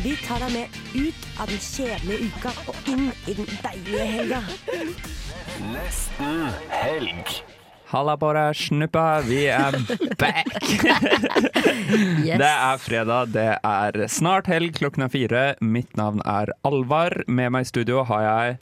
Vi 0.00 0.16
tar 0.24 0.40
deg 0.40 0.52
med 0.54 0.76
ut 0.96 1.24
av 1.36 1.50
den 1.50 1.60
kjedelige 1.60 2.30
uka 2.30 2.52
og 2.70 2.86
inn 2.88 3.10
i 3.28 3.34
den 3.36 3.48
deilige 3.60 4.06
helga. 4.08 4.38
Nesten 5.68 6.46
helg. 6.72 7.34
Halla 7.92 8.14
på 8.16 8.30
deg, 8.32 8.56
snuppa. 8.56 9.04
Vi 9.26 9.42
er 9.52 9.76
back. 10.16 10.48
Yes. 12.24 12.38
Det 12.42 12.48
er 12.48 12.80
fredag, 12.80 13.34
det 13.36 13.50
er 13.60 14.00
snart 14.08 14.48
helg, 14.48 14.72
klokken 14.80 15.04
er 15.04 15.12
fire. 15.12 15.44
Mitt 15.60 15.92
navn 16.00 16.24
er 16.24 16.54
Alvar. 16.64 17.18
Med 17.28 17.52
meg 17.52 17.66
i 17.66 17.72
studio 17.74 18.06
har 18.08 18.24
jeg 18.28 18.56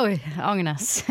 Oi, 0.00 0.18
Agnes. 0.42 1.04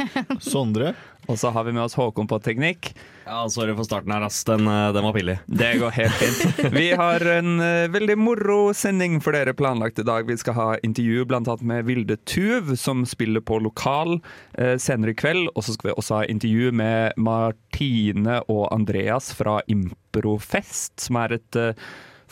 Sondre. 0.43 0.95
Og 1.29 1.39
så 1.39 1.53
har 1.55 1.63
vi 1.63 1.71
med 1.71 1.85
oss 1.85 1.95
Håkon 1.95 2.27
på 2.27 2.41
teknikk. 2.43 2.91
Ja, 3.25 3.49
Sorry 3.49 3.75
for 3.75 3.87
starten 3.87 4.11
her, 4.11 4.21
ass. 4.21 4.43
Den, 4.43 4.67
eh, 4.67 4.93
den 4.93 5.03
var 5.03 5.13
pillig. 5.13 5.37
Det 5.45 5.77
går 5.79 5.89
helt 5.95 6.13
fint. 6.13 6.73
Vi 6.73 6.91
har 6.91 7.23
en 7.37 7.59
eh, 7.59 7.87
veldig 7.91 8.17
moro 8.19 8.73
sending 8.75 9.21
for 9.23 9.35
dere 9.35 9.53
planlagt 9.53 9.99
i 9.99 10.05
dag. 10.07 10.27
Vi 10.27 10.37
skal 10.37 10.57
ha 10.57 10.67
intervju 10.83 11.25
annet 11.33 11.61
med 11.61 11.85
Vilde 11.85 12.17
Tuv, 12.17 12.75
som 12.75 13.05
spiller 13.05 13.41
på 13.41 13.59
lokal 13.63 14.19
eh, 14.57 14.75
senere 14.77 15.15
i 15.15 15.19
kveld. 15.19 15.47
Og 15.55 15.63
så 15.63 15.75
skal 15.75 15.91
vi 15.91 15.95
også 15.95 16.19
ha 16.19 16.25
intervju 16.25 16.73
med 16.75 17.13
Martine 17.17 18.41
og 18.51 18.67
Andreas 18.75 19.31
fra 19.33 19.61
Improfest, 19.67 20.99
som 20.99 21.21
er 21.23 21.39
et 21.39 21.59
uh, 21.59 21.71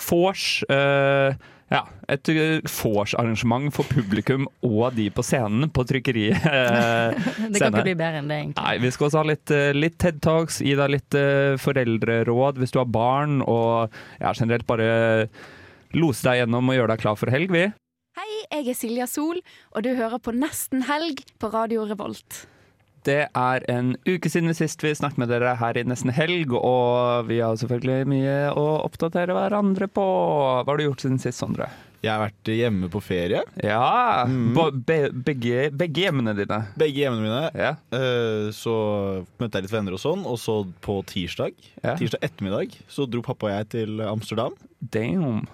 vors. 0.10 0.64
eh, 0.70 1.36
ja, 1.72 1.86
et 2.12 2.32
vorsarrangement 2.68 3.72
for 3.74 3.88
publikum 3.88 4.48
og 4.68 4.92
de 4.98 5.08
på 5.14 5.24
scenen 5.24 5.72
på 5.72 5.86
trykkeriet. 5.88 6.44
eh, 6.44 7.30
Det 7.54 7.62
kan 7.62 7.72
ikke 7.72 7.86
bli 7.88 7.96
bedre 7.96 8.20
enn 8.20 8.32
det, 8.32 8.40
egentlig. 8.44 8.66
Nei, 8.66 8.76
vi 8.84 8.92
skal 8.92 9.08
også 9.08 9.22
ha 9.22 9.30
litt, 9.32 9.54
eh, 9.56 9.72
litt 9.78 9.98
TED 10.02 10.20
Talks, 10.24 10.60
gi 10.66 10.76
deg 10.76 10.92
litt 10.98 11.18
eh, 11.18 11.56
foreldreråd 11.62 12.60
hvis 12.60 12.76
du 12.76 12.82
har 12.82 12.92
barn, 12.92 13.40
og 13.46 13.94
ja, 14.20 14.34
generelt 14.36 14.68
bare 14.68 14.92
lose 15.96 16.28
deg 16.28 16.42
gjennom 16.42 16.72
og 16.72 16.78
gjøre 16.78 16.94
deg 16.94 17.06
klar 17.06 17.20
for 17.20 17.32
helg, 17.32 17.56
vi. 17.56 17.66
Hei, 18.20 18.32
jeg 18.52 18.68
er 18.68 18.76
Silja 18.76 19.08
Sol, 19.08 19.40
og 19.72 19.86
du 19.88 19.94
hører 19.96 20.20
på 20.20 20.36
Nesten 20.36 20.84
helg 20.92 21.24
på 21.40 21.52
Radio 21.56 21.88
Revolt. 21.88 22.46
Det 23.08 23.20
er 23.34 23.64
en 23.72 23.96
uke 24.06 24.30
siden 24.30 24.54
sist 24.54 24.84
vi 24.86 24.92
snakket 24.94 25.18
med 25.24 25.32
dere 25.34 25.56
her 25.58 25.78
i 25.80 25.84
nesten 25.90 26.12
helg, 26.14 26.52
og 26.54 27.26
vi 27.30 27.40
har 27.42 27.56
selvfølgelig 27.58 28.06
mye 28.12 28.36
å 28.54 28.66
oppdatere 28.86 29.34
hverandre 29.34 29.88
på. 29.90 30.04
Hva 30.06 30.68
har 30.70 30.78
du 30.78 30.86
gjort 30.86 31.02
siden 31.06 31.18
sist, 31.22 31.40
Sondre? 31.42 31.70
Jeg 32.02 32.10
har 32.18 32.24
vært 32.24 32.50
hjemme 32.50 32.88
på 32.90 33.02
ferie. 33.06 33.44
Ja, 33.62 34.26
Mm. 34.26 34.56
be, 34.86 35.10
begge, 35.14 35.68
begge 35.78 36.02
hjemmene 36.02 36.34
dine. 36.36 36.58
Begge 36.78 36.98
hjemmene 37.04 37.22
mine. 37.28 37.52
Ja. 37.54 37.76
Uh, 37.94 38.50
Så 38.52 38.74
møtte 39.40 39.58
jeg 39.60 39.64
litt 39.68 39.74
venner 39.76 39.94
og 39.94 40.02
sånn, 40.02 40.26
og 40.26 40.38
så 40.42 40.66
på 40.82 41.02
tirsdag 41.06 41.54
Ja. 41.84 41.96
Tirsdag 41.96 42.22
ettermiddag 42.26 42.74
så 42.90 43.06
dro 43.10 43.22
pappa 43.22 43.48
og 43.48 43.54
jeg 43.54 43.70
til 43.70 44.02
Amsterdam. 44.02 44.54
Damn. 44.82 45.48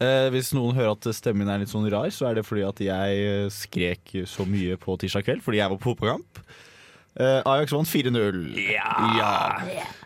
Eh, 0.00 0.26
hvis 0.32 0.52
noen 0.56 0.72
hører 0.78 0.94
at 0.96 1.08
stemmen 1.12 1.44
min 1.44 1.52
er 1.52 1.60
litt 1.60 1.72
sånn 1.72 1.84
rar, 1.92 2.08
så 2.14 2.30
er 2.30 2.38
det 2.38 2.46
fordi 2.48 2.62
at 2.64 2.78
jeg 2.80 3.18
eh, 3.28 3.48
skrek 3.52 4.14
så 4.30 4.46
mye 4.48 4.78
på 4.80 4.94
tirsdag 5.02 5.26
kveld 5.26 5.42
fordi 5.44 5.60
jeg 5.60 5.68
var 5.72 5.80
på 5.80 5.90
fotballkamp. 5.92 6.40
Eh, 7.20 7.40
Ajax 7.44 7.74
vant 7.74 7.90
4-0. 7.90 8.40
Ja! 8.70 9.60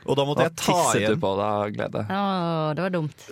Og 0.09 0.17
da 0.19 0.25
måtte 0.27 0.43
Hva 0.43 0.49
jeg 0.49 0.57
ta 0.59 0.65
tisset 0.73 0.97
du 0.97 1.05
igjen 1.05 1.21
på 1.23 1.31
deg 1.39 1.47
av 1.47 1.73
glede? 1.77 2.03
Å, 2.11 2.25
det 2.75 2.85
var 2.87 2.95
dumt. 2.97 3.25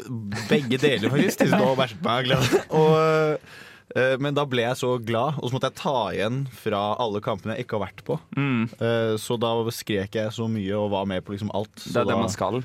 begge 0.53 0.79
deler, 0.83 1.11
faktisk. 1.11 1.43
Tisset 1.43 1.67
og 1.67 1.75
bæsjet 1.81 1.99
på 2.03 2.07
meg 2.11 2.21
av 2.21 2.27
glede. 2.29 2.63
Og, 2.83 3.51
eh, 3.97 4.15
men 4.23 4.37
da 4.39 4.45
ble 4.49 4.63
jeg 4.69 4.79
så 4.85 4.93
glad, 5.03 5.41
og 5.41 5.49
så 5.51 5.57
måtte 5.57 5.73
jeg 5.73 5.81
ta 5.83 5.97
igjen 6.15 6.43
fra 6.63 6.85
alle 7.03 7.25
kampene 7.25 7.57
jeg 7.59 7.67
ikke 7.67 7.81
har 7.81 7.87
vært 7.89 8.05
på. 8.07 8.21
Mm. 8.39 8.63
Eh, 8.79 9.17
Så 9.21 9.41
da 9.41 9.51
skrek 9.75 10.21
jeg 10.21 10.37
så 10.37 10.47
mye 10.53 10.79
og 10.79 10.93
var 10.95 11.09
med 11.11 11.25
på 11.27 11.35
liksom 11.35 11.51
alt. 11.57 11.75
Så 11.81 11.91
Det 11.97 12.05
er 12.05 12.13
det 12.13 12.21
man 12.23 12.33
skal. 12.33 12.63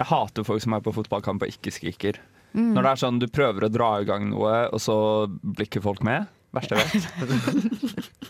Jeg 0.00 0.08
hater 0.08 0.46
folk 0.48 0.62
som 0.64 0.72
er 0.78 0.86
på 0.86 0.94
fotballkamp 0.96 1.44
og 1.44 1.50
ikke 1.52 1.74
skriker. 1.76 2.22
Mm. 2.52 2.72
Når 2.76 2.84
det 2.84 2.90
er 2.90 3.00
sånn 3.00 3.20
du 3.22 3.28
prøver 3.32 3.66
å 3.66 3.72
dra 3.72 3.90
i 4.00 4.08
gang 4.08 4.28
noe, 4.30 4.54
og 4.72 4.80
så 4.82 4.96
blir 5.28 5.68
ikke 5.68 5.84
folk 5.84 6.02
med. 6.06 6.28
Verste 6.52 6.76
jeg 6.76 6.84
vet. 6.92 8.08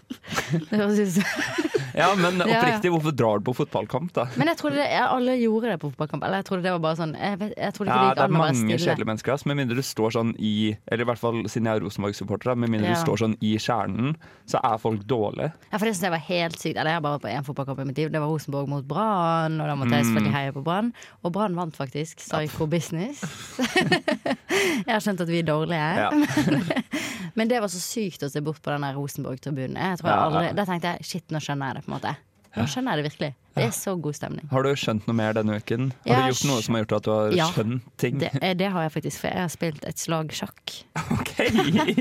Det 0.52 0.78
høres 0.78 0.98
ut 1.00 1.14
som 1.16 1.61
Ja, 1.94 2.08
men 2.16 2.40
oppriktig, 2.40 2.90
hvorfor 2.94 3.12
drar 3.16 3.38
du 3.40 3.44
på 3.50 3.54
fotballkamp, 3.58 4.12
da? 4.16 4.26
Men 4.40 4.48
jeg 4.48 4.56
trodde 4.60 4.76
det, 4.80 4.86
alle 5.02 5.34
gjorde 5.40 5.72
det 5.72 5.78
på 5.82 5.90
fotballkamp. 5.92 6.22
Eller 6.24 6.40
jeg 6.42 6.46
trodde 6.48 6.62
det 6.66 6.72
var 6.72 6.82
bare 6.84 6.96
sånn 7.00 7.12
Jeg, 7.18 7.38
vet, 7.40 7.52
jeg 7.58 7.74
trodde 7.76 7.90
ikke 7.90 7.98
Ja, 7.98 8.02
det 8.02 8.08
gikk 8.08 8.18
er 8.18 8.24
an 8.24 8.30
å 8.32 8.42
være 8.42 8.54
mange 8.56 8.78
kjedelige 8.78 9.08
mennesker, 9.12 9.32
ass. 9.34 9.44
Med 9.46 9.56
mindre 9.60 9.76
du 9.76 9.82
står 9.84 10.14
sånn 10.16 10.32
i 10.38 10.52
Eller 10.88 11.04
i 11.04 11.08
hvert 11.10 11.20
fall 11.22 11.40
siden 11.52 11.68
jeg 11.70 11.76
er 11.80 11.84
Rosenborg-supporter, 11.86 12.54
med 12.56 12.70
mindre 12.72 12.90
Ja. 12.90 12.96
du 12.96 13.04
står 13.04 13.22
sånn 13.24 13.36
i 13.40 13.52
kjernen, 13.58 14.16
så 14.48 14.60
er 14.64 14.78
folk 14.82 15.04
dårlige. 15.08 15.52
Ja, 15.72 15.78
for 15.78 15.84
det 15.86 15.94
synes 15.96 16.02
jeg 16.08 16.14
var 16.16 16.24
helt 16.28 16.58
sykt. 16.58 16.76
Eller 16.76 16.90
jeg 16.94 16.98
har 17.00 17.04
bare 17.04 17.18
vært 17.18 17.26
på 17.28 17.32
én 17.36 17.46
fotballkamp 17.46 17.80
i 17.80 17.84
mitt 17.90 17.98
liv. 17.98 18.10
Det 18.12 18.20
var 18.20 18.28
Rosenborg 18.32 18.68
mot 18.68 18.84
Brann, 18.88 19.60
og 19.60 19.66
da 19.68 19.74
måtte 19.76 19.92
jeg 19.92 20.04
Mm. 20.04 20.08
selvfølgelig 20.12 20.34
heie 20.36 20.52
på 20.52 20.64
Brann. 20.64 20.92
Og 21.24 21.32
Brann 21.32 21.54
vant 21.56 21.76
faktisk. 21.76 22.18
Psycho 22.18 22.66
business. 22.66 23.22
jeg 24.86 24.92
har 24.92 25.00
skjønt 25.02 25.20
at 25.24 25.28
vi 25.30 25.38
er 25.42 25.46
dårlige. 25.48 25.88
Ja. 25.98 26.10
Men 27.38 27.48
det 27.48 27.60
var 27.64 27.70
så 27.72 27.80
sykt 27.80 28.22
å 28.26 28.28
se 28.28 28.42
bort 28.44 28.60
på 28.62 28.72
den 28.74 28.84
Rosenborg-tribunen. 28.96 29.78
Jeg 29.80 30.00
tror 30.02 30.10
jeg 30.10 30.18
aldri. 30.26 30.48
Da 30.58 30.64
tenkte 30.68 30.90
jeg 30.92 31.06
shit, 31.08 31.24
nå 31.32 31.40
skjønner 31.40 31.70
jeg 31.72 31.78
det, 31.78 31.81
på 31.84 31.90
en 31.92 31.98
måte. 31.98 32.16
Nå 32.52 32.66
skjønner 32.68 32.92
jeg 32.92 33.00
det 33.00 33.10
virkelig. 33.10 33.28
Det 33.56 33.62
er 33.64 33.70
så 33.72 33.92
god 34.00 34.12
stemning. 34.16 34.44
Har 34.50 34.64
du 34.64 34.68
skjønt 34.76 35.06
noe 35.08 35.16
mer 35.16 35.32
denne 35.36 35.54
uken? 35.60 35.86
Har 36.04 36.10
Ja, 36.12 36.18
du 36.26 36.32
gjort 36.34 36.44
noe 36.50 36.62
som 36.64 36.76
har 36.76 36.82
gjort 36.82 36.92
at 36.98 37.04
du 37.06 37.10
har 37.12 37.32
ja. 37.36 37.46
skjønt 37.52 37.86
ting? 38.00 38.18
Det, 38.20 38.28
eh, 38.44 38.52
det 38.56 38.68
har 38.74 38.84
jeg 38.84 38.92
faktisk, 38.92 39.20
for 39.22 39.28
jeg 39.32 39.40
har 39.40 39.52
spilt 39.52 39.86
et 39.88 39.98
slag 40.00 40.32
sjakk. 40.36 40.74
OK! 41.16 41.32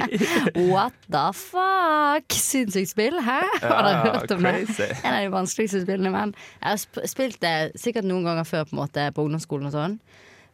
What 0.73 0.93
the 1.11 1.23
fuck? 1.35 2.35
Sinnssykt 2.35 2.91
spill, 2.91 3.19
hæ? 3.23 3.39
har 3.63 3.87
dere 3.87 3.93
Ja, 3.95 4.11
hørt 4.19 4.31
om 4.35 4.43
det? 4.43 4.53
crazy. 4.67 4.89
En 5.05 5.13
av 5.13 5.21
de 5.23 5.31
vanskeligste 5.37 5.81
spillene. 5.85 6.11
Men 6.15 6.35
jeg 6.35 6.67
har 6.75 7.07
spilt 7.15 7.39
det 7.43 7.55
sikkert 7.79 8.07
noen 8.11 8.27
ganger 8.27 8.47
før 8.47 8.67
på, 8.67 8.75
måte, 8.79 9.07
på 9.15 9.23
ungdomsskolen 9.27 9.71
og 9.71 9.75
sånn. 9.75 9.97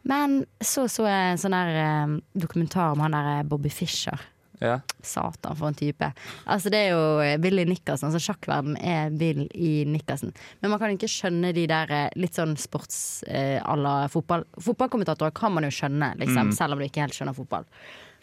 Men 0.08 0.38
så 0.62 0.86
så 0.88 1.08
jeg 1.10 1.32
en 1.34 1.42
sånn 1.42 1.56
der 1.58 1.74
eh, 1.82 2.16
dokumentar 2.38 2.94
om 2.94 3.02
han 3.02 3.14
der 3.18 3.32
eh, 3.40 3.46
Bobby 3.50 3.70
Fischer. 3.74 4.18
Ja. 4.60 4.80
Satan, 5.02 5.54
for 5.56 5.68
en 5.68 5.74
type. 5.78 6.08
Altså 6.46 6.70
Det 6.72 6.78
er 6.86 6.88
jo 6.94 7.02
eh, 7.22 7.36
Willy 7.42 7.64
Nikkersen. 7.70 8.08
Altså 8.08 8.20
Sjakkverden 8.24 8.76
er 8.82 9.10
vill 9.18 9.44
i 9.54 9.84
Nikkersen. 9.86 10.32
Men 10.60 10.70
man 10.72 10.78
kan 10.82 10.90
ikke 10.96 11.10
skjønne 11.10 11.52
de 11.54 11.66
der 11.70 11.90
eh, 11.94 12.08
litt 12.18 12.34
sånn 12.38 12.56
sports 12.58 13.22
eh, 13.28 13.58
à 13.62 13.76
la 13.78 14.08
fotball. 14.12 14.44
Fotballkommentatorer 14.58 15.34
kan 15.36 15.54
man 15.54 15.64
jo 15.68 15.70
skjønne, 15.74 16.14
liksom, 16.18 16.48
Mm. 16.48 16.52
selv 16.56 16.72
om 16.74 16.78
du 16.82 16.84
ikke 16.88 17.02
helt 17.04 17.14
skjønner 17.14 17.34
fotball. 17.36 17.64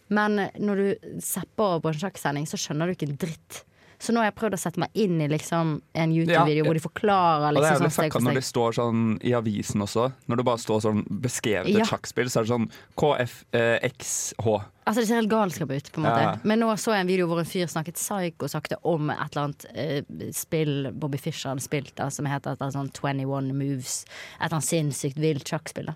Men 0.10 0.40
eh, 0.40 0.52
når 0.60 0.76
du 0.82 1.20
Zapper 1.24 1.80
på 1.82 1.90
en 1.94 2.00
sjakksending, 2.04 2.46
så 2.48 2.60
skjønner 2.60 2.88
du 2.88 2.96
ikke 2.98 3.10
en 3.10 3.18
dritt. 3.18 3.64
Så 4.06 4.14
nå 4.14 4.22
har 4.22 4.28
jeg 4.30 4.36
prøvd 4.38 4.54
å 4.58 4.60
sette 4.62 4.82
meg 4.84 4.90
inn 5.02 5.18
i 5.24 5.28
liksom 5.32 5.72
en 5.98 6.12
YouTube-video 6.14 6.62
Ja, 6.62 6.68
hvor 6.68 6.78
de 6.78 6.84
forklarer 6.84 7.56
Og 7.56 7.58
det 7.58 7.64
er 7.66 7.74
jævlig 7.74 7.90
jo 7.90 7.96
sånn 7.96 8.06
fucka 8.06 8.22
når 8.22 8.36
de 8.36 8.42
det 8.42 8.46
står 8.46 8.76
sånn 8.78 9.02
i 9.26 9.34
avisen 9.40 9.82
også. 9.86 10.06
Når 10.30 10.42
det 10.42 10.46
bare 10.46 10.62
står 10.62 10.84
sånn 10.86 11.02
beskrevet 11.26 11.72
et 11.74 11.80
Ja. 11.82 11.88
sjakkspill, 11.90 12.30
så 12.30 12.40
er 12.40 12.44
det 12.46 12.54
sånn 12.54 12.70
KFXH. 13.02 14.48
Altså 14.86 15.02
Det 15.02 15.08
ser 15.10 15.16
helt 15.22 15.30
galskap 15.32 15.72
ut. 15.72 15.92
på 15.92 15.98
en 15.98 16.06
måte 16.06 16.22
Ja. 16.22 16.36
Men 16.44 16.60
nå 16.62 16.70
så 16.78 16.94
jeg 16.94 17.02
en 17.02 17.08
video 17.08 17.28
hvor 17.28 17.40
en 17.40 17.46
fyr 17.46 17.66
snakket 17.66 17.96
psyko-sakte 17.98 18.78
om 18.84 19.10
et 19.10 19.18
eller 19.36 19.44
annet 19.50 19.66
eh, 19.74 20.02
spill 20.32 20.92
Bobby 20.94 21.18
Fischer 21.18 21.50
hadde 21.50 21.62
spilt, 21.66 21.96
da, 21.96 22.10
som 22.10 22.26
heter 22.26 22.52
et 22.54 22.62
eller 22.62 22.70
annet 22.72 22.94
sånn 22.94 22.94
21 22.94 23.54
Moves. 23.54 24.06
Et 24.40 24.46
eller 24.46 24.60
annet 24.60 24.70
sinnssykt 24.70 25.18
vilt 25.18 25.46
sjakkspill. 25.50 25.86
da 25.88 25.96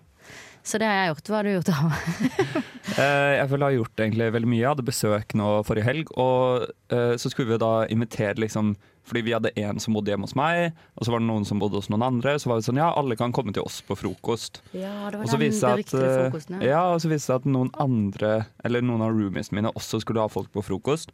Så 0.63 0.79
det 0.81 0.87
har 0.89 0.97
jeg 0.99 1.13
gjort. 1.13 1.29
Hva 1.29 1.39
har 1.39 1.47
du 1.47 1.53
gjort? 1.57 1.71
da? 1.71 2.63
Eh, 2.99 3.35
jeg 3.37 3.47
vel 3.51 3.61
har 3.63 3.71
gjort 3.71 4.01
egentlig 4.01 4.25
veldig 4.33 4.47
mye. 4.49 4.59
Jeg 4.59 4.67
hadde 4.73 4.83
besøk 4.87 5.33
nå 5.37 5.49
forrige 5.63 5.85
helg, 5.85 6.09
og 6.19 6.65
eh, 6.91 7.13
så 7.21 7.29
skulle 7.31 7.53
vi 7.53 7.59
da 7.61 7.85
invitere 7.93 8.41
liksom 8.41 8.73
fordi 9.09 9.21
vi 9.25 9.33
hadde 9.33 9.51
en 9.61 9.79
som 9.81 9.95
bodde 9.95 10.11
hjemme 10.11 10.27
hos 10.27 10.35
meg, 10.37 10.73
og 10.97 11.05
så 11.05 11.13
var 11.13 11.21
det 11.21 11.27
noen 11.29 11.45
som 11.47 11.61
bodde 11.61 11.79
hos 11.79 11.87
noen 11.93 12.03
andre. 12.05 12.33
Så 12.41 12.49
var 12.49 12.59
vi 12.59 12.65
sånn, 12.67 12.81
ja, 12.81 12.89
alle 12.99 13.15
kan 13.17 13.31
komme 13.33 13.53
til 13.55 13.63
oss 13.65 13.79
på 13.85 13.95
frokost. 13.97 14.59
Ja, 14.73 15.09
det 15.13 15.21
Og 15.21 15.23
var 15.23 15.31
så 15.31 15.37
den 15.39 15.45
viste 15.45 15.71
det 15.71 15.85
at, 15.87 16.51
eh, 16.59 16.65
ja, 16.67 16.81
og 16.91 16.99
så 17.01 17.09
viste 17.13 17.31
det 17.31 17.39
at 17.41 17.47
noen 17.53 17.71
andre, 17.81 18.33
eller 18.67 18.83
noen 18.85 19.05
av 19.05 19.13
roomiesene 19.15 19.61
mine 19.61 19.71
også 19.79 20.01
skulle 20.03 20.25
ha 20.25 20.29
folk 20.33 20.51
på 20.53 20.65
frokost. 20.65 21.13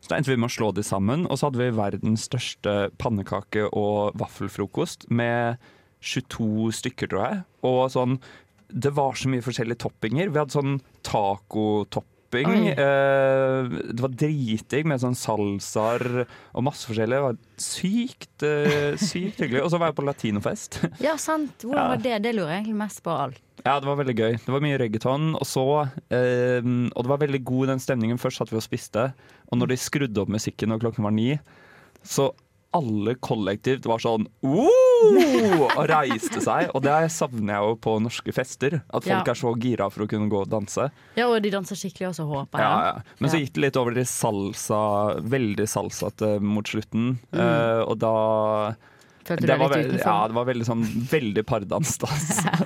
Så 0.00 0.12
da 0.12 0.20
endte 0.20 0.30
vi 0.30 0.38
med 0.38 0.48
å 0.52 0.56
slå 0.56 0.70
de 0.76 0.84
sammen, 0.86 1.26
og 1.26 1.40
så 1.40 1.48
hadde 1.50 1.60
vi 1.64 1.70
verdens 1.76 2.28
største 2.28 2.76
pannekake- 3.02 3.68
og 3.72 4.16
vaffelfrokost 4.20 5.08
med 5.10 5.58
22 6.06 6.70
stykker, 6.76 7.10
tror 7.10 7.24
jeg. 7.26 7.44
Og 7.66 7.82
sånn, 7.92 8.18
det 8.68 8.92
var 8.96 9.12
så 9.18 9.28
mye 9.32 9.44
forskjellige 9.44 9.78
toppinger. 9.84 10.28
Vi 10.32 10.38
hadde 10.40 10.54
sånn 10.56 10.78
tacotopping. 11.06 12.68
Eh, 12.74 13.68
det 13.94 14.02
var 14.02 14.12
dritdigg 14.18 14.88
med 14.90 15.00
sånn 15.00 15.14
salsaer 15.16 16.24
og 16.26 16.64
masse 16.66 16.88
forskjellig. 16.90 17.16
Det 17.16 17.24
var 17.26 17.38
sykt, 17.62 18.42
eh, 18.44 18.96
sykt 19.00 19.40
hyggelig. 19.44 19.62
Og 19.64 19.70
så 19.72 19.78
var 19.80 19.92
jeg 19.92 19.98
på 20.00 20.06
latinofest. 20.08 20.80
Ja, 21.00 21.14
sant. 21.16 21.62
Hvordan 21.62 21.78
Ja. 21.82 21.88
var 21.94 22.02
det? 22.02 22.22
Det 22.22 22.34
lurer 22.34 22.50
jeg 22.56 22.64
egentlig 22.64 22.80
mest 22.82 23.02
på 23.02 23.10
alt. 23.14 23.40
Ja, 23.64 23.80
det 23.80 23.86
var 23.88 23.96
veldig 23.96 24.14
gøy. 24.16 24.32
Det 24.44 24.52
var 24.52 24.60
mye 24.60 24.78
reggaeton. 24.78 25.34
Og 25.34 25.46
så 25.46 25.64
eh, 26.10 26.60
Og 26.62 27.02
det 27.02 27.08
var 27.08 27.18
veldig 27.18 27.44
god 27.44 27.66
den 27.68 27.78
stemningen. 27.80 28.18
Først 28.18 28.38
satt 28.42 28.50
vi 28.50 28.56
og 28.56 28.62
spiste, 28.66 29.12
og 29.50 29.58
når 29.58 29.68
de 29.68 29.76
skrudde 29.76 30.18
opp 30.18 30.28
musikken 30.28 30.72
og 30.72 30.80
klokken 30.82 31.02
var 31.06 31.12
ni, 31.12 31.38
så 32.04 32.32
alle 32.76 33.14
kollektivt 33.24 33.86
var 33.88 34.02
sånn 34.02 34.26
«Woo!» 34.44 35.66
og 35.66 35.82
reiste 35.90 36.40
seg. 36.44 36.70
Og 36.76 36.82
det 36.86 36.96
savner 37.14 37.54
jeg 37.56 37.68
jo 37.70 37.76
på 37.86 37.96
norske 38.04 38.32
fester. 38.36 38.78
At 38.88 39.04
folk 39.04 39.26
Ja. 39.26 39.32
er 39.34 39.38
så 39.40 39.52
gira 39.60 39.90
for 39.92 40.04
å 40.06 40.08
kunne 40.10 40.30
gå 40.32 40.40
og 40.44 40.50
danse. 40.52 40.90
Ja, 41.16 41.28
og 41.28 41.40
de 41.42 41.50
danser 41.52 41.76
skikkelig 41.76 42.10
også, 42.12 42.26
håper 42.30 42.60
jeg. 42.60 42.66
Ja, 42.66 42.84
ja. 42.96 43.16
Men 43.20 43.30
så 43.32 43.40
gikk 43.42 43.52
det 43.56 43.64
litt 43.66 43.76
over 43.80 43.94
til 43.96 44.08
salsa, 44.08 44.82
veldig 45.22 45.68
salsate 45.68 46.36
mot 46.40 46.64
slutten. 46.68 47.18
Mm. 47.32 47.40
Uh, 47.40 47.82
og 47.90 47.98
da 47.98 48.14
Følte 49.26 49.42
du 49.42 49.46
det 49.46 49.52
deg 49.52 49.60
var, 49.62 49.72
litt 49.74 49.88
utenfor? 49.90 50.06
ja, 50.06 50.16
det 50.30 50.36
var 50.38 50.46
veldig 50.50 50.66
sånn 50.68 50.84
veldig 51.10 51.44
pardans. 51.48 51.92
da, 52.02 52.10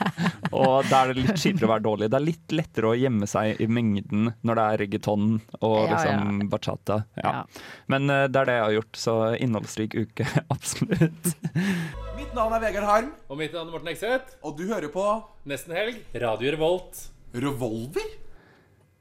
og 0.60 0.88
da 0.90 1.00
er 1.02 1.12
det 1.12 1.22
litt 1.24 1.40
kjipere 1.40 1.68
å 1.68 1.72
være 1.72 1.84
dårlig. 1.86 2.08
Det 2.12 2.18
er 2.20 2.26
litt 2.26 2.54
lettere 2.60 2.90
å 2.90 2.96
gjemme 3.00 3.28
seg 3.30 3.60
i 3.64 3.68
mengden 3.70 4.30
når 4.46 4.60
det 4.60 4.64
er 4.66 4.82
reggaeton 4.84 5.28
og 5.60 5.76
Ja, 5.80 5.96
liksom 5.96 6.42
bachata. 6.52 7.00
Ja. 7.20 7.34
Ja. 7.40 7.66
Men 7.92 8.10
uh, 8.12 8.24
det 8.28 8.42
er 8.44 8.50
det 8.50 8.56
jeg 8.58 8.66
har 8.66 8.76
gjort, 8.78 9.00
så 9.06 9.16
innholdsrik 9.40 9.96
uke, 10.00 10.26
absolutt. 10.54 11.32
Mitt 12.20 12.34
navn 12.36 12.52
er 12.56 12.62
Vegard 12.68 12.86
Harm, 12.88 13.12
Og 13.32 13.38
mitt 13.40 13.54
navn 13.56 13.70
er 13.70 13.74
Morten 13.78 13.92
Ekseth. 13.94 14.36
og 14.44 14.58
du 14.60 14.66
hører 14.70 14.90
på 14.92 15.06
Nesten 15.50 15.72
helg. 15.76 16.02
Radio 16.20 16.52
Revolt. 16.54 17.06
Revolver. 17.34 18.10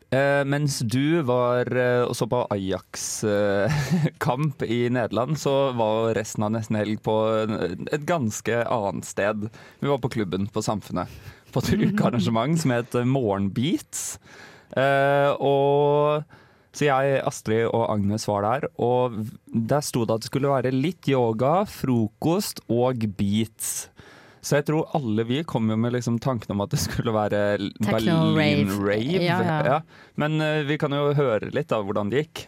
Eh, 0.09 0.41
mens 0.49 0.79
du 0.89 1.21
var 1.21 1.69
eh, 1.69 2.01
og 2.01 2.15
så 2.17 2.25
på 2.29 2.39
Ajax-kamp 2.55 4.63
i 4.77 4.89
Nederland, 4.89 5.37
så 5.37 5.69
var 5.77 6.15
resten 6.17 6.43
av 6.47 6.51
nesten 6.55 6.75
helg 6.79 6.97
på 7.05 7.13
et 7.45 8.07
ganske 8.09 8.63
annet 8.65 9.05
sted. 9.05 9.45
Vi 9.79 9.91
var 9.91 9.99
på 10.01 10.09
klubben 10.17 10.49
på 10.49 10.61
Samfunnet 10.65 11.07
på 11.53 11.61
et 11.61 11.73
ukearrangement 11.91 12.57
som 12.61 12.71
het 12.73 12.93
Morgenbeats. 13.05 14.17
Eh, 14.77 15.31
og 15.37 16.25
så 16.73 16.85
jeg, 16.85 17.21
Astrid 17.25 17.67
og 17.67 17.87
Agnes 17.93 18.27
var 18.29 18.45
der, 18.45 18.67
og 18.81 19.17
der 19.45 19.81
sto 19.85 20.05
det 20.05 20.15
at 20.15 20.25
det 20.25 20.29
skulle 20.29 20.53
være 20.53 20.73
litt 20.73 21.09
yoga, 21.09 21.63
frokost 21.69 22.61
og 22.69 23.05
beats. 23.17 23.89
Så 24.41 24.59
jeg 24.59 24.69
tror 24.69 24.87
alle 24.95 25.25
vi 25.27 25.41
kom 25.47 25.67
jo 25.71 25.75
med 25.79 25.93
liksom 25.97 26.19
tanken 26.23 26.53
om 26.55 26.63
at 26.63 26.71
det 26.71 26.79
skulle 26.79 27.11
være 27.15 27.41
Berlin 27.83 28.31
rave. 28.37 28.77
rave. 28.79 29.23
Ja, 29.25 29.39
ja. 29.65 29.79
Men 30.19 30.39
uh, 30.39 30.63
vi 30.67 30.79
kan 30.79 30.95
jo 30.95 31.11
høre 31.17 31.51
litt 31.55 31.73
av 31.75 31.83
hvordan 31.87 32.11
det 32.13 32.23
gikk. 32.23 32.45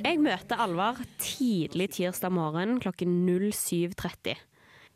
Jeg 0.00 0.20
møter 0.22 0.62
Alvar 0.62 1.00
tidlig 1.20 1.90
tirsdag 1.96 2.32
morgen 2.32 2.78
klokken 2.80 3.24
07.30. 3.26 4.38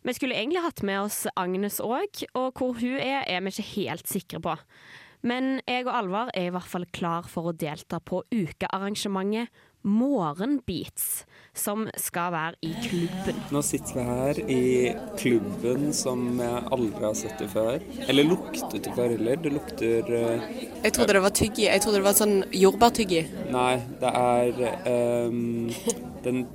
Vi 0.05 0.13
skulle 0.13 0.37
egentlig 0.37 0.63
hatt 0.63 0.83
med 0.85 1.01
oss 1.01 1.25
Agnes 1.35 1.81
òg, 1.81 2.27
og 2.37 2.61
hvor 2.61 2.77
hun 2.77 2.99
er, 3.01 3.25
er 3.25 3.41
vi 3.41 3.55
ikke 3.55 3.71
helt 3.73 4.11
sikre 4.11 4.41
på. 4.45 4.57
Men 5.25 5.63
jeg 5.65 5.87
og 5.89 5.95
Alvar 5.97 6.33
er 6.37 6.51
i 6.51 6.53
hvert 6.53 6.69
fall 6.69 6.85
klar 6.93 7.25
for 7.33 7.49
å 7.49 7.57
delta 7.57 7.99
på 8.05 8.21
ukearrangementet 8.29 9.49
Morgenbeats, 9.85 11.25
som 11.53 11.85
skal 12.01 12.33
være 12.33 12.57
i 12.65 12.73
klubben. 12.87 13.41
Nå 13.53 13.61
sitter 13.63 13.99
vi 13.99 14.05
her 14.09 14.41
i 14.51 14.65
klubben 15.21 15.91
som 15.97 16.25
jeg 16.41 16.63
aldri 16.73 17.05
har 17.05 17.17
sett 17.19 17.37
det 17.43 17.51
før. 17.53 17.85
Eller 18.09 18.29
luktet 18.31 18.79
det 18.87 18.95
før 18.97 19.13
heller. 19.13 19.41
Det 19.45 19.53
lukter 19.53 20.09
uh, 20.09 20.47
Jeg 20.83 20.93
trodde 20.97 21.19
det 21.19 21.25
var 21.27 21.37
tyggi. 21.37 21.67
Jeg 21.69 21.85
trodde 21.85 22.01
det 22.01 22.09
var 22.09 22.17
sånn 22.17 22.39
jordbærtyggi. 22.65 23.25
Nei, 23.53 23.75
det 24.01 24.15
er 24.25 24.63
um, 25.29 25.69
den 26.25 26.47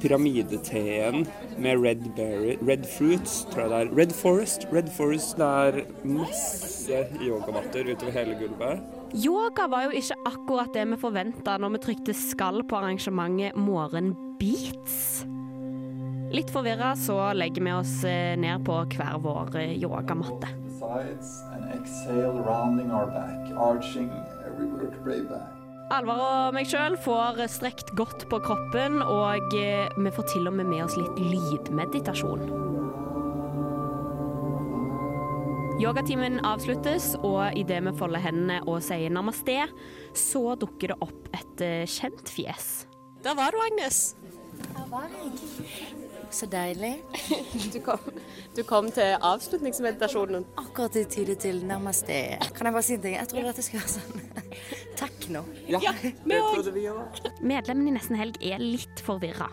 pyramideteen 0.00 1.26
med 1.58 1.82
red 1.82 2.06
berry 2.16 2.54
Red 2.62 2.86
fruits, 2.86 3.44
tror 3.50 3.66
jeg 3.66 3.72
det 3.72 3.80
er. 3.80 3.94
Red 3.98 4.14
Forest. 4.14 4.68
Red 4.72 4.92
Forest. 4.94 5.36
Det 5.40 5.46
er 5.46 5.82
masse 6.06 7.02
yogamatter 7.18 7.90
utover 7.90 8.14
hele 8.20 8.38
gulvet. 8.38 8.95
Yoga 9.14 9.66
var 9.70 9.86
jo 9.86 9.94
ikke 9.94 10.16
akkurat 10.26 10.74
det 10.74 10.82
vi 10.90 10.98
forventa 10.98 11.56
når 11.62 11.76
vi 11.76 11.82
trykte 11.84 12.14
skall 12.16 12.62
på 12.66 12.78
arrangementet 12.80 13.56
Morgenbeats. 13.58 15.26
Litt 16.34 16.50
forvirra 16.50 16.90
så 16.98 17.16
legger 17.38 17.62
vi 17.62 17.72
oss 17.72 18.00
eh, 18.04 18.34
ned 18.40 18.64
på 18.66 18.80
hver 18.96 19.20
vår 19.22 19.60
eh, 19.60 19.76
yogamatte. 19.78 20.50
Alvar 25.96 26.22
og 26.26 26.56
meg 26.56 26.66
sjøl 26.66 26.98
får 26.98 27.44
strekt 27.46 27.94
godt 27.96 28.26
på 28.26 28.40
kroppen, 28.42 28.98
og 29.06 29.54
eh, 29.54 29.86
vi 29.94 30.14
får 30.18 30.32
til 30.34 30.50
og 30.50 30.58
med 30.58 30.66
med 30.74 30.82
oss 30.88 30.98
litt 30.98 31.22
lydmeditasjon. 31.22 32.75
Yogatimen 35.76 36.38
avsluttes, 36.40 37.10
og 37.20 37.52
idet 37.52 37.82
vi 37.84 37.90
folder 37.98 38.22
hendene 38.24 38.62
og 38.64 38.78
sier 38.84 39.12
namaste, 39.12 39.66
så 40.16 40.54
dukker 40.56 40.94
det 40.94 40.96
opp 41.04 41.26
et 41.36 41.64
eh, 41.64 41.82
kjent 41.84 42.30
fjes. 42.32 42.86
Der 43.20 43.36
var 43.36 43.52
du, 43.52 43.58
Agnes. 43.60 44.14
Der 44.62 44.86
var 44.88 45.04
jeg. 45.12 45.34
Så 46.32 46.48
deilig. 46.48 46.94
Du 47.74 47.76
kom, 47.84 48.08
du 48.56 48.62
kom 48.64 48.88
til 48.92 49.18
avslutningsmeditasjonen. 49.20 50.48
Akkurat 50.64 50.96
i 50.96 51.04
tide 51.12 51.36
til 51.44 51.60
namaste. 51.68 52.22
Kan 52.56 52.70
jeg 52.70 52.76
bare 52.78 52.86
si 52.88 52.96
en 52.96 53.04
ting? 53.04 53.18
Jeg 53.18 53.30
trodde 53.34 53.52
dette 53.52 53.66
skulle 53.66 53.84
være 53.84 53.98
sånn 53.98 54.50
Takk 55.02 55.28
nå. 55.36 55.44
Ja, 55.68 55.92
det 56.00 56.40
trodde 56.40 56.72
vi 56.72 56.88
òg. 56.88 57.20
Medlemmene 57.44 57.92
i 57.92 57.96
Nesten 57.98 58.16
Helg 58.16 58.40
er 58.40 58.64
litt 58.64 59.04
forvirra. 59.04 59.52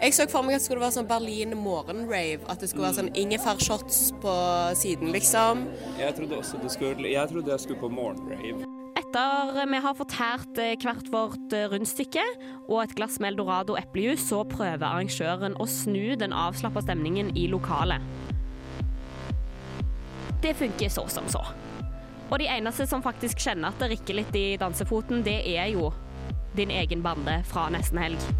Jeg 0.00 0.14
så 0.16 0.24
for 0.32 0.40
meg 0.40 0.56
at 0.56 0.62
det 0.62 0.64
skulle 0.64 0.80
være 0.80 0.94
sånn 0.94 1.08
Berlin 1.10 1.50
morgenrave. 1.60 2.40
At 2.48 2.62
det 2.62 2.70
skulle 2.70 2.86
være 2.86 3.02
sånn 3.02 3.10
ingefærshots 3.20 3.98
på 4.22 4.32
siden, 4.80 5.10
liksom. 5.12 5.66
Jeg 6.00 6.14
trodde 6.16 6.38
også 6.40 6.60
det 6.62 6.70
skulle 6.72 7.10
Jeg 7.12 7.28
trodde 7.28 7.52
jeg 7.52 7.60
skulle 7.66 7.82
på 7.82 7.90
morgenrave. 7.92 8.64
Etter 8.96 9.52
vi 9.68 9.80
har 9.84 9.98
fortært 9.98 10.60
eh, 10.62 10.72
hvert 10.80 11.10
vårt 11.12 11.52
eh, 11.52 11.66
rundstykke 11.68 12.24
og 12.70 12.78
et 12.80 12.94
glass 12.96 13.18
med 13.20 13.34
Eldorado 13.34 13.76
eplejus, 13.76 14.24
så 14.30 14.40
prøver 14.48 14.86
arrangøren 14.88 15.58
å 15.60 15.66
snu 15.68 16.16
den 16.16 16.32
avslappa 16.32 16.80
stemningen 16.86 17.34
i 17.36 17.44
lokalet. 17.52 18.00
Det 20.40 20.54
funker 20.56 20.88
så 20.88 21.04
som 21.12 21.28
så. 21.28 21.42
Og 22.30 22.38
de 22.40 22.48
eneste 22.48 22.86
som 22.88 23.04
faktisk 23.04 23.42
kjenner 23.42 23.74
at 23.74 23.82
det 23.82 23.90
rikker 23.98 24.16
litt 24.22 24.38
i 24.38 24.46
dansefoten, 24.56 25.20
det 25.26 25.42
er 25.58 25.74
jo 25.74 25.90
din 26.56 26.72
egen 26.72 27.04
bande 27.04 27.42
fra 27.50 27.68
Nesten 27.74 28.00
Helg. 28.00 28.30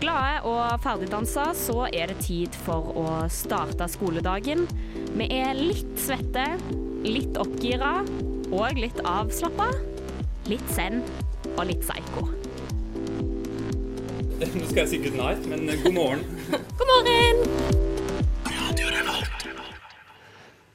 Glade 0.00 0.40
og 0.48 0.80
ferdigdansa, 0.80 1.50
så 1.52 1.82
er 1.92 2.08
det 2.08 2.22
tid 2.24 2.54
for 2.64 2.94
å 2.96 3.06
starte 3.28 3.84
skoledagen. 3.92 4.64
Vi 5.12 5.26
er 5.36 5.52
litt 5.58 5.92
svette, 6.00 6.46
litt 7.04 7.36
oppgira 7.40 7.98
og 8.48 8.80
litt 8.80 9.02
avslappa. 9.04 9.68
Litt 10.48 10.72
zen 10.72 11.02
og 11.56 11.66
litt 11.68 11.84
psycho. 11.84 12.30
Nå 14.56 14.64
skal 14.70 14.82
jeg 14.86 14.90
si 14.94 15.04
good 15.04 15.20
night, 15.20 15.44
men 15.44 15.68
eh, 15.68 15.84
god 15.84 15.96
morgen. 16.00 16.26
God 16.80 16.92
morgen! 16.94 17.89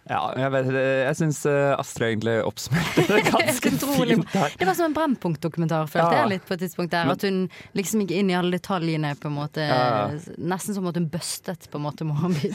Ja, 0.05 0.19
jeg, 0.37 0.51
vet, 0.53 0.67
jeg 0.75 1.17
syns 1.17 1.39
Astrid 1.49 2.11
egentlig 2.11 2.35
oppsummerte 2.45 3.05
det 3.09 3.21
ganske 3.31 3.71
fint 3.73 4.27
der. 4.35 4.51
Det 4.59 4.67
var 4.69 4.77
som 4.77 4.85
en 4.91 4.93
Brennpunkt-dokumentar, 4.93 5.87
følte 5.89 6.11
Ja. 6.13 6.19
jeg 6.21 6.33
litt 6.35 6.45
på 6.45 6.53
et 6.53 6.61
tidspunkt 6.61 6.93
der. 6.93 7.09
At 7.09 7.25
hun 7.25 7.39
liksom 7.77 8.03
gikk 8.03 8.13
inn 8.19 8.29
i 8.29 8.35
alle 8.37 8.59
detaljene, 8.59 9.15
på 9.17 9.31
en 9.31 9.37
måte. 9.39 9.65
Ja. 9.65 10.11
Nesten 10.37 10.77
som 10.77 10.85
at 10.91 10.99
hun 10.99 11.07
bustet 11.09 11.65
på 11.73 11.79
en 11.81 11.85
måte 11.87 12.05
Mohammed. 12.05 12.53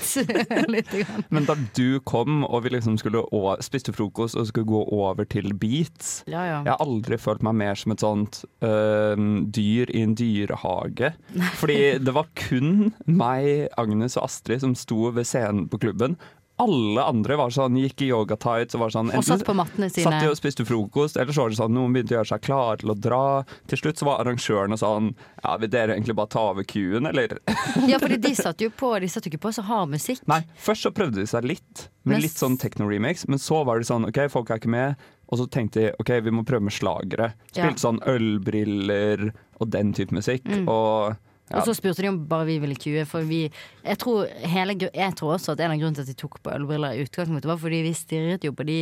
Men 1.35 1.49
da 1.49 1.57
du 1.77 1.99
kom 2.07 2.45
og 2.47 2.65
vi 2.65 2.75
liksom 2.77 2.99
skulle 3.01 3.25
spiste 3.67 3.95
frokost 3.97 4.39
og 4.39 4.47
skulle 4.51 4.71
gå 4.71 4.85
over 4.95 5.27
til 5.31 5.51
beats 5.59 6.21
Ja, 6.31 6.45
ja. 6.47 6.59
Jeg 6.65 6.71
har 6.75 6.83
aldri 6.85 7.19
følt 7.21 7.43
meg 7.47 7.59
mer 7.61 7.79
som 7.79 7.95
et 7.95 8.05
sånt 8.05 8.43
øh, 8.63 9.17
dyr 9.51 9.91
i 9.91 10.05
en 10.07 10.15
dyrehage. 10.19 11.13
Fordi 11.61 11.81
det 11.99 12.15
var 12.15 12.31
kun 12.39 12.93
meg, 13.07 13.69
Agnes 13.81 14.17
og 14.21 14.29
Astrid 14.31 14.63
som 14.63 14.77
sto 14.79 15.11
ved 15.15 15.27
scenen 15.27 15.67
på 15.71 15.81
klubben. 15.83 16.17
Alle 16.61 17.05
andre 17.09 17.37
var 17.41 17.53
sånn, 17.55 17.79
gikk 17.81 18.05
i 18.05 18.11
yogatights 18.11 18.77
og 18.77 18.85
var 18.85 18.95
sånn 18.95 19.13
Og 19.17 19.25
satt 19.27 19.45
på 19.47 19.55
mattene 19.57 19.89
sine. 19.93 20.07
Satt 20.07 20.25
de 20.25 20.31
og 20.33 20.39
spiste 20.39 20.67
frokost, 20.69 21.17
eller 21.21 21.33
så 21.35 21.47
var 21.47 21.55
det 21.55 21.61
sånn 21.61 21.75
noen 21.77 21.95
begynte 21.97 22.15
å 22.15 22.19
gjøre 22.19 22.31
seg 22.35 22.45
klare 22.45 22.81
til 22.83 22.93
å 22.93 22.97
dra. 23.09 23.23
Til 23.71 23.81
slutt 23.83 24.03
så 24.03 24.09
var 24.11 24.23
arrangørene 24.25 24.79
sånn 24.81 25.13
Ja, 25.43 25.55
vil 25.63 25.73
dere 25.73 25.97
egentlig 25.97 26.19
bare 26.19 26.33
ta 26.35 26.45
over 26.53 26.67
kuen, 26.69 27.09
eller? 27.11 27.39
Ja, 27.91 28.01
fordi 28.03 28.21
de 28.21 28.35
satt 28.45 28.61
jo 28.61 28.73
på 28.75 28.93
De 29.01 29.09
satt 29.11 29.27
jo 29.27 29.33
ikke 29.33 29.45
på 29.49 29.55
så 29.57 29.65
hard 29.69 29.95
musikk. 29.95 30.21
Nei, 30.31 30.43
først 30.61 30.87
så 30.87 30.93
prøvde 30.95 31.23
de 31.23 31.29
seg 31.31 31.49
litt, 31.49 31.89
med 32.09 32.23
litt 32.25 32.37
sånn 32.37 32.59
techno-remix, 32.61 33.27
men 33.31 33.41
så 33.41 33.63
var 33.69 33.81
det 33.81 33.89
sånn 33.91 34.09
OK, 34.09 34.23
folk 34.33 34.53
er 34.53 34.61
ikke 34.61 34.73
med. 34.73 35.09
Og 35.31 35.39
så 35.39 35.47
tenkte 35.47 35.81
de 35.81 35.91
OK, 36.03 36.13
vi 36.27 36.33
må 36.35 36.45
prøve 36.47 36.67
med 36.67 36.75
slagere. 36.75 37.33
Ja. 37.55 37.63
Spilte 37.63 37.85
sånn 37.85 38.01
ølbriller 38.11 39.31
og 39.61 39.71
den 39.71 39.93
type 39.97 40.17
musikk. 40.17 40.49
Mm. 40.49 40.67
Og 40.71 41.13
ja. 41.15 41.19
Og 41.55 41.65
så 41.67 41.75
spurte 41.75 42.03
de 42.05 42.09
om 42.13 42.19
bare 42.31 42.47
vi 42.47 42.59
ville 42.63 42.77
kue. 42.79 43.05
For 43.11 43.27
vi, 43.27 43.41
jeg, 43.85 43.99
tror 43.99 44.29
hele, 44.47 44.77
jeg 44.79 45.15
tror 45.19 45.35
også 45.37 45.53
at 45.57 45.61
en 45.65 45.73
av 45.75 45.81
grunnene 45.81 45.99
til 45.99 46.07
at 46.07 46.13
de 46.13 46.19
tok 46.21 46.39
på 46.45 46.53
ølbriller 46.55 46.95
i 46.95 47.03
utgangspunktet, 47.07 47.49
var 47.51 47.59
fordi 47.59 47.83
vi 47.89 47.95
stirret 47.99 48.45
jo 48.47 48.53
på 48.55 48.67
de 48.69 48.79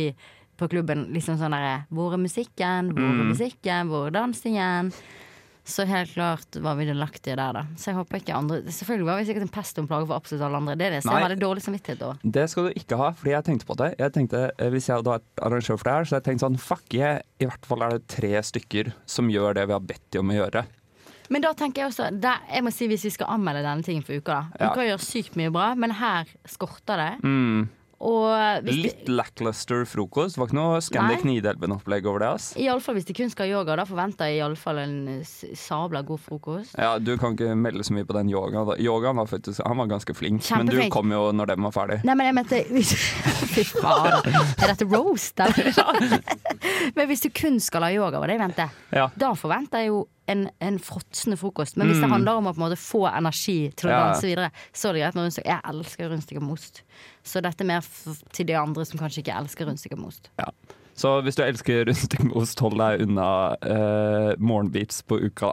på 0.59 0.67
klubben 0.67 1.07
liksom 1.15 1.37
sånn 1.39 1.53
derre 1.55 1.85
Hvor 1.89 2.11
er 2.13 2.19
musikken? 2.19 2.91
Hvor 2.91 3.05
er 3.07 3.15
Mm. 3.15 3.29
musikken? 3.31 3.87
Hvor 3.87 4.07
er 4.07 4.11
dansingen? 4.11 4.91
Så 5.69 5.85
helt 5.85 6.13
klart 6.15 6.55
var 6.65 6.75
vi 6.79 6.85
delaktige 6.87 7.35
der, 7.37 7.53
da. 7.53 7.61
Så 7.77 7.91
jeg 7.91 7.95
håper 7.99 8.17
ikke 8.17 8.33
andre 8.35 8.61
Selvfølgelig 8.65 9.05
var 9.05 9.17
vi 9.19 9.25
sikkert 9.27 9.45
en 9.45 9.51
pest 9.53 9.77
og 9.77 9.83
en 9.83 9.87
plage 9.87 10.07
for 10.09 10.15
absolutt 10.17 10.41
alle 10.47 10.57
andre. 10.57 10.75
Det 10.75 10.85
er 10.87 10.89
det 10.95 11.03
så 11.03 11.11
Nei. 11.11 11.19
jeg 11.19 11.27
hadde 11.29 11.43
dårlig 11.43 11.61
samvittighet 11.63 12.01
over. 12.07 12.17
Det 12.25 12.49
skal 12.49 12.63
du 12.65 12.73
ikke 12.81 12.97
ha, 12.97 13.09
fordi 13.11 13.31
jeg 13.35 13.43
tenkte 13.45 13.65
på 13.69 13.77
det. 13.77 13.89
Jeg 13.99 14.13
tenkte, 14.13 14.51
eh, 14.57 14.69
Hvis 14.69 14.87
jeg 14.89 14.95
hadde 14.97 15.13
vært 15.13 15.45
arrangør 15.45 15.77
for 15.77 15.83
det 15.89 15.93
her, 15.93 16.03
så 16.09 16.15
jeg 16.17 16.23
tenkt 16.23 16.41
sånn 16.41 16.59
Fuck 16.59 16.93
yeah, 16.93 17.21
i 17.39 17.45
hvert 17.45 17.65
fall 17.65 17.83
er 17.83 17.89
det 17.97 18.07
tre 18.07 18.33
stykker 18.41 18.93
som 19.05 19.29
gjør 19.29 19.53
det 19.55 19.67
vi 19.67 19.73
har 19.73 19.79
bedt 19.79 20.09
de 20.11 20.19
om 20.19 20.29
å 20.29 20.39
gjøre. 20.41 20.65
Men 21.29 21.41
da 21.45 21.53
tenker 21.53 21.83
jeg 21.83 21.91
også 21.91 22.09
der, 22.19 22.39
Jeg 22.51 22.63
må 22.65 22.71
si 22.73 22.87
hvis 22.89 23.03
vi 23.05 23.11
skal 23.13 23.29
anmelde 23.35 23.61
denne 23.65 23.85
tingen 23.85 24.03
for 24.05 24.17
uka, 24.17 24.39
da. 24.39 24.63
Ja. 24.65 24.71
Uka 24.73 24.87
gjør 24.87 25.03
sykt 25.03 25.35
mye 25.39 25.51
bra, 25.53 25.73
men 25.77 25.91
her 25.99 26.25
skorter 26.49 26.97
det. 26.97 27.11
Mm. 27.23 27.67
Litt 28.63 29.09
lackluster 29.11 29.81
frokost. 29.83 30.37
Var 30.39 30.47
ikke 30.47 30.55
noe 30.55 30.77
Scandic 30.83 31.25
Nidelven-opplegg 31.27 32.05
over 32.07 32.23
det. 32.23 32.29
ass. 32.37 32.45
Iallfall 32.55 32.95
hvis 32.95 33.07
de 33.09 33.15
kun 33.17 33.31
skal 33.31 33.49
ha 33.49 33.57
yoga, 33.57 33.75
da 33.75 33.83
forventer 33.87 34.29
jeg 34.31 34.39
iallfall 34.39 34.79
en 34.79 34.93
sabla 35.27 36.01
god 36.07 36.21
frokost. 36.23 36.77
Ja, 36.79 36.93
Du 36.99 37.11
kan 37.19 37.35
ikke 37.35 37.55
melde 37.59 37.83
så 37.83 37.93
mye 37.97 38.07
på 38.07 38.15
den 38.15 38.31
yogaen. 38.31 38.71
Yogaen 38.79 39.19
var 39.19 39.27
faktisk, 39.27 39.59
Han 39.67 39.77
var 39.83 39.87
ganske 39.91 40.15
flink, 40.15 40.47
men 40.55 40.71
du 40.71 40.79
kom 40.89 41.11
jo 41.11 41.25
når 41.35 41.51
den 41.51 41.67
var 41.67 41.75
ferdig. 41.75 41.99
Nei, 42.07 42.15
men 42.15 42.29
jeg 42.29 42.37
mente 42.39 42.63
Fy 43.53 43.65
faen. 43.67 44.31
Er 44.31 44.71
dette 44.71 44.87
roast, 44.87 45.39
eller? 45.43 46.23
men 46.95 47.09
hvis 47.11 47.25
du 47.25 47.29
kun 47.35 47.59
skal 47.59 47.83
ha 47.83 47.91
yoga, 47.91 48.19
var 48.23 48.31
det 48.31 48.39
jeg 48.39 48.45
mente. 48.47 48.69
Ja. 48.95 49.09
Da 49.19 49.33
forventer 49.35 49.83
jeg 49.83 49.91
jo 49.91 50.05
en, 50.29 50.45
en 50.61 50.77
fråtsende 50.79 51.37
frokost. 51.39 51.77
Men 51.77 51.87
hvis 51.89 51.97
det 51.99 52.05
Mm. 52.07 52.11
handler 52.15 52.31
om 52.39 52.47
å 52.47 52.53
på 52.53 52.61
en 52.61 52.65
måte 52.69 52.77
få 52.79 53.01
energi 53.09 53.71
til 53.75 53.89
å 53.89 53.91
Ja. 53.93 53.99
danse 54.07 54.27
videre, 54.27 54.51
så 54.73 54.89
er 54.89 54.93
det 54.93 55.01
greit 55.01 55.15
med 55.15 55.23
rundstykke. 55.25 55.49
Jeg 55.49 55.61
elsker 55.73 56.09
rundstykker 56.09 56.41
med 56.41 56.51
ost. 56.53 56.83
Så 57.23 57.41
dette 57.41 57.61
er 57.61 57.65
mer 57.67 57.81
f 57.81 58.07
til 58.33 58.45
de 58.45 58.53
andre 58.55 58.85
som 58.85 58.99
kanskje 58.99 59.23
ikke 59.23 59.37
elsker 59.41 59.65
rundstykker 59.65 59.97
med 59.97 60.07
ost. 60.07 60.29
Ja. 60.39 60.45
Så 60.95 61.21
hvis 61.23 61.35
du 61.35 61.43
elsker 61.43 61.85
rundstykke 61.87 62.23
med 62.27 62.35
ost, 62.35 62.59
hold 62.59 62.77
deg 62.77 63.01
unna 63.07 63.55
uh, 63.63 64.35
morgenbeats 64.39 65.01
på 65.03 65.15
uka. 65.23 65.51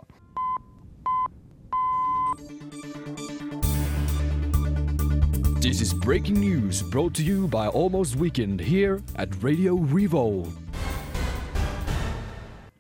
This 5.61 5.81
is 5.81 5.93
breaking 5.93 6.39
news 6.41 6.83
brought 6.83 7.15
to 7.15 7.23
you 7.25 7.49
by 7.49 7.67
Almost 7.69 8.17
Weekend 8.17 8.61
here 8.61 9.01
at 9.17 9.43
Radio 9.43 9.75
Revolve. 9.75 10.66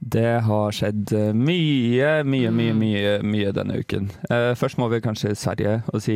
Det 0.07 0.41
har 0.47 0.71
skjedd 0.77 1.11
eh, 1.19 1.33
mye, 1.35 2.11
mye, 2.23 2.51
mye, 2.55 2.73
Mm. 2.73 2.79
mye, 2.79 3.15
mye 3.27 3.53
denne 3.57 3.79
uken. 3.83 4.05
Uh, 4.31 4.53
først 4.55 4.79
må 4.79 4.87
vi 4.93 5.01
kanskje 5.03 5.33
i 5.33 5.39
Sverige 5.39 5.73
og 5.93 6.01
si 6.05 6.15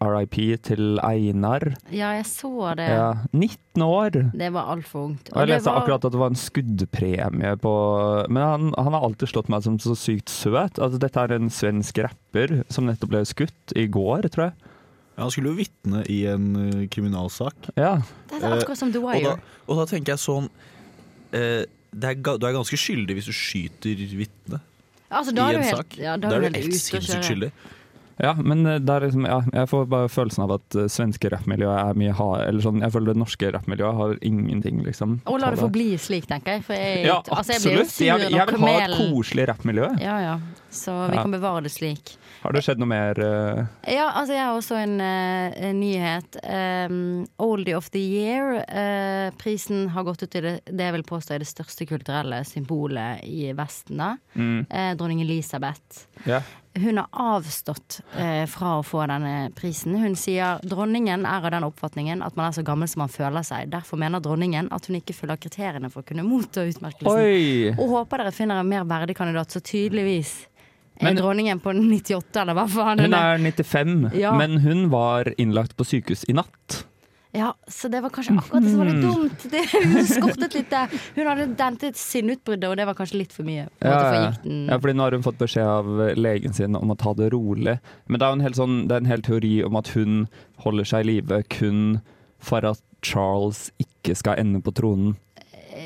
RIP 0.00 0.38
til 0.64 0.96
Einar. 1.04 1.66
Ja, 1.92 2.14
jeg 2.16 2.24
så 2.30 2.72
det. 2.78 2.86
Ja, 2.88 3.10
19 3.36 3.84
år! 3.84 4.16
Det 4.32 4.48
var 4.54 4.70
altfor 4.72 5.10
ungt. 5.10 5.28
Og 5.34 5.42
jeg 5.42 5.50
leste 5.52 5.68
var- 5.68 5.82
akkurat 5.82 6.04
at 6.08 6.12
det 6.16 6.20
var 6.22 6.32
en 6.32 6.40
skuddpremie 6.40 7.52
på 7.60 7.74
Men 8.30 8.42
han, 8.42 8.74
han 8.78 8.92
har 8.96 9.02
alltid 9.04 9.28
slått 9.28 9.48
meg 9.52 9.62
som 9.62 9.76
så 9.78 9.94
sykt 9.98 10.28
søt. 10.32 10.78
Altså, 10.80 10.98
dette 10.98 11.20
er 11.20 11.32
en 11.36 11.50
svensk 11.52 11.98
rapper 12.06 12.62
som 12.72 12.86
nettopp 12.88 13.10
ble 13.12 13.24
skutt 13.28 13.76
i 13.76 13.86
går, 13.92 14.28
tror 14.32 14.48
jeg. 14.50 14.54
Ja, 15.18 15.26
han 15.26 15.30
skulle 15.34 15.52
jo 15.52 15.58
vitne 15.60 16.00
i 16.08 16.22
en 16.32 16.48
eh, 16.56 16.86
kriminalsak. 16.88 17.68
Ja. 17.76 17.98
Det 18.32 18.40
er 18.40 18.56
akkurat 18.56 18.78
som 18.80 18.92
The 18.94 19.00
har 19.04 19.12
Wire. 19.20 19.34
Og 19.36 19.36
da, 19.36 19.56
og 19.68 19.76
da 19.82 19.84
tenker 19.90 20.14
jeg 20.14 20.22
sånn 20.24 20.48
eh, 21.36 21.64
er, 22.00 22.14
Du 22.38 22.46
er 22.46 22.52
ganske 22.56 22.78
skyldig 22.78 23.18
hvis 23.18 23.28
du 23.28 23.32
skyter 23.36 23.96
vitnet 24.16 24.60
Altså, 25.12 25.32
i 25.36 25.54
en 25.54 25.62
helt- 25.62 25.76
sak. 25.76 25.98
ja, 25.98 26.16
da 26.16 26.28
da 26.30 26.36
er 26.36 26.48
du 26.48 26.58
helt 26.58 26.72
sinnssykt 26.74 27.24
skyldig. 27.28 27.52
Ja, 28.22 28.34
men 28.34 28.64
eh, 28.66 28.78
liksom, 28.78 29.24
ja, 29.26 29.40
jeg 29.52 29.68
får 29.68 29.86
bare 29.88 30.08
følelsen 30.08 30.44
av 30.44 30.52
at 30.52 30.76
uh, 30.76 30.84
svenske 30.86 31.30
rappmiljøet 31.32 31.78
er 31.90 31.94
mye 31.98 32.12
hard 32.14 32.44
Eller 32.46 32.60
sånn, 32.64 32.80
jeg 32.84 32.92
føler 32.92 33.12
det 33.14 33.20
norske 33.22 33.50
rappmiljøet 33.52 33.96
har 33.98 34.16
ingenting, 34.22 34.82
liksom. 34.84 35.20
Og 35.26 35.40
la 35.40 35.50
det 35.50 35.58
få 35.58 35.70
bli 35.72 35.96
slik, 35.98 36.26
tenker 36.30 36.58
jeg. 36.58 36.64
For 36.64 36.74
jeg, 36.76 37.06
Ja, 37.08 37.18
altså, 37.26 37.52
jeg 37.56 37.62
blir 37.64 37.72
jo 37.72 37.80
absolutt. 37.82 38.06
Jeg, 38.06 38.20
sur 38.20 38.36
jeg, 38.36 38.46
vil 38.52 38.60
ha 38.62 38.74
et 38.84 38.96
koselig 39.00 39.48
rappmiljø. 39.48 39.88
Ja, 40.00 40.16
ja. 40.20 40.34
Så 40.70 40.92
vi 41.10 41.16
Ja. 41.16 41.22
kan 41.22 41.32
bevare 41.32 41.62
det 41.62 41.72
slik. 41.72 42.16
Har 42.42 42.54
det 42.56 42.64
skjedd 42.66 42.80
noe 42.82 42.90
mer? 42.90 43.18
Uh... 43.22 43.62
Ja, 43.86 44.08
altså 44.18 44.34
jeg 44.34 44.42
har 44.42 44.56
også 44.58 44.78
en, 44.80 44.96
eh, 45.00 45.54
en 45.68 45.78
nyhet. 45.78 46.38
Um, 46.42 46.96
Oldie 47.42 47.76
of 47.78 47.90
the 47.94 48.02
Year-prisen 48.02 49.38
prisen 49.42 49.88
har 49.88 50.04
gått 50.04 50.22
ut 50.22 50.30
til 50.30 50.42
det, 50.46 50.54
det 50.66 50.88
jeg 50.88 50.96
vil 50.96 51.06
påstå 51.06 51.34
er 51.34 51.42
det 51.42 51.50
største 51.50 51.86
kulturelle 51.86 52.42
symbolet 52.48 53.22
i 53.24 53.52
Vesten. 53.56 54.02
da. 54.02 54.16
Mm. 54.34 54.66
Uh, 54.66 54.90
dronning 54.98 55.22
Elisabeth. 55.22 56.06
Yeah. 56.26 56.42
Hun 56.74 56.98
har 56.98 57.08
avstått 57.12 58.00
eh, 58.16 58.46
fra 58.48 58.78
å 58.78 58.84
få 58.86 59.02
denne 59.04 59.50
prisen. 59.56 59.92
Hun 60.00 60.14
sier 60.16 60.62
dronningen 60.64 61.26
er 61.28 61.44
av 61.44 61.50
den 61.52 61.66
oppfatningen 61.66 62.22
at 62.24 62.38
man 62.38 62.48
er 62.48 62.54
så 62.56 62.64
gammel 62.64 62.88
som 62.88 63.02
man 63.04 63.12
føler 63.12 63.44
seg. 63.44 63.68
Derfor 63.74 64.00
mener 64.00 64.22
dronningen 64.24 64.70
at 64.72 64.88
hun 64.88 64.96
ikke 64.96 65.16
følger 65.16 65.42
kriteriene 65.42 65.90
for 65.92 66.00
å 66.00 66.08
kunne 66.08 66.24
motta 66.24 66.64
utmerkelsen. 66.64 67.12
Oi! 67.12 67.74
Og 67.76 67.92
håper 67.92 68.22
dere 68.22 68.32
finner 68.32 68.62
en 68.62 68.72
mer 68.72 68.88
verdig 68.88 69.18
kandidat. 69.18 69.52
Så 69.52 69.60
tydeligvis 69.60 70.32
Men- 71.00 71.16
dronningen 71.16 71.60
på 71.60 71.72
98, 71.74 72.36
eller 72.42 72.54
hva 72.54 72.66
faen 72.68 73.00
Hun 73.00 73.14
er 73.14 73.38
95, 73.38 74.10
Ja. 74.14 74.36
men 74.36 74.58
hun 74.60 74.88
var 74.90 75.24
innlagt 75.38 75.76
på 75.76 75.84
sykehus 75.84 76.24
i 76.28 76.32
natt. 76.32 76.84
Ja, 77.34 77.54
så 77.66 77.88
det 77.90 78.02
var 78.02 78.10
kanskje 78.10 78.36
akkurat 78.36 78.62
det 78.62 78.70
som 78.70 78.78
var 78.78 78.84
litt 78.84 79.04
Mhm. 79.04 79.14
dumt. 79.14 79.50
Det 79.50 79.64
hun 79.72 80.04
skortet 80.04 80.54
litt 80.54 80.68
der. 80.68 80.86
Hun 81.16 81.26
hadde 81.26 81.56
dentet 81.56 81.94
sinnutbruddet, 81.96 82.68
og 82.68 82.76
det 82.76 82.84
var 82.84 82.94
kanskje 82.94 83.16
litt 83.18 83.32
for 83.32 83.42
mye. 83.42 83.68
Ja, 83.80 83.98
for 83.98 84.50
ja. 84.52 84.78
fordi 84.78 84.92
nå 84.94 85.00
har 85.00 85.10
hun 85.12 85.22
fått 85.22 85.38
beskjed 85.38 85.64
av 85.64 85.86
legen 86.14 86.52
sin 86.52 86.76
om 86.76 86.90
å 86.92 86.98
ta 86.98 87.14
det 87.14 87.30
rolig. 87.32 87.80
Men 88.06 88.18
det 88.20 88.26
er 88.28 88.32
en 88.32 88.40
hel, 88.40 88.52
sånn, 88.52 88.86
det 88.86 88.92
er 88.92 88.96
en 89.00 89.06
hel 89.06 89.22
teori 89.22 89.64
om 89.64 89.76
at 89.76 89.88
hun 89.96 90.28
holder 90.58 90.84
seg 90.84 91.00
i 91.00 91.08
live 91.14 91.42
kun 91.48 92.02
for 92.38 92.58
at 92.66 92.80
Charles 93.00 93.70
ikke 93.80 94.14
skal 94.14 94.36
ende 94.36 94.60
på 94.62 94.70
tronen. 94.74 95.16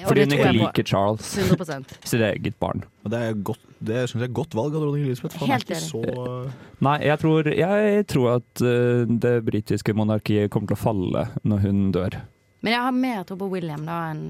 Fordi 0.07 0.25
hun 0.27 0.35
ikke 0.37 0.53
liker 0.57 0.87
Charles, 0.87 1.33
100%. 1.43 1.97
sitt 2.07 2.25
eget 2.31 2.57
barn. 2.63 2.85
Og 3.05 3.13
det 3.13 3.21
er 3.29 3.35
godt, 3.51 3.61
det 3.79 4.05
syns 4.11 4.23
jeg 4.23 4.31
er 4.31 4.37
godt 4.39 4.55
valg 4.59 4.75
av 4.79 4.87
dronning 4.87 5.05
Elisabeth. 5.07 5.37
for 5.39 5.51
Helt 5.51 5.71
enig. 5.71 5.83
så 5.91 6.53
Nei, 6.87 6.97
jeg 7.07 7.21
tror, 7.23 7.51
jeg 7.53 8.07
tror 8.13 8.31
at 8.39 8.63
eh, 8.63 9.05
det 9.27 9.35
britiske 9.47 9.95
monarkiet 9.97 10.51
kommer 10.55 10.73
til 10.73 10.79
å 10.79 10.83
falle 10.87 11.27
når 11.45 11.63
hun 11.67 11.85
dør. 11.95 12.19
Men 12.65 12.73
jeg 12.73 12.83
har 12.83 12.95
mer 12.97 13.23
tro 13.29 13.37
på 13.39 13.47
William 13.53 13.85
da 13.87 13.97
enn 14.11 14.23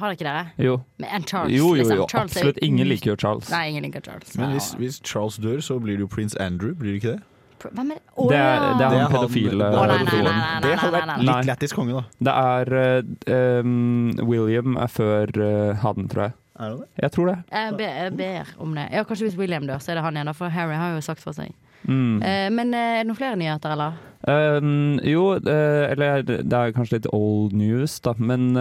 Har 0.00 0.08
dere 0.10 0.16
ikke 0.16 0.26
dere? 0.26 0.44
Jo. 0.64 0.72
Enn 1.06 1.26
Charles, 1.28 1.52
jo, 1.54 1.68
jo, 1.68 1.74
liksom. 1.78 2.00
jo, 2.00 2.06
Charles 2.10 2.34
er 2.34 2.40
absolutt. 2.40 2.58
Ingen 2.66 2.88
liker 2.90 3.12
jo 3.12 3.16
Charles. 3.20 3.50
Nei, 3.52 3.60
ingen 3.70 3.84
liker 3.86 4.02
Charles. 4.02 4.32
Men 4.40 4.56
hvis, 4.56 4.72
hvis 4.80 4.98
Charles 5.06 5.36
dør, 5.44 5.60
så 5.62 5.76
blir 5.78 6.00
det 6.00 6.06
jo 6.06 6.10
prins 6.10 6.34
Andrew, 6.42 6.72
blir 6.74 6.96
det 6.96 7.02
ikke 7.02 7.12
det? 7.14 7.22
Hvem 7.62 7.90
er 7.90 7.96
det? 7.96 8.02
Å, 8.16 8.26
Det 8.30 8.36
er, 8.36 8.56
det 8.60 8.66
er 8.70 8.76
Det 8.78 8.84
er 8.86 8.90
han 8.90 9.00
han- 9.00 9.12
pedofile. 9.14 9.66
Å, 9.66 9.70
nei, 9.72 9.86
nei, 9.86 10.04
nei, 10.04 10.22
nei, 10.22 10.32
nei, 10.32 10.60
Det 10.64 10.72
hadde 10.80 10.92
vært 10.96 11.22
litt 11.26 11.48
lættis 11.50 11.72
konge, 11.76 11.92
da. 11.96 12.02
Det 12.28 12.34
er 12.42 13.60
um, 13.60 14.10
William 14.28 14.76
er 14.76 14.90
før 14.92 15.32
uh, 15.40 15.74
han, 15.82 16.08
tror 16.12 16.22
jeg. 16.28 16.36
Er 16.56 16.70
det 16.72 16.78
det? 16.80 16.88
Jeg 17.04 17.12
tror 17.12 17.26
det. 17.30 17.36
Jeg 17.52 17.76
ber, 17.76 17.94
jeg 18.00 18.12
ber 18.16 18.50
om 18.64 18.74
det. 18.78 18.86
Ja, 18.96 19.04
Kanskje 19.04 19.26
hvis 19.28 19.38
William 19.40 19.66
dør, 19.68 19.80
så 19.84 19.92
er 19.92 19.98
det 20.00 20.04
han 20.06 20.16
igjen. 20.16 20.32
For 20.38 20.48
Harry 20.52 20.76
har 20.80 20.94
jo 20.96 21.02
sagt 21.04 21.20
fra 21.24 21.34
seg. 21.36 21.52
Mm. 21.86 22.22
Uh, 22.22 22.48
men 22.56 22.72
er 22.74 23.02
det 23.02 23.06
noen 23.10 23.18
flere 23.18 23.36
nyheter, 23.40 23.74
eller? 23.76 23.98
Um, 24.26 24.96
jo, 25.04 25.26
uh, 25.36 25.84
eller 25.92 26.22
det 26.26 26.46
er 26.56 26.72
kanskje 26.76 26.98
litt 27.00 27.10
old 27.14 27.52
news, 27.56 27.98
da, 28.00 28.14
men 28.18 28.52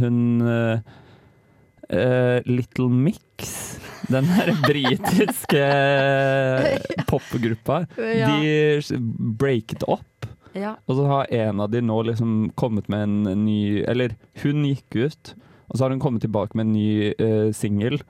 hun 0.00 0.20
eh, 1.90 1.98
eh, 2.00 2.42
Little 2.46 2.88
Mix, 2.88 3.78
den 4.10 4.24
her 4.30 4.52
britiske 4.68 5.64
popgruppa, 7.10 7.82
Ja. 7.98 8.30
de 8.40 8.82
breaket 9.38 9.82
opp. 9.88 10.06
Ja. 10.54 10.74
Og 10.90 10.96
så 10.98 11.04
har 11.06 11.28
en 11.30 11.60
av 11.62 11.70
de 11.70 11.80
nå 11.86 12.00
liksom 12.08 12.50
kommet 12.58 12.88
med 12.90 13.04
en 13.06 13.44
ny 13.44 13.84
Eller 13.86 14.16
hun 14.42 14.64
gikk 14.66 14.96
ut, 14.98 15.34
og 15.70 15.76
så 15.78 15.84
har 15.84 15.90
hun 15.94 16.00
kommet 16.02 16.24
tilbake 16.24 16.58
med 16.58 16.66
en 16.66 16.72
ny 16.74 17.12
uh, 17.14 17.52
singel. 17.54 18.00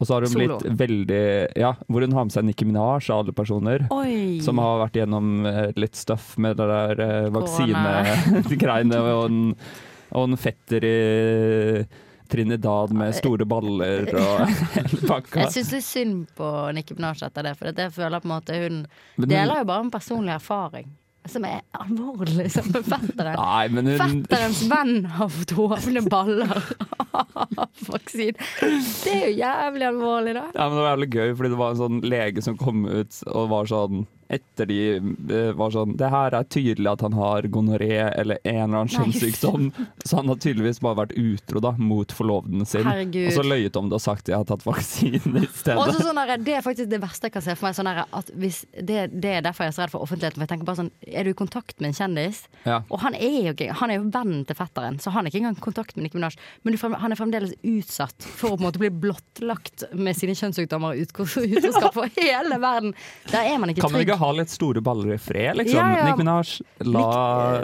Og 0.00 0.06
så 0.08 0.14
har 0.16 0.24
hun 0.24 0.32
Solo. 0.32 0.56
blitt 0.60 0.78
veldig 0.80 1.20
Ja, 1.56 1.74
hvor 1.88 2.00
hun 2.04 2.12
har 2.16 2.24
med 2.28 2.32
seg 2.32 2.44
Nikki 2.48 2.64
Minaj 2.68 3.06
av 3.12 3.22
alle 3.22 3.32
personer. 3.36 3.84
Oi! 3.92 4.40
Som 4.44 4.58
har 4.60 4.80
vært 4.86 4.96
gjennom 5.00 5.46
eh, 5.48 5.70
litt 5.80 5.96
stuff 5.96 6.34
med 6.40 6.56
det 6.60 6.66
der 6.68 7.00
eh, 7.00 7.28
vaksinegreiene. 7.32 8.98
og, 9.16 9.54
og 10.12 10.26
en 10.28 10.36
fetter 10.40 10.84
i 10.84 10.98
Trinidad 12.30 12.92
med 12.96 13.14
store 13.16 13.46
baller 13.48 14.10
og 14.18 14.44
hele 14.76 15.00
pakka. 15.06 15.46
Jeg 15.46 15.54
syns 15.56 15.72
det 15.72 15.80
er 15.80 15.86
synd 15.88 16.20
på 16.38 16.50
Nikki 16.76 16.96
Minaj 16.98 17.24
etter 17.26 17.48
det, 17.50 17.56
for 17.58 17.70
jeg 17.72 17.94
føler 17.96 18.22
på 18.22 18.28
en 18.30 18.34
måte 18.36 18.60
hun 18.60 18.78
Men 19.16 19.30
deler 19.32 19.62
jo 19.62 19.68
bare 19.72 19.86
en 19.86 19.92
personlig 19.94 20.34
erfaring. 20.36 20.92
Som 21.26 21.42
er 21.42 21.64
alvorlig, 21.74 22.44
som 22.54 22.68
fetteren. 22.70 23.34
Nei, 23.34 23.64
hun 23.74 23.88
Fetterens 23.98 24.60
venn 24.70 25.08
har 25.16 25.32
fått 25.34 25.56
åpne 25.58 26.04
baller 26.06 26.52
av 26.54 27.80
vaksin. 27.88 28.36
Det 28.60 29.10
er 29.10 29.24
jo 29.24 29.32
jævlig 29.40 29.88
alvorlig, 29.88 30.36
da. 30.36 30.44
Ja, 30.54 30.68
men 30.68 30.76
Det 30.76 30.84
var 30.84 30.92
jævlig 30.92 31.08
gøy, 31.16 31.32
fordi 31.40 31.50
det 31.50 31.58
var 31.64 31.74
en 31.74 31.80
sånn 31.80 31.98
lege 32.06 32.44
som 32.46 32.58
kom 32.60 32.86
ut 32.86 33.18
og 33.32 33.50
var 33.50 33.66
sånn 33.72 34.04
etter 34.28 34.66
de 34.66 34.78
eh, 34.96 35.52
var 35.54 35.70
sånn 35.70 35.94
Det 35.98 36.08
her 36.10 36.34
er 36.34 36.46
tydelig 36.50 36.88
at 36.90 37.02
han 37.06 37.14
har 37.14 37.46
gonoré 37.52 37.92
eller 38.08 38.40
en 38.42 38.56
eller 38.64 38.80
annen 38.82 38.90
kjønnssykdom. 38.90 39.68
Så 40.06 40.18
han 40.18 40.30
har 40.32 40.40
tydeligvis 40.42 40.80
bare 40.82 40.98
vært 41.02 41.14
utro 41.20 41.62
da, 41.62 41.72
mot 41.78 42.12
forloveden 42.14 42.66
sin. 42.66 42.86
Herregud. 42.86 43.28
Og 43.30 43.36
så 43.36 43.44
løyet 43.46 43.78
om 43.78 43.90
det 43.90 43.98
og 44.00 44.02
sagt 44.02 44.30
jeg 44.30 44.38
har 44.38 44.48
tatt 44.48 44.64
vaksine 44.66 45.20
i 45.42 45.46
stedet. 45.46 45.78
Også 45.78 46.02
sånn 46.02 46.18
der, 46.20 46.34
det 46.42 46.56
er 46.58 46.64
faktisk 46.66 46.90
det 46.90 47.00
verste 47.02 47.30
jeg 47.30 47.36
kan 47.36 47.44
se 47.46 47.56
for 47.56 47.68
meg. 47.68 47.76
Sånn 47.78 47.90
der, 47.90 48.02
at 48.20 48.32
hvis, 48.34 48.62
det, 48.74 48.98
det 49.14 49.36
er 49.38 49.46
derfor 49.46 49.66
jeg 49.66 49.74
er 49.74 49.78
så 49.78 49.84
redd 49.84 49.94
for 49.94 50.06
offentligheten. 50.06 50.40
For 50.40 50.46
jeg 50.46 50.52
tenker 50.54 50.70
bare 50.70 50.80
sånn, 50.82 50.92
Er 51.06 51.26
du 51.26 51.32
i 51.32 51.38
kontakt 51.38 51.78
med 51.80 51.92
en 51.92 51.98
kjendis? 51.98 52.42
Ja. 52.66 52.80
Og 52.90 53.00
han 53.04 53.14
er 53.14 53.52
jo 53.52 53.54
Han 53.80 53.92
er 53.92 54.00
jo 54.00 54.08
vennen 54.12 54.44
til 54.48 54.58
fetteren, 54.58 54.98
så 55.02 55.12
han 55.14 55.26
er 55.26 55.32
ikke 55.32 55.42
engang 55.44 55.58
i 55.58 55.64
kontakt 55.64 55.96
med 55.96 56.06
Nicki 56.06 56.18
Minaj. 56.18 56.36
Men 56.66 56.76
han 57.02 57.14
er 57.14 57.18
fremdeles 57.18 57.54
utsatt 57.62 58.26
for 58.26 58.54
å 58.54 58.56
på 58.56 58.62
en 58.62 58.66
måte 58.66 58.80
bli 58.82 58.90
blottlagt 58.90 59.86
med 59.94 60.16
sine 60.18 60.34
kjønnssykdommer 60.38 60.94
og 60.96 61.22
utroskap 61.56 61.94
for 61.96 62.10
hele 62.18 62.60
verden. 62.62 62.94
Der 63.30 63.52
er 63.52 63.60
man 63.62 63.72
ikke 63.72 63.86
trygg. 63.86 64.15
Ikke 64.16 64.24
ha 64.24 64.30
litt 64.40 64.50
store 64.52 64.82
baller 64.84 65.14
i 65.14 65.18
fred, 65.20 65.56
liksom? 65.60 65.78
Ja, 65.78 65.98
ja. 66.00 66.04
Nick 66.08 66.18
Minaj, 66.20 66.56
la 66.88 67.06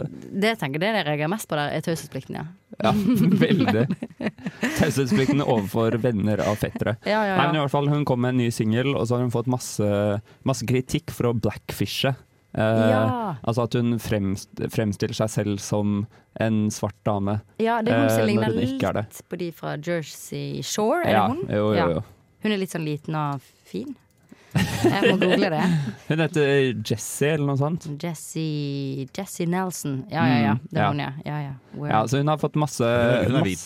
Det 0.05 0.55
tenker 0.61 0.77
jeg 0.79 0.85
det 0.85 0.91
jeg 1.01 1.07
reagerer 1.09 1.33
mest 1.33 1.49
på 1.51 1.59
der, 1.59 1.73
er 1.77 1.85
taushetsplikten, 1.87 2.39
ja. 2.39 2.47
Ja, 2.83 2.93
veldig. 3.47 3.87
Taushetsplikten 4.79 5.43
overfor 5.45 5.97
venner 6.03 6.41
av 6.47 6.57
fettere. 6.61 6.97
Ja, 7.05 7.11
ja, 7.23 7.25
ja. 7.33 7.37
Nei, 7.39 7.47
men 7.51 7.59
i 7.59 7.63
hvert 7.65 7.75
fall, 7.75 7.89
Hun 7.93 8.05
kom 8.09 8.23
med 8.25 8.35
en 8.37 8.41
ny 8.45 8.51
singel, 8.55 8.95
og 8.97 9.07
så 9.09 9.17
har 9.19 9.25
hun 9.27 9.33
fått 9.35 9.51
masse, 9.51 9.89
masse 10.49 10.67
kritikk 10.69 11.13
for 11.15 11.31
å 11.33 11.35
blackfishe. 11.39 12.15
Eh, 12.53 12.83
Ja. 12.93 13.37
Altså 13.49 13.65
at 13.65 13.75
hun 13.79 13.95
fremst, 14.03 14.51
fremstiller 14.73 15.17
seg 15.17 15.31
selv 15.33 15.61
som 15.65 16.03
en 16.41 16.67
svart 16.73 16.97
dame. 17.07 17.39
Ja, 17.61 17.81
det 17.85 17.93
er 17.93 18.03
hun 18.03 18.09
eh, 18.09 18.13
som 18.13 18.23
når 18.25 18.31
ligner 18.33 18.57
litt 19.01 19.23
på 19.29 19.39
de 19.41 19.51
fra 19.57 19.77
Jersey 19.77 20.61
Shore, 20.65 21.05
er 21.07 21.13
Ja, 21.17 21.27
det 21.29 21.37
hun? 21.37 21.47
jo, 21.49 21.73
jo, 21.77 21.89
jo. 21.97 22.03
Hun 22.43 22.53
er 22.53 22.59
litt 22.59 22.73
sånn 22.75 22.85
liten 22.85 23.15
og 23.17 23.41
fin. 23.69 23.95
Jeg 24.55 25.03
må 25.11 25.17
google 25.23 25.49
det. 25.55 25.63
Hun 26.09 26.21
heter 26.25 26.51
Jessie 26.85 27.31
eller 27.35 27.47
noe 27.53 27.57
sånt. 27.61 27.87
Jessie 28.03 29.07
Jessie 29.17 29.47
Nelson. 29.49 30.03
Ja, 30.13 30.27
ja, 30.29 30.39
ja. 30.45 30.53
Mm, 30.59 30.67
Det 30.71 30.79
er 30.79 30.83
ja. 30.85 30.91
hun, 30.91 31.01
ja. 31.01 31.13
ja, 31.25 31.39
ja. 31.47 31.55
Ja, 31.93 32.03
så 32.09 32.21
hun 32.21 32.29
har 32.29 32.39
fått 32.43 32.59
masse 32.61 32.85
Hun 33.27 33.39
er 33.41 33.47
hvit. 33.47 33.65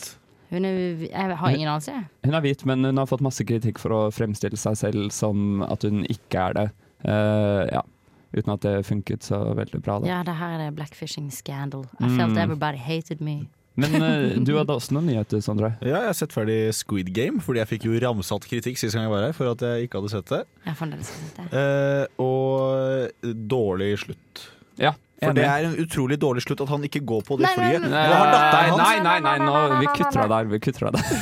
Hun 0.53 0.65
er 0.69 0.77
Jeg 1.09 1.37
har 1.41 1.51
ingen 1.51 1.69
anelse, 1.73 1.91
jeg. 1.97 2.07
Hun 2.29 2.35
er 2.39 2.45
hvit, 2.45 2.63
men 2.71 2.85
hun 2.87 3.01
har 3.03 3.09
fått 3.11 3.25
masse 3.27 3.43
kritikk 3.49 3.81
for 3.83 3.91
å 3.97 4.01
fremstille 4.15 4.57
seg 4.61 4.79
selv 4.79 5.11
som 5.15 5.63
at 5.67 5.83
hun 5.89 6.05
ikke 6.07 6.39
er 6.51 6.59
det. 6.61 6.67
Uh, 7.03 7.67
ja. 7.73 7.83
Uten 8.37 8.53
at 8.53 8.63
det 8.67 8.77
funket 8.87 9.25
så 9.27 9.39
veldig 9.57 9.81
bra. 9.83 9.99
Da. 10.03 10.07
Ja, 10.11 10.21
det 10.27 10.35
her 10.39 10.61
er 10.69 10.73
blackfishing 10.77 11.31
scandal. 11.33 11.87
I 12.01 12.05
Mm. 12.07 12.17
felt 12.19 12.39
everybody 12.39 12.79
hated 12.79 13.21
me. 13.21 13.49
Men 13.77 13.97
eh, 14.01 14.37
du 14.41 14.55
hadde 14.57 14.73
også 14.73 14.97
noen 14.97 15.11
nyheter, 15.11 15.43
Sondre. 15.45 15.75
Ja, 15.85 16.01
jeg 16.01 16.11
har 16.11 16.17
sett 16.17 16.35
ferdig 16.35 16.59
Squid 16.77 17.13
Game, 17.17 17.43
fordi 17.45 17.61
jeg 17.61 17.71
fikk 17.75 17.89
jo 17.91 17.97
ramsatt 18.03 18.47
kritikk 18.49 18.81
sist 18.81 18.97
gang 18.97 19.05
jeg 19.07 19.13
var 19.13 19.27
her 19.29 19.37
for 19.37 19.53
at 19.53 19.65
jeg 19.67 19.89
ikke 19.89 20.01
hadde 20.01 20.13
sett 20.15 20.33
det. 20.33 20.43
Jeg 20.65 20.73
har 20.73 20.79
fremdeles 20.81 21.11
sett 21.13 21.41
det. 21.43 21.49
Eh, 21.61 22.05
og 22.25 23.35
dårlig 23.53 23.91
slutt. 24.07 24.47
Ja, 24.81 24.95
For 25.17 25.31
enig. 25.33 25.37
det 25.39 25.45
er 25.49 25.65
en 25.65 25.77
utrolig 25.81 26.17
dårlig 26.21 26.43
slutt 26.45 26.61
at 26.61 26.69
han 26.69 26.83
ikke 26.85 27.01
går 27.09 27.23
på 27.25 27.39
det 27.41 27.47
Nei, 27.47 27.53
nei, 27.57 27.69
flyet. 27.71 27.87
nei, 27.89 28.03
nei, 28.13 28.65
Nei, 28.77 28.97
nei, 29.01 29.15
nei, 29.25 29.37
nå, 29.41 29.55
vi 29.81 29.87
kutter 29.97 30.21
av 30.27 30.29
der. 30.35 30.51
Vi 30.53 30.59
kutter 30.61 30.89
av 30.91 30.99
der. 30.99 31.07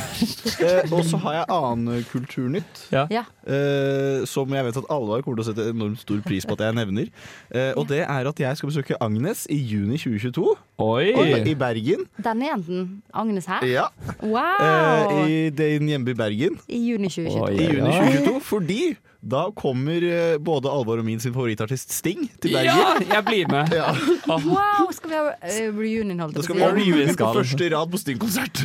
Eh, 0.55 0.87
Og 0.95 1.01
så 1.03 1.17
har 1.19 1.33
jeg 1.35 1.45
annen 1.51 2.03
kulturnytt. 2.07 2.77
Ja. 2.93 3.01
Ja. 3.11 3.23
eh, 3.43 4.23
som 4.29 4.51
jeg 4.55 4.63
vet 4.63 4.77
at 4.79 4.85
alle 4.93 5.17
kommer 5.25 5.41
til 5.41 5.43
å 5.43 5.47
sette 5.49 5.65
enormt 5.73 5.99
stor 5.99 6.21
pris 6.23 6.45
på 6.47 6.55
at 6.55 6.63
jeg 6.63 6.77
nevner. 6.77 7.09
Eh, 7.51 7.73
og 7.75 7.89
det 7.89 7.99
er 8.05 8.29
at 8.29 8.39
jeg 8.39 8.57
skal 8.59 8.69
besøke 8.71 8.95
Agnes 9.03 9.43
i 9.51 9.57
juni 9.59 9.97
2022. 9.99 10.53
Oi! 10.85 11.09
Og, 11.11 11.47
I 11.51 11.55
Bergen. 11.59 12.05
Denne 12.23 12.47
jenten, 12.51 12.87
Agnes 13.13 13.49
her? 13.51 13.65
Ja. 13.67 13.87
Wow! 14.21 14.63
Eh, 14.63 15.27
I 15.27 15.49
din 15.55 15.91
hjemby 15.91 16.15
Bergen. 16.17 16.55
I 16.71 16.79
juni 16.93 17.11
2022. 17.11 17.43
Oi. 17.43 17.57
I 17.59 17.69
juni 17.75 17.91
2022. 17.91 18.39
Fordi 18.47 18.81
da 19.25 19.51
kommer 19.57 20.03
eh, 20.03 20.37
både 20.37 20.69
Alvar 20.69 20.99
og 21.01 21.05
min 21.05 21.19
sin 21.19 21.33
favorittartist 21.33 21.89
Sting 21.91 22.27
til 22.41 22.53
Bergen. 22.53 22.77
Ja, 22.77 23.15
jeg 23.15 23.25
blir 23.25 23.47
med! 23.49 23.73
Ja. 23.79 23.89
Wow, 24.29 24.91
skal 24.93 25.09
vi 25.09 25.17
ha 25.17 25.31
eh, 25.41 25.73
reunion, 25.73 26.19
holdt 26.21 26.37
Da 26.37 26.43
skal 26.45 26.59
vi 26.59 26.61
ha 26.61 26.69
reunion 26.75 27.17
på 27.17 27.31
første 27.39 27.69
rad 27.73 27.89
på 27.89 27.97
Sting-konsert. 28.03 28.61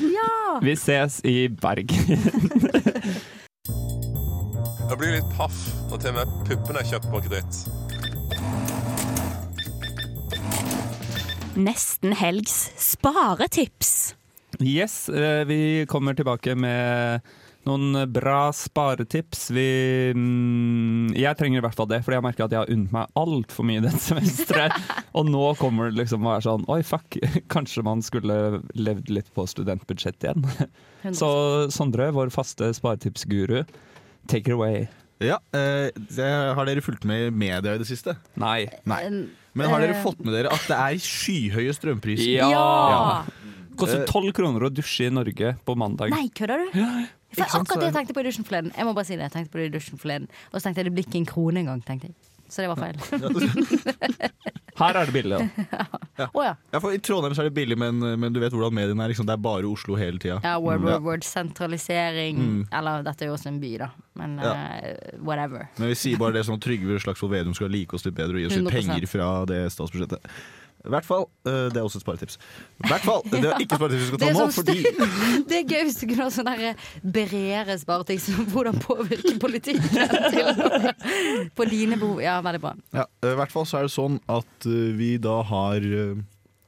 Vi 0.61 0.76
ses 0.76 1.21
i 1.25 1.49
Bergen. 1.49 1.88
Jeg 4.90 4.99
blir 4.99 5.12
litt 5.14 5.33
paff 5.38 5.55
når 5.88 6.00
til 6.02 6.11
og 6.11 6.17
med 6.19 6.26
puppene 6.49 6.81
er 6.83 6.88
kjøpt 6.90 7.09
på 7.12 7.21
kreditt. 7.25 7.55
Nesten 11.61 12.12
helgs 12.19 12.57
sparetips. 12.76 13.93
Yes, 14.61 15.09
eh, 15.09 15.47
vi 15.49 15.87
kommer 15.88 16.19
tilbake 16.19 16.57
med 16.59 17.23
noen 17.69 17.99
bra 18.12 18.50
sparetips. 18.57 19.49
Vi 19.52 19.67
mm, 20.17 21.12
Jeg 21.19 21.37
trenger 21.38 21.61
i 21.61 21.64
hvert 21.64 21.76
fall 21.76 21.90
det, 21.90 22.00
fordi 22.07 22.19
jeg 22.19 22.26
merker 22.26 22.47
at 22.47 22.55
jeg 22.55 22.62
har 22.62 22.73
unnet 22.73 22.95
meg 22.95 23.19
altfor 23.21 23.67
mye 23.69 23.83
dette 23.85 24.00
semesteret. 24.11 24.76
Og 25.19 25.29
nå 25.29 25.43
kommer 25.61 25.90
det 25.90 26.00
liksom 26.00 26.25
å 26.25 26.33
være 26.33 26.47
sånn 26.47 26.64
Oi, 26.73 26.81
fuck, 26.87 27.19
kanskje 27.55 27.85
man 27.87 28.05
skulle 28.07 28.62
levd 28.79 29.12
litt 29.12 29.29
på 29.37 29.47
studentbudsjett 29.50 30.29
igjen. 30.29 30.47
Så 31.17 31.31
Sondre, 31.75 32.11
vår 32.17 32.33
faste 32.35 32.73
sparetipsguru, 32.76 33.62
take 34.31 34.50
it 34.50 34.57
away. 34.57 34.88
Ja, 35.21 35.37
eh, 35.52 35.90
det, 35.93 36.31
Har 36.57 36.64
dere 36.64 36.81
fulgt 36.81 37.05
med 37.09 37.26
i 37.26 37.31
media 37.35 37.75
i 37.76 37.81
det 37.81 37.88
siste? 37.88 38.16
Nei. 38.40 38.64
Nei. 38.88 39.03
Men 39.53 39.68
har 39.73 39.83
dere 39.83 39.99
eh, 39.99 40.03
fått 40.05 40.23
med 40.25 40.33
dere 40.33 40.53
at 40.55 40.64
det 40.70 40.79
er 40.79 41.01
skyhøye 41.05 41.75
strømpriser? 41.77 42.38
Ja! 42.40 43.27
Koster 43.81 44.03
Eh, 44.03 44.09
tolv 44.09 44.33
kroner 44.37 44.66
å 44.66 44.70
dusje 44.73 45.09
i 45.09 45.12
Norge 45.12 45.55
på 45.64 45.77
mandag. 45.79 46.12
Nei, 46.12 46.29
kødder 46.37 46.66
du? 46.66 46.81
For 47.37 47.45
akkurat 47.61 47.79
det 47.81 47.88
jeg 47.90 47.95
tenkte 47.99 48.14
på 48.16 48.21
i 48.25 48.27
dusjen 48.27 48.45
forleden. 48.49 48.73
Jeg 48.77 48.87
må 48.88 48.93
bare 48.97 49.07
si 49.07 49.14
det, 49.16 49.23
jeg 49.29 49.33
tenkte 49.37 49.53
på 49.55 49.59
det 49.62 49.69
i 49.69 49.75
dusjen 49.77 49.99
forleden 50.03 50.29
Og 50.51 50.59
så 50.59 50.64
tenkte 50.66 50.81
jeg 50.83 50.88
det 50.90 50.95
blir 50.97 51.07
ikke 51.07 51.21
en 51.21 51.29
krone 51.31 51.62
engang, 51.62 51.83
tenkte 51.87 52.11
jeg. 52.11 52.16
Så 52.51 52.64
det 52.64 52.71
var 52.73 52.81
feil. 52.83 52.97
Her 54.81 54.97
er 54.97 55.07
det 55.07 55.12
billig, 55.12 55.37
ja. 55.37 55.66
ja. 56.21 56.27
Oh, 56.33 56.43
ja. 56.45 56.55
Ja, 56.73 56.81
for 56.81 56.95
I 56.95 56.99
Trondheim 57.05 57.35
så 57.37 57.45
er 57.45 57.51
det 57.51 57.55
billig, 57.59 57.77
men, 57.79 58.01
men 58.19 58.33
du 58.33 58.40
vet 58.43 58.55
hvordan 58.55 58.75
mediene 58.75 59.05
er. 59.05 59.12
Liksom, 59.12 59.27
det 59.29 59.35
er 59.37 59.43
bare 59.45 59.69
Oslo 59.69 59.95
hele 59.99 60.19
tida. 60.23 60.38
Ja, 60.43 60.55
word, 60.62 60.83
word, 60.83 61.05
word. 61.05 61.27
Sentralisering. 61.27 62.40
Mm. 62.40 62.62
Eller 62.79 63.05
dette 63.07 63.27
er 63.27 63.31
jo 63.31 63.37
også 63.37 63.51
en 63.53 63.61
by, 63.62 63.75
da. 63.83 63.90
Men 64.19 64.38
Ja. 64.40 64.55
eh, 64.81 65.19
whatever. 65.21 65.69
Men 65.79 65.93
vi 65.93 65.99
sier 66.01 66.19
bare 66.21 66.38
det 66.38 66.47
sånn 66.49 66.57
at 66.59 66.64
Trygve 66.64 66.99
Slagsvold 67.03 67.35
Vedum 67.37 67.55
skal 67.55 67.71
like 67.71 67.95
oss 67.95 68.07
litt 68.09 68.16
bedre 68.19 68.38
og 68.38 68.43
gi 68.43 68.49
oss 68.51 68.57
litt 68.59 68.73
penger 68.79 69.07
fra 69.11 69.29
det 69.51 69.61
statsbudsjettet. 69.77 70.33
I 70.81 70.88
hvert 70.95 71.05
fall, 71.05 71.27
eh, 71.45 71.66
Det 71.69 71.77
er 71.77 71.85
også 71.85 71.99
et 72.01 72.05
sparetips. 72.07 72.38
I 72.81 72.88
hvert 72.88 73.05
fall, 73.05 73.21
Det 73.29 73.40
er 73.45 73.59
ikke 73.61 73.77
sparetips 73.77 74.01
vi 74.01 74.07
skal 74.09 74.19
Det 74.23 74.27
ta 74.27 74.31
er, 74.31 74.37
nå, 74.38 74.47
sånn 74.47 74.57
fordi 74.57 74.77
det 75.51 75.59
er 75.59 75.64
gøy 75.69 75.83
hvis 75.88 75.99
du 76.01 76.05
kunne 76.09 76.25
ha 76.25 76.31
sånn 76.33 76.49
derre 76.49 76.73
bredere 77.16 77.77
sparetips 77.83 78.29
om 78.33 78.47
hvordan 78.55 78.81
påvirke 78.85 79.35
politikken 79.43 79.85
til 80.35 81.51
på 81.59 81.66
dine 81.69 81.99
behov. 82.01 82.23
Ja, 82.25 82.38
veldig 82.45 82.62
bra. 82.64 82.75
ja, 82.97 83.05
I 83.29 83.35
hvert 83.40 83.53
fall 83.53 83.66
så 83.69 83.81
er 83.83 83.88
det 83.88 83.95
sånn 83.95 84.16
at 84.31 84.69
eh, 84.71 84.93
vi 84.97 85.11
da 85.23 85.40
har 85.51 85.85
eh, 85.85 86.16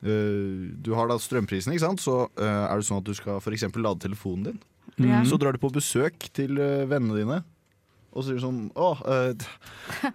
eh, 0.04 0.68
Du 0.84 0.92
har 0.98 1.08
da 1.08 1.16
strømprisen, 1.22 1.72
ikke 1.72 1.86
sant? 1.86 2.04
Så 2.04 2.18
eh, 2.36 2.64
er 2.68 2.76
det 2.82 2.88
sånn 2.88 3.00
at 3.00 3.08
du 3.08 3.14
skal 3.16 3.40
f.eks. 3.40 3.64
lade 3.80 4.04
telefonen 4.04 4.50
din. 4.52 4.60
Mm. 5.00 5.24
Så 5.24 5.38
drar 5.40 5.56
du 5.56 5.60
på 5.62 5.72
besøk 5.72 6.28
til 6.36 6.58
eh, 6.60 6.84
vennene 6.90 7.16
dine. 7.22 7.40
Og 8.12 8.20
så 8.20 8.28
sier 8.28 8.38
du 8.38 8.42
sånn 8.44 8.60
Å, 8.76 8.88
eh, 9.08 9.44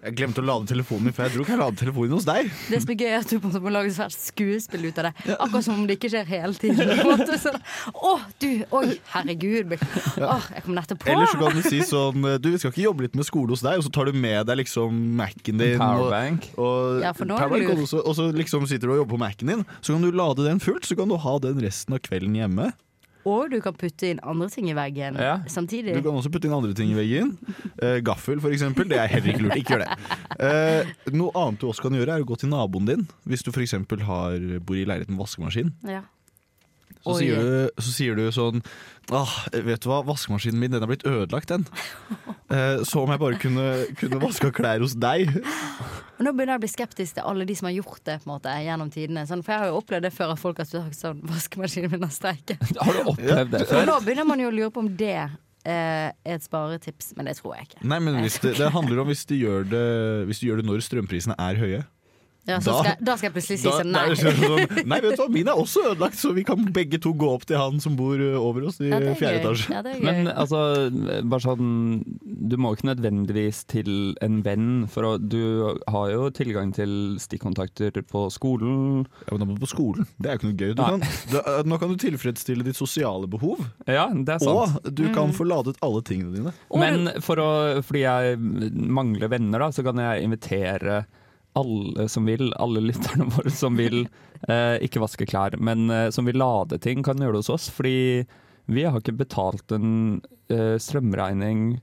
jeg 0.04 0.14
glemte 0.18 0.42
å 0.42 0.46
lade 0.46 0.68
telefonen 0.70 1.08
min, 1.08 1.14
for 1.16 1.26
jeg 1.26 1.34
tror 1.34 1.44
ikke 1.44 1.54
jeg 1.54 1.60
lade 1.60 1.80
telefonen 1.80 2.14
hos 2.14 2.26
deg. 2.28 2.50
Det 2.70 2.78
som 2.84 2.92
er 2.94 2.98
gøy, 3.00 3.08
er 3.10 3.16
at 3.18 3.32
du 3.32 3.34
på 3.36 3.40
en 3.40 3.50
måte 3.50 3.62
må 3.64 3.72
lage 3.74 3.90
et 3.90 3.96
svært 3.96 4.14
skuespill 4.14 4.86
ut 4.86 5.00
av 5.02 5.08
det. 5.08 5.12
Akkurat 5.34 5.66
som 5.66 5.80
om 5.80 5.86
det 5.88 5.98
ikke 5.98 6.10
skjer 6.12 6.30
hele 6.30 6.54
tiden. 6.58 6.94
Sånn, 7.42 7.58
Å, 7.94 8.14
du! 8.42 8.48
Oi, 8.78 8.84
herregud. 9.12 9.74
Å, 9.74 10.38
jeg 10.54 10.64
kom 10.64 10.78
nettopp 10.78 11.02
på! 11.02 11.10
Eller 11.12 11.30
så 11.30 11.40
kan 11.42 11.58
du 11.58 11.62
si 11.66 11.82
sånn 11.86 12.26
Du, 12.42 12.50
vi 12.50 12.58
skal 12.60 12.72
ikke 12.72 12.84
jobbe 12.86 13.06
litt 13.06 13.18
med 13.18 13.26
skole 13.28 13.54
hos 13.54 13.62
deg, 13.66 13.78
og 13.82 13.86
så 13.86 13.92
tar 13.94 14.10
du 14.10 14.18
med 14.18 14.48
deg 14.48 14.62
liksom 14.62 14.98
Mac-en 15.18 15.62
din. 15.62 15.78
Powerbank. 15.82 16.50
Og, 16.56 16.66
og, 16.66 17.02
Ja, 17.04 17.14
for 17.16 17.28
nå 17.28 17.38
er 17.38 17.50
powerbank, 17.50 17.84
og, 17.84 17.88
så, 17.90 18.02
og 18.02 18.18
så 18.18 18.30
liksom 18.34 18.66
sitter 18.70 18.90
du 18.90 18.96
og 18.96 19.02
jobber 19.02 19.16
på 19.16 19.22
Mac-en 19.26 19.54
din. 19.54 19.64
Så 19.80 19.94
kan 19.94 20.04
du 20.06 20.10
lade 20.14 20.46
den 20.46 20.62
fullt, 20.62 20.86
så 20.88 20.98
kan 20.98 21.10
du 21.10 21.18
ha 21.18 21.38
den 21.42 21.62
resten 21.64 21.98
av 21.98 22.02
kvelden 22.04 22.36
hjemme. 22.38 22.70
Og 23.26 23.50
du 23.50 23.58
kan 23.64 23.74
putte 23.76 24.10
inn 24.12 24.20
andre 24.22 24.48
ting 24.52 24.68
i 24.70 24.74
veggen 24.76 25.18
Ja. 25.18 25.38
samtidig. 25.50 25.94
Du 25.96 26.02
kan 26.02 26.14
også 26.14 26.30
putte 26.32 26.46
inn 26.48 26.54
andre 26.54 26.74
ting 26.74 26.92
i 26.92 26.98
veggen. 26.98 27.34
Uh, 27.82 27.98
gaffel, 28.04 28.40
for 28.40 28.50
eksempel. 28.54 28.88
Det 28.88 28.98
er 28.98 29.06
heller 29.10 29.34
ikke 29.34 29.42
lurt. 29.46 29.56
Ikke 29.58 29.74
gjør 29.76 29.84
det. 29.86 29.96
Uh, 30.38 31.12
noe 31.16 31.32
annet 31.34 31.60
du 31.60 31.66
også 31.68 31.82
kan 31.88 31.98
gjøre, 31.98 32.18
er 32.18 32.22
å 32.22 32.28
gå 32.28 32.38
til 32.38 32.52
naboen 32.52 32.86
din. 32.86 33.08
Hvis 33.28 33.42
du 33.42 33.50
f.eks. 33.50 33.74
bor 33.88 34.76
i 34.78 34.84
leiligheten 34.86 35.16
med 35.16 35.22
vaskemaskin. 35.24 35.74
Ja. 35.88 36.04
Så 37.04 37.18
sier, 37.20 37.38
du, 37.42 37.82
så 37.82 37.94
sier 37.94 38.18
du 38.18 38.24
sånn 38.34 38.62
ah, 39.14 39.34
vet 39.52 39.82
du 39.82 39.88
hva, 39.88 40.02
vaskemaskinen 40.06 40.60
min 40.60 40.74
den 40.74 40.84
er 40.84 40.90
blitt 40.90 41.06
ødelagt, 41.08 41.52
den. 41.52 41.66
Eh, 42.48 42.80
så 42.88 43.02
om 43.02 43.10
jeg 43.12 43.20
bare 43.20 43.36
kunne, 43.36 43.62
kunne 44.00 44.18
vaska 44.22 44.48
klær 44.56 44.80
hos 44.80 44.94
deg. 44.96 45.34
Og 46.16 46.22
nå 46.24 46.30
begynner 46.32 46.54
jeg 46.54 46.60
å 46.60 46.62
bli 46.62 46.70
skeptisk 46.72 47.18
til 47.18 47.26
alle 47.28 47.44
de 47.44 47.52
som 47.58 47.66
har 47.68 47.74
gjort 47.74 48.00
det 48.08 48.14
på 48.22 48.24
en 48.24 48.32
måte, 48.32 48.54
gjennom 48.64 48.88
tidene. 48.94 49.26
Sånn, 49.28 49.42
for 49.44 49.52
jeg 49.52 49.60
har 49.60 49.68
jo 49.68 49.82
opplevd 49.82 50.06
det 50.08 50.12
før 50.16 50.32
at 50.32 50.40
folk 50.40 50.62
har 50.62 50.68
sagt 50.70 50.96
sånn 50.96 51.20
Vaskemaskinen 51.28 51.92
min 51.92 52.06
har 52.06 52.14
streiket. 52.14 52.64
Har 52.80 52.96
du 52.96 53.12
opplevd 53.12 53.52
det 53.52 53.66
Og 53.68 53.84
nå 53.90 53.98
begynner 54.06 54.30
man 54.30 54.40
jo 54.40 54.48
å 54.48 54.54
lure 54.56 54.72
på 54.72 54.80
om 54.80 54.88
det 54.96 55.12
eh, 55.18 56.08
er 56.08 56.38
et 56.38 56.46
sparetips, 56.48 57.12
men 57.18 57.28
det 57.28 57.36
tror 57.42 57.58
jeg 57.58 57.68
ikke. 57.68 57.84
Nei, 57.92 58.00
men 58.00 58.16
det, 58.24 58.54
det 58.62 58.72
handler 58.72 59.04
om 59.04 59.12
hvis 59.12 59.28
du 59.28 59.36
gjør 59.36 59.68
det, 59.68 59.86
hvis 60.30 60.40
du 60.40 60.48
gjør 60.48 60.62
det 60.62 60.70
når 60.70 60.88
strømprisene 60.88 61.36
er 61.36 61.60
høye. 61.60 61.84
Ja, 62.48 62.58
så 62.64 62.72
Da- 62.72 62.82
skal, 62.82 62.96
da 63.04 63.16
skal 63.16 63.28
jeg 63.28 63.34
plutselig 63.36 63.58
si 63.60 63.68
Da- 63.68 63.78
sånn 63.78 63.92
nei. 63.92 64.06
sånn, 64.16 64.86
nei, 64.92 65.00
vet 65.04 65.16
du 65.16 65.22
hva, 65.22 65.28
min 65.30 65.48
er 65.52 65.58
også 65.60 65.82
ødelagt, 65.92 66.16
så 66.16 66.32
vi 66.34 66.44
kan 66.48 66.64
begge 66.72 66.98
to 67.04 67.12
gå 67.12 67.28
opp 67.34 67.44
til 67.44 67.58
han 67.60 67.78
som 67.84 67.94
bor 67.98 68.16
over 68.40 68.64
oss 68.70 68.80
i 68.80 68.88
Ja, 68.88 68.96
er 69.02 69.14
fjerde 69.14 69.42
etasje. 69.44 69.68
Ja. 69.70 69.82
Men 70.00 70.30
altså, 70.32 70.62
bare 71.28 71.44
sånn 71.44 71.68
du 72.48 72.56
må 72.56 72.70
ikke 72.74 72.88
nødvendigvis 72.88 73.64
til 73.68 74.14
en 74.24 74.40
venn, 74.42 74.86
for 74.88 75.02
å, 75.04 75.12
du 75.20 75.76
har 75.92 76.08
jo 76.14 76.30
tilgang 76.32 76.72
til 76.72 77.18
stikkontakter 77.20 77.92
på 78.08 78.26
skolen. 78.32 79.04
Ja, 79.26 79.34
men 79.36 79.40
da 79.42 79.48
må 79.50 79.58
du 79.58 79.60
på 79.66 79.68
skolen. 79.68 80.06
Det 80.18 80.30
er 80.30 80.38
jo 80.38 80.40
ikke 80.40 80.48
noe 80.48 80.60
gøy. 80.62 80.74
Du 80.78 80.82
kan, 80.82 81.02
da, 81.34 81.62
nå 81.68 81.78
kan 81.82 81.92
du 81.92 81.96
tilfredsstille 82.00 82.64
ditt 82.64 82.78
sosiale 82.78 83.28
behov, 83.28 83.60
Ja, 83.86 84.08
det 84.08 84.38
er 84.38 84.38
sant. 84.40 84.48
og 84.86 84.94
du 84.94 85.04
kan 85.12 85.28
Mm. 85.28 85.34
få 85.36 85.44
ladet 85.44 85.76
alle 85.82 86.00
tingene 86.00 86.32
dine. 86.34 86.52
Men 86.72 87.20
for 87.20 87.36
å, 87.36 87.82
fordi 87.84 88.00
jeg 88.06 88.38
mangler 88.72 89.28
venner, 89.28 89.58
da, 89.58 89.68
så 89.74 89.84
kan 89.84 89.96
jeg 90.00 90.24
invitere 90.24 91.04
alle 91.58 92.08
som 92.10 92.28
vil, 92.28 92.52
alle 92.62 92.82
lytterne 92.84 93.28
våre 93.36 93.52
som 93.52 93.78
vil, 93.78 94.06
eh, 94.48 94.76
ikke 94.86 95.02
vaske 95.02 95.28
klær, 95.28 95.58
men 95.58 95.90
eh, 95.90 96.08
som 96.14 96.28
vil 96.28 96.38
lade 96.40 96.80
ting, 96.84 97.04
kan 97.06 97.20
gjøre 97.20 97.38
det 97.38 97.44
hos 97.44 97.54
oss. 97.54 97.68
Fordi 97.74 98.24
vi 98.68 98.84
har 98.84 99.00
ikke 99.00 99.18
betalt 99.18 99.72
en 99.74 100.20
eh, 100.52 100.76
strømregning 100.80 101.78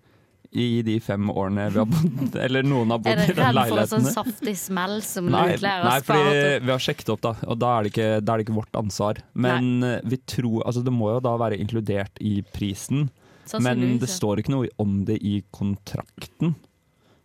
i 0.56 0.82
de 0.88 0.94
fem 1.04 1.28
årene 1.28 1.66
vi 1.74 1.82
har 1.82 1.90
bodd, 1.90 2.36
eller 2.46 2.64
noen 2.64 2.94
har 2.94 3.02
bodd 3.04 3.12
Er 3.12 3.24
i 3.26 3.34
dere 3.34 3.50
den 3.50 3.58
redd 3.58 3.72
for 3.74 3.82
en 3.82 3.90
sånn 3.92 4.06
saftig 4.08 4.54
smell 4.56 5.02
som 5.04 5.28
utleier 5.28 5.84
nei 5.84 5.98
fordi 6.06 6.38
vi 6.64 6.72
har 6.72 6.86
sjekket 6.86 7.12
opp, 7.12 7.24
da, 7.26 7.34
og 7.44 7.60
da 7.60 7.74
er 7.74 7.84
det 7.84 7.92
ikke, 7.92 8.08
er 8.22 8.30
det 8.30 8.46
ikke 8.46 8.56
vårt 8.56 8.80
ansvar. 8.80 9.20
Men 9.34 9.74
nei. 9.84 9.98
vi 10.14 10.22
tror, 10.24 10.62
altså 10.64 10.86
det 10.86 10.94
må 10.96 11.12
jo 11.12 11.20
da 11.26 11.36
være 11.42 11.60
inkludert 11.60 12.24
i 12.24 12.38
prisen. 12.56 13.10
Men 13.62 14.00
det 14.02 14.10
står 14.10 14.42
ikke 14.42 14.54
noe 14.56 14.72
om 14.82 15.04
det 15.06 15.20
i 15.22 15.38
kontrakten. 15.54 16.56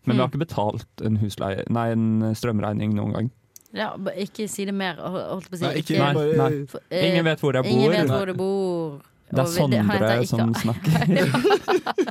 Men 0.07 0.17
vi 0.17 0.21
har 0.23 0.29
Mm. 0.29 0.33
ikke 0.33 0.47
betalt 0.47 1.03
en, 1.05 1.17
husleie, 1.19 1.65
nei, 1.69 1.91
en 1.93 2.35
strømregning 2.35 2.95
noen 2.95 3.13
gang. 3.13 3.31
Ja, 3.73 3.93
ikke 4.17 4.49
si 4.49 4.65
det 4.65 4.75
mer. 4.75 4.97
Holdt 4.97 5.49
på 5.51 5.55
å 5.55 5.59
si. 5.59 5.65
Nei, 5.65 5.75
ikke- 5.83 5.99
Nei, 6.15 6.25
nei. 6.37 6.67
For- 6.67 6.81
eh, 6.91 7.11
Ingen 7.13 7.25
vet 7.25 7.39
hvor 7.41 7.53
jeg 7.53 7.63
bor. 7.63 7.71
Ingen 7.71 7.91
vet 7.93 8.09
hvor 8.09 8.27
du 8.27 8.35
bor. 8.35 9.01
Det 9.31 9.39
er 9.39 9.47
Sondre 9.47 10.27
som 10.27 10.51
ikke- 10.51 10.63
snakker. 10.65 12.11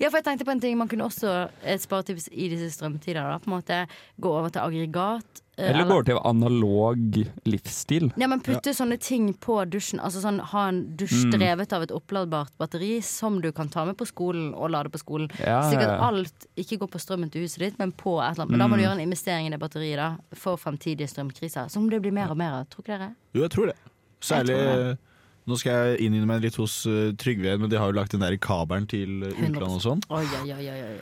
Ja, 0.00 0.08
for 0.10 0.18
jeg 0.18 0.24
tenkte 0.26 0.44
på 0.44 0.50
en 0.50 0.60
ting 0.60 0.76
Man 0.76 0.88
kunne 0.90 1.04
også 1.06 1.30
et 1.62 1.80
sparetips 1.84 2.26
i 2.32 2.48
disse 2.50 2.72
strømtider. 2.74 3.22
Da, 3.22 3.38
på 3.38 3.46
en 3.50 3.54
måte 3.60 3.76
Gå 4.20 4.28
over 4.34 4.50
til 4.50 4.60
aggregat. 4.64 5.40
Eller 5.56 5.70
Eller 5.70 5.86
går 5.86 6.02
til 6.08 6.18
analog 6.26 6.96
livsstil. 7.46 8.08
Ja, 8.18 8.26
men 8.26 8.40
putte 8.42 8.72
sånne 8.74 8.96
ting 8.98 9.28
på 9.38 9.60
dusjen. 9.70 10.00
Altså 10.02 10.18
sånn, 10.24 10.40
Ha 10.50 10.64
en 10.72 10.80
dusj 10.98 11.28
Mm. 11.28 11.30
drevet 11.38 11.72
av 11.72 11.82
et 11.86 11.92
oppladbart 11.94 12.50
batteri 12.58 13.00
som 13.06 13.40
du 13.40 13.52
kan 13.52 13.68
ta 13.68 13.84
med 13.84 13.96
på 13.96 14.04
skolen 14.10 14.52
og 14.52 14.70
lade 14.74 14.90
på 14.90 14.98
skolen. 14.98 15.30
Ja, 15.38 15.60
Slik 15.70 15.78
at 15.86 16.00
alt 16.02 16.46
ikke 16.58 16.78
går 16.82 16.90
på 16.90 16.98
strømmen 16.98 17.30
til 17.30 17.42
huset 17.46 17.58
ditt, 17.60 17.78
men 17.78 17.92
på 17.92 18.18
et 18.18 18.32
eller 18.34 18.42
annet. 18.46 18.50
Men 18.50 18.58
da 18.58 18.66
må 18.66 18.74
du 18.76 18.82
Mm. 18.82 18.86
gjøre 18.88 18.98
en 18.98 19.06
investering 19.08 19.46
i 19.46 19.50
det 19.50 19.60
batteriet 19.60 19.96
da 19.96 20.16
for 20.34 20.56
fremtidige 20.56 21.06
strømkriser. 21.08 21.70
Som 21.70 21.88
det 21.88 22.02
blir 22.02 22.12
mer 22.12 22.30
og 22.30 22.36
mer 22.36 22.50
av. 22.52 22.66
Tror 22.68 22.82
ikke 22.82 22.98
dere? 22.98 23.14
Jo, 23.32 23.42
jeg 23.42 23.50
tror 23.50 23.66
det. 23.66 23.76
Særlig 24.20 24.48
Jeg 24.48 24.66
tror 24.66 24.84
det. 24.90 24.98
Nå 25.44 25.58
skal 25.60 25.74
jeg 25.92 26.06
innynne 26.06 26.24
meg 26.28 26.40
litt 26.40 26.56
hos 26.56 26.78
uh, 26.88 27.10
Trygve 27.20 27.50
igjen, 27.50 27.60
men 27.60 27.68
de 27.72 27.76
har 27.76 27.90
jo 27.90 27.96
lagt 27.98 28.14
den 28.14 28.22
der 28.24 28.36
kabelen 28.40 28.86
til 28.88 29.26
uh, 29.26 29.28
utlandet 29.34 29.66
og 29.76 29.82
sånn. 29.84 30.00
Oi, 30.08 30.22
oi, 30.40 30.54
oi, 30.56 30.70
oi. 30.72 30.94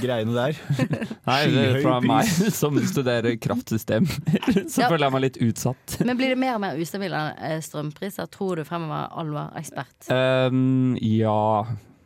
Greiene 0.00 0.32
der. 0.34 0.56
Nei, 1.28 1.38
det 1.52 1.64
er 1.68 1.78
fra 1.84 1.98
meg 2.02 2.28
som 2.60 2.78
studerer 2.88 3.36
kraftsystem. 3.38 4.08
Så 4.72 4.82
Ja. 4.82 4.88
føler 4.90 5.06
jeg 5.06 5.14
meg 5.14 5.24
litt 5.28 5.38
utsatt. 5.44 5.98
Men 6.08 6.18
blir 6.18 6.32
det 6.34 6.38
mer 6.40 6.56
og 6.56 6.62
mer 6.64 6.80
ustabile 6.80 7.20
eh, 7.38 7.58
strømpriser, 7.62 8.30
tror 8.34 8.58
du 8.58 8.64
fremover, 8.66 9.10
Alvar, 9.20 9.52
ekspert? 9.60 10.08
Um, 10.10 10.96
ja. 10.98 11.64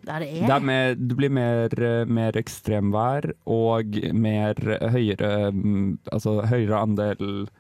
Det 0.09 0.15
er 0.17 0.25
det 0.25 0.29
Det, 0.43 0.53
er 0.59 0.67
mer, 0.73 0.95
det 0.99 1.17
blir 1.19 1.33
mer, 1.39 1.73
eh, 1.85 2.05
mer 2.19 2.37
ekstremvær 2.41 3.31
og 3.49 3.97
mer 4.17 4.57
høyere 4.95 5.51
mm, 5.53 5.89
Altså 6.15 6.39
høyere 6.49 6.79
andel 6.81 7.25
eh, 7.47 7.58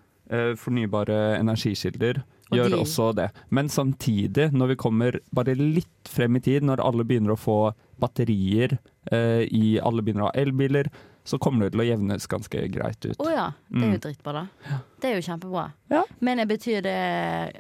fornybare 0.57 1.39
energikilder. 1.41 2.23
Gjør 2.51 2.71
de- 2.71 2.79
også 2.81 3.15
det. 3.15 3.31
Men 3.51 3.69
samtidig, 3.69 4.53
når 4.53 4.69
vi 4.69 4.77
kommer 4.77 5.19
bare 5.37 5.55
litt 5.55 6.09
frem 6.09 6.37
i 6.37 6.41
tid, 6.41 6.63
når 6.65 6.81
alle 6.81 7.05
begynner 7.05 7.35
å 7.35 7.39
få 7.39 7.75
batterier 8.01 8.79
eh, 9.13 9.45
i 9.53 9.79
Alle 9.83 10.03
begynner 10.03 10.23
å 10.27 10.31
ha 10.31 10.41
elbiler, 10.41 10.89
så 11.29 11.37
kommer 11.39 11.67
det 11.67 11.73
til 11.75 11.83
å 11.83 11.87
jevnes 11.91 12.27
ganske 12.27 12.63
greit 12.73 13.05
ut. 13.05 13.19
Å 13.21 13.29
ja, 13.31 13.51
det 13.69 13.83
er 13.83 13.91
jo 13.91 13.99
Mm. 13.99 14.01
drittbra, 14.01 14.33
da. 14.33 14.79
Det 15.01 15.11
er 15.11 15.21
jo 15.21 15.27
kjempebra. 15.29 15.73
Ja. 15.91 16.03
Men 16.21 16.39
betyr 16.49 16.81
det 16.83 16.95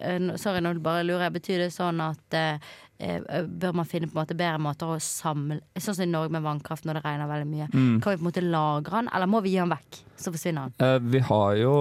eh, 0.00 0.36
Sorry, 0.36 0.60
nå 0.60 0.72
bare 0.80 1.04
lurer 1.04 1.28
jeg. 1.28 1.32
Betyr 1.34 1.58
det 1.58 1.72
sånn 1.72 2.00
at 2.00 2.32
eh, 2.32 2.54
eh, 2.54 2.58
bør 2.98 3.76
man 3.78 3.86
finne 3.86 4.08
på 4.08 4.16
en 4.16 4.24
måte 4.24 4.34
bedre 4.34 4.58
måter 4.58 4.90
å 4.90 4.96
samle 5.02 5.60
Sånn 5.78 5.94
som 5.94 6.02
i 6.02 6.10
Norge 6.10 6.32
med 6.34 6.42
vannkraft 6.42 6.86
når 6.88 6.98
det 6.98 7.02
regner 7.04 7.30
veldig 7.30 7.46
mye. 7.46 7.68
Mm. 7.70 8.00
Kan 8.02 8.10
vi 8.10 8.18
på 8.18 8.24
en 8.24 8.26
måte 8.26 8.42
lagre 8.42 8.96
den, 8.96 9.10
eller 9.14 9.30
må 9.30 9.42
vi 9.44 9.52
gi 9.54 9.60
den 9.60 9.70
vekk? 9.70 10.00
Så 10.18 10.32
forsvinner 10.34 10.72
den. 10.72 10.86
Eh, 10.86 10.98
vi 11.14 11.20
har 11.28 11.52
jo, 11.60 11.74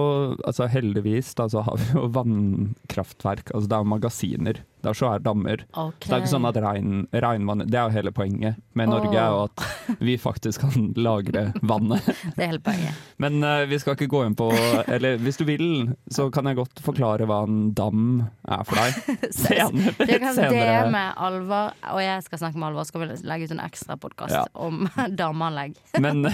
altså 0.46 0.68
heldigvis, 0.70 1.32
da, 1.38 1.48
så 1.50 1.64
har 1.66 1.80
vi 1.80 1.88
jo 1.96 2.04
vannkraftverk. 2.14 3.50
Altså 3.50 3.66
det 3.66 3.74
er 3.78 3.82
jo 3.82 3.92
magasiner. 3.96 4.60
Det 4.88 4.94
er 4.94 4.98
svære 5.02 5.20
dammer. 5.24 5.62
Okay. 5.68 6.00
Så 6.00 6.08
det 6.08 6.14
er 6.16 6.22
ikke 6.24 6.30
sånn 6.32 6.48
at 6.48 6.58
regn, 6.64 6.92
regnvann 7.12 7.64
Det 7.68 7.76
er 7.76 7.88
jo 7.90 7.94
hele 7.98 8.12
poenget 8.16 8.56
med 8.78 8.88
Norge, 8.88 9.12
er 9.12 9.34
jo 9.34 9.42
at 9.44 9.98
vi 10.00 10.14
faktisk 10.20 10.64
kan 10.64 10.86
lagre 11.06 11.42
vannet. 11.60 12.06
Det 12.34 12.44
er 12.44 12.50
hele 12.54 12.62
poenget. 12.64 13.02
Men 13.20 13.36
uh, 13.44 13.66
vi 13.68 13.78
skal 13.82 13.96
ikke 13.98 14.08
gå 14.12 14.22
inn 14.26 14.36
på 14.38 14.48
Eller 14.88 15.18
hvis 15.20 15.36
du 15.40 15.44
vil, 15.48 15.66
så 16.14 16.28
kan 16.32 16.48
jeg 16.48 16.58
godt 16.60 16.80
forklare 16.84 17.26
hva 17.28 17.42
en 17.46 17.60
dam 17.76 18.22
er 18.48 18.64
for 18.64 18.80
deg. 18.80 19.18
Senere. 19.36 19.92
Du 19.98 20.14
kan 20.22 20.34
senere. 20.38 20.88
med 20.94 21.12
Alvar, 21.28 21.74
og 21.92 22.00
jeg 22.02 22.24
skal 22.26 22.42
snakke 22.46 22.58
med 22.62 22.70
Alvar. 22.70 22.88
Skal 22.88 23.04
vi 23.04 23.10
legge 23.28 23.48
ut 23.50 23.54
en 23.58 23.64
ekstra 23.66 23.98
podkast 24.00 24.34
Ja. 24.38 24.44
om 24.54 24.86
damanlegg. 25.20 25.76
Men, 26.00 26.24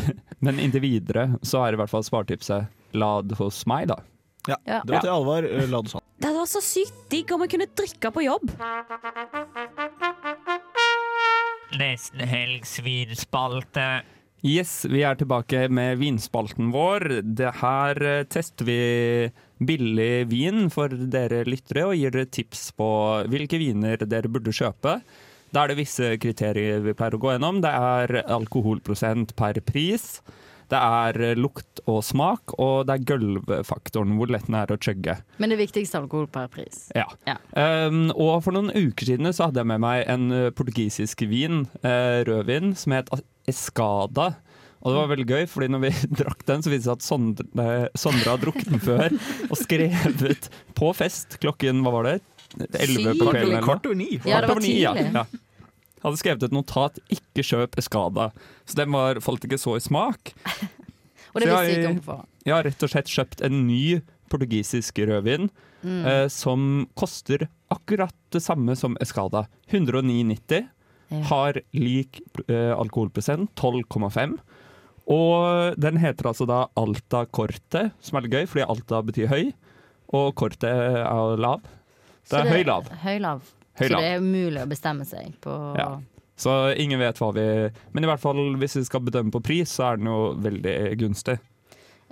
men 0.45 0.62
inntil 0.62 0.85
videre 0.85 1.29
så 1.43 1.64
er 1.67 1.75
i 1.75 1.81
hvert 1.83 1.90
fall 1.93 2.05
svartipset 2.07 2.71
lad 2.95 3.33
hos 3.40 3.64
meg, 3.67 3.88
da. 3.90 3.99
Ja, 4.48 4.57
Ja. 4.66 4.80
det 4.85 4.92
var 4.92 5.00
til 5.00 5.11
Alvar. 5.14 5.44
uh, 5.44 5.66
La 5.70 5.80
det 5.83 5.90
sånn. 5.94 6.04
Det 6.20 6.28
hadde 6.28 6.40
vært 6.42 6.52
så 6.54 6.62
sykt 6.64 6.98
digg 7.11 7.33
om 7.33 7.40
vi 7.44 7.48
kunne 7.48 7.66
drikke 7.76 8.11
på 8.12 8.24
jobb. 8.24 8.50
Nesten 11.74 12.20
helgs 12.28 12.76
vinspalte. 12.85 13.87
Yes, 14.44 14.85
vi 14.85 15.00
er 15.02 15.16
tilbake 15.16 15.64
med 15.72 15.96
vinspalten 15.98 16.68
vår. 16.74 17.07
Det 17.35 17.50
her 17.62 17.96
eh, 18.04 18.24
tester 18.28 18.66
vi 18.68 18.76
billig 19.64 20.26
vin 20.28 20.68
for 20.70 20.92
dere 20.92 21.46
lyttere 21.48 21.87
og 21.88 21.96
gir 21.96 22.12
dere 22.12 22.28
tips 22.28 22.66
på 22.76 22.88
hvilke 23.33 23.57
viner 23.62 24.04
dere 24.04 24.28
burde 24.28 24.52
kjøpe. 24.52 24.98
Da 25.54 25.64
er 25.64 25.72
det 25.72 25.78
visse 25.80 26.12
kriterier 26.20 26.85
vi 26.85 26.92
pleier 26.98 27.16
å 27.16 27.22
gå 27.22 27.33
gjennom. 27.33 27.62
Det 27.64 27.72
er 27.72 28.20
alkoholprosent 28.37 29.33
per 29.38 29.62
pris. 29.64 30.18
Det 30.72 30.81
er 30.81 31.20
eh, 31.20 31.35
lukt 31.38 31.83
og 31.90 32.00
smak, 32.07 32.55
og 32.62 32.87
det 32.88 32.96
er 32.96 33.07
gulvfaktoren, 33.11 34.14
hvor 34.18 34.33
lett 34.33 34.48
den 34.48 34.59
er 34.59 34.72
å 34.72 34.79
chugge. 34.81 35.18
Men 35.42 35.53
det 35.53 35.61
viktigste 35.61 35.98
er 35.98 36.07
alkohol 36.07 36.29
per 36.33 36.48
pris. 36.53 36.87
Ja. 36.96 37.07
Um, 37.53 38.09
og 38.12 38.40
for 38.46 38.57
noen 38.57 38.72
uker 38.72 39.12
siden 39.12 39.31
så 39.35 39.48
hadde 39.48 39.62
jeg 39.62 39.70
med 39.74 39.85
meg 39.85 40.05
en 40.11 40.31
uh, 40.33 40.48
portugisisk 40.57 41.27
vin, 41.29 41.66
uh, 41.85 42.24
rødvin, 42.29 42.74
som 42.79 42.96
het 42.96 43.12
Escada. 43.50 44.33
Og 44.85 44.92
det 44.92 45.00
var 45.00 45.11
veldig 45.14 45.29
gøy, 45.31 45.46
fordi 45.48 45.70
når 45.72 45.85
vi 45.87 45.92
drakk 46.20 46.44
den, 46.48 46.64
så 46.64 46.72
viste 46.72 46.85
det 46.85 46.90
seg 46.90 46.98
at 46.98 47.09
Sondre, 47.09 47.68
Sondre 47.96 48.35
har 48.35 48.42
drukket 48.42 48.70
den 48.72 48.85
før 48.85 49.16
og 49.48 49.59
skrevet 49.61 50.50
på 50.77 50.92
fest 50.96 51.38
klokken 51.44 51.85
hva 51.85 51.98
var 51.98 52.11
det? 52.11 52.18
11 52.55 53.16
på 53.18 53.31
kvelden? 53.31 53.40
eller 53.48 53.64
kvart 53.64 53.87
over 53.88 53.98
ni. 53.98 54.12
Ja, 54.24 54.40
det 54.44 54.50
var 54.53 54.61
ja. 54.62 54.92
tidlig. 54.94 55.11
Ja. 55.16 55.24
Hadde 56.05 56.21
skrevet 56.21 56.43
et 56.47 56.53
notat 56.53 56.99
'ikke 57.09 57.43
kjøp 57.49 57.77
Escada', 57.81 58.31
så 58.69 58.75
den 58.77 58.93
var, 58.93 59.21
falt 59.25 59.45
ikke 59.45 59.59
så 59.59 59.77
i 59.77 59.81
smak. 59.81 60.35
Og 61.35 61.40
det 61.40 61.49
visste 61.51 61.73
ikke 61.81 61.88
om 61.90 61.97
på 61.99 62.05
forhånd. 62.11 62.29
Jeg 62.47 62.55
har 62.55 62.62
rett 62.69 62.83
og 62.85 62.90
slett 62.93 63.09
kjøpt 63.11 63.40
en 63.43 63.67
ny 63.67 64.01
portugisisk 64.31 64.99
rødvin 65.09 65.51
Mm. 65.85 66.07
eh, 66.07 66.29
som 66.33 66.87
koster 66.97 67.49
akkurat 67.71 68.14
det 68.33 68.40
samme 68.40 68.73
som 68.77 68.97
Escada. 69.01 69.47
109,90. 69.69 70.69
Ja. 71.11 71.19
Har 71.29 71.59
lik 71.75 72.21
eh, 72.49 72.73
alkoholprosent, 72.73 73.51
12,5. 73.55 74.38
Og 75.07 75.75
den 75.77 75.99
heter 76.01 76.31
altså 76.31 76.47
da 76.49 76.62
Alta 76.81 77.27
Corte, 77.27 77.90
som 78.01 78.17
er 78.17 78.25
litt 78.25 78.33
gøy, 78.33 78.47
fordi 78.49 78.64
Alta 78.64 79.03
betyr 79.05 79.29
høy, 79.29 79.53
og 80.17 80.35
Corte 80.40 80.64
er 80.71 81.37
lav. 81.37 81.61
Det 82.31 82.40
er 82.40 82.49
høy-lav. 82.49 82.88
Høy 83.05 83.19
Så 83.78 83.88
det 83.90 84.04
er 84.12 84.20
umulig 84.22 84.62
å 84.62 84.68
bestemme 84.70 85.06
seg 85.08 85.32
på 85.42 85.54
Ja. 85.78 85.92
Så 86.37 86.50
ingen 86.82 86.98
vet 86.98 87.18
hva 87.22 87.28
vi 87.34 87.42
Men 87.94 88.04
i 88.04 88.08
hvert 88.10 88.22
fall 88.22 88.40
hvis 88.58 88.76
vi 88.80 88.84
skal 88.88 89.04
bedømme 89.06 89.30
på 89.34 89.42
pris, 89.42 89.70
så 89.70 89.92
er 89.92 90.00
den 90.00 90.06
jo 90.10 90.34
veldig 90.42 90.76
gunstig. 90.98 91.38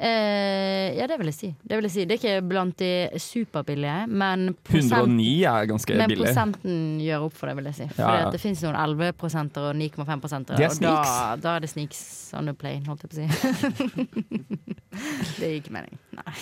Eh, 0.02 0.96
ja, 0.96 1.06
det 1.06 1.18
vil 1.20 1.28
jeg 1.30 1.36
si. 1.36 1.48
Det 1.62 1.76
vil 1.78 1.86
jeg 1.86 1.92
si. 1.94 2.04
Det 2.08 2.14
er 2.16 2.20
ikke 2.20 2.46
blant 2.48 2.78
de 2.80 3.20
superbillige, 3.22 4.06
men 4.08 4.48
prosent- 4.64 5.04
109 5.04 5.44
er 5.46 5.66
ganske 5.70 5.96
men 5.98 6.08
billig. 6.10 6.24
prosenten 6.26 6.78
gjør 7.04 7.26
opp 7.28 7.36
for 7.38 7.46
det, 7.50 7.56
vil 7.56 7.68
jeg 7.70 7.74
si. 7.76 7.86
For 7.92 8.02
Ja, 8.02 8.16
ja. 8.24 8.30
det 8.30 8.40
finnes 8.40 8.62
noen 8.64 8.78
11% 8.80 9.60
og 9.62 9.76
9,5 9.76 10.56
De 10.56 10.64
er 10.64 10.70
og 10.70 10.80
da, 10.80 11.36
da 11.36 11.56
er 11.56 11.60
det 11.60 11.70
sneaks 11.70 12.32
on 12.34 12.46
the 12.46 12.54
plane, 12.54 12.82
holdt 12.86 13.04
jeg 13.04 13.10
på 13.10 13.14
å 13.14 13.20
si. 13.20 14.32
det 15.40 15.52
gir 15.52 15.60
ikke 15.60 15.76
mening. 15.76 15.98
Nei. 16.18 16.34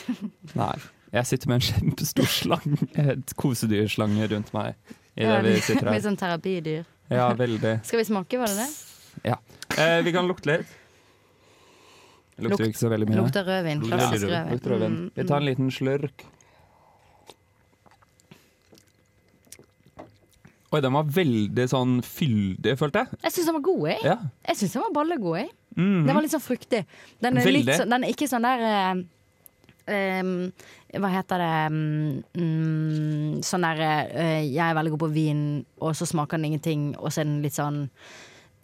Nei. 0.54 0.72
Jeg 1.12 1.26
sitter 1.26 1.48
med 1.50 1.58
en 1.60 1.66
kjempestor 1.68 2.28
slange, 2.30 2.78
et 2.96 3.36
kosedyrslange 3.36 4.30
rundt 4.30 4.52
meg 4.54 4.74
idet 5.20 5.44
vi 5.44 5.54
sitter 5.60 5.86
Litt 5.86 5.92
her. 5.94 6.02
sånn 6.08 6.18
terapidyr. 6.20 6.84
Ja, 7.10 7.28
veldig. 7.34 7.74
Skal 7.84 7.98
vi 8.02 8.04
smake, 8.10 8.38
var 8.38 8.52
det 8.52 8.64
det? 8.64 8.68
Ja. 9.30 9.36
Eh, 9.76 10.00
vi 10.06 10.12
kan 10.14 10.28
lukte 10.30 10.46
litt. 10.52 10.76
Det 12.36 12.46
lukter 12.46 12.64
Lukt- 12.64 12.72
ikke 12.72 12.80
så 12.80 12.88
veldig 12.92 13.08
mye. 13.10 13.16
lukter 13.20 13.44
rødvin, 13.44 13.80
klassisk 13.84 14.26
rødvin. 14.30 14.52
lukter 14.54 14.70
rødvin. 14.74 14.94
Mm, 15.00 15.10
Vi 15.14 15.24
tar 15.28 15.36
en 15.36 15.42
mm. 15.42 15.48
liten 15.50 15.70
slurk. 15.76 16.24
Oi, 20.70 20.78
den 20.84 20.94
var 20.94 21.08
veldig 21.10 21.64
sånn 21.72 21.96
fyldig, 22.06 22.76
følte 22.78 23.02
jeg. 23.02 23.18
Jeg 23.24 23.34
syns 23.34 23.48
den 23.50 23.56
var 23.56 23.64
god, 23.66 23.86
jeg. 23.90 24.02
Ja. 24.06 24.16
Jeg 24.46 24.58
syns 24.60 24.76
den 24.76 24.84
var 24.84 24.92
ballegod, 25.00 25.38
jeg. 25.40 25.48
Mhm. 25.74 26.04
Den 26.06 26.14
var 26.14 26.22
litt 26.22 26.34
sånn 26.36 26.44
fruktig. 26.44 26.84
Den 27.22 27.40
er, 27.40 27.48
litt 27.50 27.66
den 27.90 28.04
er 28.06 28.12
ikke 28.14 28.28
sånn 28.30 28.46
der 28.46 28.62
em, 29.90 30.52
Hva 30.90 31.10
heter 31.12 31.38
det 31.38 31.50
mm, 31.70 32.22
mm, 32.34 33.42
Sånn 33.46 33.62
der 33.62 33.82
eh, 33.84 34.40
Jeg 34.48 34.64
er 34.64 34.74
veldig 34.74 34.90
god 34.96 35.02
på 35.04 35.10
vin, 35.14 35.42
og 35.78 35.94
så 35.94 36.08
smaker 36.08 36.40
den 36.40 36.48
ingenting, 36.50 36.88
og 36.98 37.12
så 37.12 37.22
er 37.22 37.28
den 37.28 37.42
litt 37.44 37.54
sånn 37.54 37.84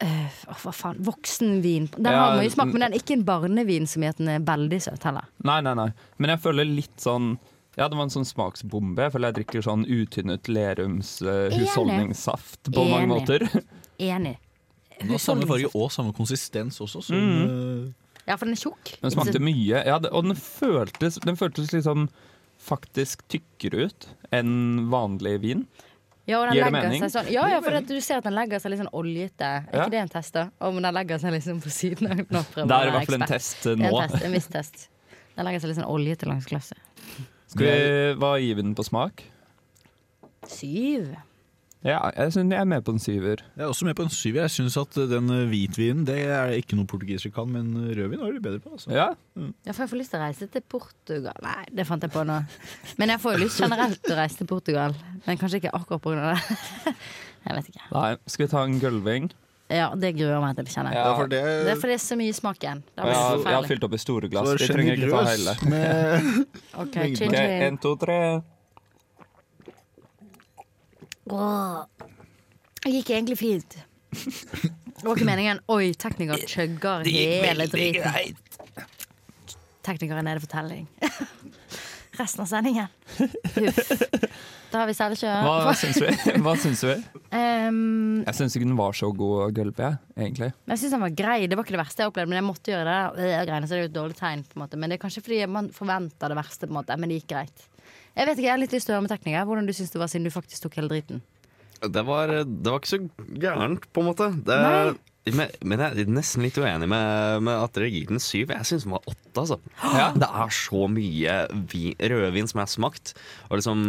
eh, 0.02 0.40
hva 0.62 0.72
faen, 0.74 0.98
voksenvin. 1.06 1.86
Den 1.96 2.08
Ja, 2.10 2.24
har 2.24 2.40
mye 2.40 2.50
smak, 2.52 2.66
mm. 2.68 2.72
men 2.74 2.82
den 2.86 2.96
er 2.96 3.02
ikke 3.02 3.14
en 3.18 3.26
barnevin 3.28 3.86
som 3.86 4.02
gjør 4.02 4.16
at 4.16 4.22
den 4.22 4.32
er 4.34 4.46
veldig 4.48 4.80
søt 4.88 5.06
heller. 5.06 5.28
Nei, 5.46 5.60
nei, 5.64 5.74
nei. 5.78 5.90
Men 6.18 6.34
jeg 6.34 6.42
føler 6.48 6.68
litt 6.68 6.96
sånn 7.02 7.36
ja, 7.76 7.90
det 7.92 7.96
var 7.98 8.06
en 8.06 8.12
sånn 8.14 8.24
smaksbombe. 8.24 9.04
Jeg 9.04 9.12
føler 9.12 9.28
jeg 9.28 9.36
drikker 9.42 9.64
sånn 9.66 9.82
utynnet 9.84 10.48
Lerums 10.48 11.10
uh, 11.20 11.50
husholdningssaft 11.52 12.70
på 12.72 12.84
mange 12.88 13.10
måter. 13.10 13.44
Enig. 14.00 14.38
Den 14.96 15.12
har 15.12 15.20
samme 15.20 15.44
farge 15.48 15.68
og 15.76 15.90
samme 15.92 16.14
konsistens 16.16 16.80
også. 16.80 17.02
Som, 17.04 17.20
Mhm. 17.20 17.94
Ja, 18.26 18.36
for 18.36 18.46
den 18.48 18.56
er 18.56 18.60
tjukk. 18.60 18.96
Den 19.02 19.12
smakte 19.14 19.38
mye, 19.42 19.82
ja, 19.86 19.96
og 20.10 20.24
den 20.26 20.34
føltes, 20.34 21.20
den 21.22 21.36
føltes 21.38 21.70
liksom 21.72 22.08
faktisk 22.66 23.22
tykkere 23.30 23.86
ut 23.86 24.06
enn 24.34 24.88
vanlig 24.90 25.36
vin. 25.44 25.66
Ja, 26.26 26.40
og 26.40 26.48
den 26.48 26.56
Gir 26.56 26.64
det 26.66 26.72
mening? 26.74 27.04
sånn 27.12 27.28
Ja, 27.30 27.44
ja, 27.52 27.60
for 27.62 27.76
du 27.86 28.00
ser 28.02 28.18
at 28.18 28.24
den 28.26 28.34
legger 28.34 28.58
seg 28.58 28.72
litt 28.72 28.80
sånn 28.80 28.90
oljete. 28.98 29.46
Er 29.46 29.68
Ja. 29.70 29.84
ikke 29.84 29.90
det 29.94 30.00
en 30.00 30.08
test, 30.10 30.32
da? 30.34 30.48
Om 30.60 30.80
den 30.82 30.94
legger 30.94 31.18
seg 31.22 31.32
liksom 31.36 31.60
på 31.62 31.70
siden 31.70 32.10
av 32.10 32.16
nå 32.18 32.42
prøver 32.50 32.66
Det 32.66 32.76
er 32.80 32.88
i 32.88 32.90
hvert 32.96 33.06
fall 33.06 33.20
en 33.20 33.28
test, 33.30 33.66
eh, 33.66 33.76
nå. 33.78 33.92
En, 34.02 34.08
test, 34.08 34.24
en 34.24 34.32
viss 34.32 34.46
test. 34.50 34.88
Den 35.36 35.44
legger 35.46 35.60
seg 35.60 35.68
litt 35.70 35.78
sånn 35.78 35.92
oljete 35.92 36.26
langs 36.26 36.46
glasset. 36.50 36.78
Skal 37.46 37.62
vi, 37.66 38.14
Hva 38.18 38.32
gir 38.42 38.56
vi 38.56 38.62
den 38.62 38.74
på 38.74 38.82
smak? 38.84 39.22
Syv. 40.48 41.14
Ja, 41.84 41.98
jeg 42.16 42.32
synes 42.32 42.50
jeg 42.50 42.58
er 42.60 42.64
med 42.66 42.82
på 42.82 42.90
en 42.96 42.98
syver. 42.98 43.42
Jeg 43.56 43.62
er 43.62 43.68
også 43.70 43.84
med 43.86 43.94
på 43.94 44.02
en 44.02 44.10
syver. 44.10 44.40
Jeg 44.46 44.50
syns 44.50 44.76
at 44.80 44.96
den 45.10 45.28
eh, 45.30 45.44
hvitvinen 45.50 46.04
det 46.08 46.16
er 46.24 46.54
ikke 46.56 46.74
noe 46.78 46.86
portugisere 46.88 47.30
kan, 47.36 47.46
men 47.52 47.68
rødvin 47.94 48.20
er 48.26 48.32
de 48.32 48.40
bedre 48.42 48.58
på. 48.64 48.72
Altså. 48.74 48.90
Ja. 48.90 49.10
Ja, 49.36 49.72
for 49.76 49.84
jeg 49.84 49.90
får 49.92 50.00
lyst 50.00 50.10
til 50.14 50.18
å 50.18 50.24
reise 50.24 50.48
til 50.50 50.64
Portugal. 50.66 51.38
Nei, 51.44 51.64
det 51.78 51.86
fant 51.86 52.02
jeg 52.02 52.10
på 52.16 52.24
nå. 52.26 52.40
Men 52.98 53.12
jeg 53.14 53.22
får 53.22 53.36
jo 53.36 53.42
lyst 53.44 53.60
generelt 53.62 54.00
til 54.02 54.16
å 54.16 54.18
reise 54.18 54.40
til 54.40 54.48
Portugal. 54.50 54.96
Men 55.28 55.38
kanskje 55.38 55.60
ikke 55.62 55.74
akkurat 55.78 56.06
av 56.10 56.30
det. 56.34 56.96
Jeg 57.46 57.54
vet 57.60 57.66
ikke. 57.70 57.84
Nei, 57.94 58.06
skal 58.26 58.42
vi 58.42 58.50
ta 58.50 58.62
en 58.66 58.80
gulving? 58.82 59.28
Ja, 59.70 59.84
det 59.94 60.08
gruer 60.16 60.40
meg 60.42 60.56
til, 60.58 60.66
kjenner 60.66 60.90
jeg. 60.94 60.98
Ja, 60.98 61.12
for 61.14 61.28
det- 61.30 61.42
det 61.66 61.70
er 61.70 61.78
fordi 61.78 61.92
det 61.94 62.00
er 62.00 62.02
så 62.02 62.16
mye 62.18 62.34
smak 62.34 62.58
igjen. 62.58 62.80
Ja, 62.98 63.04
jeg 63.06 63.54
har 63.54 63.66
fylt 63.70 63.84
opp 63.86 63.94
i 63.94 64.00
store 64.02 64.28
glass. 64.32 64.48
Vi 64.58 64.66
trenger 64.66 64.98
ikke 64.98 65.10
ta 65.12 65.22
hele. 65.30 65.54
med- 65.70 66.26
okay, 66.82 67.12
Ok, 67.12 67.16
chin 67.20 67.30
chin. 67.30 67.62
En, 67.68 67.78
to, 67.78 67.94
tre. 68.02 68.18
Åh. 71.30 71.84
Det 72.84 72.92
gikk 72.94 73.10
egentlig 73.16 73.38
fint. 73.40 73.78
Det 74.16 75.02
var 75.04 75.16
ikke 75.16 75.26
meningen. 75.28 75.60
Oi, 75.72 75.90
tekniker 75.98 76.44
chugger 76.48 77.02
Det 77.04 77.26
hele 77.44 77.66
driten. 77.70 78.36
Teknikeren 79.86 80.22
er 80.22 80.26
nede 80.32 80.42
fortelling. 80.42 80.86
Resten 82.16 82.40
av 82.42 82.48
sendingen. 82.48 82.86
Huff. 83.18 83.90
Da 84.72 84.80
har 84.80 84.88
vi 84.88 84.94
selvkjør. 84.96 85.44
Hva 85.46 85.74
syns 85.78 85.98
vi? 86.00 86.08
Hva 86.44 86.54
syns 86.58 86.80
vi? 86.88 86.94
Um, 87.30 88.22
Jeg 88.24 88.34
syns 88.38 88.56
ikke 88.56 88.66
den 88.66 88.78
var 88.78 88.96
så 88.96 89.10
god 89.14 89.52
gulv, 89.54 89.76
jeg, 89.78 89.98
egentlig. 90.16 90.48
jeg 90.72 90.80
syns 90.80 90.96
den 90.96 91.04
var 91.04 91.12
grei. 91.20 91.36
Det 91.46 91.58
var 91.58 91.66
ikke 91.66 91.76
det 91.76 91.82
verste 91.82 92.02
jeg 92.02 92.10
opplevde, 92.10 92.32
men 92.32 92.40
jeg 92.40 92.46
måtte 92.48 92.72
gjøre 92.72 92.88
det. 92.88 93.20
der. 93.20 93.44
Greiene, 93.50 93.68
så 93.68 93.76
det 93.76 93.78
er 93.78 93.84
jo 93.84 93.90
et 93.92 93.98
dårlig 93.98 94.18
tegn. 94.18 94.42
på 94.48 94.56
en 94.58 94.64
måte 94.64 94.80
Men 94.80 94.90
det 94.90 94.98
er 94.98 95.02
kanskje 95.04 95.22
fordi 95.28 95.42
man 95.58 95.68
forventer 95.76 96.32
det 96.32 96.38
verste, 96.40 96.66
på 96.66 96.72
en 96.74 96.78
måte 96.80 96.96
men 96.98 97.12
det 97.12 97.20
gikk 97.20 97.30
greit. 97.36 97.68
Jeg 98.16 98.28
vet 98.28 98.38
ikke, 98.38 98.46
jeg 98.46 98.54
har 98.54 98.62
litt 98.62 98.72
lyst 98.76 98.88
til 98.88 98.94
å 98.94 98.96
høre 98.96 99.06
med 99.06 99.12
teknikere 99.12 99.48
hvordan 99.48 99.66
du 99.68 99.74
syns 99.76 99.92
det 99.92 100.00
var 100.00 100.08
siden 100.12 100.28
du 100.28 100.32
faktisk 100.32 100.64
tok 100.64 100.78
hele 100.80 100.88
driten. 100.92 101.20
Det 101.84 102.02
var, 102.08 102.32
det 102.32 102.72
var 102.72 102.80
ikke 102.80 102.94
så 102.94 103.02
gærent, 103.36 103.84
på 103.92 104.00
en 104.00 104.08
måte. 104.08 104.30
Det, 104.46 104.56
men, 105.34 105.50
men 105.66 105.82
jeg 105.82 106.04
er 106.06 106.10
nesten 106.14 106.44
litt 106.46 106.56
uenig 106.56 106.88
med, 106.88 107.42
med 107.44 107.58
at 107.58 107.74
dere 107.76 107.90
gir 107.90 108.06
den 108.08 108.22
syv. 108.22 108.54
Jeg 108.54 108.68
syns 108.68 108.86
den 108.86 108.94
var 108.94 109.08
åtte. 109.10 109.42
Altså. 109.42 109.58
Det 110.16 110.28
er 110.28 110.54
så 110.54 110.86
mye 110.92 111.34
vin, 111.72 111.96
rødvin 112.14 112.48
som 112.48 112.62
jeg 112.62 112.68
har 112.68 112.72
smakt, 112.72 113.12
og 113.50 113.58
liksom 113.60 113.84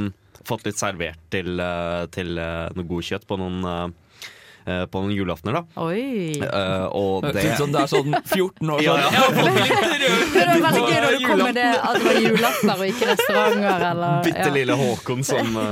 fått 0.48 0.68
litt 0.68 0.80
servert 0.80 1.22
til, 1.34 1.60
eh, 1.60 2.04
til 2.14 2.40
eh, 2.42 2.68
noe 2.76 2.90
god 2.90 3.08
kjøtt 3.08 3.28
på 3.30 3.38
noen 3.40 3.64
eh, 3.68 3.86
på 4.92 5.02
noen 5.04 5.14
julaftener, 5.16 5.62
da. 5.62 5.84
Oi. 5.86 6.36
Eh, 6.44 6.86
og 6.98 7.24
Det 7.24 7.44
er 7.44 7.56
sånn, 7.60 7.72
det 7.72 7.84
er 7.86 7.92
sånn 7.92 8.16
14 8.20 8.72
år 8.76 8.82
Ja, 8.84 8.96
sånn. 8.98 9.16
ja. 9.16 9.24
Rødvin 9.38 10.34
Det 10.38 10.46
var 10.48 10.62
veldig 10.66 10.82
gøy 10.84 10.98
når 11.04 11.16
du 11.18 11.26
kom 11.28 11.44
med 11.44 11.58
det 11.58 11.68
at 11.78 11.98
det 11.98 12.06
var 12.08 12.20
julaftener 12.26 12.82
og 12.84 12.92
ikke 12.92 13.10
restauranter 13.12 13.86
eller 13.92 14.22
Bitte 14.28 14.48
lille 14.54 14.78
Håkon 14.82 15.24
som 15.28 15.58
uh, 15.62 15.72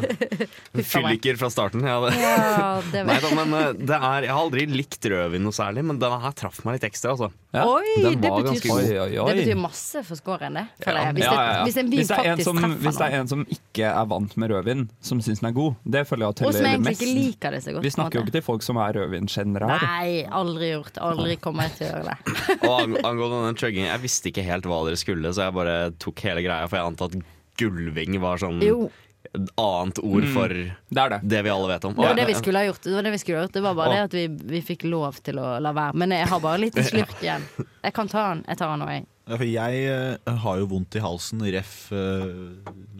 fylliker 0.79 1.39
fra 1.41 1.49
starten. 1.53 1.83
Ja, 1.85 1.97
det. 2.05 2.13
Ja, 2.21 2.69
det 2.93 3.03
Nei 3.09 3.17
da, 3.23 3.31
men 3.37 3.57
eh, 3.59 3.67
det 3.79 3.99
er, 3.99 4.27
Jeg 4.29 4.33
har 4.33 4.41
aldri 4.41 4.65
likt 4.71 5.09
rødvin 5.11 5.45
noe 5.45 5.55
særlig, 5.55 5.85
men 5.91 5.99
denne 6.01 6.19
her 6.23 6.35
traff 6.37 6.61
meg 6.65 6.79
litt 6.79 6.87
ekstra. 6.89 7.15
Altså. 7.15 7.31
Oi, 7.55 7.95
det 8.03 8.15
betyr, 8.19 8.49
betyr, 8.49 8.71
oi, 8.75 8.85
oi, 9.05 9.27
det 9.29 9.43
betyr 9.43 9.59
masse 9.59 10.01
for 10.07 10.19
scoren, 10.19 10.57
det. 10.59 10.65
Ja. 10.85 11.05
Hvis, 11.11 11.23
det, 11.23 11.29
ja, 11.29 11.43
ja. 11.45 11.63
hvis 11.67 11.77
en 11.79 11.91
vin 11.91 12.01
Hvis 12.01 12.11
er 12.11 12.21
faktisk 12.21 12.49
som, 12.49 12.59
treffer 12.59 12.83
hvis 12.85 12.99
det 12.99 13.07
er 13.07 13.17
en 13.19 13.31
som 13.31 13.45
ikke 13.57 13.91
er 13.91 14.09
vant 14.11 14.35
med 14.41 14.51
rødvin, 14.51 14.85
som 15.03 15.21
syns 15.23 15.41
den 15.43 15.49
er 15.51 15.55
god, 15.55 15.77
det 15.83 16.03
føler 16.09 16.27
jeg 16.27 16.35
som 16.35 16.51
teller 16.55 16.83
mest. 16.85 17.01
ikke 17.01 17.13
liker 17.15 17.55
det 17.55 17.61
så 17.63 17.75
godt. 17.75 17.85
Vi 17.85 17.93
snakker 17.95 18.19
jo 18.19 18.25
ikke 18.25 18.35
til 18.37 18.45
folk 18.45 18.65
som 18.65 18.79
er 18.81 18.84
rødvinkjennere 18.93 19.69
her. 19.71 19.85
Nei, 19.87 20.25
aldri 20.29 20.69
gjort. 20.73 20.97
Aldri 21.01 21.37
kommer 21.41 21.63
jeg 21.69 21.77
til 21.79 21.87
å 21.87 21.89
gjøre 21.93 22.11
det. 22.11 22.35
Og 22.69 22.99
angående 23.07 23.41
den 23.47 23.57
chuggingen, 23.57 23.89
jeg 23.89 24.03
visste 24.05 24.29
ikke 24.29 24.45
helt 24.45 24.65
hva 24.69 24.83
dere 24.85 24.99
skulle, 25.01 25.31
så 25.33 25.47
jeg 25.47 25.55
bare 25.57 25.75
tok 25.97 26.21
hele 26.27 26.43
greia, 26.45 26.67
for 26.69 26.77
jeg 26.79 26.91
antar 26.91 27.09
at 27.13 27.17
gulving 27.57 28.19
var 28.21 28.37
sånn 28.41 28.61
Jo. 28.63 28.89
et 29.25 29.49
annet 29.57 29.99
ord 30.03 30.23
Mm. 30.27 30.33
for 30.35 30.47
det, 30.53 31.01
er 31.01 31.09
det. 31.17 31.41
vi 31.43 31.49
alle 31.49 31.67
vet 31.73 31.85
om. 31.85 31.93
Det 31.95 32.05
var 32.05 32.15
det 32.15 32.27
vi 32.27 32.33
skulle 32.37 32.59
ha 32.61 32.65
gjort. 32.69 32.81
Det 32.83 32.93
var 32.93 33.03
det 33.03 33.11
vi 33.15 33.33
ha 33.33 33.41
gjort. 33.41 33.51
Det 33.57 33.63
var 33.63 33.73
bare 33.75 33.89
Å. 33.89 33.93
det 33.95 34.03
at 34.03 34.13
vi, 34.13 34.27
vi 34.53 34.61
fikk 34.61 34.83
lov 34.87 35.17
til 35.25 35.39
å 35.41 35.59
la 35.59 35.71
være. 35.73 35.95
Men 35.97 36.11
jeg 36.11 36.27
har 36.29 36.39
bare 36.43 36.61
litt 36.61 36.75
slurk 36.91 37.15
igjen. 37.23 37.43
Jeg 37.83 37.93
kan 37.97 38.07
ta 38.11 38.29
den. 38.33 38.45
Jeg 38.47 38.57
tar 38.61 38.71
den 38.75 38.83
nå, 38.85 38.89
jeg. 38.91 39.07
Ja, 39.25 39.37
for 39.41 39.47
jeg 39.49 39.85
eh, 39.89 40.35
har 40.45 40.57
jo 40.61 40.67
vondt 40.69 40.95
i 40.95 41.01
halsen, 41.01 41.41
ref 41.49 41.71
eh, 41.91 42.27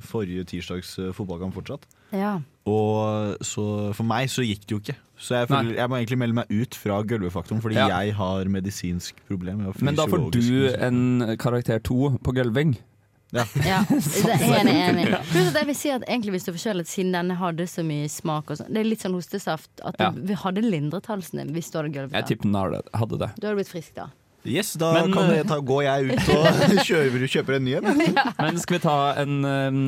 forrige 0.02 0.48
tirsdags 0.50 0.96
eh, 0.98 1.12
fotballkamp 1.14 1.54
fortsatt. 1.54 1.86
Ja. 2.16 2.40
Og 2.66 3.38
så 3.46 3.66
for 3.94 4.08
meg 4.10 4.32
så 4.34 4.42
gikk 4.46 4.66
det 4.66 4.74
jo 4.74 4.80
ikke. 4.82 4.96
Så 5.18 5.36
jeg, 5.40 5.48
føler, 5.48 5.76
jeg 5.78 5.90
må 5.90 5.96
egentlig 6.00 6.18
melde 6.20 6.36
meg 6.42 6.50
ut 6.52 6.76
fra 6.76 6.98
gulvefaktoren, 7.08 7.62
fordi 7.64 7.76
Ja. 7.80 7.88
jeg 8.02 8.14
har 8.18 8.46
medisinsk 8.52 9.16
problem. 9.30 9.62
Har 9.64 9.74
Men 9.82 9.96
da 9.96 10.06
får 10.12 10.32
du 10.32 10.76
en 10.76 11.38
karakter 11.38 11.80
to 11.84 12.18
på 12.22 12.34
gulving. 12.36 12.76
Ja. 13.34 13.44
Ja, 13.66 13.80
er 13.90 14.60
enig, 14.60 14.76
enig. 14.76 15.06
Pluss 15.32 15.48
at 15.50 15.58
jeg 15.60 15.68
vil 15.68 15.76
si 15.76 15.90
at 15.92 16.04
egentlig 16.08 16.36
hvis 16.36 16.46
du 16.46 16.52
får 16.52 16.60
forkjølet, 16.60 16.88
siden 16.92 17.12
denne 17.16 17.36
hadde 17.40 17.66
så 17.68 17.84
mye 17.84 18.08
smak 18.12 18.52
og 18.52 18.60
sånn, 18.60 18.70
Det 18.72 18.80
er 18.84 18.88
litt 18.88 19.02
sånn 19.04 19.16
hostesaft. 19.18 19.72
At 19.84 19.96
Ja. 20.00 20.12
vi 20.12 20.34
hadde 20.34 20.62
lindret 20.64 21.06
halsen 21.12 21.40
din 21.42 21.54
hvis 21.56 21.72
du 21.72 21.80
hadde 21.80 21.92
gulvet. 21.96 22.14
Jeg 22.14 22.26
tipper 22.30 22.44
den 22.52 22.56
hadde 22.94 23.18
det. 23.20 23.32
Du 23.40 23.48
hadde 23.48 23.56
blitt 23.60 23.72
frisk 23.72 23.96
da. 23.96 24.08
Yes, 24.46 24.74
da 24.80 24.92
Men, 24.94 25.14
kan 25.14 25.30
eh, 25.32 25.40
jeg 25.40 25.48
ta, 25.50 25.58
går 25.66 25.84
jeg 25.86 26.10
ut 26.12 26.32
og 26.36 26.48
kjøper, 26.88 27.26
kjøper 27.36 27.58
en 27.58 27.66
ny 27.66 27.76
en. 27.80 28.02
Men 28.40 28.60
skal 28.62 28.78
vi 28.78 28.82
ta 28.86 28.98
en 29.22 29.36
en 29.46 29.80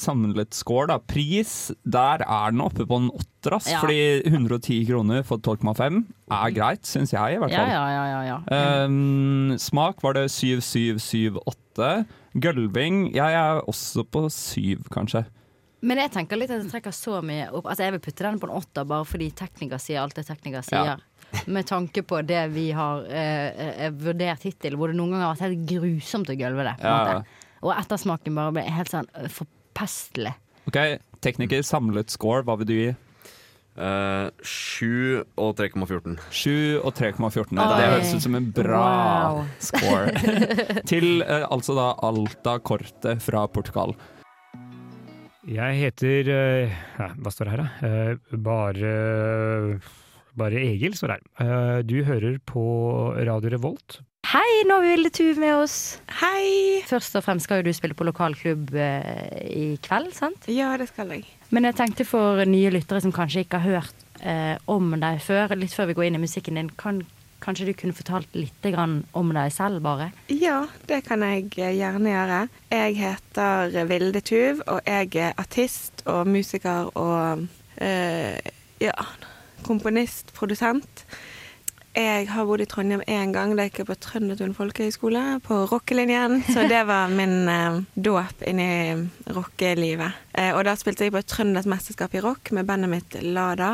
samlet 0.00 0.56
score, 0.56 0.88
da? 0.90 0.98
Pris, 1.00 1.70
der 1.84 2.24
er 2.24 2.54
den 2.54 2.62
oppe 2.64 2.86
på 2.88 3.00
en 3.02 3.10
åtter. 3.12 3.58
Ja. 3.68 3.80
Fordi 3.80 4.22
110 4.26 4.82
kroner 4.88 5.22
for 5.26 5.40
12,5 5.40 6.02
er 6.34 6.54
greit, 6.56 6.84
syns 6.88 7.14
jeg 7.14 7.36
i 7.36 7.40
hvert 7.40 7.54
fall. 7.54 7.70
ja, 7.70 7.84
ja. 7.94 8.04
ja, 8.10 8.38
ja. 8.50 8.84
Um, 8.84 9.56
smak 9.60 10.02
var 10.04 10.18
det 10.18 10.28
7778. 10.34 12.06
Gølving, 12.38 13.08
jeg 13.14 13.34
er 13.34 13.62
også 13.70 14.04
på 14.04 14.26
syv, 14.32 14.88
kanskje. 14.92 15.24
Men 15.86 16.00
jeg 16.02 16.10
tenker 16.14 16.38
litt 16.40 16.50
at 16.50 16.64
jeg 16.64 16.72
trekker 16.72 16.94
så 16.94 17.20
mye 17.22 17.46
opp. 17.54 17.68
Altså 17.70 17.86
Jeg 17.86 17.94
vil 17.94 18.02
putte 18.02 18.26
den 18.26 18.40
på 18.42 18.48
en 18.48 18.56
åtter 18.58 18.86
bare 18.88 19.06
fordi 19.06 19.30
tekniker 19.38 19.78
sier 19.82 20.02
alt 20.02 20.16
det 20.18 20.26
tekniker 20.26 20.64
sier. 20.66 20.94
Ja. 20.94 21.17
Med 21.46 21.66
tanke 21.68 22.02
på 22.08 22.20
det 22.24 22.42
vi 22.54 22.70
har 22.76 23.04
eh, 23.08 23.64
eh, 23.86 23.90
vurdert 23.92 24.44
hittil, 24.48 24.76
hvor 24.80 24.88
det 24.92 24.96
noen 24.98 25.12
ganger 25.14 25.26
har 25.26 25.34
vært 25.36 25.46
helt 25.48 25.66
grusomt 25.68 26.30
å 26.32 26.36
gulve 26.40 26.64
det. 26.70 26.76
Ja, 26.82 26.94
måte. 26.94 27.42
Og 27.64 27.74
ettersmaken 27.74 28.36
bare 28.38 28.54
ble 28.56 28.64
helt 28.70 28.92
sånn 28.92 29.08
forpestelig. 29.34 30.32
Ok, 30.70 30.78
Tekniker, 31.24 31.62
samlet 31.66 32.12
score, 32.14 32.44
hva 32.46 32.54
vil 32.60 32.68
du 32.68 32.74
gi? 32.76 32.88
Uh, 33.78 34.26
7 34.42 35.22
og 35.38 35.52
3,14. 35.60 36.16
7 36.34 36.80
og 36.82 36.90
3,14. 36.98 37.52
Det 37.54 37.88
høres 37.92 38.14
ut 38.16 38.24
som 38.24 38.34
en 38.34 38.48
bra 38.56 38.80
Wow. 38.82 39.44
score. 39.62 40.10
Til 40.90 41.22
uh, 41.22 41.44
altså 41.54 41.76
da 41.78 41.92
Alta 42.08 42.56
Corte 42.58 43.14
fra 43.22 43.44
Portugal. 43.46 43.94
Jeg 45.48 45.78
heter 45.80 46.28
uh, 46.28 46.80
ja, 46.98 47.06
Hva 47.22 47.30
står 47.32 47.48
det 47.48 47.54
her, 47.54 47.62
da? 47.62 47.86
Eh, 47.86 48.40
bare 48.44 48.90
Bare 50.38 50.60
Egil 50.62 50.94
her. 51.02 51.18
Eh, 51.42 51.80
du 51.82 52.02
hører 52.06 52.38
på 52.46 52.62
Radio 53.26 53.50
Revolt. 53.56 54.00
Hei, 54.28 54.62
nå 54.68 54.76
har 54.76 54.84
vi 54.84 54.90
Vilde 54.92 55.10
Tuv 55.14 55.38
med 55.40 55.54
oss. 55.56 55.76
Hei! 56.20 56.82
Først 56.86 57.16
og 57.16 57.24
fremst 57.24 57.46
skal 57.46 57.62
jo 57.62 57.68
du 57.68 57.76
spille 57.76 57.96
på 57.96 58.04
lokalklubb 58.04 58.74
eh, 58.76 59.38
i 59.48 59.66
kveld, 59.82 60.10
sant? 60.12 60.48
Ja, 60.52 60.74
det 60.76 60.90
skal 60.90 61.14
jeg. 61.14 61.24
Men 61.54 61.64
jeg 61.64 61.78
tenkte 61.78 62.04
for 62.04 62.42
nye 62.44 62.72
lyttere 62.74 63.00
som 63.00 63.14
kanskje 63.14 63.46
ikke 63.46 63.62
har 63.62 63.78
hørt 63.78 64.04
eh, 64.20 64.58
om 64.68 64.92
deg 65.00 65.22
før, 65.24 65.54
litt 65.56 65.72
før 65.72 65.88
vi 65.90 65.96
går 65.96 66.08
inn 66.10 66.18
i 66.18 66.22
musikken 66.26 66.60
din, 66.60 66.68
kan, 66.76 67.00
kanskje 67.40 67.70
du 67.70 67.72
kunne 67.78 67.96
fortalt 67.96 68.36
litt 68.36 68.68
grann 68.68 69.00
om 69.16 69.32
deg 69.32 69.54
selv, 69.54 69.80
bare? 69.86 70.10
Ja, 70.28 70.60
det 70.90 71.00
kan 71.08 71.24
jeg 71.24 71.48
eh, 71.56 71.78
gjerne 71.78 72.12
gjøre. 72.12 72.42
Jeg 72.74 72.98
heter 73.00 73.80
Vilde 73.88 74.22
Tuv, 74.28 74.62
og 74.68 74.84
jeg 74.84 75.14
er 75.16 75.40
artist 75.40 76.04
og 76.04 76.28
musiker 76.28 76.92
og 77.00 77.48
eh, 77.80 78.36
ja, 78.84 78.94
komponist, 79.68 80.32
produsent. 80.36 81.04
Jeg 81.98 82.28
har 82.30 82.44
bodd 82.46 82.62
i 82.62 82.66
Trondheim 82.68 83.00
én 83.10 83.32
gang. 83.34 83.54
Da 83.58 83.64
gikk 83.66 83.80
jeg 83.80 83.88
på 83.88 83.96
Trøndertun 83.98 84.52
folkehøgskole, 84.54 85.22
på 85.42 85.56
rockelinjen. 85.70 86.44
Så 86.46 86.68
det 86.70 86.84
var 86.86 87.10
min 87.10 87.48
eh, 87.50 87.80
dåp 87.96 88.44
inn 88.46 88.60
i 88.62 89.32
rockelivet. 89.34 90.20
Eh, 90.38 90.52
og 90.52 90.62
da 90.68 90.76
spilte 90.78 91.08
jeg 91.08 91.14
på 91.16 91.24
Trønders 91.26 91.66
mesterskap 91.66 92.14
i 92.14 92.22
rock 92.22 92.52
med 92.54 92.68
bandet 92.68 92.92
mitt 92.92 93.16
Lada. 93.24 93.72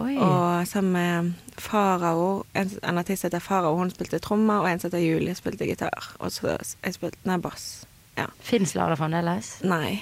Oi. 0.00 0.14
Og 0.14 0.64
sammen 0.70 0.94
med 0.96 1.60
Farao, 1.60 2.46
en, 2.56 2.72
en 2.80 3.02
artist 3.02 3.28
heter 3.28 3.44
Farao, 3.44 3.76
hun 3.76 3.92
spilte 3.92 4.22
trommer, 4.24 4.62
og 4.62 4.70
en 4.70 4.80
som 4.80 4.88
heter 4.88 5.04
Julie, 5.04 5.36
spilte 5.36 5.68
gitar. 5.68 6.14
Og 6.20 6.32
så 6.32 6.54
jeg 6.56 6.96
spilte 6.96 7.28
nei, 7.28 7.40
bass. 7.44 7.84
Ja. 8.16 8.30
Fins 8.40 8.72
Lada 8.78 8.96
fremdeles? 8.96 9.58
Nei, 9.68 9.98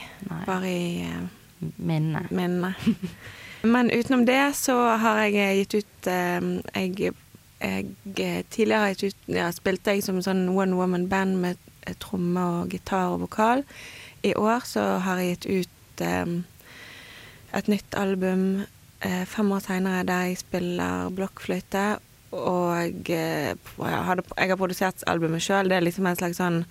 bare 0.47 0.71
i 0.71 1.09
eh, 1.09 1.73
minnet. 1.83 2.31
minne. 2.31 2.77
Men 3.65 3.91
utenom 3.91 4.27
det 4.29 4.55
så 4.61 4.77
har 5.01 5.23
jeg 5.25 5.57
gitt 5.63 5.75
ut 5.81 6.09
eh, 6.13 6.49
jeg, 6.75 7.13
jeg 7.65 8.45
Tidligere 8.53 8.81
har 8.81 8.91
jeg 8.93 8.99
gitt 8.99 9.15
ut, 9.15 9.29
ja, 9.39 9.47
spilte 9.57 9.95
jeg 9.95 10.05
som 10.05 10.21
sånn 10.25 10.51
one 10.53 10.77
woman 10.77 11.07
band 11.09 11.39
med 11.41 11.61
eh, 11.87 11.97
tromme 12.03 12.43
og 12.59 12.75
gitar 12.75 13.15
og 13.15 13.23
vokal. 13.25 13.65
I 14.25 14.35
år 14.37 14.67
så 14.69 14.85
har 15.05 15.23
jeg 15.23 15.39
gitt 15.39 15.47
ut 15.49 16.05
eh, 16.05 16.35
et 17.57 17.71
nytt 17.73 17.97
album 17.97 18.65
eh, 19.01 19.25
fem 19.31 19.53
år 19.53 19.63
seinere 19.65 20.05
der 20.09 20.27
jeg 20.29 20.43
spiller 20.43 21.09
blokkfløyte. 21.17 21.85
Og 22.35 23.11
eh, 23.15 23.55
jeg, 23.55 24.51
har 24.51 24.59
produsert 24.61 25.07
albumet 25.07 25.45
sjøl. 25.45 25.71
Det 25.71 25.79
er 25.79 25.87
liksom 25.87 26.11
en 26.11 26.19
slags 26.19 26.41
sånn 26.43 26.65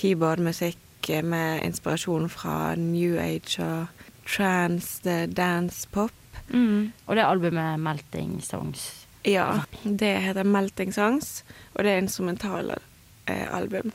keyboardmusikk 0.00 1.12
eh, 1.12 1.22
med 1.22 1.62
inspirasjon 1.68 2.26
fra 2.32 2.74
new 2.80 3.14
age 3.20 3.62
og 3.62 4.08
trans, 4.26 4.96
dance 5.04 5.86
pop. 5.92 6.21
Mm. 6.52 6.92
Og 7.06 7.16
det 7.16 7.24
albumet 7.26 7.80
Melting 7.80 8.36
Songs. 8.44 9.06
Ja, 9.24 9.62
det 9.84 10.16
heter 10.24 10.44
Melting 10.44 10.92
Songs, 10.94 11.44
og 11.74 11.84
det 11.84 11.92
er 11.92 12.02
instrumentale 12.02 12.78
eh, 13.26 13.46
album. 13.54 13.92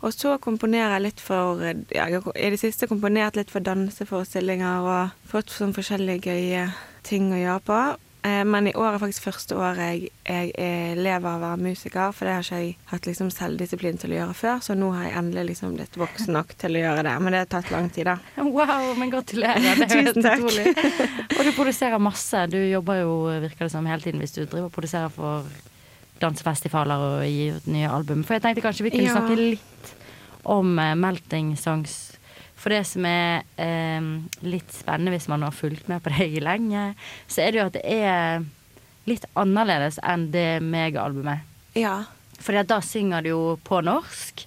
Og 0.00 0.14
så 0.16 0.38
komponerer 0.40 0.96
jeg 0.96 1.04
litt 1.04 1.20
for 1.20 1.60
ja, 1.60 2.06
Jeg 2.08 2.22
har 2.24 2.36
i 2.36 2.52
det 2.54 2.60
siste 2.62 2.88
komponert 2.88 3.36
litt 3.36 3.50
for 3.52 3.60
danseforestillinger 3.60 4.86
og 4.88 5.26
fått 5.28 5.52
sånn 5.52 5.76
forskjellige 5.76 6.32
gøye 6.32 6.70
ting 7.04 7.28
å 7.34 7.40
gjøre 7.40 7.64
på. 7.68 7.80
Eh, 8.22 8.42
men 8.44 8.66
i 8.68 8.72
år 8.76 8.94
er 8.94 9.00
faktisk 9.00 9.24
første 9.24 9.56
året 9.56 9.78
jeg, 9.80 10.08
jeg 10.28 10.50
er 10.60 10.98
lever 11.00 11.24
av 11.30 11.38
å 11.38 11.44
være 11.46 11.62
musiker, 11.64 12.10
for 12.12 12.28
det 12.28 12.34
har 12.36 12.44
ikke 12.44 12.58
jeg 12.60 12.74
hatt 12.90 13.06
liksom 13.08 13.30
selvdisiplin 13.32 13.96
til 14.02 14.12
å 14.12 14.18
gjøre 14.18 14.34
før, 14.36 14.58
så 14.66 14.76
nå 14.76 14.90
har 14.92 15.06
jeg 15.08 15.16
endelig 15.22 15.44
liksom 15.54 15.72
blitt 15.78 15.96
voksen 15.96 16.36
nok 16.36 16.52
til 16.60 16.76
å 16.76 16.82
gjøre 16.82 17.06
det. 17.06 17.14
Men 17.24 17.32
det 17.32 17.40
har 17.46 17.48
tatt 17.54 17.70
lang 17.72 17.88
tid, 17.88 18.10
da. 18.10 18.18
Wow, 18.50 18.90
men 19.00 19.10
gratulerer. 19.14 19.60
Det 19.80 19.86
er 19.88 20.04
Tusen 20.12 20.22
takk. 20.26 20.44
utrolig. 20.44 20.74
Og 21.38 21.42
du 21.48 21.52
produserer 21.56 21.98
masse. 22.02 22.44
Du 22.52 22.58
jobber 22.60 23.00
jo, 23.00 23.14
virker 23.46 23.64
det 23.68 23.72
som, 23.72 23.86
hele 23.88 24.04
tiden 24.04 24.20
hvis 24.20 24.36
du 24.36 24.42
driver 24.44 24.68
og 24.68 24.74
produserer 24.76 25.08
for 25.14 25.48
dansefestivaler 26.20 27.00
og 27.00 27.24
gir 27.24 27.56
ut 27.56 27.66
nye 27.72 27.88
album. 27.88 28.24
For 28.28 28.36
jeg 28.36 28.44
tenkte 28.44 28.64
kanskje 28.66 28.84
vi 28.84 28.90
kunne 28.98 29.08
Ja. 29.08 29.16
snakke 29.16 29.36
litt 29.40 29.94
om 30.44 30.78
eh, 30.78 30.94
Melting 30.94 31.54
Songs. 31.56 32.09
For 32.60 32.72
det 32.74 32.82
som 32.88 33.06
er 33.08 33.42
eh, 33.56 34.08
litt 34.44 34.72
spennende 34.76 35.14
hvis 35.14 35.28
man 35.32 35.46
har 35.46 35.54
fulgt 35.56 35.88
med 35.88 36.02
på 36.04 36.12
det 36.12 36.42
lenge, 36.44 36.90
så 37.30 37.44
er 37.46 37.52
det 37.54 37.60
jo 37.62 37.68
at 37.70 37.78
det 37.78 37.84
er 37.88 38.44
litt 39.08 39.24
annerledes 39.40 39.96
enn 40.04 40.28
det 40.34 40.60
meg-albumet. 40.62 41.46
Ja. 41.78 42.02
For 42.40 42.56
da 42.64 42.80
synger 42.84 43.24
du 43.24 43.30
jo 43.32 43.42
på 43.64 43.80
norsk, 43.84 44.44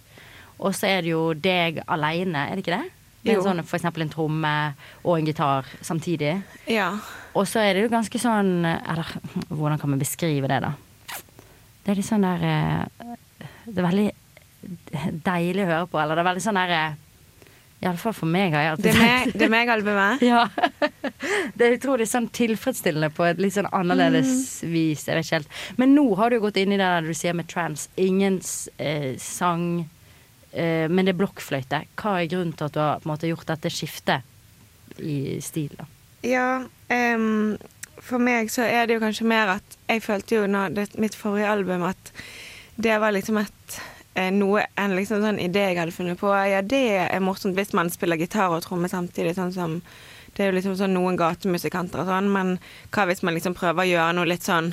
og 0.64 0.76
så 0.78 0.88
er 0.92 1.02
det 1.04 1.12
jo 1.12 1.24
deg 1.34 1.82
aleine, 1.92 2.46
er 2.48 2.56
det 2.60 2.64
ikke 2.64 2.78
det? 2.78 2.92
Med 3.24 3.38
Jo. 3.38 3.44
sånn, 3.46 3.64
for 3.64 3.80
eksempel 3.80 4.04
en 4.04 4.12
tromme 4.12 4.54
og 5.04 5.18
en 5.18 5.28
gitar 5.28 5.68
samtidig. 5.82 6.34
Ja. 6.68 6.90
Og 7.34 7.48
så 7.48 7.62
er 7.64 7.74
det 7.74 7.86
jo 7.86 7.92
ganske 7.94 8.20
sånn 8.20 8.66
Eller 8.68 9.08
hvordan 9.48 9.80
kan 9.80 9.90
man 9.94 10.02
beskrive 10.02 10.50
det, 10.52 10.60
da? 10.62 10.74
Det 11.84 11.94
er 11.94 11.96
litt 11.96 12.06
sånn 12.06 12.22
der 12.28 12.44
eh, 12.46 13.16
Det 13.66 13.80
er 13.80 13.88
veldig 13.88 14.10
deilig 15.24 15.64
å 15.64 15.70
høre 15.72 15.88
på. 15.88 16.02
Eller 16.02 16.20
det 16.20 16.24
er 16.24 16.30
veldig 16.30 16.44
sånn 16.44 16.60
der 16.60 16.74
eh, 16.76 17.00
Iallfall 17.84 18.16
for 18.16 18.30
meg 18.32 18.54
har 18.56 18.64
jeg 18.66 18.74
alltid 18.74 18.98
tenkt- 18.98 19.38
det 19.38 19.48
er 19.48 19.52
meg-albumet? 19.52 20.24
ja. 20.32 20.46
Det 21.58 21.66
er 21.66 21.76
utrolig 21.78 22.08
sånn 22.10 22.30
tilfredsstillende 22.34 23.10
på 23.14 23.26
et 23.28 23.40
litt 23.42 23.56
sånn 23.56 23.70
annerledes 23.76 24.62
vis. 24.68 25.04
Jeg 25.08 25.18
vet 25.18 25.28
ikke 25.28 25.40
helt. 25.42 25.58
Men 25.80 25.94
nå 25.96 26.06
har 26.20 26.34
du 26.34 26.40
gått 26.44 26.58
inn 26.60 26.74
i 26.74 26.80
det 26.80 26.88
der 26.88 27.06
du 27.08 27.14
sier 27.18 27.36
med 27.38 27.48
trans. 27.52 27.88
Ingen 28.00 28.40
eh, 28.82 29.14
sang, 29.22 29.86
eh, 30.52 30.88
men 30.90 31.06
det 31.06 31.14
er 31.14 31.20
blokkfløyte. 31.22 31.84
Hva 32.00 32.16
er 32.22 32.32
grunnen 32.32 32.56
til 32.58 32.70
at 32.70 32.76
du 32.76 32.82
har 32.82 33.08
måte, 33.10 33.30
gjort 33.30 33.48
dette 33.54 33.72
skiftet 33.74 34.26
i 35.00 35.40
stil, 35.44 35.72
da? 35.80 35.88
Ja, 36.24 36.48
um, 36.90 37.56
for 38.04 38.22
meg 38.24 38.52
så 38.54 38.66
er 38.68 38.88
det 38.88 38.98
jo 38.98 39.04
kanskje 39.04 39.28
mer 39.28 39.58
at 39.58 39.78
jeg 39.90 40.04
følte 40.04 40.42
jo 40.42 40.48
det, 40.76 40.90
mitt 41.00 41.16
forrige 41.18 41.52
album 41.52 41.86
at 41.88 42.14
det 42.76 42.96
var 43.00 43.14
liksom 43.16 43.38
et 43.42 43.80
noe, 44.14 44.66
en 44.78 44.96
liksom 44.98 45.24
sånn 45.24 45.40
idé 45.42 45.68
jeg 45.72 45.80
hadde 45.80 45.96
funnet 45.96 46.20
på. 46.20 46.30
Ja, 46.48 46.62
det 46.62 46.86
er 47.08 47.24
morsomt 47.24 47.58
hvis 47.58 47.74
man 47.74 47.90
spiller 47.94 48.20
gitar 48.22 48.54
og 48.54 48.62
tromme 48.66 48.90
samtidig, 48.92 49.36
sånn 49.40 49.56
som 49.56 49.80
Det 50.34 50.42
er 50.42 50.48
jo 50.50 50.56
liksom 50.56 50.74
sånn 50.74 50.96
noen 50.96 51.14
gatemusikanter 51.14 52.02
og 52.02 52.08
sånn, 52.10 52.32
men 52.34 52.56
hva 52.90 53.04
hvis 53.06 53.22
man 53.22 53.36
liksom 53.36 53.54
prøver 53.54 53.84
å 53.84 53.90
gjøre 53.92 54.16
noe 54.18 54.30
litt 54.32 54.42
sånn 54.42 54.72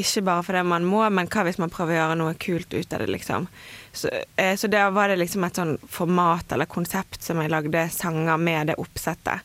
ikke 0.00 0.22
bare 0.26 0.44
fordi 0.46 0.62
man 0.68 0.84
må, 0.84 1.00
men 1.12 1.28
hva 1.32 1.44
hvis 1.46 1.58
man 1.60 1.72
prøver 1.72 1.94
å 1.94 1.98
gjøre 1.98 2.18
noe 2.20 2.36
kult 2.40 2.74
ut 2.74 2.92
av 2.92 3.02
det, 3.02 3.08
liksom. 3.10 3.48
Så, 3.92 4.10
eh, 4.36 4.54
så 4.56 4.68
da 4.70 4.90
var 4.94 5.08
det 5.08 5.18
liksom 5.20 5.44
et 5.44 5.58
sånn 5.58 5.76
format 5.88 6.52
eller 6.52 6.70
konsept 6.70 7.22
som 7.24 7.40
jeg 7.42 7.52
lagde 7.52 7.86
sanger 7.94 8.38
med 8.40 8.70
det 8.70 8.78
oppsettet. 8.80 9.40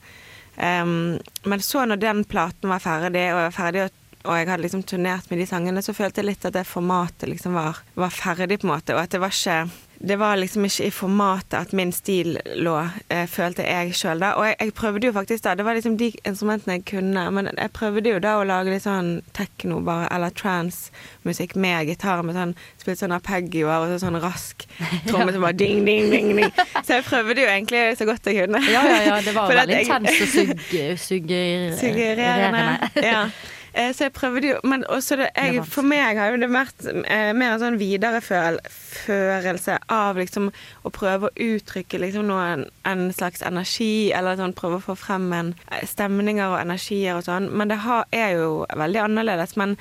Um, 0.56 1.18
men 1.44 1.60
så 1.60 1.84
når 1.84 2.00
den 2.00 2.24
platen 2.24 2.72
var 2.72 2.80
ferdig, 2.80 3.26
og 3.34 3.42
jeg 3.42 3.48
var 3.50 3.56
ferdig 3.56 3.82
og, 3.84 3.96
og 4.26 4.38
jeg 4.38 4.50
hadde 4.50 4.66
liksom 4.66 4.84
turnert 4.90 5.30
med 5.32 5.42
de 5.42 5.48
sangene, 5.50 5.84
så 5.86 5.96
følte 5.96 6.22
jeg 6.22 6.32
litt 6.32 6.48
at 6.48 6.58
det 6.58 6.66
formatet 6.68 7.30
liksom 7.32 7.58
var, 7.58 7.82
var 7.98 8.14
ferdig, 8.14 8.60
på 8.62 8.68
en 8.68 8.76
måte. 8.76 8.96
Og 8.98 9.04
at 9.06 9.14
det 9.16 9.22
var 9.24 9.34
ikke 9.34 9.64
det 10.00 10.16
var 10.16 10.36
liksom 10.38 10.66
ikke 10.66 10.86
i 10.86 10.92
formatet 10.92 11.56
at 11.58 11.72
min 11.74 11.92
stil 11.96 12.36
lå, 12.60 12.76
eh, 13.10 13.24
følte 13.32 13.64
jeg 13.64 13.94
sjøl 13.96 14.20
da. 14.22 14.34
Og 14.38 14.46
jeg, 14.50 14.56
jeg 14.60 14.74
prøvde 14.78 15.08
jo 15.08 15.14
faktisk 15.16 15.46
da, 15.46 15.56
det 15.56 15.66
var 15.66 15.78
liksom 15.78 15.96
de 15.98 16.12
instrumentene 16.28 16.78
jeg 16.78 16.86
kunne, 16.92 17.24
men 17.32 17.50
jeg 17.54 17.74
prøvde 17.74 18.12
jo 18.12 18.20
da 18.24 18.36
å 18.40 18.44
lage 18.48 18.74
litt 18.74 18.84
sånn 18.86 19.22
tekno 19.38 19.80
bare, 19.86 20.10
eller 20.14 20.36
trance-musikk 20.36 21.56
med 21.56 21.90
gitar, 21.90 22.22
med 22.28 22.38
sånn, 22.38 22.54
spilte 22.82 23.06
sånn 23.06 23.16
arpeggioer 23.16 23.86
og 23.86 23.94
så 23.94 24.04
sånn 24.06 24.20
rask 24.24 24.68
tromme 25.10 25.32
som 25.34 25.48
bare 25.48 25.58
ding, 25.64 25.86
ding, 25.88 26.12
ding, 26.12 26.36
ding. 26.38 26.54
Så 26.84 27.00
jeg 27.00 27.08
prøvde 27.08 27.42
jo 27.42 27.50
egentlig 27.56 27.84
så 27.98 28.10
godt 28.10 28.30
jeg 28.30 28.44
kunne. 28.44 28.62
Ja, 28.68 28.86
ja, 28.92 29.02
ja. 29.10 29.20
Det 29.26 29.36
var 29.38 29.56
veldig 29.64 29.82
intenst 29.88 30.26
og 30.28 31.04
suggererende. 31.08 31.82
Suggererende. 31.82 33.06
Ja. 33.06 33.28
Eh, 33.76 33.92
Så 33.94 34.06
jeg 34.06 34.14
prøvde 34.16 34.48
jo 34.48 34.60
Men 34.64 34.86
også 34.88 35.16
det, 35.20 35.30
jeg, 35.36 35.60
for 35.68 35.84
meg 35.84 36.18
har 36.18 36.32
jo 36.32 36.38
det 36.40 36.48
vært 36.54 36.86
eh, 36.88 37.34
mer 37.36 37.52
en 37.56 37.60
sånn 37.60 37.78
videreførelse 37.82 39.78
av 39.92 40.16
liksom 40.20 40.50
å 40.88 40.90
prøve 40.96 41.28
å 41.28 41.36
uttrykke 41.36 42.00
liksom 42.00 42.26
noen, 42.30 42.66
en 42.88 43.04
slags 43.14 43.42
energi, 43.46 44.12
eller 44.16 44.38
sånn 44.40 44.56
prøve 44.58 44.80
å 44.80 44.86
få 44.86 44.96
frem 45.00 45.28
en 45.36 45.54
eh, 45.72 45.84
stemninger 45.88 46.48
og 46.54 46.62
energier 46.62 47.18
og 47.20 47.26
sånn. 47.28 47.50
Men 47.52 47.68
det 47.72 47.80
har, 47.84 48.06
er 48.16 48.38
jo 48.40 48.66
veldig 48.72 49.02
annerledes. 49.10 49.56
Men 49.60 49.76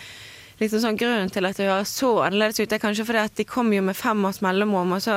liksom 0.60 0.80
sånn 0.82 0.98
grunnen 1.00 1.30
til 1.32 1.46
at 1.46 1.56
det 1.60 1.68
høres 1.70 1.94
så 1.94 2.10
annerledes 2.26 2.60
ut, 2.60 2.72
er 2.72 2.82
kanskje 2.82 3.06
fordi 3.08 3.22
at 3.28 3.36
de 3.38 3.44
kom 3.48 3.72
jo 3.74 3.82
med 3.84 3.96
fem 3.98 4.24
års 4.26 4.42
mellomrom, 4.44 4.92
og 4.96 5.02
så 5.04 5.14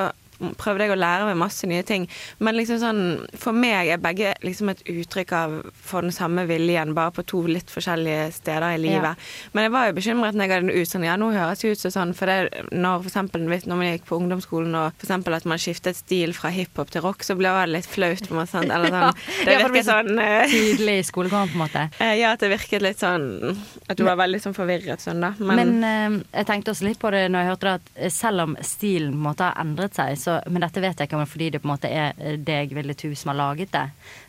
prøvde 0.58 0.86
jeg 0.88 0.94
å 0.94 1.00
lære 1.00 1.28
meg 1.30 1.38
masse 1.40 1.68
nye 1.70 1.84
ting. 1.88 2.08
Men 2.40 2.58
liksom 2.58 2.80
sånn, 2.82 3.02
for 3.38 3.56
meg 3.58 3.92
er 3.94 4.02
begge 4.02 4.34
liksom 4.46 4.70
et 4.74 4.84
uttrykk 4.88 5.32
av 5.38 5.56
for 5.74 6.06
den 6.06 6.14
samme 6.16 6.46
viljen, 6.50 6.94
bare 6.98 7.14
på 7.16 7.26
to 7.28 7.44
litt 7.50 7.72
forskjellige 7.74 8.32
steder 8.38 8.68
i 8.76 8.82
livet. 8.82 9.18
Men 9.54 9.68
jeg 9.68 9.74
var 9.76 9.88
jo 9.90 9.98
bekymret 9.98 10.36
når 10.38 10.46
jeg 10.48 10.54
hadde 10.56 10.68
den 10.68 10.82
ut 10.84 10.92
sånn, 10.92 11.08
ja 11.08 11.16
nå 11.20 11.32
høres 11.36 11.64
det 11.64 11.74
ut 11.76 11.84
som 11.86 11.96
sånn, 11.98 12.14
for 12.18 12.30
det, 12.30 12.66
når 12.72 13.04
for 13.06 13.12
eksempel, 13.12 13.48
når 13.48 13.76
man 13.80 13.92
gikk 13.92 14.06
på 14.10 14.20
ungdomsskolen 14.22 14.76
og 14.78 14.92
for 14.98 15.08
eksempel 15.08 15.38
at 15.38 15.48
man 15.50 15.62
skiftet 15.62 15.98
stil 16.00 16.34
fra 16.38 16.52
hiphop 16.54 16.92
til 16.94 17.06
rock, 17.06 17.24
så 17.26 17.36
ble 17.40 17.50
det 17.58 17.68
litt 17.74 17.90
flaut 17.90 18.28
på 18.28 18.38
meg, 18.38 18.50
sant? 18.52 18.72
Eller 18.74 18.94
sånn. 18.94 19.24
Det 19.46 19.54
Ja, 19.58 19.64
det 19.64 19.72
virket 19.72 19.88
sånn 19.88 20.12
Tydelig 20.18 20.78
Tidlig 20.78 20.98
i 21.00 21.04
skolegården, 21.08 21.50
på 21.54 21.58
en 21.58 21.64
måte. 21.64 21.84
eh, 22.04 22.14
Ja, 22.20 22.34
at 22.36 22.44
det 22.44 22.50
virket 22.52 22.84
litt 22.84 23.00
sånn 23.02 23.28
At 23.88 23.98
du 23.98 24.04
var 24.06 24.18
veldig 24.20 24.40
sånn 24.44 24.56
forvirret 24.58 25.02
sånn, 25.04 25.22
da. 25.24 25.34
Men, 25.40 25.78
Men 25.82 26.20
jeg 26.34 26.48
tenkte 26.50 26.74
også 26.74 26.88
litt 26.88 27.00
på 27.02 27.12
det 27.14 27.24
når 27.32 27.44
jeg 27.46 27.52
hørte 27.52 27.68
det 27.68 27.76
at 27.80 27.92
eh, 27.96 28.14
selv 28.14 28.46
om 28.46 28.56
stilen 28.62 29.12
på 29.14 29.18
en 29.22 29.26
måte 29.30 29.48
har 29.48 29.58
endret 29.64 29.98
seg, 29.98 30.18
så, 30.28 30.38
men 30.52 30.64
dette 30.68 30.84
vet 30.84 31.00
jeg 31.00 31.08
ikke 31.10 31.18
om 31.22 31.26
fordi 31.32 31.50
det 31.56 31.62
på 31.64 31.70
en 31.70 31.74
måte 31.74 31.90
er 31.92 32.14
eh, 32.20 32.38
deg, 32.38 32.76
Ville 32.76 32.94
Tu, 33.00 33.10
som 33.16 33.32
har 33.34 33.40
laget 33.40 33.72
det. 33.74 33.86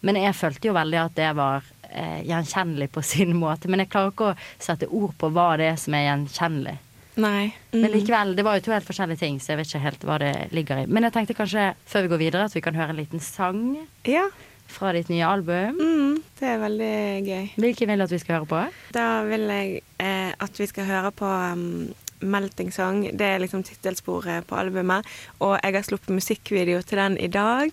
Men 0.07 0.19
jeg 0.23 0.37
følte 0.39 0.71
jo 0.71 0.77
veldig 0.79 1.01
at 1.05 1.15
det 1.19 1.31
var 1.39 1.67
eh, 1.91 2.21
gjenkjennelig 2.29 2.91
på 2.95 3.03
sin 3.05 3.35
måte. 3.37 3.69
Men 3.69 3.83
jeg 3.85 3.91
klarer 3.93 4.15
ikke 4.15 4.33
å 4.33 4.37
sette 4.63 4.87
ord 4.89 5.17
på 5.19 5.31
hva 5.35 5.51
det 5.61 5.73
er 5.75 5.81
som 5.83 5.97
er 5.99 6.07
gjenkjennelig. 6.09 6.77
Nei. 7.19 7.49
Men 7.73 7.89
Mm. 7.91 7.95
likevel, 7.99 8.37
det 8.39 8.45
var 8.47 8.55
jo 8.61 8.63
to 8.69 8.71
helt 8.77 8.87
forskjellige 8.87 9.19
ting, 9.19 9.41
så 9.43 9.51
jeg 9.53 9.59
vet 9.59 9.67
ikke 9.73 9.81
helt 9.83 10.05
hva 10.07 10.19
det 10.23 10.35
ligger 10.55 10.85
i. 10.85 10.87
Men 10.87 11.03
jeg 11.09 11.13
tenkte 11.17 11.35
kanskje, 11.35 11.65
før 11.91 12.05
vi 12.07 12.13
går 12.13 12.21
videre, 12.23 12.45
at 12.47 12.55
vi 12.55 12.63
kan 12.63 12.77
høre 12.79 12.95
en 12.95 13.01
liten 13.01 13.19
sang 13.21 13.65
Ja. 14.07 14.29
fra 14.71 14.93
ditt 14.95 15.09
nye 15.11 15.27
album. 15.27 15.81
Mm, 15.81 16.23
det 16.39 16.47
er 16.53 16.59
veldig 16.63 17.27
gøy. 17.27 17.51
Hvilken 17.59 17.89
vil 17.91 17.99
du 17.99 18.05
at 18.07 18.15
vi 18.15 18.19
skal 18.23 18.37
høre 18.39 18.47
på? 18.53 18.61
Da 18.95 19.07
vil 19.27 19.49
jeg 19.51 19.83
eh, 19.99 20.31
at 20.39 20.61
vi 20.63 20.67
skal 20.71 20.85
høre 20.93 21.11
på 21.11 21.27
um, 21.27 21.89
Melting 22.21 22.73
Song. 22.75 23.03
Det 23.13 23.27
er 23.27 23.43
liksom 23.43 23.63
tittelsporet 23.67 24.47
på 24.49 24.59
albumet. 24.59 25.07
Og 25.45 25.57
jeg 25.57 25.77
har 25.77 25.87
sluppet 25.87 26.15
musikkvideo 26.17 26.83
til 26.83 27.01
den 27.03 27.19
i 27.19 27.31
dag. 27.33 27.73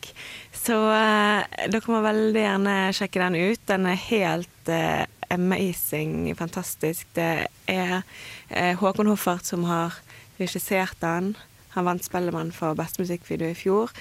Så 0.53 0.77
uh, 0.77 1.43
dere 1.71 1.91
må 1.91 2.01
veldig 2.05 2.45
gjerne 2.45 2.77
sjekke 2.95 3.23
den 3.23 3.39
ut. 3.51 3.65
Den 3.69 3.89
er 3.91 4.01
helt 4.07 4.71
uh, 4.71 5.03
amazing, 5.33 6.31
fantastisk. 6.37 7.07
Det 7.17 7.47
er 7.71 7.99
uh, 7.99 8.73
Håkon 8.81 9.11
Hoffart 9.11 9.45
som 9.49 9.67
har 9.69 9.99
regissert 10.39 10.97
den. 11.01 11.35
Han 11.75 11.87
vant 11.89 12.05
Spellemann 12.07 12.53
for 12.55 12.77
beste 12.77 13.03
musikkvideo 13.03 13.51
i 13.51 13.59
fjor. 13.59 13.93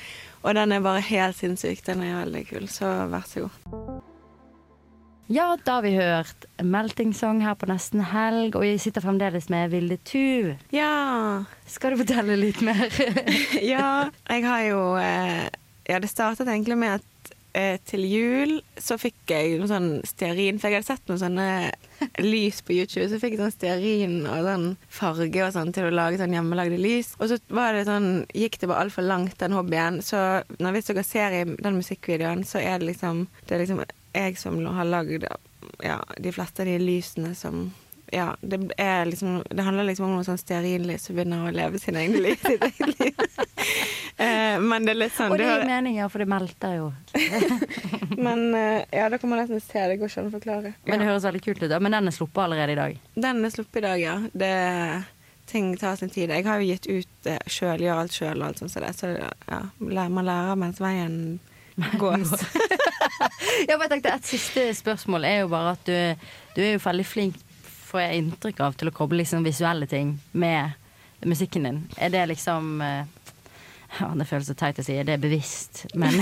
Og 0.45 0.55
den 0.55 0.73
er 0.73 0.85
bare 0.85 1.05
helt 1.11 1.39
sinnssyk. 1.41 1.87
Den 1.87 2.05
er 2.07 2.21
veldig 2.23 2.49
kul, 2.53 2.69
så 2.69 2.97
vær 3.11 3.27
så 3.27 3.49
god. 3.49 4.14
Ja, 5.27 5.57
da 5.65 5.79
har 5.79 5.83
vi 5.83 5.95
hørt 5.97 6.45
Melting-song 6.61 7.41
her 7.41 7.55
på 7.57 7.69
nesten 7.71 8.03
helg, 8.05 8.59
og 8.59 8.67
jeg 8.67 8.83
sitter 8.83 9.01
fremdeles 9.01 9.49
med 9.49 9.73
Vilde 9.73 9.97
Tuv. 10.05 10.51
Ja. 10.75 11.45
Skal 11.65 11.95
du 11.95 12.03
fortelle 12.03 12.37
litt 12.37 12.61
mer? 12.65 12.93
ja, 13.75 14.11
jeg 14.29 14.45
har 14.45 14.67
jo 14.69 14.83
eh, 15.01 15.49
Ja, 15.89 16.01
det 16.01 16.13
startet 16.13 16.51
egentlig 16.53 16.77
med 16.77 16.99
at 16.99 17.33
eh, 17.57 17.81
til 17.89 18.05
jul 18.05 18.55
så 18.77 18.99
fikk 19.01 19.33
jeg 19.33 19.57
noe 19.63 19.71
sånn 19.73 19.89
stearin, 20.05 20.61
for 20.61 20.69
jeg 20.69 20.83
hadde 20.83 20.91
sett 20.91 21.09
noen 21.09 21.23
sånne 21.25 21.49
lys 22.21 22.61
på 22.61 22.77
YouTube, 22.77 23.09
så 23.09 23.23
fikk 23.23 23.39
jeg 23.39 23.43
sånn 23.47 23.57
stearin 23.57 24.21
og 24.29 24.45
sånn 24.45 24.71
farge 24.93 25.49
og 25.49 25.57
sånn 25.57 25.73
til 25.73 25.89
å 25.89 25.97
lage 25.97 26.21
sånn 26.21 26.37
hjemmelagde 26.37 26.85
lys. 26.85 27.15
Og 27.17 27.33
så 27.33 27.41
var 27.49 27.73
det 27.73 27.89
sånn, 27.89 28.27
gikk 28.37 28.61
det 28.61 28.69
bare 28.69 28.85
altfor 28.85 29.09
langt, 29.09 29.39
den 29.41 29.57
hobbyen. 29.57 30.03
Så 30.05 30.21
når 30.61 30.77
hvis 30.77 30.93
dere 30.93 31.09
ser 31.09 31.41
i 31.41 31.45
den 31.49 31.81
musikkvideoen, 31.81 32.45
så 32.45 32.61
er 32.61 32.77
det 32.77 32.93
liksom 32.93 33.27
Det 33.49 33.57
er 33.57 33.65
liksom 33.65 33.87
jeg 34.15 34.39
som 34.39 34.61
har 34.77 34.89
lagd 34.89 35.27
ja, 35.83 35.99
de 36.17 36.33
fleste 36.33 36.63
av 36.63 36.71
de 36.71 36.79
lysene 36.79 37.35
som 37.39 37.67
ja, 38.13 38.37
det, 38.41 38.71
liksom, 39.05 39.43
det 39.51 39.63
handler 39.63 39.85
liksom 39.85 40.07
om 40.07 40.13
noen 40.15 40.27
sånn 40.27 40.39
stearinlys 40.39 41.09
som 41.09 41.17
begynner 41.17 41.49
å 41.49 41.55
leve 41.55 41.81
sin 41.83 41.97
egen 41.99 42.21
liv. 42.23 42.37
Sitt 42.45 42.63
eget 42.63 43.01
liv. 43.01 43.23
eh, 44.23 44.61
men 44.63 44.87
det 44.87 44.93
er 44.95 45.01
litt 45.01 45.17
sånn 45.17 45.33
Og 45.35 45.41
det 45.41 45.49
gir 45.49 45.65
mening, 45.67 45.97
ja, 45.99 46.07
for 46.13 46.23
det 46.23 46.29
melter 46.31 46.77
jo. 46.79 46.93
Men 48.27 48.55
eh, 48.55 48.85
ja, 48.95 49.09
da 49.11 49.19
kan 49.19 49.33
man 49.33 49.43
nesten 49.43 49.63
se 49.65 49.83
det. 49.89 49.97
Går 49.99 50.13
ikke 50.13 50.23
an 50.23 50.31
å 50.31 50.35
forklare. 50.37 50.75
Men 50.87 51.03
det 51.03 51.09
høres 51.09 51.27
veldig 51.27 51.43
kult 51.43 51.65
ut. 51.65 51.71
da. 51.73 51.81
Men 51.83 51.97
den 51.97 52.13
er 52.13 52.15
sluppet 52.15 52.45
allerede 52.45 52.77
i 52.77 52.79
dag. 52.79 53.01
Den 53.27 53.43
er 53.45 53.55
sluppet 53.57 53.81
i 53.81 53.87
dag, 53.89 54.05
ja. 54.05 54.15
Det, 54.45 54.53
ting 55.51 55.73
tar 55.81 55.99
sin 55.99 56.13
tid. 56.15 56.31
Jeg 56.31 56.47
har 56.47 56.63
jo 56.63 56.71
gitt 56.71 56.87
ut 56.87 57.11
det 57.27 57.41
sjøl, 57.51 57.83
gjør 57.83 58.05
alt 58.05 58.15
sjøl 58.15 58.39
og 58.39 58.47
alt 58.47 58.63
sånt 58.63 58.77
som 58.77 58.85
det. 58.85 58.93
Så 59.01 59.11
ja, 59.19 59.61
man 59.81 60.23
lærer 60.29 60.61
mens 60.61 60.81
veien 60.85 61.19
gås. 62.01 62.35
Ja, 63.69 63.77
men 63.77 63.85
jeg 63.85 63.91
tenkte 63.93 64.13
Et 64.17 64.27
siste 64.27 64.63
spørsmål 64.75 65.25
er 65.29 65.37
jo 65.43 65.51
bare 65.53 65.75
at 65.77 65.85
du, 65.87 66.31
du 66.57 66.61
er 66.65 66.75
jo 66.75 66.81
veldig 66.83 67.05
flink, 67.07 67.37
får 67.89 68.01
jeg 68.03 68.23
inntrykk 68.23 68.63
av, 68.65 68.79
til 68.79 68.91
å 68.91 68.95
koble 68.95 69.21
liksom 69.21 69.45
visuelle 69.47 69.87
ting 69.91 70.17
med 70.33 70.75
musikken 71.25 71.69
din. 71.69 71.79
Er 71.97 72.11
det 72.13 72.25
liksom 72.33 72.81
eh, 72.83 73.05
ja, 74.01 74.09
Det 74.19 74.27
føles 74.27 74.49
så 74.51 74.57
teit 74.59 74.81
å 74.81 74.85
si, 74.85 74.97
det 75.07 75.15
er 75.17 75.23
bevisst, 75.23 75.85
men 75.95 76.17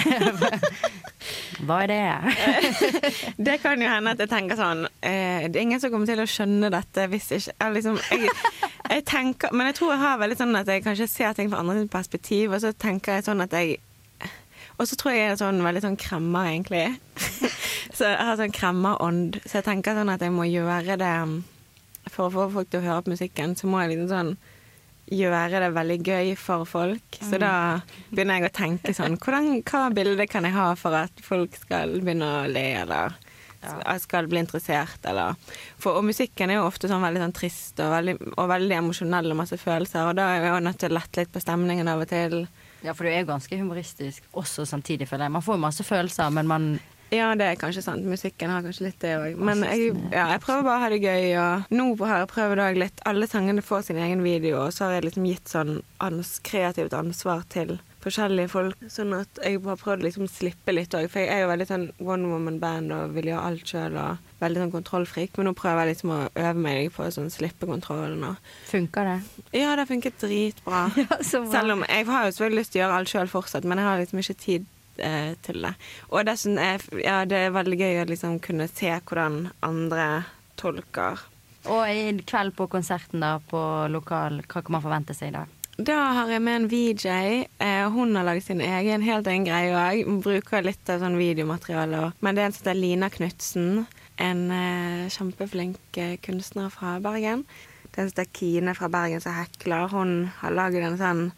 hva 1.66 1.82
er 1.84 1.92
det? 1.92 2.34
Det 3.48 3.56
kan 3.62 3.80
jo 3.80 3.88
hende 3.88 4.12
at 4.12 4.20
jeg 4.22 4.30
tenker 4.32 4.58
sånn 4.58 4.84
eh, 5.00 5.48
Det 5.48 5.56
er 5.56 5.62
ingen 5.62 5.80
som 5.80 5.92
kommer 5.94 6.10
til 6.10 6.20
å 6.22 6.28
skjønne 6.28 6.72
dette 6.74 7.06
hvis 7.12 7.30
ikke 7.38 7.54
jeg 7.54 7.76
liksom, 7.78 8.00
jeg, 8.10 8.34
jeg 8.90 9.06
tenker, 9.08 9.54
Men 9.54 9.70
jeg 9.70 9.78
tror 9.78 9.94
jeg 9.94 10.02
har 10.02 10.20
veldig 10.20 10.38
sånn 10.42 10.60
at 10.60 10.74
jeg 10.74 10.84
kanskje 10.84 11.08
ser 11.10 11.38
ting 11.38 11.50
fra 11.52 11.62
andre 11.62 11.86
perspektiv, 11.90 12.52
og 12.52 12.62
så 12.64 12.74
tenker 12.74 13.18
jeg 13.18 13.28
sånn 13.30 13.44
at 13.46 13.56
jeg 13.56 13.78
Og 14.82 14.88
så 14.90 14.98
tror 14.98 15.14
jeg 15.14 15.22
jeg 15.22 15.32
er 15.36 15.38
sånn 15.38 15.62
veldig 15.62 15.84
sånn 15.84 15.98
kremmer, 16.00 16.48
egentlig. 16.50 16.86
så 17.96 18.08
jeg 18.08 18.18
har 18.18 18.38
sånn 18.40 18.54
kremmerånd. 18.54 19.38
Så 19.46 19.60
jeg 19.60 19.68
tenker 19.68 19.94
sånn 19.94 20.10
at 20.10 20.24
jeg 20.24 20.34
må 20.34 20.48
gjøre 20.48 20.98
det 20.98 21.12
For 22.10 22.26
å 22.26 22.32
få 22.34 22.48
folk 22.56 22.72
til 22.72 22.82
å 22.82 22.88
høre 22.88 23.04
på 23.06 23.12
musikken, 23.14 23.54
så 23.54 23.70
må 23.70 23.84
jeg 23.84 23.94
liksom 23.94 24.10
sånn 24.10 24.34
gjøre 25.12 25.60
det 25.62 25.72
veldig 25.74 25.98
gøy 26.06 26.32
for 26.40 26.64
folk. 26.68 27.18
Så 27.20 27.38
da 27.40 27.82
begynner 28.10 28.40
jeg 28.40 28.50
å 28.50 28.56
tenke 28.56 28.94
sånn 28.96 29.18
hvordan, 29.20 29.60
Hva 29.66 29.84
bilde 29.94 30.26
kan 30.30 30.46
jeg 30.46 30.56
ha 30.56 30.72
for 30.78 30.96
at 30.98 31.22
folk 31.22 31.54
skal 31.58 31.94
begynne 32.00 32.30
å 32.40 32.48
le, 32.50 32.64
eller 32.82 33.14
skal 34.02 34.26
bli 34.26 34.40
interessert, 34.42 35.04
eller 35.06 35.36
for, 35.78 36.00
Og 36.00 36.06
musikken 36.08 36.50
er 36.50 36.58
jo 36.58 36.66
ofte 36.66 36.90
sånn 36.90 37.04
veldig 37.04 37.22
sånn 37.22 37.36
trist 37.36 37.78
og 37.82 37.92
veldig, 37.94 38.16
og 38.34 38.50
veldig 38.50 38.78
emosjonell 38.80 39.30
og 39.30 39.38
masse 39.44 39.58
følelser, 39.60 40.08
og 40.08 40.18
da 40.18 40.32
er 40.32 40.42
jeg 40.42 40.54
jo 40.54 40.66
nødt 40.66 40.80
til 40.82 40.90
å 40.90 40.98
lette 40.98 41.22
litt 41.22 41.34
på 41.34 41.44
stemningen 41.44 41.92
av 41.92 42.02
og 42.02 42.10
til. 42.10 42.38
Ja, 42.82 42.94
for 42.94 43.06
du 43.06 43.12
er 43.12 43.22
jo 43.22 43.28
ganske 43.30 43.58
humoristisk 43.58 44.24
også 44.34 44.66
samtidig, 44.66 45.06
føler 45.10 45.28
jeg. 45.28 45.34
Man 45.36 45.44
får 45.46 45.58
jo 45.58 45.62
masse 45.66 45.86
følelser, 45.86 46.32
men 46.34 46.50
man 46.50 46.72
Ja, 47.12 47.34
det 47.36 47.44
er 47.44 47.58
kanskje 47.60 47.82
sant. 47.84 48.06
Musikken 48.08 48.48
har 48.48 48.62
kanskje 48.64 48.86
litt 48.86 49.00
det 49.04 49.12
òg. 49.20 49.36
Men 49.36 49.62
jeg, 49.68 49.92
ja, 50.14 50.30
jeg 50.32 50.40
prøver 50.40 50.64
bare 50.64 50.78
å 50.78 50.82
ha 50.82 50.88
det 50.88 51.02
gøy. 51.02 51.26
Og 51.42 51.74
nå 51.76 51.86
har 52.00 52.22
jeg 52.22 52.30
prøvd 52.32 52.62
også 52.64 52.80
litt 52.80 53.02
Alle 53.10 53.28
sangene 53.28 53.62
får 53.62 53.84
sin 53.90 54.00
egen 54.00 54.24
video, 54.24 54.62
og 54.64 54.72
så 54.72 54.86
har 54.88 54.96
jeg 54.96 55.10
liksom 55.10 55.26
gitt 55.28 55.52
sånn 55.52 55.74
ans 56.00 56.38
kreativt 56.48 56.96
ansvar 56.96 57.44
til 57.52 57.76
forskjellige 58.02 58.50
folk. 58.52 58.82
Sånn 58.90 59.14
at 59.16 59.40
jeg 59.44 59.60
har 59.64 59.78
prøvd 59.80 60.04
liksom 60.06 60.26
å 60.26 60.30
slippe 60.30 60.74
litt 60.74 60.94
òg. 60.98 61.08
For 61.12 61.22
jeg 61.22 61.30
er 61.32 61.44
jo 61.44 61.50
veldig 61.52 61.68
sånn 61.68 61.86
one 62.02 62.30
woman 62.30 62.58
band 62.62 62.94
og 62.94 63.14
vil 63.16 63.30
gjøre 63.30 63.46
alt 63.48 63.72
sjøl 63.72 63.98
og 64.00 64.34
veldig 64.42 64.64
sånn 64.64 64.74
kontrollfrik. 64.74 65.34
Men 65.38 65.50
nå 65.50 65.54
prøver 65.58 65.84
jeg 65.84 65.94
liksom 65.94 66.14
å 66.14 66.20
øve 66.28 66.66
meg 66.66 66.92
på 66.94 67.06
å 67.06 67.14
sånn 67.14 67.32
slippe 67.32 67.68
kontrollen 67.70 68.22
og 68.28 68.52
Funker 68.68 69.08
det? 69.08 69.16
Ja, 69.54 69.72
det 69.72 69.84
har 69.84 69.90
funket 69.90 70.20
dritbra. 70.22 70.84
ja. 71.02 71.18
Selv 71.24 71.76
om 71.76 71.86
jeg 71.88 72.06
har 72.08 72.26
jo 72.26 72.36
selvfølgelig 72.36 72.62
lyst 72.62 72.74
til 72.74 72.80
å 72.80 72.84
gjøre 72.84 73.00
alt 73.00 73.12
sjøl 73.12 73.32
fortsatt, 73.32 73.68
men 73.68 73.80
jeg 73.80 73.88
har 73.88 74.00
liksom 74.02 74.22
ikke 74.22 74.38
tid 74.42 74.70
eh, 74.98 75.34
til 75.46 75.66
det. 75.66 75.74
Og 76.10 76.26
dessuten 76.28 76.60
er 76.62 76.86
ja, 77.02 77.22
det 77.28 77.44
er 77.46 77.54
veldig 77.54 77.80
gøy 77.80 78.00
å 78.02 78.08
liksom 78.10 78.40
kunne 78.44 78.70
se 78.70 78.94
hvordan 78.98 79.44
andre 79.64 80.08
tolker. 80.60 81.28
Og 81.70 81.82
i 81.86 82.10
kveld 82.26 82.56
på 82.58 82.66
konserten 82.70 83.22
da, 83.22 83.36
på 83.38 83.60
lokal, 83.92 84.40
hva 84.48 84.62
kan 84.62 84.74
man 84.74 84.82
forvente 84.82 85.14
seg 85.14 85.36
da? 85.36 85.44
Da 85.80 85.94
har 86.12 86.28
jeg 86.28 86.42
med 86.44 86.56
en 86.56 86.66
VJ. 86.68 87.06
Eh, 87.58 87.88
hun 87.88 88.16
har 88.16 88.26
laget 88.26 88.44
sin 88.44 88.60
egen 88.60 89.02
helt 89.02 89.26
egen 89.26 89.46
greie 89.46 89.72
òg. 89.72 90.04
Bruker 90.20 90.66
litt 90.66 90.90
av 90.92 91.00
sånn 91.00 91.16
videomateriale. 91.16 92.12
Men 92.20 92.36
det 92.36 92.42
er 92.42 92.50
en 92.50 92.52
som 92.52 92.66
heter 92.66 92.76
Lina 92.76 93.08
Knutsen. 93.08 93.86
En 94.20 94.50
eh, 94.52 95.08
kjempeflink 95.08 95.96
eh, 95.96 96.18
kunstner 96.20 96.68
fra 96.74 96.98
Bergen. 97.00 97.46
Det 97.88 97.96
er 97.96 98.04
en 98.04 98.12
som 98.12 98.20
heter 98.20 98.28
Kine 98.36 98.76
fra 98.76 98.92
Bergen 98.92 99.24
som 99.24 99.32
hekler. 99.38 99.88
Hun 99.88 100.28
har 100.42 100.52
laget 100.52 100.84
en 100.84 101.00
sånn 101.00 101.32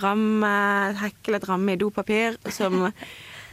ramme, 0.00 0.56
heklet 1.02 1.44
ramme 1.48 1.72
i 1.76 1.80
dopapir 1.80 2.40
som 2.48 2.92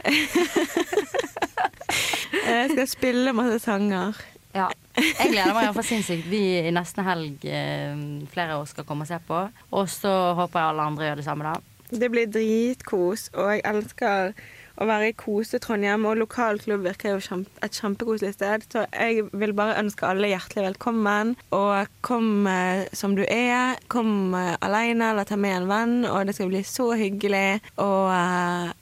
skal 2.72 2.88
spille 2.88 3.36
masse 3.36 3.60
sanger. 3.68 4.16
Ja. 4.54 4.70
Jeg 4.94 5.32
gleder 5.32 5.54
meg 5.56 5.66
iallfall 5.66 5.86
sinnssykt. 5.86 6.26
Vi 6.30 6.42
i 6.62 6.72
nesten 6.74 7.02
helg, 7.06 7.42
eh, 7.42 7.94
flere 8.30 8.54
av 8.54 8.62
oss 8.62 8.74
skal 8.74 8.86
komme 8.86 9.02
og 9.02 9.10
se 9.10 9.18
på. 9.26 9.40
Og 9.74 9.88
så 9.90 10.12
håper 10.38 10.60
jeg 10.60 10.68
alle 10.70 10.90
andre 10.90 11.08
gjør 11.08 11.22
det 11.22 11.24
samme, 11.26 11.54
da. 11.54 11.56
Det 11.94 12.10
blir 12.10 12.30
dritkos, 12.30 13.28
og 13.34 13.50
jeg 13.50 13.64
elsker 13.68 14.32
å 14.78 14.86
være 14.86 15.10
i 15.10 15.16
Kose-Trondheim. 15.18 16.06
Og 16.06 16.20
lokalklubb 16.22 16.86
virker 16.86 17.14
jo 17.14 17.40
et 17.62 17.78
kjempekoselig 17.78 18.32
sted. 18.34 18.66
Så 18.70 18.86
jeg 18.90 19.26
vil 19.32 19.54
bare 19.54 19.76
ønske 19.82 20.06
alle 20.06 20.30
hjertelig 20.30 20.68
velkommen. 20.70 21.34
Og 21.54 21.90
kom 22.06 22.46
eh, 22.50 22.86
som 22.94 23.14
du 23.18 23.24
er. 23.26 23.78
Kom 23.92 24.34
eh, 24.38 24.54
alene 24.64 25.10
eller 25.12 25.28
ta 25.28 25.38
med 25.38 25.58
en 25.58 25.68
venn. 25.70 25.96
Og 26.10 26.26
det 26.26 26.34
skal 26.38 26.50
bli 26.50 26.62
så 26.66 26.92
hyggelig. 26.98 27.60
Og 27.82 28.10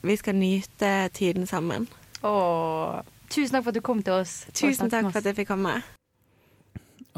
vi 0.04 0.16
skal 0.20 0.38
nyte 0.40 0.94
tiden 1.16 1.48
sammen. 1.48 1.88
Og 2.22 3.02
tusen 3.32 3.56
takk 3.56 3.64
for 3.64 3.72
at 3.72 3.80
du 3.80 3.84
kom 3.84 4.04
til 4.04 4.20
oss. 4.20 4.42
Tusen 4.52 4.92
takk 4.92 5.08
for 5.10 5.22
at 5.22 5.30
jeg 5.30 5.40
fikk 5.42 5.50
komme. 5.54 5.78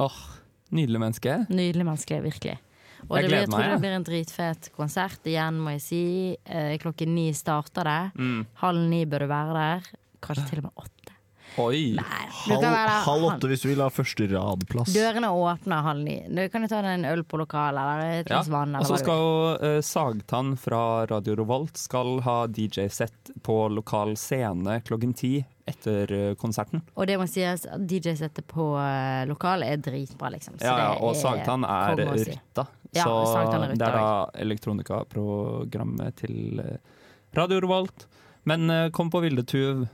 Åh, 0.01 0.23
Nydelig 0.75 0.99
menneske. 1.01 1.35
Nydelig 1.55 1.85
menneske, 1.87 2.17
virkelig. 2.25 2.57
Og 3.05 3.19
Jeg 3.19 3.25
det 3.27 3.29
blir, 3.29 3.41
jeg 3.43 3.51
tror 3.53 3.61
meg, 3.61 3.71
det 3.75 3.81
blir 3.85 3.95
en 3.99 4.07
dritfet 4.07 4.69
konsert 4.75 5.29
igjen, 5.29 5.59
må 5.61 5.75
jeg 5.77 5.83
si. 5.85 6.03
Eh, 6.49 6.73
klokken 6.83 7.13
ni 7.15 7.29
starter 7.37 7.85
det. 7.85 8.01
Mm. 8.17 8.41
Halv 8.63 8.89
ni 8.91 9.05
bør 9.05 9.27
du 9.27 9.29
være 9.31 9.55
der. 9.59 9.91
Kanskje 10.25 10.47
til 10.49 10.63
og 10.63 10.71
med 10.71 10.83
åtte. 10.87 10.94
Oi. 11.61 11.95
Halv, 11.99 12.61
der 12.65 12.93
halv 13.07 13.25
åtte 13.29 13.49
hvis 13.51 13.63
du 13.63 13.69
vil 13.71 13.83
ha 13.85 13.87
første 13.93 14.27
radplass. 14.33 14.91
Dørene 14.95 15.31
åpner 15.31 15.85
halv 15.87 16.03
ni. 16.03 16.17
Du 16.27 16.43
kan 16.51 16.67
jo 16.67 16.71
ta 16.71 16.81
deg 16.83 16.99
en 16.99 17.07
øl 17.13 17.23
på 17.29 17.39
lokalet 17.39 17.79
eller 17.81 18.21
et 18.25 18.33
Ja. 18.33 18.43
vann. 18.51 18.75
Og 18.81 18.87
så 18.89 18.99
skal 18.99 19.23
jo 19.23 19.35
uh, 19.63 19.81
Sagtann 19.85 20.57
fra 20.59 21.07
Radio 21.11 21.37
Revolt 21.39 21.79
skal 21.79 22.19
ha 22.27 22.37
DJ-sett 22.47 23.31
på 23.47 23.59
lokal 23.71 24.17
scene 24.19 24.81
klokken 24.85 25.15
ti 25.15 25.37
etter 25.65 26.11
eh, 26.13 26.35
konserten. 26.37 26.83
Og 26.93 27.07
det 27.09 27.15
må 27.17 27.25
sies, 27.25 27.63
at 27.65 27.87
DJ-settet 27.89 28.45
på 28.51 28.75
uh, 28.77 29.25
lokalet 29.25 29.71
er 29.73 29.79
dritbra, 29.81 30.29
liksom. 30.35 30.59
Så 30.61 30.67
Ja, 30.69 30.75
ja, 30.77 30.91
og 31.01 31.17
Sagtann 31.17 31.65
er 31.65 32.03
er 32.05 32.11
Rutta. 32.19 32.67
Ja, 32.93 33.07
så 33.07 33.39
er 33.41 33.73
det 33.73 33.81
er 33.81 33.97
da 33.97 34.11
elektronikaprogrammet 34.45 36.21
til 36.21 36.61
Radio 37.35 37.63
Revolt. 37.65 38.05
Men 38.45 38.69
uh, 38.69 38.91
kom 38.93 39.09
på 39.11 39.23
Vildetuv 39.25 39.87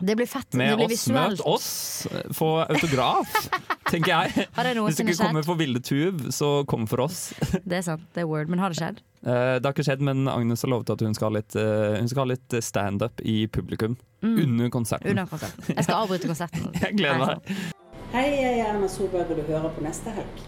Det 0.00 0.14
blir 0.16 0.26
fett. 0.30 0.46
det 0.50 0.58
med 0.58 0.76
blir 0.76 0.84
oss. 0.86 0.92
visuelt. 0.92 1.38
Møt 1.38 1.40
oss, 1.46 2.06
eh, 2.12 2.28
få 2.32 2.48
autograf, 2.68 3.32
tenker 3.90 4.12
jeg. 4.14 4.46
Har 4.54 4.64
det 4.68 4.76
Hvis 4.78 4.96
du 4.96 5.02
ikke 5.04 5.16
kommer 5.26 5.44
for 5.44 5.58
Ville 5.58 5.80
Tuv, 5.80 6.28
så 6.30 6.64
kom 6.70 6.86
for 6.86 7.00
oss. 7.08 7.32
Det 7.64 7.78
er 7.80 7.82
sant, 7.82 8.04
det 8.14 8.22
er 8.22 8.28
word. 8.30 8.48
Men 8.48 8.58
har 8.62 8.70
det 8.70 8.78
skjedd? 8.78 9.00
Eh, 9.26 9.58
Det 9.58 9.66
har 9.66 9.72
ikke 9.74 9.86
skjedd, 9.88 10.00
men 10.06 10.28
Agnes 10.30 10.62
har 10.62 10.70
lovet 10.70 10.90
at 10.94 11.00
hun 11.02 11.14
skal 11.18 11.30
ha 11.32 11.38
litt, 11.40 11.56
eh, 11.58 11.98
hun 11.98 12.08
skal 12.08 12.22
ha 12.26 12.30
litt 12.34 12.58
standup 12.62 13.20
i 13.26 13.46
publikum 13.48 13.96
Mm. 14.22 14.38
under 14.42 14.68
konserten. 14.70 15.10
Under 15.10 15.26
konserten. 15.26 15.74
Jeg 15.76 15.84
skal 15.84 15.94
avbryte 16.06 16.26
konserten. 16.30 16.70
Jeg 16.82 16.96
gleder 16.96 17.18
meg. 17.26 17.58
Hei, 18.12 18.24
jeg 18.40 18.60
er 18.60 18.70
Erna 18.72 18.88
Solberg, 18.88 19.30
og 19.30 19.36
du 19.36 19.42
hører 19.52 19.68
på 19.76 19.82
neste 19.84 20.10
helg. 20.16 20.40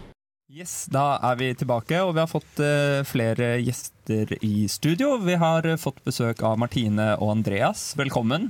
Yes, 0.51 0.87
Da 0.91 1.19
er 1.23 1.35
vi 1.39 1.53
tilbake, 1.53 1.99
og 2.03 2.15
vi 2.15 2.19
har 2.19 2.27
fått 2.27 2.59
flere 3.07 3.53
gjester 3.63 4.33
i 4.43 4.65
studio. 4.67 5.13
Vi 5.23 5.35
har 5.39 5.61
fått 5.79 6.01
besøk 6.03 6.41
av 6.43 6.57
Martine 6.59 7.13
og 7.21 7.31
Andreas. 7.37 7.93
Velkommen. 7.95 8.49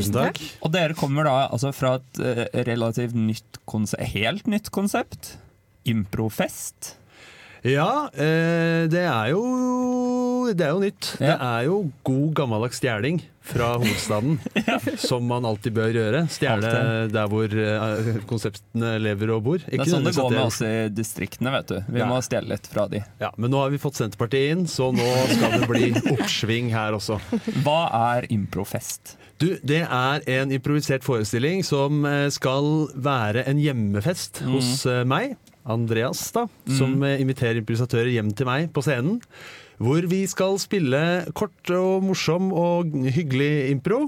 Tusen 0.00 0.16
takk. 0.18 0.40
Og 0.64 0.72
dere 0.74 0.94
kommer 0.98 1.24
da 1.28 1.36
altså 1.48 1.72
fra 1.76 1.96
et 2.00 2.20
eh, 2.24 2.44
relativt 2.68 3.14
nytt 3.16 3.60
konsept, 3.68 4.02
helt 4.14 4.46
nytt 4.50 4.70
konsept. 4.74 5.36
Improfest. 5.84 6.96
Ja, 7.64 8.10
eh, 8.12 8.84
det 8.92 9.06
er 9.08 9.30
jo 9.32 9.40
Det 10.52 10.60
er 10.66 10.74
jo 10.74 10.80
nytt. 10.82 11.06
Det 11.16 11.30
er 11.32 11.62
jo 11.64 11.78
god 12.04 12.34
gammeldags 12.36 12.76
stjeling 12.76 13.22
fra 13.44 13.70
hovedstaden, 13.80 14.36
som 15.00 15.24
man 15.28 15.44
alltid 15.48 15.72
bør 15.76 15.88
gjøre. 15.96 16.20
Stjele 16.32 16.72
der 17.12 17.30
hvor 17.32 17.48
eh, 17.48 18.10
konseptene 18.28 18.94
lever 19.00 19.32
og 19.38 19.42
bor. 19.48 19.64
Det 19.64 19.80
er 19.80 19.88
sånn 19.88 20.04
det 20.04 20.12
går 20.16 20.30
med 20.36 20.42
oss 20.44 20.60
i 20.64 20.72
distriktene, 20.92 21.52
vet 21.56 21.72
du. 21.72 21.78
Vi 21.88 22.02
Ja. 22.04 22.08
må 22.12 22.20
stjele 22.24 22.52
litt 22.52 22.68
fra 22.68 22.84
de. 22.92 23.00
Ja, 23.20 23.32
Men 23.40 23.50
nå 23.56 23.64
har 23.64 23.72
vi 23.72 23.80
fått 23.80 23.96
Senterpartiet 24.00 24.52
inn, 24.52 24.66
så 24.68 24.90
nå 24.92 25.08
skal 25.32 25.56
det 25.60 25.68
bli 25.72 25.90
oppsving 26.18 26.68
her 26.76 26.92
også. 27.00 27.16
Hva 27.64 27.80
er 28.18 28.28
improfest? 28.32 29.16
Du, 29.40 29.56
Det 29.66 29.82
er 29.82 30.24
en 30.30 30.52
improvisert 30.54 31.04
forestilling 31.04 31.64
som 31.66 32.04
eh, 32.06 32.28
skal 32.30 32.88
være 32.94 33.46
en 33.50 33.58
hjemmefest 33.58 34.42
Mm. 34.44 34.52
hos 34.54 34.86
eh, 34.86 35.02
meg, 35.04 35.36
Andreas, 35.66 36.30
da, 36.32 36.46
som 36.68 36.98
mm. 37.00 37.20
inviterer 37.24 37.58
improvisatører 37.62 38.12
hjem 38.12 38.32
til 38.36 38.46
meg 38.46 38.68
på 38.72 38.82
scenen. 38.84 39.20
Hvor 39.82 40.06
vi 40.06 40.22
skal 40.30 40.58
spille 40.62 41.24
kort 41.34 41.70
og 41.74 42.04
morsom 42.06 42.52
og 42.52 42.92
hyggelig 42.94 43.70
impro. 43.72 44.04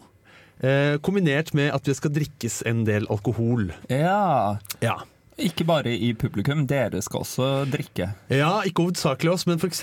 Eh, 0.63 0.97
kombinert 1.05 1.53
med 1.55 1.73
at 1.75 1.85
det 1.85 1.97
skal 1.99 2.15
drikkes 2.15 2.63
en 2.69 2.85
del 2.87 3.09
alkohol. 3.13 3.73
Ja. 3.91 4.57
Ja. 4.81 5.01
Ikke 5.37 5.67
bare 5.69 5.91
i 5.93 6.15
publikum, 6.17 6.63
dere 6.67 7.03
skal 7.05 7.21
også 7.21 7.47
drikke. 7.69 8.07
Ja, 8.33 8.63
ikke 8.65 8.87
hovedsakelig 8.87 9.33
oss, 9.35 9.43
men 9.45 9.59
f.eks. 9.61 9.83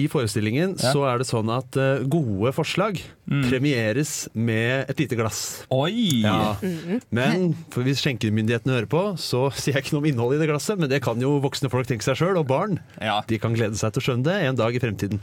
i 0.00 0.06
forestillingen 0.08 0.78
Ja. 0.80 0.92
så 0.94 1.02
er 1.10 1.18
det 1.20 1.26
sånn 1.28 1.50
at 1.52 1.76
eh, 1.76 2.04
gode 2.08 2.52
forslag 2.56 3.02
Mm. 3.24 3.48
premieres 3.48 4.28
med 4.36 4.84
et 4.90 4.98
lite 5.00 5.16
glass. 5.16 5.64
Oi! 5.72 6.20
Ja. 6.24 6.56
Mhm. 6.60 6.98
Men 7.10 7.54
for 7.72 7.80
hvis 7.82 8.02
skjenkemyndighetene 8.04 8.74
hører 8.76 8.88
på, 8.92 9.02
så 9.16 9.46
sier 9.56 9.74
jeg 9.78 9.84
ikke 9.86 9.94
noe 9.96 10.02
om 10.02 10.08
innholdet 10.10 10.36
i 10.36 10.42
det 10.44 10.48
glasset, 10.52 10.76
men 10.78 10.90
det 10.92 11.00
kan 11.04 11.20
jo 11.20 11.38
voksne 11.40 11.70
folk 11.72 11.88
tenke 11.88 12.04
seg 12.04 12.16
sjøl, 12.20 12.36
og 12.40 12.46
barn. 12.48 12.80
De 13.28 13.38
kan 13.40 13.54
glede 13.56 13.76
seg 13.80 13.92
til 13.96 14.00
å 14.02 14.04
skjønne 14.08 14.24
det 14.28 14.36
en 14.50 14.56
dag 14.60 14.76
i 14.76 14.80
fremtiden. 14.82 15.20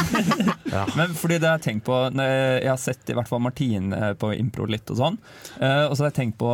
ja. 0.76 0.84
Men 0.96 1.16
fordi 1.16 1.38
det 1.40 1.48
har 1.48 1.58
jeg 1.58 1.66
tenkt 1.70 1.84
på 1.88 1.96
Jeg 2.12 2.60
jeg 2.60 2.68
har 2.70 2.80
sett 2.80 3.08
i 3.12 3.16
hvert 3.16 3.28
fall 3.28 3.40
Martine 3.40 4.14
på 4.20 4.32
impro 4.36 4.66
litt 4.68 4.88
og 4.92 5.00
sånn. 5.00 5.16
eh, 5.60 5.86
Og 5.88 5.96
så 5.96 6.04
har 6.04 6.10
jeg 6.12 6.18
tenkt 6.20 6.38
på 6.40 6.52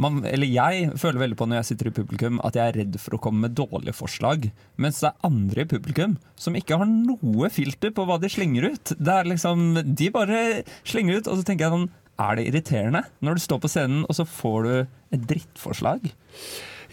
man, 0.00 0.22
eller 0.26 0.50
jeg 0.50 0.90
føler 1.00 1.22
veldig 1.22 1.38
på 1.38 1.46
når 1.48 1.60
jeg 1.60 1.68
sitter 1.70 1.90
i 1.90 1.94
publikum 1.94 2.40
at 2.46 2.58
jeg 2.58 2.70
er 2.70 2.78
redd 2.80 2.98
for 3.02 3.16
å 3.16 3.20
komme 3.22 3.46
med 3.46 3.56
dårlige 3.58 3.96
forslag. 3.96 4.48
Mens 4.80 5.00
det 5.02 5.10
er 5.10 5.28
andre 5.28 5.64
i 5.64 5.70
publikum 5.70 6.16
som 6.40 6.58
ikke 6.58 6.78
har 6.80 6.90
noe 6.90 7.50
filter 7.54 7.94
på 7.94 8.06
hva 8.08 8.18
de 8.22 8.30
slenger 8.32 8.70
ut. 8.74 8.94
Det 8.98 9.14
er 9.14 9.30
liksom, 9.30 9.80
De 9.94 10.10
bare 10.14 10.44
slenger 10.82 11.20
ut, 11.20 11.30
og 11.30 11.38
så 11.38 11.46
tenker 11.46 11.68
jeg 11.68 11.76
sånn 11.76 11.90
Er 12.24 12.38
det 12.38 12.46
irriterende 12.50 13.04
når 13.24 13.38
du 13.38 13.44
står 13.44 13.62
på 13.62 13.70
scenen 13.70 14.04
og 14.06 14.14
så 14.18 14.26
får 14.28 14.58
du 14.66 14.74
et 15.16 15.26
drittforslag? 15.30 16.10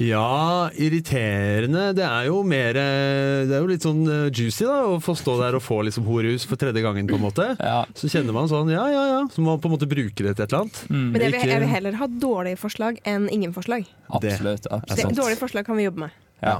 Ja, 0.02 0.70
irriterende. 0.74 1.92
Det 1.98 2.06
er 2.06 2.28
jo 2.30 2.40
mer 2.48 2.78
eh, 2.80 3.44
Det 3.46 3.54
er 3.54 3.62
jo 3.62 3.70
litt 3.70 3.86
sånn 3.86 4.02
eh, 4.10 4.30
juicy 4.34 4.66
da 4.66 4.78
å 4.90 5.00
få 5.04 5.14
stå 5.18 5.36
der 5.42 5.58
og 5.58 5.64
få 5.66 5.82
liksom 5.86 6.08
horehus 6.10 6.48
for 6.50 6.60
tredje 6.62 6.82
gangen, 6.84 7.10
på 7.10 7.20
en 7.20 7.26
måte. 7.26 7.52
Så 8.00 8.10
kjenner 8.12 8.36
man 8.36 8.50
sånn 8.52 8.72
ja, 8.74 8.86
ja, 8.92 9.04
ja. 9.12 9.20
Så 9.34 9.44
må 9.44 9.54
man 9.54 9.62
på 9.64 9.70
en 9.70 9.76
måte 9.76 9.90
bruke 9.92 10.16
det 10.26 10.34
til 10.34 10.46
et 10.46 10.48
eller 10.48 10.64
annet. 10.64 10.82
Mm. 10.90 11.06
Men 11.12 11.26
jeg 11.26 11.36
vil, 11.36 11.54
jeg 11.54 11.64
vil 11.66 11.74
heller 11.76 12.00
ha 12.02 12.10
dårlige 12.26 12.62
forslag 12.62 12.98
enn 13.08 13.30
ingen 13.34 13.54
forslag. 13.56 13.86
Absolutt. 14.10 14.68
absolutt. 14.72 15.18
Dårlige 15.20 15.42
forslag 15.44 15.68
kan 15.68 15.78
vi 15.78 15.88
jobbe 15.88 16.08
med. 16.08 16.20
Ja. 16.42 16.60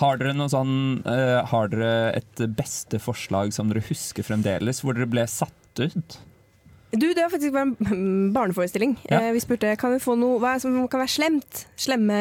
Har 0.00 0.18
dere 0.18 0.34
noe 0.34 0.50
sånn 0.50 1.04
uh, 1.06 1.44
Har 1.46 1.68
dere 1.70 2.16
et 2.18 2.40
beste 2.58 2.98
forslag 2.98 3.54
som 3.54 3.70
dere 3.70 3.84
husker 3.86 4.26
fremdeles, 4.26 4.82
hvor 4.82 4.96
dere 4.96 5.06
ble 5.10 5.26
satt 5.30 5.84
ut? 5.84 6.18
Du, 6.98 7.06
det 7.14 7.22
var 7.24 7.30
faktisk 7.32 7.52
bare 7.54 7.70
en 7.94 8.32
barneforestilling. 8.36 8.96
Ja. 9.10 9.20
Eh, 9.20 9.32
vi 9.36 9.42
spurte 9.44 9.74
kan 9.80 9.94
vi 9.94 10.00
få 10.02 10.16
noe 10.20 10.40
hva 10.42 10.54
er 10.56 10.64
som 10.64 10.76
kan 10.88 11.02
være 11.04 11.14
slemt. 11.14 11.64
Slemme 11.80 12.18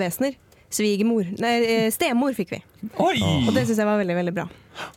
vesener. 0.00 0.36
Svigermor. 0.76 1.28
Nei, 1.40 1.52
eh, 1.70 1.88
stemor 1.94 2.34
fikk 2.36 2.56
vi. 2.56 2.62
Oi! 3.02 3.18
Og 3.46 3.52
det 3.54 3.66
syns 3.68 3.78
jeg 3.80 3.86
var 3.88 4.00
veldig, 4.00 4.16
veldig 4.18 4.34
bra. 4.36 4.46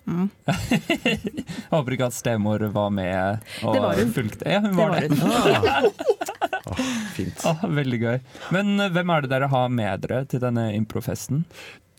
Mm. 0.10 0.26
Jeg 0.50 1.20
håper 1.74 1.96
ikke 1.96 2.08
at 2.10 2.16
stemor 2.18 2.66
var 2.74 2.90
med 2.92 3.46
og 3.64 3.76
Det 3.78 3.84
var 3.86 4.02
hun. 4.02 4.10
fulgte. 4.18 4.50
Ja, 4.50 4.60
hun 4.66 4.74
Det 4.74 4.80
var 4.82 4.90
var 4.90 5.06
det. 5.06 5.92
Oh, 6.70 6.82
fint. 7.18 7.46
Ah, 7.48 7.62
veldig 7.80 8.00
gøy. 8.02 8.18
Men 8.56 8.74
eh, 8.82 8.92
hvem 8.98 9.14
er 9.16 9.24
det 9.26 9.32
dere 9.36 9.52
har 9.54 9.70
med 9.72 10.04
dere 10.08 10.24
til 10.30 10.42
denne 10.44 10.68
improfesten? 10.76 11.46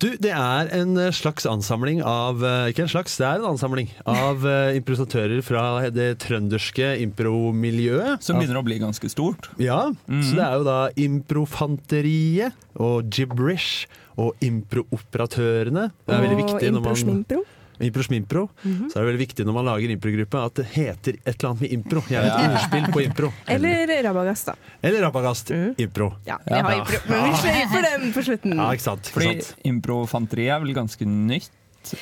Du, 0.00 0.06
det 0.16 0.30
er 0.32 0.70
en 0.72 0.94
eh, 0.96 1.10
slags 1.12 1.44
ansamling 1.44 1.98
av 2.06 2.40
eh, 2.40 2.70
Ikke 2.72 2.86
en 2.86 2.88
slags, 2.88 3.18
det 3.20 3.26
er 3.28 3.42
en 3.42 3.50
ansamling 3.50 3.90
av 4.08 4.46
eh, 4.48 4.78
improvisatører 4.78 5.42
fra 5.44 5.64
det 5.92 6.14
trønderske 6.24 6.94
impromiljøet. 7.04 8.22
Som 8.24 8.40
begynner 8.40 8.62
å 8.62 8.64
bli 8.64 8.78
ganske 8.80 9.10
stort. 9.12 9.50
Ja, 9.60 9.90
Mhm. 10.08 10.22
så 10.24 10.36
det 10.38 10.44
er 10.46 10.54
jo 10.56 10.64
da 10.64 10.78
Improfanteriet 10.96 12.52
og 12.80 13.10
Gibrish 13.12 13.86
og 14.20 14.34
Improoperatørene. 14.44 15.90
Det 16.06 16.14
er 16.16 16.24
veldig 16.24 16.38
Og 16.38 16.42
viktig 16.46 16.72
når 16.74 16.84
man 16.84 17.44
Impro-smimpro. 17.80 18.42
Impro-smimpro. 18.48 18.48
Mhm. 18.62 18.90
Så 18.90 18.96
er 18.96 19.04
det 19.04 19.08
veldig 19.12 19.22
viktig 19.26 19.44
når 19.46 19.54
man 19.56 19.64
lager 19.70 19.90
improgruppe 19.94 20.44
at 20.44 20.54
det 20.60 20.66
heter 20.74 21.18
et 21.24 21.34
eller 21.34 21.48
annet 21.50 21.60
med 21.60 21.72
impro. 21.72 22.00
Gjerne 22.00 22.26
et 22.26 22.40
Ja. 22.40 22.50
ordspill 22.54 22.86
på 22.92 23.04
impro. 23.04 23.32
Eller 23.48 24.02
Rabagast, 24.04 24.46
da. 24.46 24.54
Eller 24.82 25.00
Rabagast. 25.02 25.50
Impro. 25.78 26.10
Ja, 26.26 26.38
vi 26.46 26.54
har 26.54 26.72
impro, 26.78 26.98
men 27.08 27.30
vi 27.30 27.36
sløyfer 27.36 27.82
den 27.98 28.12
på 28.12 28.22
slutten. 28.24 28.54
Ja, 28.56 28.70
ikke 28.72 28.86
sant. 28.88 29.06
Fordi 29.14 29.26
improfanteriet 29.34 29.54
improfanteri 29.64 30.48
er 30.50 30.60
vel 30.60 30.74
ganske 30.74 31.06
nytt, 31.06 31.50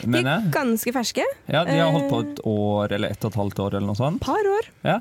De 0.02 0.18
er 0.18 0.50
ganske 0.50 0.90
ferske. 0.92 1.22
Ja, 1.48 1.64
De 1.64 1.70
har 1.78 1.92
holdt 1.92 2.10
på 2.10 2.18
Eh, 2.24 2.30
et 2.32 2.40
år 2.44 2.92
eller 2.92 3.08
ett 3.10 3.24
og 3.24 3.30
et 3.30 3.36
halvt 3.38 3.58
år 3.62 3.74
eller 3.76 3.86
noe 3.86 3.94
sånt. 3.94 4.20
par 4.20 4.34
år. 4.42 4.66
Ja, 4.84 5.00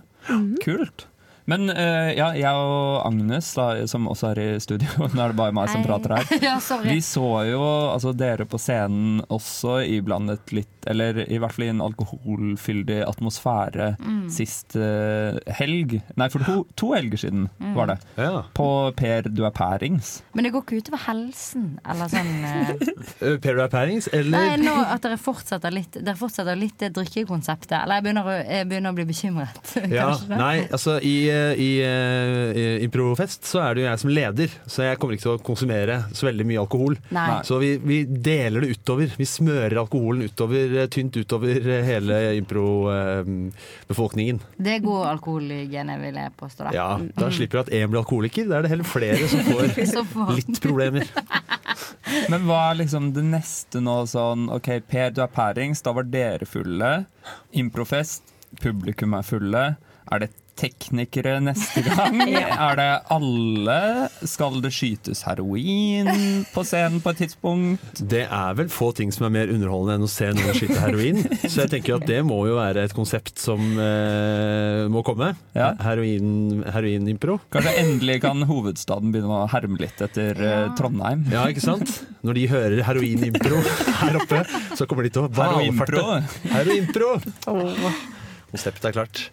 Kult. 0.63 1.05
Men 1.47 1.69
uh, 1.71 2.09
ja, 2.11 2.29
jeg 2.35 2.51
og 2.59 3.05
Agnes, 3.07 3.53
da, 3.55 3.67
som 3.87 4.07
også 4.11 4.33
er 4.33 4.41
i 4.43 4.47
studio, 4.59 4.89
nå 5.15 5.21
er 5.23 5.31
det 5.31 5.37
bare 5.39 5.55
meg 5.55 5.69
som 5.71 5.85
prater 5.85 6.17
her. 6.17 6.25
Ja. 6.47 6.57
Vi 6.83 6.99
så 7.03 7.23
jo 7.47 7.61
altså, 7.93 8.11
dere 8.17 8.45
på 8.49 8.59
scenen 8.61 9.21
også 9.31 9.77
iblandet 9.87 10.51
litt, 10.55 10.73
eller 10.91 11.21
i 11.25 11.39
hvert 11.39 11.55
fall 11.55 11.65
i 11.67 11.71
en 11.71 11.81
alkoholfyldig 11.85 12.99
atmosfære 13.07 13.87
Mm. 13.97 14.27
sist 14.31 14.75
uh, 14.79 15.37
helg. 15.59 15.97
Nei, 16.19 16.27
for 16.33 16.43
to, 16.45 16.57
to 16.79 16.91
helger 16.93 17.17
siden 17.23 17.47
Mm. 17.57 17.73
var 17.75 17.87
det. 17.93 17.97
På 18.57 18.67
Per 18.97 19.27
du 19.31 19.43
er 19.47 19.51
pærings. 19.55 20.21
Men 20.35 20.43
det 20.45 20.51
går 20.53 20.63
ikke 20.65 20.81
utover 20.81 21.01
helsen, 21.07 21.79
eller 21.87 22.11
sånn. 22.11 22.33
Uh, 23.21 23.37
Per 23.43 23.61
er 23.63 23.71
pærings, 23.71 24.09
eller 24.13 24.37
Nei, 24.37 24.57
nå 24.67 24.75
at 24.83 25.01
dere 25.05 25.17
fortsetter 25.21 25.73
litt 25.73 25.97
Dere 25.97 26.15
fortsetter 26.19 26.57
litt 26.59 26.77
det 26.81 26.91
drikkekonseptet. 26.95 27.77
Eller 27.83 27.99
jeg 27.99 28.05
begynner 28.07 28.27
å, 28.29 28.35
jeg 28.43 28.67
begynner 28.69 28.93
å 28.93 28.97
bli 28.99 29.07
bekymret. 29.09 29.73
Ja, 29.91 30.09
nei, 30.29 30.67
altså 30.73 30.97
i, 31.01 31.15
i, 31.61 31.67
eh, 31.85 32.57
i 32.57 32.65
Improfest 32.85 33.45
så 33.47 33.61
er 33.63 33.75
det 33.77 33.83
jo 33.83 33.87
jeg 33.89 34.01
som 34.03 34.11
leder, 34.13 34.53
så 34.69 34.83
jeg 34.87 34.99
kommer 35.01 35.15
ikke 35.17 35.25
til 35.27 35.33
å 35.35 35.41
konsumere 35.47 35.97
så 36.17 36.27
veldig 36.29 36.45
mye 36.49 36.61
alkohol. 36.63 36.97
Nei. 37.15 37.39
Så 37.47 37.59
vi, 37.61 37.71
vi 37.81 37.99
deler 38.05 38.65
det 38.65 38.73
utover. 38.77 39.13
Vi 39.19 39.27
smører 39.29 39.77
alkoholen 39.81 40.27
utover, 40.29 40.75
eh, 40.83 40.87
tynt 40.93 41.17
utover 41.19 41.57
eh, 41.61 41.83
hele 41.87 42.19
impro-befolkningen. 42.41 44.39
Det 44.57 44.75
er 44.77 44.83
god 44.85 45.05
alkoholhygiene, 45.13 45.97
vil 46.01 46.19
jeg 46.21 46.33
påstå. 46.39 46.67
Da. 46.67 46.75
Ja, 46.75 46.87
da 47.17 47.29
slipper 47.33 47.59
du 47.59 47.63
at 47.65 47.73
én 47.81 47.91
blir 47.91 48.01
alkoholiker. 48.03 48.47
Da 48.49 48.59
er 48.59 48.67
det 48.67 48.73
heller 48.75 48.87
flere 48.87 49.29
som 49.31 50.07
får- 50.07 50.35
litt 50.39 50.61
problemer. 50.63 51.07
Men 52.31 52.45
hva 52.47 52.61
er 52.71 52.79
liksom 52.81 53.11
det 53.15 53.23
neste 53.27 53.81
nå 53.83 53.99
sånn 54.09 54.47
OK, 54.53 54.69
Per 54.87 55.11
du 55.15 55.21
er 55.23 55.31
pærings, 55.33 55.81
da 55.83 55.91
var 55.95 56.07
dere 56.07 56.47
fulle. 56.47 56.91
Improfest, 57.57 58.23
publikum 58.63 59.15
er 59.17 59.25
fulle. 59.27 59.63
Er 60.11 60.23
det 60.23 60.29
teknikere 60.57 61.37
neste 61.43 61.83
gang? 61.85 62.21
Ja. 62.37 62.49
Er 62.67 62.77
det 62.77 62.87
alle? 63.13 63.77
Skal 64.27 64.59
det 64.61 64.71
skytes 64.75 65.23
heroin 65.25 66.09
på 66.53 66.63
scenen 66.67 66.99
på 67.01 67.13
et 67.13 67.21
tidspunkt? 67.23 68.01
Det 68.01 68.23
er 68.25 68.57
vel 68.57 68.69
få 68.71 68.89
ting 68.97 69.13
som 69.15 69.27
er 69.27 69.33
mer 69.33 69.53
underholdende 69.53 69.95
enn 69.97 70.07
å 70.07 70.11
se 70.11 70.27
noen 70.35 70.57
skyte 70.57 70.77
heroin. 70.81 71.21
Så 71.51 71.63
jeg 71.63 71.71
tenker 71.71 71.97
at 71.97 72.07
det 72.09 72.19
må 72.27 72.39
jo 72.49 72.57
være 72.59 72.83
et 72.87 72.95
konsept 72.97 73.39
som 73.41 73.63
eh, 73.81 74.85
må 74.91 75.03
komme. 75.07 75.31
Heroin, 75.55 76.65
heroinimpro. 76.73 77.39
Kanskje 77.53 77.75
endelig 77.83 78.19
kan 78.25 78.43
hovedstaden 78.49 79.13
begynne 79.15 79.41
å 79.43 79.49
herme 79.51 79.79
litt 79.81 80.03
etter 80.03 80.43
ja. 80.43 80.59
Trondheim? 80.77 81.25
Ja, 81.33 81.47
ikke 81.49 81.63
sant? 81.65 82.01
Når 82.27 82.41
de 82.41 82.45
hører 82.51 82.83
heroinimpro 82.87 83.63
her 84.03 84.21
oppe, 84.21 84.43
så 84.77 84.89
kommer 84.89 85.07
de 85.07 85.15
til 85.15 85.25
å 85.25 85.31
valfarte. 85.31 86.03
Heroinpro! 86.53 87.15
Heroinpro! 87.47 87.95
Konseptet 88.51 88.89
er 88.89 88.95
klart. 88.95 89.27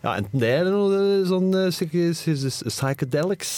Ja, 0.00 0.14
Enten 0.16 0.40
det 0.40 0.48
eller 0.62 0.72
noe 0.72 1.00
sånn 1.28 1.48
eh, 1.52 1.66
psych- 1.68 2.62
psychedelics. 2.70 3.50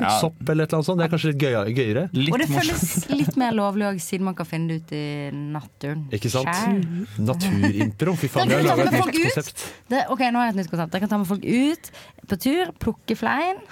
Ja. 0.00 0.08
Sopp 0.18 0.40
eller 0.50 0.66
et 0.66 0.72
eller 0.72 0.80
annet 0.80 0.88
sånt. 0.88 0.98
Det 0.98 1.06
er 1.06 1.12
kanskje 1.12 1.30
litt 1.30 1.44
gøyere. 1.44 1.74
gøyere. 1.76 2.02
Og 2.32 2.38
det 2.42 2.48
føles 2.50 2.82
litt 3.20 3.36
mer 3.38 3.54
lovlig 3.54 3.86
òg, 3.92 4.00
siden 4.02 4.26
man 4.26 4.34
kan 4.38 4.48
finne 4.50 4.72
det 4.72 4.80
ut 4.82 4.94
i 4.98 5.04
naturen. 5.54 6.02
Ikke 6.18 6.32
sant? 6.34 6.50
Naturimpro. 7.22 8.16
Fy 8.18 8.30
faen, 8.32 8.50
vi 8.50 8.58
har 8.58 8.66
laga 8.66 8.88
et 8.88 8.96
nytt 8.98 9.12
konsept. 9.20 9.64
Det, 9.92 10.02
ok, 10.10 10.24
nå 10.34 10.42
har 10.42 10.50
jeg 10.50 10.56
et 10.56 10.60
nytt 10.64 10.72
konsept. 10.74 10.96
Jeg 10.98 11.04
kan 11.06 11.12
ta 11.14 11.20
med 11.22 11.30
folk 11.30 11.44
ut 11.46 11.92
på 12.32 12.40
tur, 12.48 12.72
plukke 12.82 13.16
flein. 13.18 13.62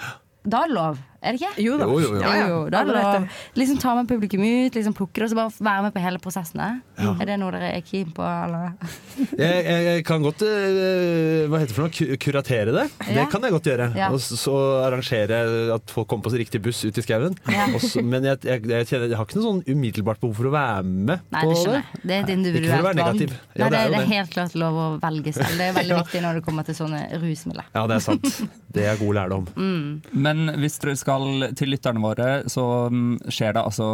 Da 0.43 0.63
er 0.63 0.71
det 0.71 0.77
lov. 0.79 1.03
Er 1.23 1.35
det 1.37 1.39
ikke? 1.41 1.63
Jo 1.63 1.77
da. 1.79 1.87
Jo, 1.87 1.99
jo, 2.03 2.09
jo. 2.17 2.21
Ja, 2.21 2.47
jo. 2.51 2.57
Da 2.73 2.81
er 2.83 2.89
det 2.89 2.95
lov. 2.97 3.27
Liksom 3.59 3.77
ta 3.79 3.93
med 3.95 4.09
publikum 4.11 4.43
ut, 4.43 4.75
liksom 4.75 4.95
plukke 4.97 5.21
det, 5.23 5.29
og 5.29 5.31
så 5.31 5.37
bare 5.39 5.53
være 5.63 5.85
med 5.87 5.95
på 5.95 6.03
hele 6.03 6.19
prosessene. 6.23 6.67
Ja. 6.99 7.13
Er 7.23 7.29
det 7.31 7.37
noe 7.41 7.53
dere 7.55 7.69
er 7.77 7.85
keen 7.87 8.11
på, 8.15 8.23
eller? 8.27 8.73
Jeg, 9.43 9.63
jeg, 9.65 9.83
jeg 9.85 10.03
kan 10.05 10.23
godt 10.23 10.41
eh, 10.45 11.45
Hva 11.49 11.59
heter 11.61 11.69
det 11.71 11.75
for 11.75 11.85
noe? 11.85 12.17
Kuratere 12.21 12.73
det. 12.75 12.83
Det 13.07 13.23
kan 13.31 13.43
jeg 13.45 13.53
godt 13.55 13.67
gjøre. 13.69 13.85
Ja. 13.97 14.09
Og 14.13 14.19
så 14.23 14.53
arrangere 14.83 15.39
at 15.75 15.93
folk 15.93 16.07
kommer 16.11 16.27
på 16.27 16.33
riktig 16.37 16.61
buss 16.65 16.81
ut 16.85 16.97
i 16.97 17.03
skauen. 17.05 17.35
Ja. 17.49 17.67
Men 18.03 18.25
jeg, 18.27 18.41
jeg, 18.45 18.63
jeg, 18.69 18.87
kjenner, 18.89 19.07
jeg 19.11 19.17
har 19.19 19.27
ikke 19.27 19.37
noe 19.39 19.45
sånn 19.47 19.61
umiddelbart 19.69 20.21
behov 20.21 20.35
for 20.39 20.49
å 20.49 20.53
være 20.53 20.83
med 20.89 21.23
Nei, 21.33 21.43
på 21.45 21.53
det 21.53 21.73
det. 21.73 21.81
Det 22.03 22.17
er 22.17 22.23
et 22.23 22.23
Ikke 22.23 22.25
for 22.25 22.33
å 22.33 22.37
individuelt 22.37 22.73
være 22.73 22.83
valg. 22.87 23.01
negativ. 23.01 23.35
Ja, 23.53 23.63
Nei, 23.63 23.69
det, 23.69 23.69
det 23.69 23.79
er 23.79 23.85
jo 23.85 23.93
det 23.93 24.01
er 24.01 24.11
helt 24.13 24.33
klart 24.35 24.57
lov 24.63 24.79
å 24.83 24.87
velge 25.03 25.35
selv. 25.37 25.53
Det 25.61 25.67
er 25.69 25.77
veldig 25.79 25.99
viktig 26.03 26.23
når 26.25 26.39
det 26.39 26.43
kommer 26.49 26.67
til 26.69 26.77
sånne 26.81 27.01
rusmidler. 27.23 27.69
Ja, 27.77 27.85
det 27.89 27.99
er 27.99 28.05
sant. 28.09 28.29
Det 28.73 28.87
er 28.89 28.97
god 28.97 29.13
lærdom. 29.19 29.47
Mm. 29.53 29.87
Men 30.25 30.43
hvis 30.63 30.79
dere 30.81 30.95
skal 30.97 31.12
til 31.59 31.71
lytterne 31.73 32.03
våre, 32.03 32.29
så 32.51 32.65
mm, 32.93 33.17
skjer 33.27 33.55
det 33.57 33.63
altså 33.63 33.89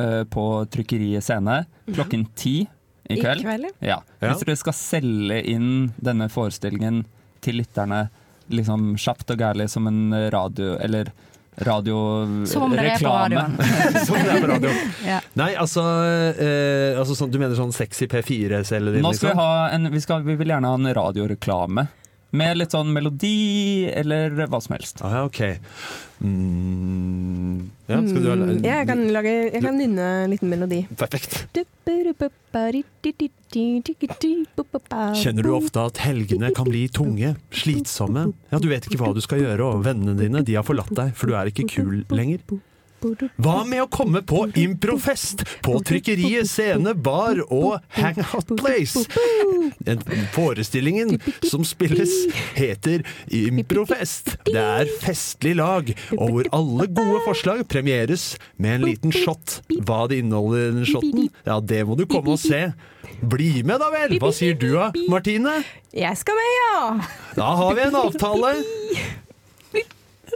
eh, 0.00 0.22
på 0.30 0.44
Trykkeriet 0.72 1.24
Scene 1.24 1.60
klokken 1.90 2.26
ti 2.38 2.56
i 2.64 3.18
I 3.18 3.20
kveld. 3.20 3.44
kveld, 3.44 3.68
ja. 3.84 3.98
Ja. 4.20 4.30
Hvis 4.30 4.44
dere 4.46 4.56
skal 4.56 4.76
selge 4.78 5.42
inn 5.52 5.92
denne 6.00 6.30
forestillingen 6.32 7.02
til 7.44 7.60
lytterne 7.60 8.06
liksom 8.52 8.94
kjapt 9.00 9.30
og 9.34 9.40
gærlig 9.40 9.70
som 9.72 9.86
en 9.88 10.12
radio 10.32 10.74
Eller 10.80 11.10
radioreklame. 11.54 12.46
Som 12.50 12.62
om 12.66 12.72
dere 12.74 12.94
er 12.94 12.98
på 12.98 13.10
radioen. 13.12 13.52
Som 14.06 14.16
det 14.18 14.32
er 14.32 14.40
på 14.42 14.48
radio. 14.50 14.70
Ja. 15.06 15.20
Nei, 15.38 15.50
altså, 15.60 15.82
eh, 16.34 16.98
altså 16.98 17.14
sånn, 17.18 17.30
Du 17.30 17.38
mener 17.38 17.54
sånn 17.58 17.74
sexy 17.74 18.08
P4-celle 18.10 18.94
din, 18.94 19.04
Nå 19.04 19.12
skal 19.14 19.30
vi 19.30 19.34
liksom? 19.34 19.42
ha 19.42 19.68
en 19.74 19.90
vi, 19.92 20.00
skal, 20.02 20.24
vi 20.26 20.36
vil 20.40 20.50
gjerne 20.54 20.72
ha 20.72 20.78
en 20.80 20.90
radioreklame. 20.98 21.86
Med 22.34 22.58
litt 22.58 22.74
sånn 22.74 22.90
melodi 22.90 23.86
eller 23.94 24.32
hva 24.50 24.58
som 24.62 24.74
helst. 24.74 25.02
Ah, 25.06 25.20
ja, 25.20 25.22
ok. 25.28 25.40
Mm, 26.24 27.58
ja, 27.86 27.98
skal 28.00 28.22
du 28.24 28.28
ha 28.30 28.34
Mm, 28.34 28.64
jeg 28.64 28.86
kan, 28.88 29.02
lage, 29.14 29.32
jeg 29.52 29.62
kan 29.62 29.78
nynne 29.78 30.06
en 30.24 30.32
liten 30.32 30.50
melodi. 30.50 30.80
Perfekt. 30.98 31.44
Kjenner 35.14 35.46
du 35.46 35.50
ofte 35.54 35.84
at 35.84 36.02
helgene 36.02 36.50
kan 36.56 36.66
bli 36.68 36.86
tunge, 36.88 37.34
slitsomme? 37.54 38.32
Ja, 38.50 38.58
du 38.58 38.68
vet 38.72 38.88
ikke 38.88 39.02
hva 39.04 39.14
du 39.14 39.22
skal 39.24 39.44
gjøre, 39.44 39.70
og 39.70 39.84
vennene 39.86 40.16
dine 40.18 40.42
de 40.44 40.58
har 40.58 40.66
forlatt 40.66 40.94
deg, 40.96 41.14
for 41.14 41.30
du 41.30 41.36
er 41.38 41.52
ikke 41.52 41.68
kul 41.70 42.02
lenger. 42.10 42.40
Hva 43.36 43.56
med 43.68 43.82
å 43.84 43.88
komme 43.92 44.22
på 44.24 44.46
improfest 44.60 45.44
på 45.64 45.76
Trykkeriet 45.84 46.48
Scene 46.48 46.94
Bar 46.96 47.42
og 47.52 47.82
Hangout 47.98 48.54
Place? 48.56 49.04
En 49.88 50.00
forestillingen 50.34 51.18
som 51.44 51.64
spilles, 51.68 52.12
heter 52.56 53.04
Improfest. 53.34 54.34
Det 54.48 54.60
er 54.60 54.90
festlig 55.02 55.56
lag, 55.60 55.90
og 56.16 56.32
hvor 56.32 56.50
alle 56.56 56.88
gode 56.88 57.20
forslag 57.26 57.64
premieres 57.68 58.34
med 58.56 58.78
en 58.78 58.88
liten 58.88 59.14
shot. 59.14 59.60
Hva 59.84 60.04
det 60.10 60.22
inneholder, 60.22 60.72
den 60.78 60.88
shotten, 60.88 61.28
ja, 61.44 61.60
det 61.60 61.84
må 61.88 61.98
du 62.00 62.06
komme 62.08 62.36
og 62.36 62.40
se. 62.40 62.66
Bli 63.24 63.62
med 63.66 63.80
da 63.80 63.90
vel! 63.92 64.16
Hva 64.20 64.32
sier 64.34 64.56
du 64.58 64.70
da, 64.74 64.88
Martine? 65.12 65.60
Jeg 65.94 66.16
skal 66.20 66.40
med, 66.40 66.54
ja! 66.60 66.80
Da 67.36 67.52
har 67.60 67.76
vi 67.76 67.86
en 67.86 68.00
avtale. 68.00 68.56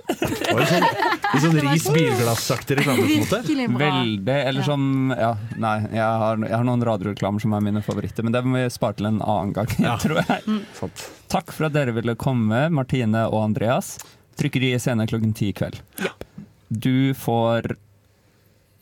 Det 0.09 0.54
var 0.56 0.64
sånn, 0.70 0.84
litt 0.88 1.42
sånn 1.44 1.56
Ris 1.61 1.86
bilglassaktig 1.92 2.78
reklame, 2.78 3.02
på 3.04 3.09
en 3.12 3.24
måte. 3.24 3.78
Veldig. 3.82 4.36
Eller 4.48 4.64
sånn 4.66 4.86
Ja, 5.12 5.34
nei, 5.61 5.74
jeg 5.92 6.00
har, 6.22 6.38
jeg 6.48 6.54
har 6.56 6.64
noen 6.64 6.84
radioreklamer 6.88 7.44
som 7.44 7.52
er 7.59 7.64
mine 7.66 7.82
favoritter, 7.84 8.24
men 8.24 8.32
det 8.32 8.40
må 8.46 8.56
vi 8.56 8.70
spare 8.72 8.96
til 9.00 9.11
en 9.11 9.20
annen 9.20 9.52
gang, 9.56 9.68
tror 10.04 10.22
jeg. 10.22 10.62
Takk 11.28 11.52
for 11.52 11.68
at 11.68 11.76
dere 11.76 11.92
ville 11.96 12.16
komme, 12.20 12.64
Martine 12.72 13.26
og 13.28 13.42
Andreas. 13.50 13.96
Trykkeriet 14.40 14.80
scene 14.84 15.04
klokken 15.11 15.34
ti 15.36 15.50
i 15.52 15.56
kveld. 15.59 15.80
Du 16.70 17.12
får 17.18 17.74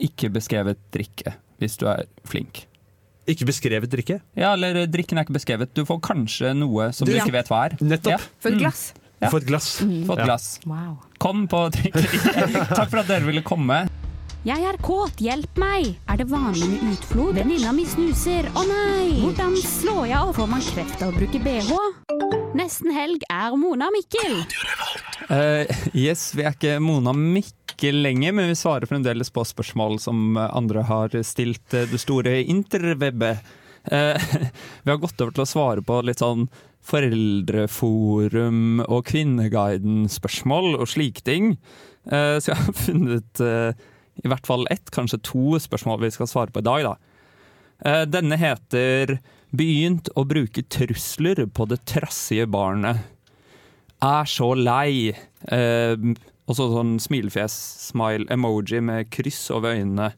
ikke 0.03 0.29
beskrevet 0.35 0.79
drikke 0.93 1.33
hvis 1.63 1.79
du 1.81 1.87
er 1.89 2.05
flink. 2.29 2.67
Ikke 3.27 3.47
beskrevet 3.49 3.91
drikke? 3.91 4.21
Ja, 4.39 4.53
eller 4.55 4.85
drikken 4.87 5.19
er 5.19 5.25
ikke 5.27 5.35
beskrevet. 5.39 5.73
Du 5.75 5.83
får 5.89 5.99
kanskje 6.05 6.53
noe 6.55 6.93
som 6.95 7.09
du 7.09 7.15
Ja. 7.17 7.25
ikke 7.25 7.35
vet 7.35 7.49
hva 7.51 7.65
er. 7.67 7.75
Nettopp. 7.81 8.13
Ja. 8.13 8.19
For 8.39 8.53
et 8.55 8.61
glass. 8.61 8.83
Ja. 9.21 9.31
Få 9.33 9.39
et 9.41 9.47
glass. 9.49 9.79
Få 9.81 10.13
et 10.13 10.19
Ja. 10.19 10.25
glass. 10.25 10.61
Kom 11.19 11.47
på 11.49 11.63
trykkeriet. 11.73 12.69
Takk 12.77 12.91
for 12.93 13.01
at 13.01 13.09
dere 13.09 13.25
ville 13.25 13.43
komme. 13.47 13.87
Jeg 14.47 14.63
er 14.63 14.77
kåt, 14.79 15.19
hjelp 15.19 15.57
meg! 15.59 15.97
Er 16.07 16.21
det 16.21 16.29
vanlig 16.31 16.69
med 16.71 16.93
utflod? 16.93 17.33
Venninna 17.35 17.73
mi 17.75 17.83
snuser, 17.89 18.47
å 18.55 18.63
nei! 18.69 19.17
Hvordan 19.19 19.57
slår 19.59 20.05
jeg 20.07 20.19
av? 20.21 20.31
Får 20.37 20.51
man 20.53 20.63
kreft 20.63 21.03
av 21.03 21.11
å 21.11 21.17
bruke 21.17 21.41
bh? 21.43 21.73
Nesten 22.55 22.93
helg 22.95 23.25
er 23.27 23.57
Mona 23.59 23.89
Mikkel. 23.91 24.37
Uh, 25.27 25.67
yes, 25.99 26.29
vi 26.39 26.45
er 26.47 26.55
ikke 26.55 26.77
Mona 26.79 27.11
Mikkel 27.17 27.99
lenger, 28.07 28.37
men 28.39 28.53
vi 28.53 28.55
svarer 28.61 28.87
fremdeles 28.87 29.33
på 29.35 29.43
spørsmål 29.51 29.99
som 30.05 30.39
andre 30.39 30.85
har 30.87 31.19
stilt 31.27 31.75
eh, 31.75 31.89
det 31.91 31.99
store 32.05 32.39
interwebbet. 32.47 33.43
Eh, 33.87 34.23
vi 34.83 34.91
har 34.91 34.99
gått 35.03 35.21
over 35.21 35.35
til 35.35 35.45
å 35.45 35.49
svare 35.49 35.85
på 35.87 36.01
litt 36.07 36.23
sånn 36.23 36.49
Foreldreforum 36.87 38.83
og 38.87 39.07
Kvinneguiden-spørsmål 39.11 40.77
og 40.79 40.89
slike 40.91 41.25
ting. 41.27 41.57
Eh, 42.07 42.37
så 42.39 42.53
jeg 42.53 42.63
har 42.63 42.79
funnet 42.87 43.43
eh, 43.43 43.87
i 44.25 44.31
hvert 44.31 44.49
fall 44.49 44.67
ett, 44.73 44.91
kanskje 44.95 45.23
to 45.27 45.59
spørsmål 45.63 46.03
vi 46.07 46.15
skal 46.15 46.31
svare 46.31 46.55
på 46.55 46.63
i 46.63 46.67
dag, 46.67 46.87
da. 46.93 46.97
Denne 48.09 48.39
heter 48.41 49.19
'Begynt 49.53 50.09
å 50.17 50.25
bruke 50.25 50.63
trusler 50.65 51.43
på 51.45 51.67
det 51.69 51.83
trassige 51.85 52.47
barnet'. 52.49 53.03
Er 54.01 54.25
så 54.25 54.55
lei. 54.57 55.13
Og 56.49 56.57
så 56.57 56.71
sånn 56.73 56.97
smilefjes-smile-emoji 57.05 58.81
med 58.81 59.11
kryss 59.13 59.51
over 59.53 59.77
øynene. 59.77 60.15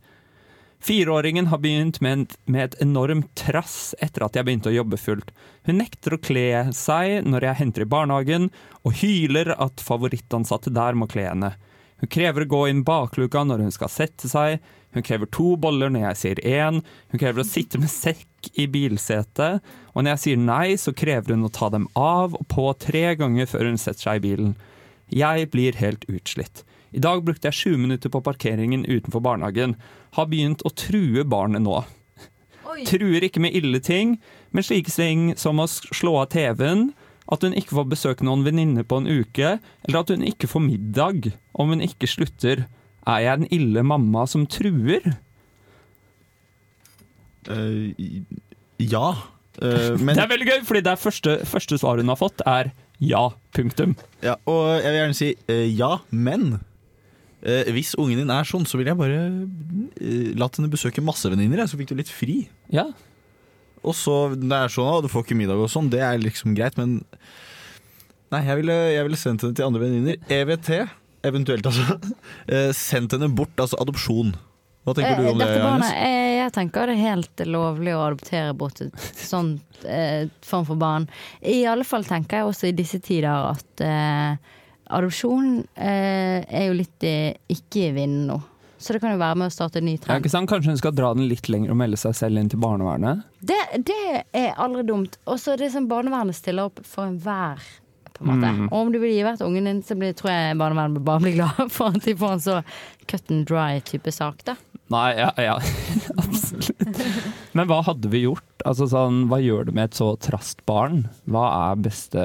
Fireåringen 0.81 1.49
har 1.51 1.59
begynt 1.59 2.01
med, 2.01 2.37
et 2.55 2.77
enormt 2.83 3.33
trass 3.35 3.95
etter 3.99 4.25
at 4.25 4.37
jeg 4.39 4.47
begynte 4.47 4.71
å 4.71 4.77
jobbe 4.77 4.99
fullt. 5.01 5.33
Hun 5.67 5.81
nekter 5.83 6.15
å 6.15 6.21
kle 6.23 6.69
seg 6.77 7.27
når 7.27 7.49
jeg 7.49 7.61
henter 7.63 7.85
i 7.85 7.91
barnehagen, 7.91 8.51
og 8.87 9.01
hyler 9.03 9.55
at 9.59 9.83
favorittansatte 9.83 10.73
der 10.75 10.95
må 10.95 11.11
kle 11.11 11.27
henne. 11.29 11.53
Hun 11.99 12.13
krever 12.15 12.47
å 12.47 12.51
gå 12.53 12.61
inn 12.71 12.85
bakluka 12.87 13.43
når 13.43 13.67
hun 13.67 13.75
skal 13.75 13.91
sette 13.91 14.31
seg, 14.31 14.63
hun 14.95 15.05
krever 15.05 15.29
to 15.35 15.57
boller 15.61 15.91
når 15.93 16.07
jeg 16.07 16.21
sier 16.23 16.41
én, 16.47 16.81
hun 17.11 17.21
krever 17.21 17.43
å 17.43 17.49
sitte 17.49 17.81
med 17.83 17.91
sekk 17.93 18.53
i 18.55 18.69
bilsetet, 18.71 19.65
og 19.93 20.05
når 20.05 20.15
jeg 20.15 20.23
sier 20.25 20.41
nei, 20.41 20.79
så 20.81 20.95
krever 20.97 21.35
hun 21.35 21.49
å 21.49 21.53
ta 21.53 21.69
dem 21.75 21.89
av 21.99 22.39
og 22.39 22.47
på 22.49 22.71
tre 22.81 23.11
ganger 23.19 23.51
før 23.51 23.73
hun 23.73 23.83
setter 23.83 24.07
seg 24.07 24.21
i 24.21 24.27
bilen. 24.31 24.55
Jeg 25.11 25.51
blir 25.51 25.77
helt 25.81 26.07
utslitt. 26.09 26.63
I 26.91 27.03
dag 27.05 27.23
brukte 27.25 27.51
jeg 27.51 27.59
sju 27.59 27.77
minutter 27.77 28.13
på 28.13 28.23
parkeringen 28.25 28.87
utenfor 28.89 29.21
barnehagen. 29.25 29.77
Har 30.17 30.29
begynt 30.31 30.65
å 30.65 30.73
true 30.73 31.25
barnet 31.29 31.65
nå. 31.67 31.83
Truer 32.89 33.25
ikke 33.27 33.43
med 33.43 33.57
ille 33.59 33.81
ting, 33.83 34.17
men 34.55 34.65
slike 34.65 34.93
ting 34.93 35.33
som 35.41 35.61
å 35.61 35.67
slå 35.69 36.15
av 36.23 36.31
TV-en, 36.33 36.91
at 37.29 37.45
hun 37.45 37.57
ikke 37.57 37.77
får 37.77 37.89
besøke 37.91 38.25
noen 38.25 38.45
venninner 38.47 38.87
på 38.89 39.01
en 39.03 39.09
uke, 39.09 39.59
eller 39.85 40.01
at 40.01 40.13
hun 40.15 40.25
ikke 40.25 40.49
får 40.49 40.65
middag 40.65 41.33
om 41.53 41.75
hun 41.75 41.85
ikke 41.85 42.09
slutter. 42.09 42.65
Er 43.09 43.25
jeg 43.25 43.41
en 43.41 43.51
ille 43.53 43.85
mamma 43.85 44.25
som 44.31 44.47
truer? 44.49 45.05
Uh, 47.49 47.93
ja. 48.81 49.11
Uh, 49.61 49.97
men 50.05 50.15
Det 50.15 50.25
er 50.25 50.33
veldig 50.33 50.49
gøy, 50.49 50.63
fordi 50.69 50.85
det 50.87 50.95
er 50.95 51.03
første, 51.03 51.37
første 51.49 51.81
svar 51.81 52.01
hun 52.01 52.13
har 52.13 52.21
fått, 52.21 52.45
er 52.47 52.73
ja. 52.99 53.29
Punktum. 53.55 53.95
Ja, 54.23 54.37
og 54.51 54.79
jeg 54.79 54.91
vil 54.91 55.01
gjerne 55.01 55.19
si 55.19 55.29
uh, 55.51 55.67
ja, 55.67 55.93
men 56.11 56.59
eh, 57.43 57.71
hvis 57.75 57.95
ungen 58.01 58.23
din 58.23 58.33
er 58.35 58.49
sånn, 58.49 58.67
så 58.69 58.81
vil 58.81 58.91
jeg 58.91 58.99
bare 58.99 59.21
eh, 60.01 60.31
latt 60.39 60.59
henne 60.59 60.73
besøke 60.73 61.05
masse 61.05 61.31
venninner, 61.31 61.67
så 61.69 61.79
fikk 61.81 61.93
du 61.93 61.99
litt 61.99 62.13
fri. 62.13 62.43
Ja. 62.75 62.89
Og 63.87 63.95
så 63.95 64.17
det 64.35 64.49
er 64.49 64.73
sånn, 64.73 64.89
og 64.99 65.05
du 65.07 65.13
får 65.13 65.27
ikke 65.27 65.39
middag 65.39 65.61
og 65.63 65.71
sånn, 65.73 65.91
det 65.93 66.03
er 66.05 66.19
liksom 66.23 66.57
greit, 66.59 66.79
men 66.81 67.01
Nei, 68.29 68.43
jeg 68.45 68.59
ville, 68.59 68.75
jeg 68.93 69.05
ville 69.07 69.17
sendt 69.17 69.41
henne 69.41 69.57
til 69.57 69.65
andre 69.65 69.81
venninner. 69.81 70.19
EVT, 70.29 70.69
eventuelt, 71.25 71.65
altså. 71.71 71.97
Eh, 72.53 72.71
sendt 72.77 73.15
henne 73.17 73.31
bort, 73.33 73.55
altså 73.57 73.79
adopsjon. 73.81 74.35
Hva 74.89 74.95
tenker 74.97 75.19
du 75.21 75.31
om 75.31 75.41
det, 75.41 75.47
Dette 75.49 75.65
barnet, 75.65 75.91
eh, 76.01 76.35
jeg 76.39 76.53
tenker 76.57 76.89
det 76.89 76.95
er 76.95 77.11
helt 77.11 77.43
lovlig 77.49 77.93
å 77.93 78.05
adoptere 78.07 78.55
bort 78.57 78.81
et 78.85 79.09
sånt 79.21 79.85
eh, 79.85 80.31
form 80.45 80.65
for 80.69 80.81
barn. 80.81 81.09
I 81.45 81.61
alle 81.69 81.85
fall 81.89 82.07
tenker 82.09 82.41
jeg 82.41 82.49
også 82.49 82.71
i 82.71 82.77
disse 82.77 83.01
tider 83.05 83.51
at 83.51 83.85
eh, 83.85 84.57
adopsjon 84.91 85.65
eh, 85.77 86.45
er 86.49 86.69
jo 86.69 86.77
litt 86.79 87.05
i, 87.07 87.17
ikke 87.55 87.89
i 87.89 87.91
vinden 87.97 88.27
nå. 88.33 88.39
Så 88.79 88.95
det 88.95 89.01
kan 89.03 89.11
jo 89.11 89.19
være 89.19 89.35
med 89.41 89.51
å 89.51 89.55
starte 89.55 89.81
en 89.81 89.89
ny 89.89 89.97
Ja, 89.97 90.03
trend. 90.05 90.23
ikke 90.23 90.31
sant? 90.31 90.47
Kanskje 90.53 90.71
hun 90.71 90.79
skal 90.79 90.93
dra 90.95 91.09
den 91.19 91.27
litt 91.27 91.49
lenger 91.51 91.73
og 91.75 91.81
melde 91.81 91.99
seg 91.99 92.15
selv 92.15 92.39
inn 92.39 92.51
til 92.53 92.61
barnevernet? 92.63 93.25
Det, 93.43 93.57
det 93.89 93.99
er 94.39 94.53
aldri 94.55 94.85
dumt. 94.87 95.17
Og 95.27 95.41
så 95.43 95.57
det 95.59 95.73
som 95.75 95.89
barnevernet 95.91 96.39
stiller 96.39 96.71
opp 96.71 96.79
for 96.87 97.09
enhver. 97.11 97.59
På 98.15 98.23
en 98.23 98.31
måte. 98.37 98.53
Mm. 98.55 98.69
Og 98.71 98.79
om 98.85 98.93
du 98.95 99.01
vil 99.03 99.13
gi 99.17 99.25
hvert 99.27 99.43
ungen 99.47 99.67
din, 99.67 99.83
så 99.87 99.97
blir, 99.99 100.15
tror 100.19 100.31
jeg 100.31 100.57
barnevernet 100.63 101.03
bare 101.07 101.25
blir 101.27 101.37
glad 101.41 101.59
for 101.75 101.91
at 101.91 102.07
de 102.07 102.15
får 102.19 102.37
en 102.37 102.45
så 102.47 102.57
cut 103.11 103.35
and 103.35 103.47
dry-type 103.51 104.15
sak. 104.15 104.47
da. 104.47 104.55
Nei, 104.95 105.09
ja, 105.19 105.29
ja. 105.43 105.59
absolutt. 106.23 107.03
Men 107.59 107.69
hva 107.69 107.83
hadde 107.85 108.09
vi 108.15 108.23
gjort? 108.25 108.47
Altså 108.67 108.87
sånn, 108.89 109.25
Hva 109.29 109.39
gjør 109.43 109.69
det 109.69 109.75
med 109.77 109.91
et 109.91 109.99
så 109.99 110.13
trast 110.23 110.63
barn? 110.71 111.03
Hva 111.29 111.45
er 111.73 111.83
beste, 111.85 112.25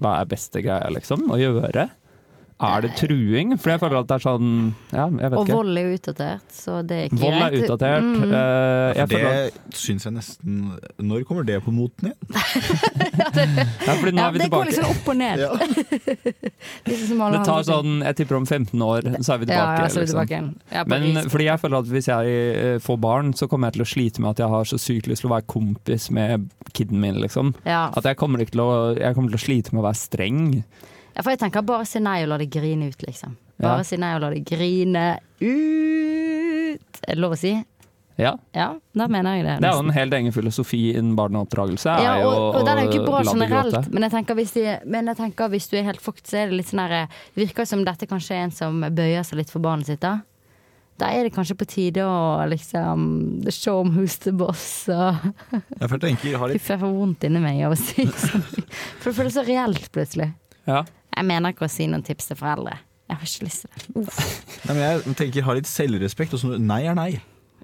hva 0.00 0.16
er 0.24 0.32
beste 0.32 0.64
greia, 0.64 0.88
liksom, 0.96 1.28
å 1.30 1.38
gjøre? 1.40 1.86
Er 2.60 2.82
det 2.84 2.90
truing? 2.98 3.54
For 3.56 3.70
jeg 3.72 3.80
føler 3.80 3.98
at 4.02 4.08
det 4.10 4.16
er 4.18 4.22
sånn 4.26 4.48
Ja, 4.92 5.06
jeg 5.08 5.30
vet 5.32 5.36
Og 5.38 5.46
ikke. 5.46 5.54
vold 5.56 5.78
er 5.80 5.86
utdatert, 5.94 6.50
så 6.52 6.80
det 6.84 6.96
er 6.98 7.06
ikke 7.08 7.20
Vold 7.22 7.36
er 7.38 7.54
greit. 7.54 7.64
utdatert. 7.64 8.04
Mm. 8.04 8.34
Uh, 8.34 8.90
jeg 8.98 9.06
For 9.08 9.24
det 9.24 9.30
at, 9.30 9.78
syns 9.80 10.04
jeg 10.04 10.12
nesten 10.16 10.58
Når 11.10 11.24
kommer 11.28 11.46
det 11.48 11.56
på 11.64 11.72
moten 11.72 12.10
igjen? 12.10 12.20
ja, 13.86 13.94
fordi 13.96 14.12
nå 14.12 14.20
Ja, 14.20 14.26
er 14.28 14.34
vi 14.36 14.42
det 14.42 14.50
går 14.52 14.68
liksom 14.70 14.90
opp 14.92 15.08
og 15.08 15.16
ned. 15.20 15.40
Ja. 15.40 15.50
som 17.08 17.24
Det 17.32 17.42
tar 17.48 17.64
sånn, 17.70 17.96
jeg 18.04 18.18
tipper 18.20 18.38
om 18.40 18.46
15 18.46 18.84
år, 18.84 19.08
så 19.24 19.34
er 19.34 19.42
vi 19.42 19.48
tilbake. 19.48 19.80
ja, 19.80 19.88
så 19.88 20.00
er 20.00 20.04
vi 20.04 20.04
liksom. 20.04 20.12
tilbake 20.12 20.36
igjen. 20.36 20.50
Ja, 20.74 20.84
Men 20.90 21.30
fordi 21.32 21.48
jeg 21.48 21.62
føler 21.64 21.80
at 21.80 21.90
hvis 21.96 22.10
jeg 22.10 22.36
eh, 22.60 22.78
får 22.84 23.00
barn, 23.02 23.32
så 23.38 23.48
kommer 23.50 23.70
jeg 23.70 23.78
til 23.78 23.86
å 23.86 23.90
slite 23.94 24.20
med 24.24 24.30
at 24.34 24.44
jeg 24.44 24.52
har 24.54 24.68
så 24.70 24.78
sykt 24.80 25.08
lyst 25.10 25.24
til 25.24 25.30
å 25.30 25.34
være 25.36 25.48
kompis 25.50 26.10
med 26.14 26.48
kiden 26.76 27.00
min, 27.02 27.20
liksom. 27.24 27.54
Ja. 27.64 27.86
At 27.96 28.04
jeg 28.08 28.18
kommer, 28.20 28.42
ikke 28.44 28.56
til 28.58 28.64
å, 28.66 28.70
jeg 28.98 29.16
kommer 29.16 29.32
til 29.32 29.40
å 29.40 29.44
slite 29.48 29.74
med 29.74 29.82
å 29.84 29.88
være 29.88 30.00
streng. 30.04 30.42
Ja, 31.20 31.24
for 31.26 31.34
jeg 31.34 31.40
tenker 31.42 31.60
bare 31.68 31.84
si 31.84 32.00
nei 32.00 32.22
og 32.24 32.30
la 32.32 32.38
det 32.40 32.46
grine 32.48 32.86
ut, 32.88 33.02
liksom. 33.04 33.34
Bare 33.60 33.82
Ja. 33.82 33.84
si 33.84 33.98
nei 34.00 34.14
og 34.16 34.22
la 34.22 34.30
det 34.32 34.40
grine 34.48 35.18
ut. 35.44 37.00
Er 37.04 37.12
det 37.14 37.20
lov 37.20 37.34
å 37.36 37.38
si? 37.38 37.52
Ja. 38.20 38.32
Ja, 38.56 38.70
da 38.96 39.06
mener 39.08 39.36
jeg 39.36 39.44
det. 39.44 39.58
Det 39.60 39.68
er 39.68 39.76
jo 39.76 39.82
en 39.84 39.92
helt 39.96 40.16
egen 40.16 40.32
filosofi 40.32 40.80
innen 40.94 41.12
barneoppdragelse. 41.16 41.92
Ja, 42.04 42.14
og, 42.24 42.32
og, 42.32 42.56
og 42.60 42.64
den 42.68 42.78
er 42.80 42.86
jo 42.86 42.90
ikke 42.94 43.04
bra 43.04 43.20
generelt, 43.24 43.90
men 43.92 44.06
jeg 44.08 44.36
hvis, 44.40 44.54
de, 44.56 44.64
men 44.96 45.12
jeg 45.12 45.18
tenker 45.20 45.52
hvis 45.52 45.68
du 45.68 45.76
er 45.76 45.86
helt 45.90 46.00
fucked, 46.04 46.24
så 46.28 46.40
er 46.40 46.50
det 46.50 46.56
litt 46.60 46.68
sånn 46.72 46.82
her 46.84 47.06
Det 47.34 47.44
virker 47.44 47.68
som 47.68 47.84
dette 47.84 48.08
kanskje 48.08 48.36
er 48.36 48.44
en 48.48 48.56
som 48.56 48.80
bøyer 48.80 49.24
seg 49.28 49.40
litt 49.40 49.52
for 49.52 49.60
barnet 49.64 49.88
sitt, 49.92 50.00
da. 50.00 50.18
Da 51.00 51.08
er 51.16 51.24
det 51.28 51.32
kanskje 51.36 51.56
på 51.56 51.68
tide 51.68 52.04
å 52.04 52.44
liksom 52.48 53.44
Show 53.48 53.82
them 53.84 53.94
who's 53.96 54.18
the 54.24 54.32
boss 54.36 54.84
og 54.92 55.16
Jeg 55.52 55.86
for 55.88 55.96
jeg 55.96 56.02
tenker, 56.10 56.36
har 56.40 56.48
litt 56.52 56.60
jeg 56.60 56.80
får 56.80 56.96
vondt 56.96 57.24
inni 57.28 57.40
meg 57.44 57.62
av 57.68 57.76
å 57.76 57.80
si 57.80 58.04
sånn. 58.08 58.44
For 59.00 59.08
det 59.12 59.16
føles 59.16 59.36
så 59.36 59.44
reelt 59.48 59.88
plutselig. 59.92 60.32
Ja. 60.68 60.84
Jeg 61.20 61.28
mener 61.28 61.52
ikke 61.52 61.66
å 61.66 61.68
si 61.68 61.84
noen 61.84 62.00
tips 62.00 62.30
til 62.30 62.38
foreldre. 62.40 62.78
Jeg 63.10 63.18
har 63.20 63.26
ikke 63.28 63.44
lyst 63.44 63.66
til 63.66 64.04
det. 64.06 64.14
Nei, 64.64 64.72
men 64.72 64.80
jeg 64.80 65.16
tenker 65.18 65.44
ha 65.44 65.56
litt 65.58 65.68
selvrespekt. 65.68 66.32
Og 66.32 66.40
sånn, 66.40 66.62
nei 66.64 66.78
er 66.88 66.96
nei. 66.96 67.10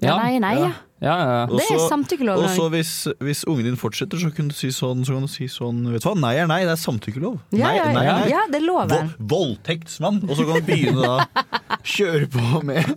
Ja, 0.03 0.17
nei, 0.21 0.37
nei, 0.43 0.57
ja. 0.59 0.73
Ja, 0.97 1.13
ja, 1.13 1.33
ja. 1.41 1.41
Det 1.51 1.65
er 1.69 1.81
samtykkelov. 1.91 2.39
Og 2.41 2.49
så 2.55 2.63
hvis, 2.73 2.91
hvis 3.21 3.43
ungen 3.45 3.67
din 3.67 3.75
fortsetter, 3.77 4.17
så 4.17 4.31
kan 4.33 4.47
du 4.49 4.55
si 4.57 4.71
sånn, 4.73 5.03
så 5.05 5.13
kan 5.13 5.27
du 5.27 5.29
si 5.29 5.45
sånn 5.51 5.83
Vet 5.93 6.01
du 6.01 6.07
hva, 6.09 6.15
nei 6.17 6.31
er 6.41 6.47
nei, 6.49 6.63
det 6.65 6.73
er 6.73 6.79
samtykkelov. 6.81 7.35
Ja, 7.53 7.69
nei, 7.69 7.83
nei, 7.93 8.01
er 8.01 8.17
nei. 8.23 8.31
ja, 8.31 8.39
det 8.49 8.57
er 8.63 8.65
loven. 8.65 9.11
Vo 9.19 9.37
voldtektsmann! 9.37 10.23
Og 10.25 10.33
så 10.39 10.47
kan 10.47 10.57
du 10.57 10.65
begynne 10.65 11.05
da 11.05 11.45
kjøre 11.97 12.25
på 12.33 12.63
med 12.65 12.89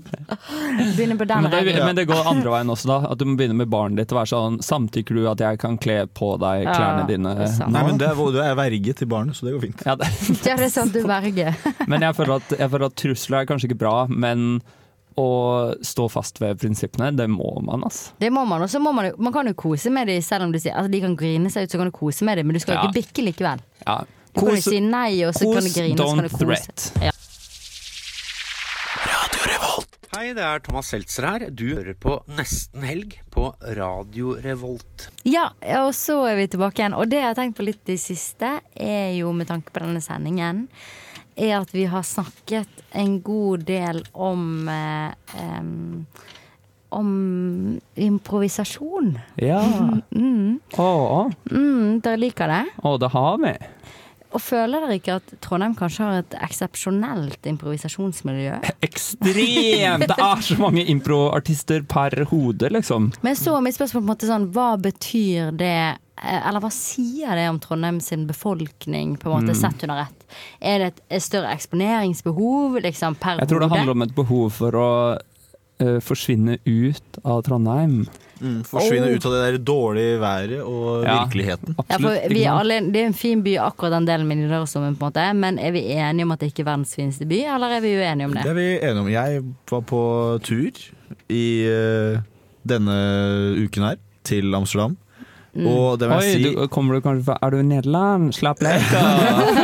Begynne 0.96 1.18
på 1.20 1.28
den 1.28 1.44
Men 1.44 1.52
det, 1.52 1.76
men 1.84 2.00
det 2.00 2.06
går 2.08 2.24
andre 2.32 2.54
veien 2.56 2.72
også, 2.72 2.88
da. 2.88 2.98
At 3.12 3.20
du 3.20 3.26
må 3.28 3.36
begynne 3.36 3.58
med 3.60 3.68
barnet 3.70 4.00
ditt 4.00 4.16
og 4.16 4.22
være 4.22 4.32
sånn 4.32 4.58
Samtykker 4.64 5.20
du 5.20 5.28
at 5.28 5.44
jeg 5.44 5.60
kan 5.60 5.76
kle 5.82 6.00
på 6.16 6.32
deg 6.40 6.64
Ja, 6.64 6.72
klærne 6.72 7.04
dine? 7.10 7.36
er. 7.36 7.52
Nei, 7.68 7.84
men 7.84 8.00
det 8.00 8.08
er, 8.08 8.16
du 8.16 8.40
er 8.40 8.56
verge 8.58 8.96
til 8.96 9.12
barnet, 9.12 9.36
så 9.36 9.46
det 9.46 9.58
går 9.58 9.66
fint. 9.68 9.84
Ja, 9.84 9.98
det. 10.00 10.08
Det 10.40 10.56
er 10.56 10.68
sant, 10.72 10.96
du 10.96 11.04
verger. 11.04 11.52
Men 11.90 12.04
jeg 12.08 12.16
føler, 12.16 12.40
at, 12.40 12.52
jeg 12.56 12.72
føler 12.72 12.88
at 12.88 12.96
trusler 12.98 13.42
er 13.42 13.48
kanskje 13.50 13.68
ikke 13.68 13.82
bra, 13.84 13.94
men 14.08 14.62
å 15.20 15.26
stå 15.84 16.06
fast 16.12 16.40
ved 16.42 16.58
prinsippene, 16.62 17.10
det 17.16 17.26
må 17.30 17.50
man, 17.66 17.84
altså. 17.88 18.14
Det 18.22 18.30
må 18.32 18.46
man, 18.48 18.64
og 18.64 18.70
så 18.72 18.80
må 18.82 18.92
man 18.96 19.10
jo 19.10 19.16
Man 19.20 19.32
kan 19.36 19.46
jo 19.50 19.54
kose 19.58 19.92
med 19.92 20.08
dem 20.08 20.22
selv 20.24 20.46
om 20.48 20.52
du 20.54 20.58
sier 20.58 20.74
Altså, 20.76 20.90
de 20.94 21.00
kan 21.04 21.16
grine 21.20 21.50
seg 21.52 21.66
ut, 21.68 21.74
så 21.74 21.80
kan 21.82 21.90
du 21.90 21.94
kose 21.96 22.24
med 22.28 22.40
dem, 22.40 22.48
men 22.50 22.56
du 22.58 22.62
skal 22.64 22.78
Ja. 22.80 22.86
ikke 22.88 23.00
bikke 23.02 23.26
likevel. 23.30 23.62
Ja. 23.86 23.98
Du 24.32 24.40
kan 24.44 24.54
jo 24.56 24.62
si 24.62 24.80
nei, 24.80 25.24
og 25.26 25.34
så 25.34 25.46
kan 25.52 25.64
du 25.66 25.72
grine, 25.74 25.98
og 26.00 26.08
så 26.08 26.14
kan 26.16 26.28
du 26.28 26.54
kose. 26.54 27.04
Ja. 27.04 27.12
Hei, 30.10 30.32
det 30.36 30.42
er 30.42 30.58
Thomas 30.60 30.88
Seltzer 30.90 31.24
her. 31.24 31.44
Du 31.54 31.62
hører 31.70 31.94
på 31.96 32.16
Nesten 32.36 32.82
Helg 32.84 33.14
på 33.32 33.44
Radio 33.78 34.34
Revolt. 34.42 35.06
Ja, 35.24 35.46
og 35.80 35.92
så 35.96 36.16
er 36.28 36.34
vi 36.40 36.48
tilbake 36.50 36.82
igjen. 36.82 36.96
Og 36.98 37.08
det 37.08 37.20
jeg 37.22 37.28
har 37.30 37.38
tenkt 37.38 37.56
på 37.56 37.64
litt 37.64 37.88
i 37.88 37.96
siste, 38.00 38.56
er 38.74 39.14
jo 39.16 39.30
med 39.32 39.48
tanke 39.48 39.72
på 39.72 39.80
denne 39.84 40.02
sendingen, 40.04 40.66
er 41.36 41.56
at 41.60 41.70
vi 41.74 41.84
har 41.90 42.02
snakket 42.06 42.68
en 42.98 43.20
god 43.22 43.64
del 43.68 44.02
om 44.12 44.68
eh, 44.68 45.12
om 46.90 47.10
improvisasjon. 47.94 49.12
Ja. 49.38 49.60
Mm, 50.10 50.56
Å, 50.74 50.86
å. 50.90 51.20
mm, 51.52 52.00
dere 52.02 52.18
liker 52.18 52.50
det? 52.50 52.64
Å, 52.82 52.96
det 52.98 53.10
har 53.14 53.36
vi. 53.44 53.52
Og 54.30 54.42
føler 54.42 54.82
dere 54.84 54.96
ikke 54.98 55.16
at 55.18 55.32
Trondheim 55.42 55.72
kanskje 55.78 56.04
har 56.06 56.20
et 56.24 56.34
eksepsjonelt 56.46 57.46
improvisasjonsmiljø? 57.50 58.60
Ekstremt! 58.86 60.06
Det 60.10 60.18
er 60.22 60.44
så 60.46 60.58
mange 60.60 60.84
improartister 60.90 61.82
per 61.90 62.14
hode, 62.30 62.70
liksom. 62.74 63.10
Men 63.26 63.38
så 63.38 63.56
er 63.58 63.64
mitt 63.66 63.78
spørsmål 63.78 64.02
på 64.02 64.06
en 64.06 64.12
måte 64.12 64.30
sånn, 64.30 64.48
hva 64.54 64.68
betyr 64.82 65.50
det 65.58 65.72
eh, 65.94 66.40
eller 66.46 66.62
hva 66.62 66.70
sier 66.74 67.34
det 67.38 67.48
om 67.50 67.58
Trondheim 67.62 67.98
sin 68.02 68.26
befolkning, 68.30 69.16
på 69.18 69.30
en 69.30 69.36
måte 69.40 69.54
Mm. 69.56 69.60
sett 69.62 69.82
under 69.86 70.04
ett? 70.06 70.19
Er 70.60 70.78
det 70.78 70.92
et, 71.10 71.22
større 71.22 71.52
eksponeringsbehov 71.54 72.80
liksom, 72.82 73.16
per 73.20 73.38
Jeg 73.42 73.48
tror 73.48 73.60
det 73.60 73.70
handler 73.70 73.92
om 73.96 74.02
et 74.02 74.14
behov 74.14 74.50
for 74.52 74.70
å 74.78 74.88
uh, 75.80 75.98
forsvinne 76.04 76.58
ut 76.66 77.20
av 77.24 77.42
Trondheim. 77.46 78.06
Mm, 78.40 78.62
forsvinne 78.64 79.04
Oh. 79.10 79.16
ut 79.16 79.24
av 79.28 79.32
det 79.32 79.40
der 79.44 79.58
dårlige 79.68 80.20
været 80.20 80.60
og 80.64 81.04
Ja. 81.04 81.24
virkeligheten. 81.26 81.74
ja, 81.76 81.96
for 81.98 82.28
vi 82.32 82.42
er 82.44 82.52
alle, 82.56 82.78
Det 82.92 83.02
er 83.02 83.06
en 83.06 83.12
fin 83.12 83.42
by, 83.42 83.56
akkurat 83.58 83.92
den 83.92 84.06
delen 84.06 84.26
med 84.26 84.38
Nidarosdomen, 84.38 84.96
på 84.96 85.04
en 85.06 85.12
måte. 85.12 85.34
Men 85.36 85.58
er 85.58 85.72
vi 85.72 85.82
enige 85.92 86.22
om 86.24 86.32
at 86.32 86.40
det 86.40 86.52
ikke 86.54 86.60
er 86.64 86.70
verdens 86.72 86.94
fineste 86.96 87.26
by, 87.28 87.42
eller 87.44 87.76
er 87.76 87.80
vi 87.80 87.94
uenige 88.00 88.24
om 88.24 88.32
det? 88.32 88.42
Det 88.42 88.50
er 88.50 88.54
vi 88.54 88.78
enige 88.80 89.00
om. 89.00 89.08
Jeg 89.08 89.44
var 89.70 89.80
på 89.82 90.40
tur 90.42 90.72
i 91.28 91.44
uh, 91.68 92.20
denne 92.66 92.96
uken 93.64 93.82
her, 93.82 93.96
til 94.24 94.54
Amsterdam. 94.54 94.96
Mm. 95.50 95.66
Og 95.66 95.96
det 95.98 96.06
må 96.10 96.18
Oi, 96.20 96.26
si 96.30 96.42
du, 96.44 96.60
kommer 96.70 96.94
du 96.94 97.02
kanskje 97.02 97.24
fra 97.26 97.34
Er 97.42 97.50
du 97.50 97.58
i 97.58 97.64
Nederland? 97.66 98.28
Slapp 98.36 98.60
litt. 98.62 98.92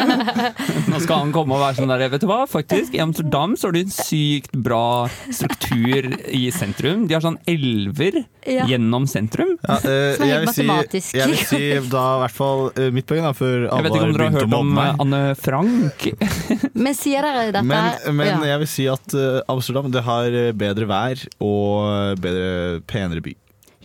Nå 0.91 0.99
skal 1.03 1.21
han 1.23 1.31
komme 1.35 1.55
og 1.55 1.63
være 1.63 1.77
sånn 1.79 1.93
der 1.93 2.03
Vet 2.11 2.25
du 2.25 2.29
hva, 2.31 2.41
faktisk, 2.51 2.97
i 2.97 3.03
Amsterdam 3.05 3.55
så 3.59 3.69
har 3.69 3.77
de 3.77 3.83
en 3.87 3.93
sykt 3.95 4.57
bra 4.67 5.07
struktur 5.35 6.09
i 6.35 6.43
sentrum. 6.55 7.07
De 7.07 7.15
har 7.17 7.23
sånn 7.25 7.39
elver 7.51 8.25
Ja. 8.47 8.63
gjennom 8.71 9.07
sentrum. 9.11 9.57
ja, 9.63 9.75
eh, 9.75 10.15
Som 10.17 10.27
er 10.27 10.29
jeg, 10.31 10.41
vil 10.45 10.53
si, 10.55 10.67
matematisk. 10.67 11.15
jeg 11.19 11.31
vil 11.33 11.41
si 11.51 11.63
da 11.91 12.05
i 12.17 12.21
hvert 12.23 12.37
fall 12.37 12.61
eh, 12.79 12.91
mitt 12.95 13.07
poeng, 13.09 13.25
da, 13.27 13.33
før 13.35 13.55
Jeg 13.65 13.71
alle 13.71 13.83
vet 13.87 13.97
ikke 13.97 14.03
om 14.07 14.13
dere 14.13 14.27
har 14.27 14.31
begynt 14.31 14.37
å 14.37 14.39
hørt 14.39 14.47
om 14.47 14.55
mobbe 14.55 14.69
eh, 14.69 14.77
meg. 14.77 15.01
Anne 15.07 15.23
Frank? 15.41 16.07
Men 16.87 16.95
sier 16.99 17.27
dere 17.27 17.47
dette? 17.51 17.65
Men, 17.67 18.15
men 18.19 18.31
ja. 18.31 18.39
jeg 18.53 18.63
vil 18.63 18.71
si 18.71 18.87
at 18.91 19.17
eh, 19.19 19.41
Amsterdam 19.51 19.91
det 19.95 20.05
har 20.07 20.31
eh, 20.43 20.53
bedre 20.57 20.87
vær 20.91 21.27
og 21.43 22.23
bedre, 22.23 22.81
penere 22.91 23.23
by. 23.25 23.35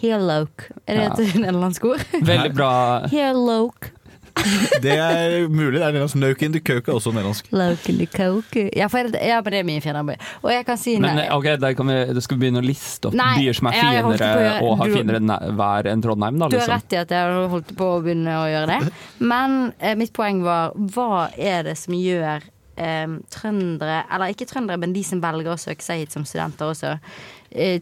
Helloke. 0.02 0.70
Er 0.88 0.98
det 0.98 1.08
Ja. 1.08 1.14
et 1.14 1.36
nederlandsk 1.46 1.86
ord? 1.86 2.06
Veldig 2.22 2.54
bra. 2.58 2.72
Helloke. 3.12 3.92
Det 4.82 4.94
er 4.96 5.44
mulig. 5.52 5.76
det 5.76 5.84
er 5.84 5.92
nederlandsk. 5.92 6.16
Nauk 6.22 6.42
in 6.48 6.54
the 6.56 6.62
coke 6.64 6.88
er 6.90 6.96
også 6.96 7.12
nederlandsk. 7.12 7.50
Loke 7.52 7.94
the 7.98 8.06
coke. 8.08 8.64
Ja, 8.80 8.88
for 8.90 9.04
det, 9.12 9.20
ja, 9.28 9.42
men 9.44 9.52
det 9.54 9.60
er 9.60 9.66
mye 9.68 9.82
fjernarbeid. 9.84 10.24
Og 10.42 10.54
jeg 10.54 10.66
kan 10.66 10.80
si 10.80 10.94
Men 10.98 11.18
nei. 11.20 11.26
Men 11.28 11.34
ok, 11.36 11.50
da 11.62 11.74
kan 11.78 11.92
vi, 11.92 11.98
da 12.16 12.24
skal 12.24 12.38
vi 12.40 12.46
begynne 12.46 12.62
å 12.64 12.66
liste 12.66 13.10
opp 13.12 13.18
Nei, 13.20 13.34
byer 13.42 13.58
som 13.60 13.68
er 13.70 13.76
finere 13.76 14.16
gjøre- 14.22 14.56
og 14.64 14.78
har 14.80 14.94
finere 14.96 15.40
vær 15.60 15.92
enn 15.92 16.02
Trondheim, 16.06 16.40
da, 16.40 16.48
Du 16.48 16.56
har 16.58 16.64
liksom. 16.64 16.78
rett 16.80 16.96
i 16.96 17.02
at 17.04 17.14
jeg 17.18 17.28
har 17.28 17.52
holdt 17.52 17.76
på 17.78 17.90
å 17.92 18.00
begynne 18.08 18.38
å 18.40 18.48
gjøre 18.54 18.72
det. 18.80 18.96
Men 19.20 19.60
eh, 19.84 19.96
mitt 20.00 20.14
poeng 20.16 20.42
var 20.48 20.72
hva 20.96 21.28
er 21.38 21.68
det 21.68 21.76
som 21.84 21.94
gjør 22.00 22.48
eh, 22.78 23.08
trøndere, 23.36 24.00
eller 24.16 24.32
ikke 24.34 24.48
trøndere, 24.50 24.80
men 24.80 24.96
de 24.96 25.04
som 25.12 25.22
velger 25.22 25.52
å 25.54 25.60
søke 25.60 25.84
seg 25.86 26.06
hit 26.06 26.16
som 26.16 26.24
studenter 26.26 26.72
også, 26.72 26.96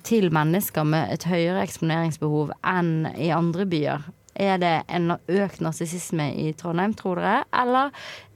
til 0.04 0.30
mennesker 0.34 0.84
med 0.88 1.12
et 1.14 1.24
høyere 1.30 1.62
eksponeringsbehov 1.66 2.52
enn 2.66 3.06
i 3.18 3.30
andre 3.36 3.66
byer? 3.70 4.08
Er 4.40 4.58
det 4.62 4.72
en 4.88 5.12
økt 5.28 5.60
narsissisme 5.60 6.30
i 6.40 6.54
Trondheim, 6.56 6.94
tror 6.96 7.20
dere? 7.20 7.42
Eller 7.60 7.90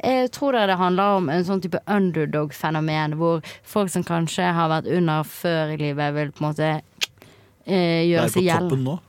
eh, 0.03 0.25
tror 0.33 0.51
dere 0.57 0.73
det 0.73 0.79
handler 0.81 1.17
om 1.21 1.29
en 1.31 1.45
sånn 1.47 1.61
type 1.63 1.79
underdog-fenomen, 1.87 3.15
hvor 3.19 3.39
folk 3.63 3.89
som 3.93 4.03
kanskje 4.03 4.49
har 4.57 4.69
vært 4.73 4.89
under 4.91 5.23
før 5.23 5.71
i 5.73 5.79
livet, 5.79 6.13
vil 6.17 6.33
på 6.35 6.43
en 6.43 6.49
måte 6.49 6.69
eh, 7.65 8.03
gjøre 8.09 8.27
seg 8.29 8.41
toppen 8.41 8.49
gjeldende? 8.49 8.83
nå. 8.83 8.99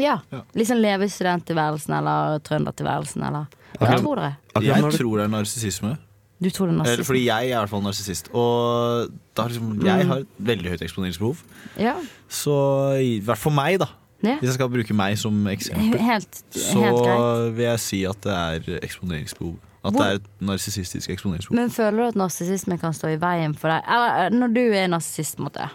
Ja. 0.00 0.18
Ja. 0.30 0.42
Liksom 0.54 0.78
leve 0.82 1.08
studenttilværelsen 1.10 1.94
eller 1.96 2.38
trøndertilværelsen 2.46 3.24
eller 3.26 3.46
Hva 3.78 3.86
Akkurat- 3.86 4.02
tror 4.02 4.16
dere? 4.20 4.36
Jeg 4.66 4.92
tror 4.98 5.16
det 5.18 5.24
er 5.24 5.32
narsissisme. 5.36 5.96
Du 6.40 6.48
tror 6.48 6.70
det 6.70 6.74
er 6.74 6.78
narsissist? 6.80 7.06
Fordi 7.06 7.24
jeg 7.26 7.50
er 7.50 7.52
i 7.52 7.58
hvert 7.60 7.68
fall 7.72 7.82
narsissist. 7.84 8.30
Og 8.32 9.10
liksom, 9.36 9.72
jeg 9.84 10.06
har 10.08 10.22
et 10.22 10.36
veldig 10.50 10.70
høyt 10.72 10.84
eksponeringsbehov. 10.86 11.42
Ja. 11.80 11.94
Så 12.32 12.54
i 13.00 13.18
hvert 13.24 13.40
fall 13.40 13.52
meg, 13.56 13.80
da. 13.82 13.90
Ja. 14.24 14.36
Hvis 14.40 14.50
jeg 14.50 14.56
skal 14.58 14.68
bruke 14.72 14.94
meg 14.96 15.16
som 15.20 15.36
eksempel, 15.48 16.00
Helt, 16.04 16.40
så 16.52 16.80
greit. 16.80 17.52
vil 17.56 17.64
jeg 17.64 17.80
si 17.80 18.00
at 18.08 18.20
det 18.24 18.32
er 18.36 18.80
eksponeringsbehov. 18.84 19.54
At 19.80 19.92
Hvor- 19.92 20.02
det 20.02 20.08
er 20.10 20.14
et 20.20 20.26
narsissistisk 20.44 21.10
eksponeringsbehov. 21.10 21.56
Men 21.56 21.70
føler 21.70 21.96
du 21.96 22.06
at 22.08 22.16
narsissisme 22.16 22.76
kan 22.78 22.92
stå 22.92 23.14
i 23.14 23.20
veien 23.20 23.54
for 23.56 23.72
deg? 23.72 23.84
Eller 23.88 24.26
eh, 24.26 24.30
når 24.30 24.54
du 24.54 24.64
er 24.76 24.86
narsissist, 24.92 25.36
på 25.36 25.40
en 25.44 25.48
måte. 25.48 25.70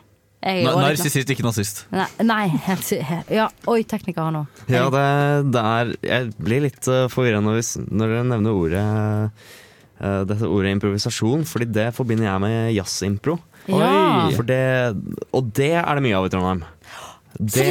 Jeg 0.45 0.63
Narsissist, 0.63 1.29
ikke 1.29 1.41
nazist. 1.41 1.87
Nei, 1.91 2.05
nei 2.33 2.47
helt, 2.67 2.91
ja. 3.33 3.47
Oi, 3.67 3.81
tekniker 3.83 4.27
har 4.27 4.31
nå. 4.35 4.43
Ja, 4.69 4.89
det, 4.93 5.53
det 5.53 5.61
er 5.61 5.93
Jeg 6.05 6.33
blir 6.37 6.61
litt 6.67 6.85
uh, 6.87 7.07
forvirra 7.09 7.41
når, 7.41 7.63
når 7.89 8.13
dere 8.13 8.27
nevner 8.29 8.51
ordet 8.53 8.85
dette 9.99 10.43
ordet 10.49 10.73
improvisasjon, 10.75 11.45
fordi 11.47 11.69
det 11.71 11.89
forbinder 11.95 12.27
jeg 12.27 12.41
med 12.43 12.73
jazzimpro. 12.75 13.37
Ja. 13.71 14.27
For 14.35 14.43
det, 14.45 14.61
og 15.33 15.53
det 15.57 15.71
er 15.79 15.95
det 15.97 16.03
mye 16.05 16.17
av 16.19 16.27
i 16.27 16.33
Trondheim. 16.35 16.65
Det, 17.39 17.69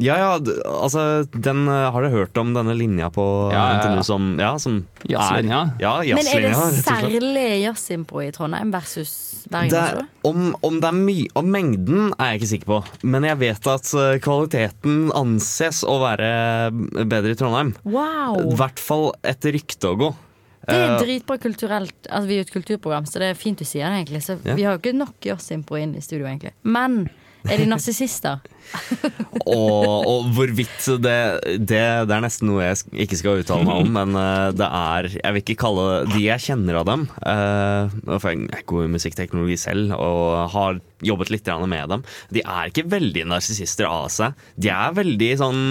Ja, 0.00 0.14
ja, 0.16 0.28
altså 0.64 1.26
den 1.28 1.66
eh, 1.68 1.90
Har 1.92 2.00
du 2.00 2.08
hørt 2.08 2.36
om 2.40 2.54
denne 2.56 2.72
linja 2.72 3.10
på 3.12 3.20
eh, 3.50 3.52
Ja, 3.52 3.64
ja, 3.66 3.74
ja. 3.74 3.80
NTNU 3.84 4.04
som 4.08 4.28
Ja, 4.40 4.54
som 4.58 4.78
Jazzlinja? 5.04 5.58
er- 5.76 5.82
Ja, 5.82 6.14
Men 6.16 6.24
er 6.24 6.40
det 6.40 6.52
jazzlinja, 6.54 6.84
særlig 6.86 7.42
jazzimpro 7.66 8.22
i 8.24 8.30
Trondheim 8.32 8.72
versus 8.72 9.12
Bergen? 9.52 9.68
Det 9.74 9.82
er, 10.00 10.06
om, 10.24 10.54
om 10.64 10.80
det 10.80 10.88
er 10.88 10.96
mye 10.96 11.28
Om 11.36 11.52
mengden 11.52 12.14
er 12.16 12.30
jeg 12.32 12.40
ikke 12.40 12.50
sikker 12.54 12.70
på, 12.72 12.80
men 13.12 13.28
jeg 13.28 13.40
vet 13.44 13.68
at 13.74 13.92
eh, 14.00 14.16
kvaliteten 14.24 15.12
anses 15.20 15.82
å 15.84 15.98
være 16.00 16.32
bedre 17.04 17.36
i 17.36 17.38
Trondheim. 17.40 17.74
Wow! 17.84 18.40
I 18.40 18.56
hvert 18.56 18.80
fall 18.80 19.10
etter 19.20 19.52
rykte 19.52 19.92
å 19.92 19.98
gå. 20.00 20.10
Det 20.66 20.76
er 20.76 20.90
Eh, 20.90 20.98
dritbra 21.00 21.38
kulturelt. 21.40 21.96
Altså, 22.10 22.26
vi 22.28 22.34
er 22.36 22.42
jo 22.42 22.48
et 22.48 22.52
kulturprogram, 22.52 23.06
så 23.08 23.18
det 23.22 23.30
er 23.30 23.34
fint 23.38 23.58
du 23.58 23.64
sier 23.64 23.88
det, 23.88 24.04
egentlig. 24.04 24.22
Så 24.22 24.38
Ja. 24.44 24.54
vi 24.54 24.62
har 24.62 24.76
jo 24.76 24.78
ikke 24.82 24.96
nok 24.96 25.14
jazzimpro 25.24 25.76
inn 25.76 25.94
i 25.96 26.00
studio, 26.00 26.26
egentlig. 26.26 26.52
Men 26.62 27.08
er 27.48 27.56
de 27.56 27.66
narsissister? 27.66 28.40
og, 29.46 30.06
og 30.06 30.26
hvorvidt 30.36 30.84
det, 31.02 31.14
det 31.66 31.80
Det 32.06 32.14
er 32.14 32.20
nesten 32.22 32.46
noe 32.50 32.62
jeg 32.62 33.06
ikke 33.06 33.18
skal 33.18 33.40
uttale 33.40 33.64
meg 33.66 33.80
om, 33.80 33.88
men 33.96 34.18
eh, 34.20 34.50
det 34.52 34.68
er 34.68 35.08
Jeg 35.16 35.32
vil 35.32 35.42
ikke 35.42 35.56
kalle 35.64 35.86
de 36.12 36.20
jeg 36.26 36.44
kjenner 36.44 36.78
av 36.82 36.86
dem 36.86 37.06
uh, 37.24 37.88
For 38.20 38.30
jeg 38.30 38.44
er 38.52 38.66
god 38.70 38.84
i 38.84 38.92
musikkteknologi 38.92 39.56
selv 39.58 39.96
og 39.96 40.52
har 40.52 40.80
jobbet 41.02 41.32
litt 41.32 41.48
med 41.66 41.88
dem. 41.88 42.04
De 42.30 42.42
er 42.44 42.68
ikke 42.68 42.84
veldig 42.92 43.24
narsissister 43.32 43.88
av 43.88 44.10
seg. 44.12 44.36
De 44.60 44.68
er 44.68 44.92
veldig 44.92 45.30
sånn 45.40 45.62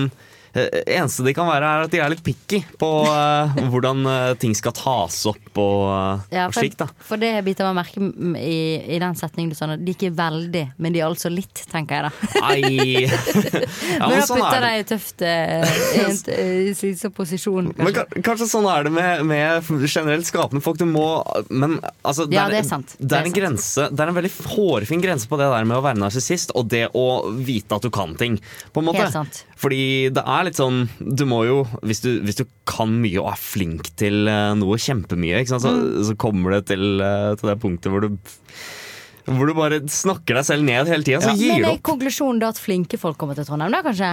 eneste 0.54 1.24
de 1.26 1.34
kan 1.38 1.47
være, 1.50 1.66
er 1.70 1.86
at 1.88 1.91
de 1.93 2.00
er 2.02 2.10
litt 2.14 2.24
picky 2.26 2.62
på 2.82 2.89
uh, 3.06 3.54
hvordan 3.70 4.02
uh, 4.08 4.34
ting 4.41 4.56
skal 4.58 4.74
tas 4.78 5.20
opp 5.30 5.60
og, 5.62 5.84
uh, 5.89 6.24
Ja, 6.34 6.47
og 6.47 6.54
for, 6.56 6.64
slikt. 6.64 6.80
da. 6.82 6.88
for 7.06 7.22
det 7.22 7.32
biter 7.45 7.70
meg 7.70 7.84
merke 7.84 8.39
i, 8.41 8.56
i 8.95 9.00
den 9.02 9.18
setningen 9.20 9.52
du 9.54 9.58
sa. 9.58 9.68
De 9.76 9.78
er 9.93 9.95
ikke 9.95 10.12
veldig, 10.18 10.64
men 10.82 10.95
de 10.95 11.04
er 11.04 11.08
altså 11.10 11.30
litt, 11.34 11.64
tenker 11.70 12.00
jeg 12.00 12.10
da. 12.10 12.41
Nei. 12.45 13.06
Ja, 14.00 14.08
men 14.08 14.14
men 14.14 14.22
da 14.22 14.26
sånn 14.28 14.39
putter 14.39 14.64
er 14.68 14.76
i 14.80 14.84
tøft 14.88 15.22
uh, 15.26 16.30
i 16.39 16.74
slitsom 16.78 17.14
posisjon. 17.16 17.72
Men 17.78 17.89
kanskje. 17.93 18.04
ka- 18.22 18.24
kanskje 18.30 18.47
sånn 18.52 18.68
er 18.70 18.86
det 18.88 18.93
med, 18.95 19.24
med 19.28 19.70
generelt 19.89 20.28
skapende 20.28 20.62
folk. 20.64 20.78
Du 20.80 20.86
må 20.89 21.06
Men 21.50 21.78
altså 22.06 22.28
Ja, 22.32 22.45
det 22.52 22.62
er 22.64 22.68
sant. 22.70 22.93
Det 23.00 23.10
Det 23.10 23.18
er 23.18 23.26
en 23.26 23.30
en 23.30 23.36
grense 23.36 23.88
Det 23.91 24.04
er 24.04 24.12
en 24.12 24.18
veldig 24.18 24.32
hårfin 24.54 25.04
grense 25.04 25.30
på 25.30 25.38
det 25.39 25.50
der 25.52 25.68
med 25.70 25.78
å 25.80 25.84
være 25.86 26.00
narsissist 26.02 26.54
og 26.58 26.70
det 26.72 26.86
å 26.97 27.06
vite 27.36 27.76
at 27.78 27.86
du 27.86 27.89
kan 27.93 28.16
ting. 28.20 28.38
På 28.74 28.82
en 28.84 28.89
måte. 28.89 29.04
Helt 29.04 29.16
sant. 29.16 29.43
Fordi 29.60 30.07
det 30.16 30.24
er 30.24 30.45
litt 30.47 30.55
sånn 30.60 30.86
Du 31.03 31.26
må 31.28 31.41
jo 31.43 31.55
Hvis 31.84 31.99
du, 32.05 32.10
hvis 32.24 32.38
du 32.39 32.45
kan 32.70 32.93
mye 33.01 33.20
og 33.20 33.32
er 33.34 33.39
flink 33.43 33.89
til 33.99 34.30
eh, 34.32 34.53
noe 34.55 34.78
kjempemye, 34.80 35.41
ikke 35.41 35.51
sant, 35.55 35.66
så, 35.66 35.74
Mm. 35.76 36.03
så 36.07 36.16
kommer 36.22 36.55
det 36.55 36.62
til, 36.72 36.86
eh, 37.03 37.34
til 37.39 37.49
det 37.51 37.57
punktet 37.60 37.91
hvor 37.91 38.05
du 38.07 38.14
hvor 39.30 39.45
du 39.45 39.53
bare 39.53 39.78
snakker 39.86 40.39
deg 40.39 40.45
selv 40.47 40.64
ned 40.66 40.88
hele 40.89 41.05
tida, 41.05 41.20
Ja. 41.22 41.57
Men 41.60 41.66
er 41.76 41.82
konklusjonen 41.86 42.39
da 42.41 42.47
at 42.49 42.57
flinke 42.57 42.97
folk 42.97 43.18
kommer 43.20 43.36
til 43.38 43.45
Trondheim, 43.45 43.76
da 43.76 43.84
kanskje? 43.86 44.07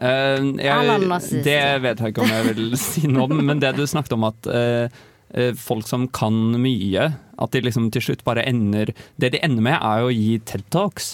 Uh, 0.00 0.54
jeg, 0.62 1.42
det 1.44 1.56
vet 1.82 1.98
jeg 1.98 2.12
ikke 2.12 2.22
om 2.22 2.30
jeg 2.30 2.44
vil 2.54 2.76
si 2.80 3.02
noe 3.10 3.26
om, 3.26 3.34
men 3.48 3.58
det 3.58 3.72
du 3.76 3.82
snakket 3.90 4.14
om 4.14 4.28
at 4.28 4.46
eh, 4.46 4.86
eh, 5.34 5.50
folk 5.58 5.88
som 5.90 6.06
kan 6.14 6.38
mye, 6.62 7.08
at 7.40 7.50
de 7.56 7.64
liksom 7.66 7.90
til 7.90 8.04
slutt 8.04 8.22
bare 8.24 8.44
ender 8.46 8.94
Det 9.20 9.32
de 9.34 9.42
ender 9.42 9.66
med, 9.66 9.76
er 9.82 10.04
jo 10.04 10.12
å 10.12 10.14
gi 10.14 10.38
TED 10.38 10.64
Talks. 10.70 11.10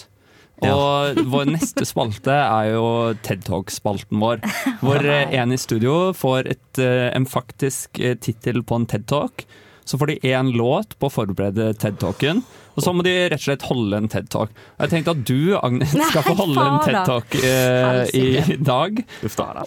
Og 0.64 1.18
vår 1.28 1.50
neste 1.52 1.84
spalte 1.84 2.32
er 2.32 2.70
jo 2.72 2.86
TED 3.26 3.44
Talk-spalten 3.44 4.22
vår. 4.22 4.40
Hvor 4.80 5.04
eh, 5.04 5.34
en 5.36 5.52
i 5.52 5.60
studio 5.60 6.12
får 6.16 6.48
et, 6.54 6.80
eh, 6.80 7.10
en 7.12 7.28
faktisk 7.28 8.00
eh, 8.00 8.16
tittel 8.16 8.62
på 8.64 8.80
en 8.80 8.88
TED 8.88 9.04
Talk. 9.10 9.44
Så 9.86 9.98
får 9.98 10.06
de 10.06 10.16
én 10.34 10.52
låt 10.58 10.96
på 10.98 11.06
å 11.06 11.12
forberede 11.14 11.70
TED 11.78 12.00
Talken, 12.02 12.40
og 12.76 12.82
så 12.84 12.92
må 12.92 13.04
de 13.06 13.12
rett 13.30 13.38
og 13.38 13.44
slett 13.44 13.64
holde 13.70 14.00
en 14.02 14.08
TED 14.10 14.26
Talk. 14.34 14.50
Jeg 14.82 14.90
tenkte 14.92 15.12
at 15.14 15.20
du, 15.28 15.54
Agnes, 15.56 15.94
skal 16.10 16.24
få 16.26 16.34
holde 16.42 16.64
en 16.64 16.80
TED-talk 16.84 17.36
eh, 17.38 18.02
i 18.18 18.56
dag. 18.60 18.98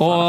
Og 0.03 0.20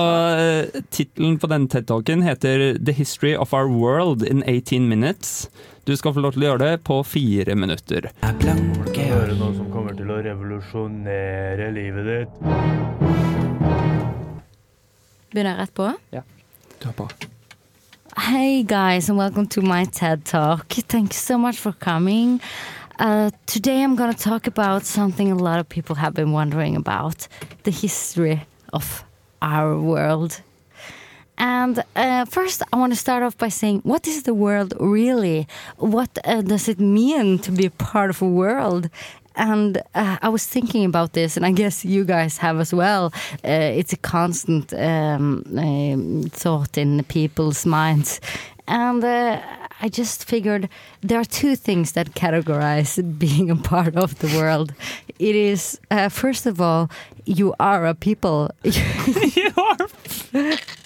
eh, 0.41 0.79
tittelen 0.95 1.37
på 1.43 1.51
denne 1.51 1.69
TED 1.69 1.89
Talken 1.91 2.23
heter 2.25 2.79
'The 2.79 2.95
History 2.97 3.35
of 3.35 3.53
Our 3.53 3.69
World 3.69 4.23
in 4.25 4.45
18 4.47 4.89
Minutes'. 4.89 5.51
Du 5.85 5.97
skal 5.97 6.15
få 6.15 6.23
lov 6.23 6.37
til 6.37 6.45
å 6.45 6.53
gjøre 6.53 6.71
det 6.71 6.85
på 6.87 7.01
fire 7.05 7.57
minutter. 7.59 8.09
Høre 8.23 9.35
noe 9.35 9.53
som 9.57 9.69
kommer 9.75 9.97
til 9.99 10.13
å 10.13 10.21
revolusjonere 10.23 11.69
livet 11.75 12.09
ditt. 12.13 12.41
Begynner 15.35 15.53
jeg 15.53 15.61
rett 15.65 15.77
på? 15.77 15.91
Ja. 16.15 16.25
Du 16.81 16.89
er 16.89 16.97
på. 16.97 17.11
Hey 18.21 18.65
guys, 18.65 19.09
and 19.09 19.17
welcome 19.17 19.47
to 19.47 19.63
my 19.63 19.87
TED 19.87 20.27
Talk. 20.27 20.75
Thank 20.75 21.15
you 21.15 21.19
so 21.19 21.39
much 21.39 21.57
for 21.57 21.73
coming. 21.73 22.43
Uh, 22.99 23.31
today 23.47 23.83
I'm 23.83 23.97
going 23.97 24.13
to 24.13 24.19
talk 24.19 24.47
about 24.47 24.85
something 24.85 25.33
a 25.33 25.35
lot 25.35 25.59
of 25.59 25.67
people 25.67 25.97
have 25.97 26.13
been 26.13 26.31
wondering 26.31 26.77
about 26.77 27.27
the 27.63 27.71
history 27.71 28.43
of 28.75 29.05
our 29.41 29.81
world. 29.81 30.43
And 31.39 31.83
uh, 31.97 32.27
first, 32.27 32.63
I 32.71 32.77
want 32.77 32.93
to 32.93 32.99
start 32.99 33.23
off 33.23 33.39
by 33.39 33.49
saying, 33.49 33.81
what 33.85 34.07
is 34.07 34.25
the 34.25 34.35
world 34.35 34.75
really? 34.79 35.49
What 35.79 36.11
uh, 36.23 36.43
does 36.43 36.69
it 36.69 36.79
mean 36.79 37.39
to 37.39 37.51
be 37.51 37.65
a 37.65 37.71
part 37.71 38.11
of 38.11 38.21
a 38.21 38.29
world? 38.29 38.91
And 39.37 39.79
uh, 39.95 40.19
I 40.23 40.29
was 40.29 40.47
thinking 40.47 40.85
about 40.85 41.13
this, 41.13 41.37
and 41.37 41.47
I 41.47 41.53
guess 41.53 41.85
you 41.85 42.05
guys 42.05 42.39
have 42.39 42.61
as 42.61 42.75
well. 42.75 43.13
Uh, 43.45 43.79
it's 43.79 43.93
a 43.93 43.97
constant 43.97 44.73
um, 44.75 45.45
um, 45.57 46.23
thought 46.31 46.77
in 46.77 47.05
people's 47.05 47.65
minds. 47.65 48.21
And 48.67 49.03
uh, 49.03 49.41
I 49.83 49.89
just 49.89 50.25
figured 50.25 50.69
there 51.01 51.19
are 51.19 51.25
two 51.25 51.57
things 51.57 51.93
that 51.93 52.15
categorize 52.15 53.19
being 53.19 53.51
a 53.51 53.57
part 53.57 53.97
of 53.97 54.19
the 54.19 54.29
world. 54.39 54.75
It 55.19 55.35
is, 55.37 55.81
uh, 55.91 56.09
first 56.09 56.47
of 56.47 56.61
all, 56.61 56.91
you 57.25 57.55
are 57.59 57.87
a 57.87 57.95
people. 57.95 58.51
you 58.63 59.53
are. 59.57 59.89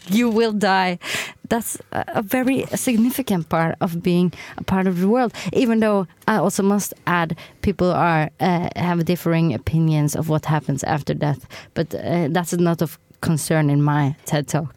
you 0.08 0.28
will 0.28 0.52
die. 0.52 0.98
That's 1.48 1.78
a 1.92 2.22
very 2.22 2.64
significant 2.74 3.48
part 3.48 3.76
of 3.80 4.02
being 4.02 4.32
a 4.56 4.64
part 4.64 4.86
of 4.86 5.00
the 5.00 5.08
world. 5.08 5.32
Even 5.52 5.80
though 5.80 6.06
I 6.26 6.36
also 6.36 6.62
must 6.62 6.94
add, 7.06 7.36
people 7.62 7.90
are 7.90 8.30
uh, 8.40 8.68
have 8.76 9.04
differing 9.04 9.54
opinions 9.54 10.16
of 10.16 10.28
what 10.28 10.46
happens 10.46 10.82
after 10.84 11.14
death, 11.14 11.46
but 11.74 11.94
uh, 11.94 12.28
that's 12.30 12.52
not 12.54 12.82
of 12.82 12.98
concern 13.20 13.70
in 13.70 13.82
my 13.82 14.16
TED 14.24 14.48
talk. 14.48 14.74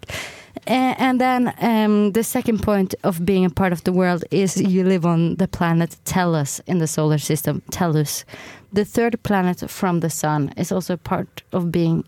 And 0.66 1.20
then 1.22 1.53
um, 1.60 2.12
the 2.14 2.24
second 2.24 2.64
point 2.64 2.95
of 3.03 3.26
being 3.26 3.45
a 3.45 3.49
part 3.49 3.74
of 3.74 3.84
the 3.84 3.91
world 3.91 4.24
is 4.32 4.62
you 4.62 4.84
live 4.84 5.05
on 5.05 5.36
the 5.36 5.47
planet 5.47 5.97
Tellus 6.05 6.62
in 6.68 6.80
the 6.80 6.88
solar 6.88 7.18
system, 7.18 7.62
Tellus. 7.72 8.24
The 8.74 8.86
third 8.86 9.22
planet 9.24 9.70
from 9.70 9.99
the 9.99 10.10
sun 10.10 10.53
is 10.58 10.72
also 10.72 10.97
part 10.97 11.43
of 11.51 11.72
being 11.72 12.03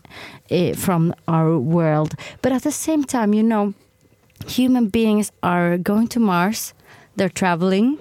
uh, 0.50 0.74
from 0.74 1.14
our 1.26 1.58
world. 1.58 2.14
But 2.42 2.52
at 2.52 2.62
the 2.62 2.72
same 2.72 3.04
time, 3.04 3.34
you 3.34 3.42
know, 3.42 3.74
human 4.46 4.88
beings 4.88 5.32
are 5.42 5.78
going 5.78 6.08
to 6.08 6.20
Mars, 6.20 6.74
they're 7.16 7.28
traveling. 7.28 7.98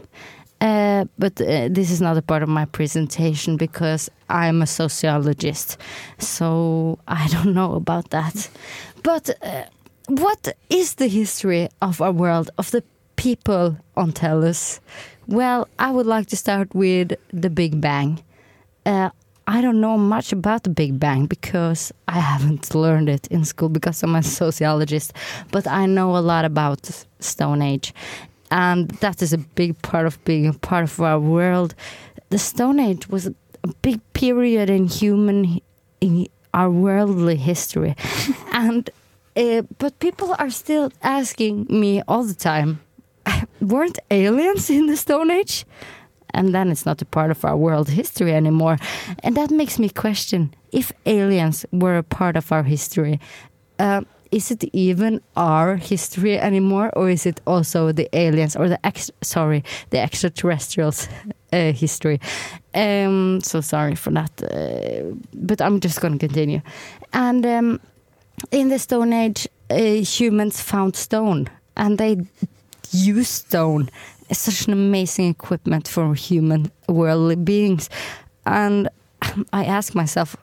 Uh, 0.61 1.05
but 1.17 1.39
uh, 1.39 1.69
this 1.69 1.89
is 1.89 2.01
not 2.01 2.17
a 2.17 2.21
part 2.21 2.43
of 2.43 2.49
my 2.49 2.65
presentation 2.65 3.55
because 3.55 4.09
I'm 4.29 4.61
a 4.61 4.67
sociologist, 4.67 5.77
so 6.17 6.99
I 7.07 7.27
don't 7.29 7.53
know 7.53 7.75
about 7.75 8.09
that. 8.09 8.49
But 9.01 9.29
uh, 9.41 9.63
what 10.09 10.55
is 10.69 10.95
the 10.95 11.07
history 11.07 11.69
of 11.81 12.01
our 12.01 12.11
world, 12.11 12.49
of 12.57 12.71
the 12.71 12.83
people 13.15 13.77
on 13.95 14.11
Tellus? 14.11 14.79
Well, 15.27 15.67
I 15.77 15.91
would 15.91 16.07
like 16.07 16.27
to 16.27 16.35
start 16.35 16.73
with 16.73 17.13
the 17.31 17.49
Big 17.49 17.79
Bang. 17.79 18.23
Uh, 18.85 19.11
I 19.45 19.61
don't 19.61 19.79
know 19.79 19.97
much 19.97 20.31
about 20.31 20.63
the 20.63 20.71
Big 20.71 20.99
Bang 20.99 21.27
because 21.27 21.91
I 22.07 22.19
haven't 22.19 22.73
learned 22.83 23.09
it 23.09 23.27
in 23.27 23.45
school 23.45 23.69
because 23.69 24.01
I'm 24.01 24.15
a 24.15 24.23
sociologist, 24.41 25.13
but 25.51 25.67
I 25.67 25.85
know 25.85 26.17
a 26.17 26.19
lot 26.19 26.43
about 26.43 26.89
Stone 27.19 27.61
Age. 27.61 27.93
And 28.49 28.89
that 29.01 29.21
is 29.21 29.31
a 29.31 29.37
big 29.37 29.79
part 29.83 30.07
of 30.07 30.23
being 30.25 30.47
a 30.47 30.53
part 30.53 30.85
of 30.85 30.99
our 30.99 31.19
world. 31.19 31.75
The 32.29 32.39
Stone 32.39 32.79
Age 32.79 33.09
was 33.09 33.27
a 33.27 33.33
big 33.83 34.01
period 34.13 34.71
in 34.71 34.87
human, 34.87 35.61
in 36.01 36.27
our 36.55 36.71
worldly 36.71 37.35
history. 37.35 37.95
and, 38.53 38.89
uh, 39.39 39.61
but 39.77 39.99
people 39.99 40.35
are 40.37 40.49
still 40.49 40.91
asking 41.01 41.65
me 41.69 42.01
all 42.07 42.23
the 42.23 42.35
time, 42.35 42.79
weren't 43.61 43.99
aliens 44.11 44.69
in 44.69 44.87
the 44.87 44.97
Stone 44.97 45.31
Age? 45.31 45.65
and 46.33 46.53
then 46.53 46.71
it's 46.71 46.85
not 46.85 47.01
a 47.01 47.05
part 47.05 47.31
of 47.31 47.43
our 47.43 47.57
world 47.57 47.89
history 47.89 48.33
anymore. 48.33 48.77
And 49.23 49.35
that 49.35 49.51
makes 49.51 49.79
me 49.79 49.89
question 49.89 50.53
if 50.71 50.91
aliens 51.05 51.65
were 51.71 51.97
a 51.97 52.03
part 52.03 52.37
of 52.37 52.51
our 52.51 52.63
history, 52.63 53.19
uh, 53.79 54.01
is 54.31 54.51
it 54.51 54.63
even 54.73 55.21
our 55.35 55.75
history 55.75 56.37
anymore, 56.37 56.91
or 56.95 57.09
is 57.09 57.25
it 57.25 57.41
also 57.47 57.91
the 57.91 58.07
aliens 58.15 58.55
or 58.55 58.69
the 58.69 58.85
ex- 58.85 59.11
sorry 59.23 59.63
the 59.89 59.99
extraterrestrials' 59.99 61.07
uh, 61.51 61.71
history? 61.73 62.19
Um, 62.75 63.41
so 63.41 63.61
sorry 63.61 63.95
for 63.95 64.11
that, 64.11 64.31
uh, 64.43 65.15
but 65.33 65.61
I'm 65.61 65.79
just 65.79 65.99
going 65.99 66.19
to 66.19 66.27
continue. 66.27 66.61
And 67.11 67.43
um, 67.45 67.79
in 68.51 68.69
the 68.69 68.79
Stone 68.79 69.13
Age, 69.13 69.47
uh, 69.69 69.75
humans 69.75 70.61
found 70.61 70.95
stone, 70.95 71.47
and 71.75 71.97
they 71.97 72.17
used 72.91 73.29
stone 73.29 73.89
is 74.29 74.37
such 74.37 74.67
an 74.67 74.73
amazing 74.73 75.29
equipment 75.29 75.87
for 75.87 76.13
human 76.13 76.71
worldly 76.87 77.35
beings. 77.35 77.89
And 78.45 78.89
I 79.51 79.65
ask 79.65 79.95
myself, 79.95 80.35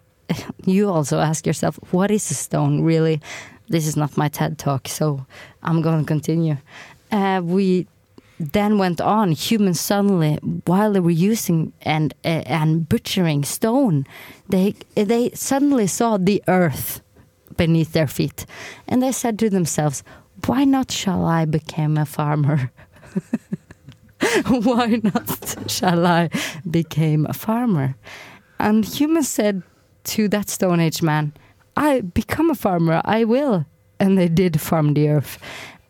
you 0.65 0.91
also 0.91 1.21
ask 1.21 1.47
yourself, 1.47 1.79
what 1.93 2.11
is 2.11 2.31
a 2.31 2.35
stone 2.35 2.83
really? 2.83 3.21
This 3.69 3.87
is 3.87 3.97
not 3.97 4.17
my 4.17 4.29
TED 4.29 4.59
talk, 4.59 4.89
so 4.89 5.27
I'm 5.63 5.83
going 5.83 6.01
to 6.01 6.07
continue. 6.07 6.57
Uh, 7.11 7.41
we 7.43 7.87
then 8.39 8.79
went 8.79 9.01
on. 9.01 9.33
Humans 9.33 9.81
suddenly, 9.81 10.37
while 10.67 10.93
they 10.93 11.01
were 11.01 11.11
using 11.11 11.73
and 11.83 12.15
uh, 12.25 12.43
and 12.47 12.89
butchering 12.89 13.45
stone, 13.45 14.07
they 14.49 14.75
they 14.95 15.31
suddenly 15.31 15.87
saw 15.87 16.17
the 16.17 16.43
earth 16.47 17.01
beneath 17.57 17.93
their 17.93 18.07
feet, 18.07 18.47
and 18.89 19.03
they 19.03 19.13
said 19.13 19.39
to 19.39 19.51
themselves, 19.51 20.03
"Why 20.47 20.65
not 20.65 20.91
shall 20.91 21.25
I 21.25 21.45
become 21.45 21.97
a 21.97 22.07
farmer?" 22.07 22.71
Why 24.49 25.01
not 25.03 25.71
shall 25.71 26.07
I 26.07 26.31
become 26.69 27.27
a 27.27 27.33
farmer? 27.33 27.97
And 28.59 28.85
humans 28.85 29.29
said 29.29 29.63
to 30.05 30.29
that 30.29 30.49
Stone 30.49 30.81
Age 30.81 31.03
man, 31.03 31.33
I 31.77 32.01
become 32.01 32.51
a 32.51 32.55
farmer, 32.55 33.03
I 33.05 33.25
will. 33.25 33.67
And 34.01 34.17
they 34.17 34.29
did 34.29 34.61
farm 34.61 34.95
the 34.95 35.09
earth. 35.09 35.39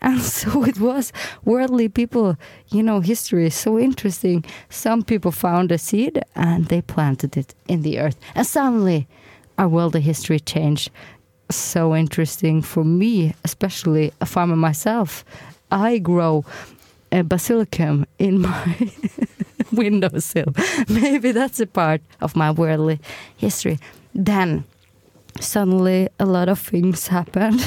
And 0.03 0.21
so 0.41 0.65
it 0.65 0.81
was. 0.81 1.13
Worldly 1.45 1.89
people, 1.89 2.37
you 2.69 2.83
know, 2.83 3.01
history 3.01 3.47
is 3.47 3.55
so 3.55 3.79
interesting. 3.79 4.45
Some 4.69 5.03
people 5.03 5.31
found 5.31 5.71
a 5.73 5.79
seed 5.79 6.21
and 6.35 6.67
they 6.67 6.83
planted 6.83 7.37
it 7.37 7.55
in 7.69 7.83
the 7.83 7.99
earth. 7.99 8.19
And 8.35 8.47
suddenly 8.47 9.09
our 9.59 9.69
worldly 9.69 10.01
history 10.01 10.41
changed. 10.41 10.91
So 11.51 11.95
interesting 11.95 12.63
for 12.63 12.85
me, 12.85 13.35
especially 13.45 14.13
a 14.21 14.27
farmer 14.27 14.57
myself. 14.57 15.25
I 15.71 15.99
grow 15.99 16.45
a 17.13 17.23
basilicum 17.23 18.07
in 18.19 18.41
my 18.43 18.91
windowsill. 19.73 20.53
Maybe 20.89 21.33
that's 21.33 21.61
a 21.61 21.67
part 21.67 22.01
of 22.21 22.37
my 22.37 22.51
worldly 22.51 23.01
history. 23.37 23.79
Then 24.15 24.65
suddenly 25.41 26.09
a 26.19 26.25
lot 26.25 26.49
of 26.49 26.59
things 26.59 27.09
happened. 27.09 27.61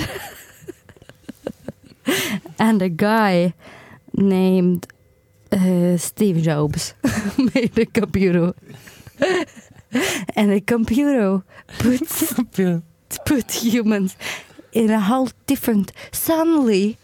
and 2.59 2.81
a 2.81 2.89
guy 2.89 3.53
named 4.13 4.87
uh, 5.51 5.97
Steve 5.97 6.37
Jobs 6.41 6.93
made 7.55 7.77
a 7.77 7.85
computer. 7.85 8.53
and 10.35 10.51
the 10.51 10.61
computer 10.61 11.43
put, 11.79 12.83
put 13.25 13.51
humans 13.63 14.15
in 14.71 14.91
a 14.91 14.99
whole 14.99 15.29
different. 15.47 15.91
Suddenly, 16.11 16.97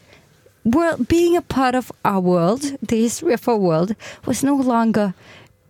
world, 0.63 1.07
being 1.07 1.37
a 1.37 1.41
part 1.41 1.75
of 1.75 1.91
our 2.03 2.19
world, 2.19 2.61
the 2.81 3.01
history 3.01 3.33
of 3.33 3.47
our 3.47 3.57
world, 3.57 3.95
was 4.25 4.43
no 4.43 4.55
longer, 4.55 5.13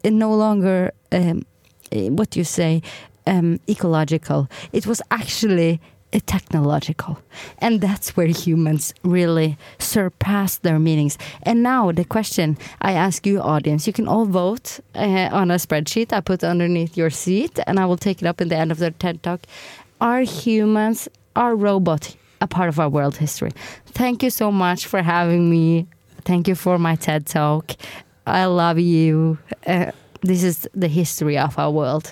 uh, 0.04 0.10
no 0.10 0.34
longer, 0.34 0.92
um, 1.12 1.46
uh, 1.92 2.00
what 2.10 2.36
you 2.36 2.44
say, 2.44 2.82
um, 3.28 3.60
ecological. 3.70 4.50
It 4.72 4.88
was 4.88 5.02
actually 5.12 5.82
uh, 6.14 6.20
technological, 6.26 7.20
and 7.58 7.82
that's 7.82 8.16
where 8.16 8.28
humans 8.28 8.94
really 9.04 9.58
surpassed 9.80 10.64
their 10.64 10.80
meanings. 10.80 11.18
And 11.44 11.62
now 11.64 11.92
the 11.92 12.06
question 12.06 12.58
I 12.82 12.94
ask 12.94 13.26
you, 13.26 13.42
audience, 13.42 13.88
you 13.88 13.94
can 13.94 14.08
all 14.08 14.26
vote 14.26 14.80
uh, 14.96 15.30
on 15.32 15.52
a 15.52 15.56
spreadsheet 15.56 16.14
I 16.14 16.22
put 16.22 16.44
underneath 16.44 16.96
your 16.96 17.10
seat, 17.10 17.60
and 17.68 17.80
I 17.80 17.86
will 17.86 17.98
take 17.98 18.22
it 18.22 18.28
up 18.28 18.40
in 18.40 18.50
the 18.50 18.58
end 18.58 18.72
of 18.72 18.78
the 18.78 18.92
TED 18.92 19.24
talk. 19.24 19.42
Are 20.02 20.22
humans, 20.22 21.08
are 21.36 21.56
robots 21.56 22.18
a 22.42 22.48
part 22.48 22.70
of 22.70 22.80
our 22.80 22.90
world 22.90 23.18
history? 23.18 23.52
Thank 23.88 24.24
you 24.24 24.30
so 24.30 24.52
much 24.52 24.86
for 24.86 25.02
having 25.02 25.50
me. 25.50 25.88
Thank 26.26 26.48
you 26.48 26.56
for 26.56 26.78
my 26.78 26.96
TED 26.96 27.26
talk. 27.26 27.72
I 28.28 28.46
love 28.46 28.80
you. 28.80 29.38
Uh, 29.66 29.92
this 30.22 30.44
is 30.44 30.68
the 30.74 30.88
history 30.88 31.38
of 31.38 31.58
our 31.58 31.72
world. 31.72 32.12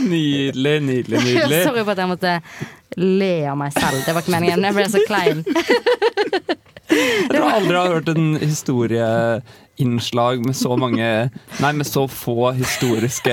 Nydelig, 0.00 0.80
nydelig, 0.82 1.18
nydelig. 1.24 1.62
Sorry 1.66 1.84
for 1.84 1.90
at 1.92 1.98
jeg 1.98 2.08
måtte 2.08 2.34
le 2.96 3.32
av 3.50 3.56
meg 3.60 3.72
selv. 3.76 4.02
Det 4.04 4.14
var 4.14 4.24
ikke 4.24 4.34
meningen. 4.36 4.64
Jeg 4.64 4.76
ble 4.76 4.86
så 4.92 5.02
klein. 5.08 5.44
Jeg 6.90 7.30
tror 7.30 7.50
aldri 7.54 7.74
jeg 7.74 7.80
har 7.80 7.92
hørt 7.94 8.08
en 8.14 8.30
historieinnslag 9.80 10.46
med 10.46 10.56
så 10.56 10.76
mange 10.76 11.30
Nei, 11.60 11.72
med 11.72 11.86
så 11.86 12.06
få 12.08 12.52
historiske 12.52 13.32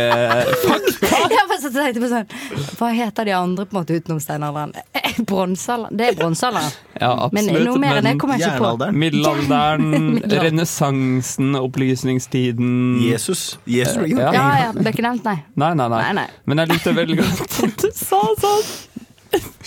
fakta. 0.67 1.07
Jeg 1.57 1.73
tenkte 1.73 2.01
på 2.01 2.07
sånn 2.11 2.75
Hva 2.77 2.89
heter 2.95 3.25
de 3.27 3.33
andre 3.35 3.65
på 3.67 3.75
en 3.75 3.79
måte 3.81 3.97
utenom 3.97 4.19
steinalderen? 4.21 4.71
Eh, 4.93 5.17
Bronsealderen? 5.27 5.97
Det 5.97 6.05
er 6.11 6.15
bronsealderen. 6.19 6.71
Ja, 7.01 7.09
absolutt. 7.25 7.51
Men 7.51 7.65
noe 7.65 7.79
mer 7.81 7.97
enn 7.99 8.05
det 8.05 8.13
kommer 8.21 8.37
jeg 8.37 8.51
ikke 8.53 8.61
på. 8.77 8.89
Middelalderen, 8.93 9.87
Middelalderen. 9.91 10.43
renessansen, 10.45 11.55
opplysningstiden 11.57 12.69
Jesus. 13.01 13.57
Jesus 13.65 13.97
ikke 14.05 14.21
ja. 14.21 14.33
Ja, 14.35 14.45
ja, 14.61 14.69
ble 14.77 14.93
ikke 14.93 15.05
nevnt, 15.07 15.25
nei. 15.27 15.37
Nei, 15.57 15.71
nei, 15.79 15.87
nei, 15.89 16.01
Nei, 16.05 16.13
nei. 16.21 16.27
Men 16.45 16.61
jeg 16.63 16.71
likte 16.75 16.93
veldig 16.97 17.17
godt 17.23 17.57
du 17.83 17.89
sa 17.97 18.21
sånn. 18.43 18.69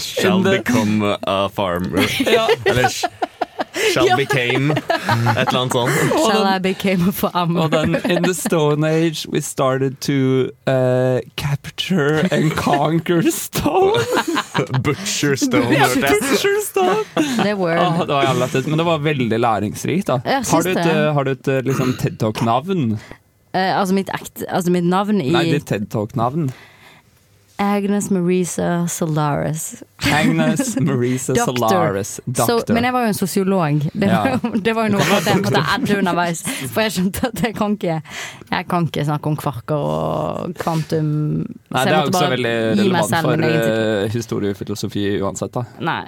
Shall 0.00 0.40
become 0.46 1.16
a 1.28 1.40
farmer. 1.52 2.06
Ja. 2.24 2.46
Eller 2.64 2.88
shall 3.92 4.06
Ja. 4.06 4.16
became 4.16 4.72
et 4.72 5.48
eller 5.48 5.60
annet 5.60 5.72
sånt. 5.72 5.90
Shall 6.26 6.46
I 6.56 6.58
became 6.62 7.08
a 7.08 7.12
farmer? 7.12 7.60
Og 7.62 7.72
den 7.72 7.96
In 8.10 8.22
the 8.24 8.34
Stone 8.34 8.86
Age 8.88 9.26
we 9.32 9.40
started 9.40 9.96
to 10.00 10.50
uh, 10.70 11.20
capture 11.36 12.26
and 12.30 12.50
conquer 12.56 13.22
stone. 13.30 14.00
Butcher 14.84 15.36
stone, 15.36 15.70
Ja, 15.72 15.86
hørte 15.86 16.00
jeg. 16.06 16.16
Butcher 16.20 16.56
stone. 16.66 17.04
Det 17.44 17.54
word. 17.58 17.78
Ah, 17.78 17.98
det 18.00 18.08
var 18.14 18.22
jævla 18.26 18.44
lættis, 18.46 18.66
men 18.66 18.78
det 18.78 18.86
var 18.86 18.98
veldig 18.98 19.38
læringsrikt. 19.40 20.06
da 20.06 20.18
Har 20.24 20.62
du 20.62 20.70
et, 20.70 20.76
det. 20.76 20.86
eh, 20.96 21.14
har 21.14 21.24
du 21.24 21.30
et 21.30 21.48
eh, 21.48 21.60
liksom, 21.64 21.94
TED 22.00 22.18
Talk-navn? 22.20 22.92
Uh, 23.54 23.80
altså 23.80 23.94
mitt 23.94 24.10
Altså 24.48 24.70
mitt 24.70 24.84
navn 24.84 25.20
i 25.20 25.30
Nei, 25.32 25.44
ditt 25.50 25.66
TED 25.66 25.88
Talk-navn. 25.90 26.50
Agnes 27.60 28.06
Marisa 28.10 28.86
Solaris. 28.88 29.82
Agnes 30.08 30.76
Marisa 30.80 31.34
Solaris. 31.36 32.14
Doktor. 32.24 32.72
men 32.72 32.86
jeg 32.88 32.94
var 32.94 33.02
jo 33.04 33.10
en 33.10 33.18
sosiolog. 33.18 33.82
Det, 33.92 34.08
Ja. 34.08 34.20
var, 34.40 34.54
det 34.64 34.72
var 34.78 34.88
jo 34.88 34.94
noe 34.94 35.18
at 35.18 35.28
jeg 35.28 35.42
måtte 35.42 35.62
adde 35.74 35.98
underveis. 36.00 36.40
For 36.72 36.80
jeg 36.86 36.94
skjønte 36.96 37.28
at 37.28 37.42
jeg 37.44 37.54
kan 37.58 37.76
ikke 37.76 37.98
Jeg 38.50 38.66
kan 38.70 38.88
ikke 38.88 39.04
snakke 39.10 39.28
om 39.28 39.36
kvarker 39.36 39.76
og 39.90 40.56
kvantum. 40.58 41.12
Nei, 41.70 41.84
det 41.84 41.92
er 41.92 41.98
jo 42.00 42.08
ikke 42.08 42.24
så 42.24 42.32
veldig 42.32 42.54
relevant 42.80 43.14
for 43.28 43.44
uh, 43.44 44.08
historiefilosofi 44.16 45.04
uansett, 45.20 45.52
da. 45.54 45.66
Nei. 45.84 46.00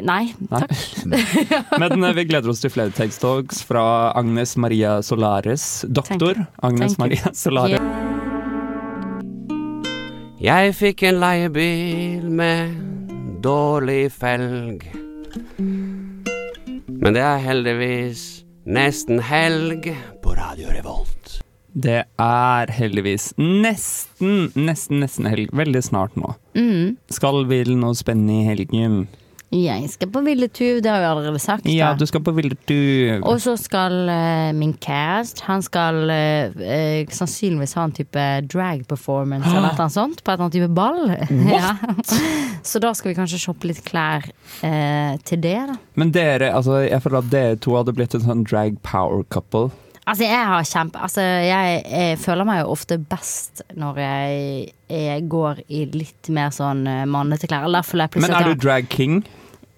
Nei, 0.00 0.22
Nei. 0.48 0.64
takk. 0.64 0.74
Men 1.84 2.08
eh, 2.08 2.16
vi 2.16 2.24
gleder 2.32 2.50
oss 2.52 2.64
til 2.64 2.72
flere 2.72 2.90
TED 2.96 3.14
Talks 3.20 3.60
fra 3.68 3.84
Agnes 4.16 4.56
Maria 4.56 4.96
Solaris, 5.04 5.84
doktor. 5.88 6.46
Agnes. 6.64 6.96
Maria 6.98 7.32
Solares. 7.36 8.05
Jeg 10.36 10.74
fikk 10.76 11.00
en 11.08 11.16
leiebil 11.16 12.26
med 12.28 12.74
dårlig 13.40 14.10
felg. 14.12 14.82
Men 15.56 17.16
det 17.16 17.22
er 17.24 17.40
heldigvis 17.40 18.24
nesten 18.68 19.22
helg 19.24 19.88
på 20.20 20.34
Radio 20.36 20.68
Revolt. 20.74 21.38
Det 21.72 22.02
er 22.20 22.72
heldigvis 22.76 23.30
nesten, 23.40 24.50
nesten, 24.52 25.00
nesten 25.00 25.30
helg. 25.32 25.48
Veldig 25.56 25.82
snart 25.88 26.20
nå. 26.20 26.34
Mm. 26.52 26.98
Skal 27.08 27.46
vi 27.48 27.62
til 27.64 27.80
noe 27.80 27.96
spennende 27.96 28.42
i 28.42 28.50
helgen? 28.50 29.06
Jeg 29.54 29.86
skal 29.92 30.08
på 30.10 30.20
Ville 30.26 30.48
Tuv, 30.50 30.80
det 30.82 30.90
har 30.90 31.04
jeg 31.04 31.10
allerede 31.12 31.38
sagt. 31.38 31.68
Ja, 31.70 31.92
da. 31.94 32.00
du 32.00 32.08
skal 32.10 32.22
på 32.26 32.32
Ville 32.34 32.56
Tuv. 32.66 33.22
Og 33.30 33.38
så 33.44 33.54
skal 33.60 33.94
eh, 34.10 34.50
min 34.58 34.72
cast 34.82 35.44
Han 35.46 35.62
skal 35.62 36.10
eh, 36.10 36.56
eh, 36.66 37.12
sannsynligvis 37.14 37.76
ha 37.78 37.84
en 37.86 37.94
type 37.94 38.24
drag 38.50 38.82
performance 38.90 39.46
eller 39.46 39.70
noe 39.78 39.88
sånt. 39.92 40.24
På 40.26 40.34
et 40.34 40.40
eller 40.40 40.48
annet 40.48 40.58
type 40.58 40.72
ball. 40.74 41.02
Ja. 41.56 41.76
Så 42.66 42.80
da 42.82 42.90
skal 42.96 43.12
vi 43.12 43.16
kanskje 43.20 43.38
shoppe 43.38 43.68
litt 43.70 43.84
klær 43.86 44.24
eh, 44.66 45.14
til 45.28 45.38
det, 45.44 45.58
da. 45.70 45.76
Men 45.94 46.10
dere, 46.14 46.50
altså, 46.56 46.80
jeg 46.82 46.98
føler 47.04 47.22
at 47.22 47.30
dere 47.30 47.58
to 47.62 47.76
hadde 47.78 47.94
blitt 47.94 48.16
en 48.18 48.24
sånn 48.26 48.42
drag 48.48 48.80
power 48.82 49.22
couple. 49.30 49.70
Altså, 50.06 50.22
jeg 50.22 50.46
har 50.46 50.66
kjempe 50.70 51.00
Altså, 51.02 51.22
jeg, 51.22 51.80
jeg 51.90 52.18
føler 52.22 52.46
meg 52.46 52.60
jo 52.62 52.68
ofte 52.76 52.98
best 52.98 53.64
når 53.74 53.98
jeg, 54.04 54.68
jeg 54.92 55.24
går 55.32 55.64
i 55.66 55.80
litt 55.90 56.30
mer 56.30 56.52
sånn 56.54 56.84
uh, 56.86 57.02
mannete 57.10 57.48
klær. 57.50 57.66
Men 57.66 58.30
er 58.30 58.52
du 58.52 58.54
drag 58.62 58.86
king? 58.92 59.24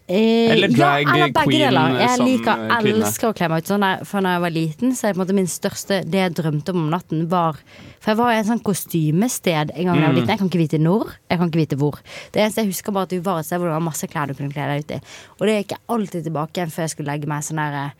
Eh, 0.08 0.48
Eller 0.54 0.72
drag 0.72 1.04
ja, 1.04 1.14
eller 1.14 1.32
begge 1.36 1.58
deler. 1.68 1.96
Jeg 2.00 2.20
liker, 2.22 2.62
eh, 2.64 2.86
elsker 2.94 3.28
å 3.28 3.34
kle 3.36 3.48
meg 3.52 3.60
ut 3.60 3.68
sånn. 3.68 3.82
der, 3.84 4.04
For 4.08 4.24
når 4.24 4.36
jeg 4.36 4.42
var 4.44 4.52
liten, 4.54 4.94
så 4.96 5.10
er 5.10 5.34
min 5.36 5.50
største 5.52 5.98
Det 6.08 6.22
jeg 6.22 6.32
drømte 6.38 6.72
om 6.72 6.78
om 6.86 6.90
natten, 6.94 7.26
var 7.28 7.58
For 8.00 8.14
jeg 8.14 8.16
var 8.16 8.32
i 8.32 8.38
en 8.38 8.48
sånn 8.48 8.62
kostymested 8.64 9.74
en 9.74 9.84
gang 9.84 9.96
da 9.96 10.00
jeg 10.00 10.08
var 10.08 10.14
Mm. 10.14 10.16
liten. 10.16 10.28
Jeg 10.32 10.38
kan 10.38 10.48
ikke 10.48 10.64
vite 10.64 10.80
når, 10.80 11.12
jeg 11.28 11.38
kan 11.38 11.50
ikke 11.50 11.60
vite 11.60 11.76
hvor. 11.76 11.98
Det 12.32 12.40
eneste 12.40 12.62
jeg 12.64 12.72
husker 12.72 12.92
bare 12.92 13.02
at 13.02 13.10
vi 13.12 13.18
var 13.18 13.38
et 13.40 13.44
sted 13.46 13.58
hvor 13.60 13.68
det 13.68 13.76
var 13.76 13.84
masse 13.84 14.06
klær 14.08 14.28
du 14.28 14.34
kunne 14.34 14.52
kle 14.52 14.64
deg 14.64 14.84
ut 14.84 14.90
i. 14.96 15.00
Og 15.40 15.46
det 15.46 15.56
gikk 15.58 15.76
jeg 15.76 15.84
alltid 15.88 16.24
tilbake 16.24 16.56
igjen 16.56 16.72
før 16.72 16.82
jeg 16.88 16.90
skulle 16.96 17.12
legge 17.12 17.28
meg 17.28 17.42
sånn 17.44 17.60
der 17.60 17.74
eh, 17.84 17.90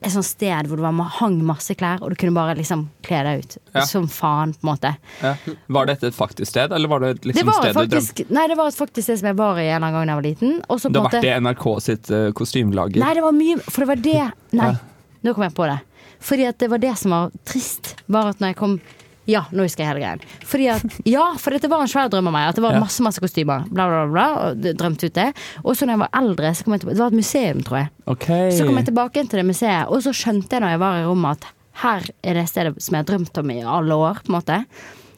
et 0.00 0.10
sånt 0.10 0.24
sted 0.26 0.66
hvor 0.66 0.80
det 0.80 0.82
var, 0.86 1.10
hang 1.20 1.36
masse 1.46 1.74
klær, 1.78 2.00
og 2.02 2.10
du 2.10 2.16
kunne 2.18 2.34
bare 2.34 2.54
liksom 2.58 2.86
kle 3.06 3.20
deg 3.26 3.42
ut. 3.44 3.56
Ja. 3.76 3.84
Som 3.86 4.08
faen, 4.10 4.54
på 4.56 4.64
en 4.64 4.70
måte. 4.72 4.94
Ja. 5.20 5.34
Var 5.76 5.86
dette 5.92 6.08
et 6.10 6.16
faktisk 6.16 6.48
sted, 6.50 6.72
eller 6.72 6.88
var 6.90 7.04
det 7.04 7.10
et 7.16 7.20
Det 7.22 7.30
liksom, 7.34 7.52
sted 7.52 7.68
du 7.68 7.78
drømte? 7.78 8.00
faktisk 8.00 8.22
Nei, 8.32 8.46
det 8.50 8.56
var 8.58 8.70
faktisk 8.74 9.04
sted 9.10 9.20
som 9.20 9.28
jeg 9.30 9.36
var 9.38 9.60
i 9.62 9.68
en 9.68 9.84
gang 9.84 9.92
da 10.00 10.00
jeg 10.14 10.18
var 10.22 10.26
liten. 10.26 10.56
Også, 10.72 10.88
en 10.88 10.94
har 10.96 11.06
vært 11.10 11.18
måte- 11.20 11.30
i 11.30 11.40
NRK 11.44 11.66
sitt 11.84 12.10
uh, 12.10 12.32
kostymelager? 12.32 12.98
Nei, 13.04 13.12
det 13.14 13.22
var 13.22 13.32
mye 13.36 13.58
For 13.68 13.84
det 13.84 13.88
var 13.92 14.02
det 14.08 14.18
Nei, 14.62 14.72
Ja. 14.72 14.74
nå 15.22 15.34
kom 15.36 15.44
jeg 15.46 15.54
på 15.60 15.68
det. 15.70 15.78
Fordi 16.22 16.48
at 16.48 16.58
det 16.58 16.70
var 16.70 16.78
det 16.78 16.96
som 16.98 17.10
var 17.14 17.30
trist. 17.44 17.94
Var 18.08 18.28
at 18.32 18.38
når 18.42 18.52
jeg 18.54 18.56
kom 18.56 18.80
Ja, 19.30 19.44
nå 19.54 19.62
husker 19.66 19.84
jeg 19.84 19.92
hele 19.92 20.02
greien. 20.02 20.22
Fordi 20.50 20.68
at, 20.72 20.96
ja, 21.06 21.28
for 21.38 21.54
dette 21.54 21.70
var 21.70 21.84
en 21.84 21.90
svær 21.90 22.10
drøm 22.10 22.30
av 22.32 22.34
meg. 22.34 22.48
At 22.50 22.58
det 22.58 22.64
var 22.64 22.78
masse 22.82 23.04
masse 23.06 23.22
kostymer. 23.22 23.68
Bla, 23.70 23.86
bla, 23.90 24.04
bla, 24.10 24.26
og 24.48 24.70
drømte 24.78 25.10
ut 25.10 25.18
det. 25.18 25.28
Og 25.62 25.76
så 25.78 25.86
når 25.86 25.94
jeg 25.94 26.02
var 26.02 26.14
eldre, 26.22 26.54
så 26.54 26.66
kom 26.66 26.74
jeg 26.74 26.82
tilbake 26.82 26.98
Det 26.98 27.04
var 27.04 27.14
et 27.14 27.20
museum, 27.20 27.60
tror 27.66 27.78
jeg. 27.78 27.92
Okay. 28.16 28.48
Så 28.56 28.66
kom 28.66 28.80
jeg 28.80 28.88
tilbake 28.90 29.26
til 29.26 29.42
det 29.42 29.46
museet, 29.46 29.84
og 29.86 30.02
så 30.02 30.14
skjønte 30.16 30.58
jeg 30.58 30.64
når 30.64 30.74
jeg 30.74 30.82
var 30.82 30.98
i 30.98 31.04
rommet 31.06 31.38
at 31.38 31.52
her 31.82 32.10
er 32.20 32.36
det 32.36 32.48
stedet 32.50 32.82
som 32.82 32.96
jeg 32.96 33.04
har 33.04 33.08
drømt 33.08 33.38
om 33.40 33.54
i 33.54 33.62
alle 33.62 33.96
år, 33.96 34.20
på 34.24 34.32
en 34.32 34.36
måte. 34.36 34.58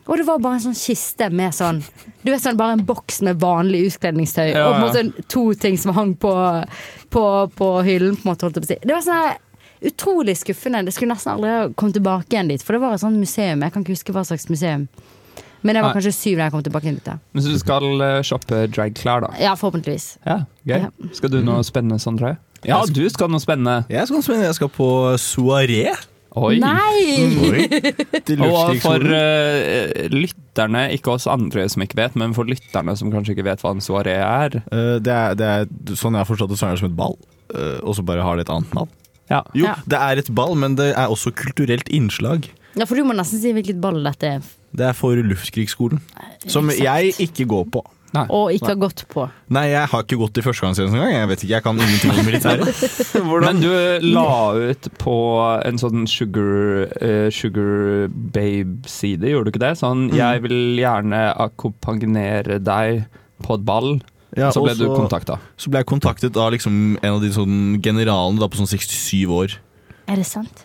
Og 0.05 0.21
det 0.21 0.27
var 0.29 0.43
bare 0.45 0.59
en 0.59 0.67
sånn 0.67 0.77
kiste 0.77 1.31
med 1.33 1.55
sånn 1.57 1.79
Du 2.21 2.29
vet 2.29 2.43
sånn 2.43 2.59
bare 2.61 2.77
en 2.77 2.85
boks 2.85 3.23
med 3.25 3.39
vanlig 3.41 3.87
utkledningstøy, 3.89 4.51
Ja, 4.53 4.67
og 4.69 4.75
på 4.75 4.81
en 4.83 4.85
måte 4.85 5.25
to 5.33 5.47
ting 5.57 5.79
som 5.81 5.95
hang 5.97 6.13
på, 6.21 6.33
på, 7.09 7.25
på 7.57 7.71
hyllen, 7.87 8.19
på 8.19 8.27
en 8.27 8.35
måte, 8.35 8.45
holdt 8.45 8.61
jeg 8.61 8.67
på 8.67 8.69
å 8.69 8.73
si. 8.75 8.81
Det 8.85 8.93
var 8.93 9.07
sånn 9.07 9.23
her 9.23 9.41
utrolig 9.91 10.37
skuffende. 10.41 10.85
Det 10.87 10.95
skulle 10.97 11.13
nesten 11.15 11.35
aldri 11.35 11.51
ha 11.53 11.67
kommet 11.75 11.99
tilbake 11.99 12.33
igjen 12.33 12.53
dit, 12.53 12.63
for 12.65 12.77
det 12.77 12.85
var 12.85 12.97
et 12.97 13.03
sånt 13.05 13.21
museum. 13.21 13.65
Jeg 13.65 13.75
kan 13.75 13.85
ikke 13.85 13.97
huske 13.97 14.17
hva 14.17 14.25
slags 14.27 14.49
museum. 14.53 14.89
Men 15.65 15.79
jeg 15.79 15.85
var 15.85 15.95
Nei. 15.95 15.97
kanskje 15.97 16.13
syv 16.13 16.41
da 16.41 16.47
jeg 16.47 16.53
kom 16.53 16.65
tilbake 16.65 16.91
inn 16.91 16.97
dit. 16.99 17.13
Men 17.33 17.45
så 17.45 17.53
du 17.53 17.61
skal 17.61 17.87
eh, 18.05 18.19
shoppe 18.27 18.65
dragklær, 18.69 19.25
da? 19.25 19.31
Ja, 19.41 19.55
forhåpentligvis. 19.57 20.09
Ja, 20.29 20.43
gøy. 20.69 20.91
Skal 21.17 21.33
du 21.33 21.39
noe 21.45 21.65
spennende, 21.65 21.97
Sondre? 22.03 22.35
Ja, 22.69 22.83
du 22.85 23.05
skal 23.13 23.31
noe 23.33 23.41
spennende. 23.41 23.85
Jeg 23.93 24.09
skal, 24.09 24.25
spennende. 24.25 24.51
jeg 24.51 24.59
skal 24.59 24.73
på 24.73 24.89
soaré. 25.21 25.87
Oi. 26.35 26.57
Nei! 26.59 27.63
Og 28.43 28.81
for 28.83 29.05
eh, 29.15 30.09
lytterne, 30.11 30.89
ikke 30.97 31.15
oss 31.15 31.29
andre 31.31 31.69
som 31.71 31.85
ikke 31.85 32.01
vet, 32.01 32.17
men 32.19 32.35
for 32.35 32.49
lytterne 32.51 32.97
som 32.99 33.13
kanskje 33.15 33.37
ikke 33.37 33.47
vet 33.47 33.63
hva 33.63 33.77
en 33.77 33.85
soaré 33.85 34.17
er. 34.19 34.59
Uh, 34.73 34.99
det, 34.99 35.15
er, 35.15 35.39
det 35.39 35.49
er 35.53 35.95
sånn 35.95 36.19
jeg 36.19 36.25
har 36.25 36.29
forstått 36.29 36.51
det, 36.51 36.59
så 36.59 36.69
er 36.69 36.75
det 36.75 36.83
som 36.83 36.91
et 36.91 36.99
ball. 36.99 37.17
uh, 37.55 37.79
og 37.85 37.95
så 37.95 38.05
bare 38.05 38.27
har 38.27 38.37
det 38.37 38.49
et 38.49 38.53
annet 38.53 38.75
navn. 38.75 38.91
Ja. 39.31 39.43
Jo, 39.55 39.65
Ja. 39.65 39.75
det 39.89 39.99
er 39.99 40.19
et 40.19 40.35
ball, 40.35 40.55
men 40.55 40.75
det 40.77 40.93
er 40.97 41.07
også 41.09 41.33
kulturelt 41.35 41.89
innslag. 41.89 42.49
Ja, 42.77 42.85
for 42.85 42.97
du 42.97 43.05
må 43.05 43.15
nesten 43.15 43.41
si 43.41 43.53
hvilket 43.53 43.81
ball 43.81 44.03
dette 44.03 44.23
er. 44.27 44.41
Det 44.75 44.87
er 44.89 44.93
for 44.93 45.15
luftkrigsskolen. 45.15 46.01
Som 46.47 46.69
Exakt. 46.71 46.83
jeg 46.85 47.15
ikke 47.29 47.47
går 47.47 47.65
på. 47.71 47.85
Og 48.31 48.53
ikke 48.55 48.67
har 48.69 48.77
gått 48.79 49.05
på. 49.11 49.25
Nei, 49.51 49.71
jeg 49.73 49.89
har 49.91 50.03
ikke 50.05 50.17
gått 50.19 50.39
i 50.39 50.43
førstegangstjeneste 50.43 50.95
engang. 50.95 51.13
Jeg 51.15 51.29
vet 51.29 51.41
ikke, 51.43 51.51
jeg 51.51 51.63
kan 51.65 51.77
ingenting 51.83 52.11
om 52.13 52.27
militæret. 52.27 52.69
Men 53.47 53.61
du 53.61 53.73
la 54.15 54.53
ut 54.71 54.89
på 54.99 55.17
en 55.67 55.79
sånn 55.83 56.07
Sugar, 56.07 56.87
eh, 57.03 57.31
sugar 57.35 58.07
Babe-side, 58.09 59.27
gjorde 59.33 59.51
du 59.51 59.51
ikke 59.51 59.65
det? 59.67 59.73
Sånn 59.79 60.11
Mm. 60.11 60.15
'jeg 60.15 60.43
vil 60.43 60.77
gjerne 60.79 61.23
akkompagnere 61.39 62.63
deg 62.63 63.05
på 63.43 63.55
et 63.59 63.65
ball'. 63.67 64.01
Ja, 64.37 64.51
så 64.55 64.63
ble 64.65 64.75
du 64.79 64.87
kontakta. 64.91 65.39
Så 65.61 65.71
ble 65.71 65.83
jeg 65.83 65.89
kontaktet 65.91 66.37
av 66.41 66.51
liksom 66.55 66.99
en 67.01 67.13
av 67.17 67.21
de 67.23 67.31
sånn 67.35 67.79
generalene 67.85 68.41
da, 68.43 68.49
på 68.51 68.59
sånn 68.61 68.71
67 68.71 69.25
år. 69.31 69.57
Er 70.11 70.21
det 70.21 70.27
sant? 70.29 70.65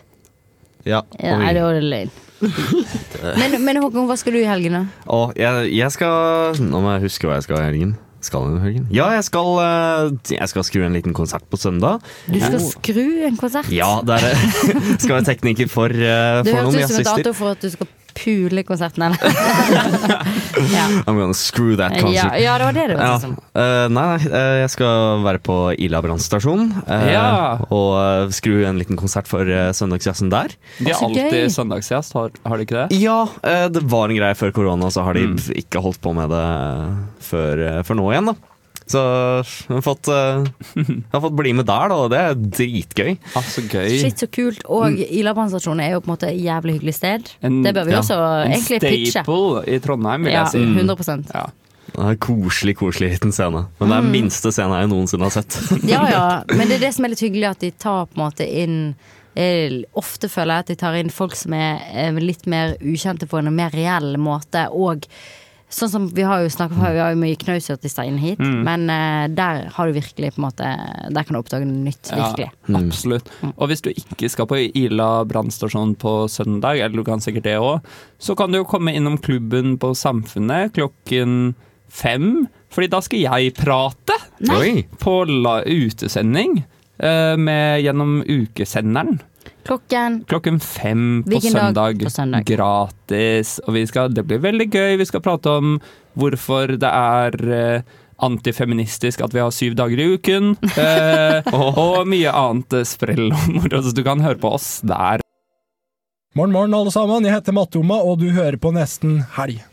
Ja. 0.88 1.02
Ja, 1.20 1.36
nei, 1.38 1.52
det 1.56 1.62
var 1.62 1.76
det 1.76 1.84
løgn. 1.86 2.12
Men, 3.40 3.58
men 3.66 3.76
Håkon, 3.82 4.06
hva 4.08 4.14
skal 4.16 4.32
du 4.32 4.38
i 4.40 4.46
helgen, 4.48 4.72
da? 4.72 5.08
Å, 5.12 5.26
jeg, 5.36 5.66
jeg 5.76 5.92
skal 5.92 6.56
Nå 6.64 6.78
må 6.80 6.94
jeg 6.94 7.02
huske 7.04 7.28
hva 7.28 7.34
jeg 7.36 7.44
skal 7.44 7.58
i 7.60 7.66
helgen. 7.66 7.90
Skal 8.24 8.46
jeg 8.48 8.56
i 8.56 8.62
helgen? 8.64 8.86
Ja, 8.96 9.10
jeg 9.12 9.26
skal, 9.28 9.50
eh, 9.60 10.32
jeg 10.38 10.48
skal 10.52 10.64
skru 10.64 10.82
en 10.86 10.96
liten 10.96 11.12
konsert 11.16 11.44
på 11.52 11.60
søndag. 11.60 12.00
Du 12.28 12.38
skal 12.40 12.60
skru 12.64 13.04
en 13.28 13.36
konsert? 13.40 13.68
Ja, 13.72 13.90
det 14.04 14.16
er 14.18 14.26
det. 14.30 14.34
Skal 15.04 15.14
være 15.18 15.26
tekniker 15.28 15.68
for, 15.72 15.92
eh, 15.92 16.40
Det 16.44 16.52
for 16.52 16.64
noen 16.64 16.80
høres 16.80 16.80
ut 16.80 16.96
som 16.96 17.00
et 17.00 17.04
jazzister. 17.04 17.24
dato 17.28 17.36
for 17.36 17.52
at 17.52 17.64
du 17.64 17.70
skal 17.76 17.92
pule 18.14 18.62
konserten, 18.66 19.02
eller? 19.02 19.18
I'm 21.06 21.16
gonna 21.18 21.34
screw 21.34 21.76
that 21.76 21.92
concert. 22.00 22.34
Ja, 22.34 22.38
ja, 22.38 22.58
det 22.58 22.64
var 22.64 22.72
det 22.76 22.86
det 22.88 22.96
Ja. 22.98 23.06
hørtes 23.18 23.24
ut. 23.30 23.38
Eh, 23.54 23.88
nei, 23.88 24.04
nei, 24.16 24.30
eh, 24.30 24.56
jeg 24.62 24.70
skal 24.74 25.22
være 25.24 25.40
på 25.46 25.56
Ila 25.78 26.00
brannstasjon 26.04 26.64
uh, 26.88 27.06
Ja. 27.12 27.58
og 27.70 28.32
skru 28.36 28.64
en 28.68 28.78
liten 28.80 28.96
konsert 29.00 29.28
for 29.30 29.42
uh, 29.46 29.70
søndagsjazzen 29.76 30.30
der. 30.32 30.54
De 30.78 30.90
er 30.90 31.00
alltid 31.00 31.50
søndagsjazz, 31.54 32.12
har, 32.16 32.30
har 32.46 32.56
de 32.60 32.66
ikke 32.66 32.86
det? 32.88 33.00
Ja, 33.00 33.22
eh, 33.42 33.68
det 33.72 33.82
var 33.90 34.08
en 34.10 34.16
greie 34.20 34.34
før 34.38 34.52
korona, 34.56 34.90
så 34.90 35.04
har 35.06 35.14
de 35.14 35.26
Mm. 35.30 35.36
ikke 35.54 35.80
holdt 35.84 36.00
på 36.00 36.14
med 36.16 36.30
det 36.32 36.46
før, 37.22 37.82
før 37.86 37.94
nå 38.00 38.06
igjen, 38.10 38.26
da. 38.32 38.34
Så 38.90 39.00
jeg 39.68 39.76
har 39.76 39.84
fått, 39.86 40.08
eh, 40.10 40.44
jeg 40.82 41.04
har 41.12 41.22
fått 41.22 41.36
bli 41.38 41.52
med 41.54 41.68
der, 41.68 41.92
da, 41.92 41.98
og 42.04 42.10
det 42.10 42.18
er 42.18 42.34
dritgøy. 42.58 43.12
Ah, 43.38 43.46
så 43.46 43.62
gøy. 43.70 43.86
Shit, 44.00 44.18
så 44.24 44.26
kult. 44.34 44.64
Og 44.66 44.98
Ila 45.06 45.34
brannstasjon 45.36 45.78
er 45.84 45.92
jo 45.94 46.00
på 46.02 46.10
en 46.10 46.14
måte 46.16 46.30
et 46.32 46.40
jævlig 46.42 46.78
hyggelig 46.80 46.94
sted. 46.98 47.30
En- 47.46 47.62
det 47.62 47.72
bør 47.76 47.86
vi 47.86 47.94
ja. 47.94 48.00
også 48.02 48.18
egentlig 48.48 48.80
pitche. 48.82 49.12
staple 49.20 49.64
i 49.70 49.78
Trondheim, 49.84 50.24
vil 50.26 50.32
Ja, 50.34 50.44
jeg 50.44 50.56
si. 50.56 50.58
100 50.58 51.52
Det 51.90 51.98
er 51.98 52.10
en 52.10 52.18
koselig, 52.22 52.76
koselig 52.78 53.12
liten 53.14 53.32
scene. 53.32 53.64
Men 53.80 53.88
det 53.88 53.96
er 53.96 54.02
Mm. 54.02 54.10
minste 54.10 54.52
scene 54.54 54.80
jeg 54.80 54.88
noensinne 54.90 55.22
har 55.26 55.30
sett. 55.30 55.56
Ja, 55.86 56.02
ja. 56.10 56.42
Men 56.48 56.68
det 56.68 56.76
er 56.80 56.86
det 56.88 56.94
som 56.94 57.04
er 57.04 57.08
litt 57.14 57.20
hyggelig, 57.24 57.50
at 57.50 57.58
de 57.60 57.70
tar 57.72 58.06
på 58.06 58.18
en 58.18 58.24
måte 58.30 58.46
inn 58.46 58.94
eh, 59.36 59.82
Ofte 59.94 60.28
føler 60.28 60.54
jeg 60.54 60.58
at 60.58 60.66
de 60.66 60.74
tar 60.76 60.94
inn 60.98 61.10
folk 61.10 61.36
som 61.38 61.52
er 61.54 61.78
eh, 61.94 62.10
litt 62.18 62.46
mer 62.50 62.76
ukjente 62.82 63.28
på 63.30 63.38
en 63.38 63.54
mer 63.54 63.70
reell 63.70 64.16
måte. 64.18 64.66
Og 64.74 65.06
sånn 65.70 65.90
som 65.92 66.06
vi 66.10 66.22
har 66.26 66.42
jo 66.42 66.48
snakket 66.50 66.78
Vi 66.80 66.98
har 67.00 67.12
jo 67.14 67.18
mye 67.20 67.38
knausartister 67.38 68.06
inn 68.08 68.18
hit, 68.18 68.38
Mm. 68.42 68.62
men 68.66 68.90
uh, 68.90 69.28
der 69.30 69.68
har 69.70 69.86
du 69.86 69.92
virkelig 69.94 70.32
på 70.34 70.40
en 70.42 70.46
måte 70.48 70.66
Der 71.14 71.22
kan 71.24 71.34
du 71.34 71.38
oppdage 71.40 71.64
noe 71.68 71.84
nytt. 71.86 72.10
Virkelig. 72.10 72.48
Ja, 72.68 72.76
absolutt. 72.80 73.30
Og 73.56 73.68
hvis 73.70 73.82
du 73.82 73.90
ikke 73.92 74.28
skal 74.32 74.46
på 74.50 74.58
Ila 74.74 75.24
brannstasjon 75.30 75.94
på 76.00 76.14
søndag, 76.28 76.80
eller 76.82 76.96
du 76.96 77.04
kan 77.06 77.20
sikkert 77.22 77.44
det 77.46 77.56
òg, 77.62 77.80
så 78.18 78.34
kan 78.36 78.50
du 78.50 78.58
jo 78.60 78.64
komme 78.68 78.94
innom 78.94 79.18
klubben 79.18 79.76
på 79.78 79.94
Samfunnet 79.94 80.74
klokken 80.74 81.54
fem. 81.88 82.46
Fordi 82.70 82.90
da 82.92 83.00
skal 83.02 83.18
jeg 83.24 83.54
prate 83.58 84.14
Nei. 84.46 84.84
på 85.02 85.24
la 85.26 85.60
utesending 85.66 86.60
uh, 87.02 87.36
med, 87.36 87.82
gjennom 87.82 88.20
ukesenderen. 88.26 89.20
Klokken 89.66 90.20
Klokken 90.28 90.60
fem 90.60 91.22
på 91.26 91.40
søndag. 91.40 92.02
på 92.02 92.10
søndag? 92.10 92.44
Gratis. 92.48 93.58
Og 93.66 93.74
vi 93.76 93.86
skal, 93.86 94.12
det 94.14 94.24
blir 94.28 94.42
veldig 94.42 94.68
gøy. 94.72 94.96
Vi 95.00 95.08
skal 95.08 95.22
prate 95.24 95.52
om 95.60 95.78
hvorfor 96.18 96.74
det 96.80 96.90
er 96.90 97.36
eh, 97.54 97.82
antifeministisk 98.20 99.22
at 99.24 99.34
vi 99.34 99.42
har 99.42 99.52
syv 99.54 99.76
dager 99.78 100.00
i 100.00 100.08
uken. 100.16 100.54
Eh, 100.74 101.52
og 101.56 102.08
mye 102.10 102.34
annet 102.34 102.80
sprell 102.88 103.30
og 103.30 103.48
moro. 103.56 103.82
Så 103.84 103.94
du 103.96 104.04
kan 104.06 104.24
høre 104.24 104.40
på 104.40 104.54
oss 104.58 104.80
der. 104.82 105.24
Morgen, 106.34 106.54
morgen, 106.54 106.74
alle 106.74 106.92
sammen. 106.94 107.26
Jeg 107.26 107.40
heter 107.40 107.56
Mattoma, 107.56 107.98
og 108.06 108.20
du 108.22 108.30
hører 108.30 108.58
på 108.60 108.70
Nesten 108.74 109.22
Helg. 109.34 109.64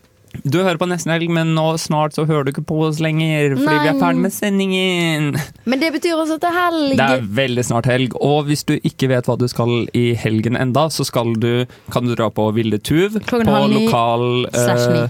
Du 0.44 0.58
hører 0.62 0.78
på 0.78 0.86
Nesten 0.88 1.10
Helg, 1.12 1.28
men 1.34 1.54
nå 1.56 1.64
snart 1.80 2.14
så 2.14 2.24
hører 2.28 2.44
du 2.46 2.50
ikke 2.52 2.64
på 2.68 2.78
oss 2.86 3.00
lenger. 3.02 3.56
Fordi 3.56 3.74
vi 3.74 3.88
er 3.90 3.96
Nei. 3.96 4.00
ferdig 4.02 4.22
med 4.26 4.34
sendingen. 4.34 5.28
Men 5.68 5.80
det 5.82 5.90
betyr 5.96 6.14
også 6.20 6.36
at 6.38 6.44
det 6.44 6.50
er 6.52 6.58
helg! 6.58 6.92
Det 7.00 7.08
er 7.16 7.24
veldig 7.40 7.64
snart 7.66 7.88
helg, 7.90 8.14
og 8.22 8.46
hvis 8.48 8.62
du 8.68 8.74
ikke 8.78 9.08
vet 9.10 9.26
hva 9.28 9.36
du 9.40 9.46
skal 9.50 9.72
i 9.98 10.04
helgen 10.18 10.56
enda, 10.60 10.86
så 10.94 11.04
skal 11.08 11.34
du, 11.42 11.64
kan 11.94 12.06
du 12.06 12.14
dra 12.18 12.28
på 12.30 12.48
Vilde 12.56 12.78
Tuv 12.78 13.18
Klokken 13.26 13.48
på 13.50 13.62
ni 13.72 13.84
lokal, 13.86 14.46
eh, 14.52 15.08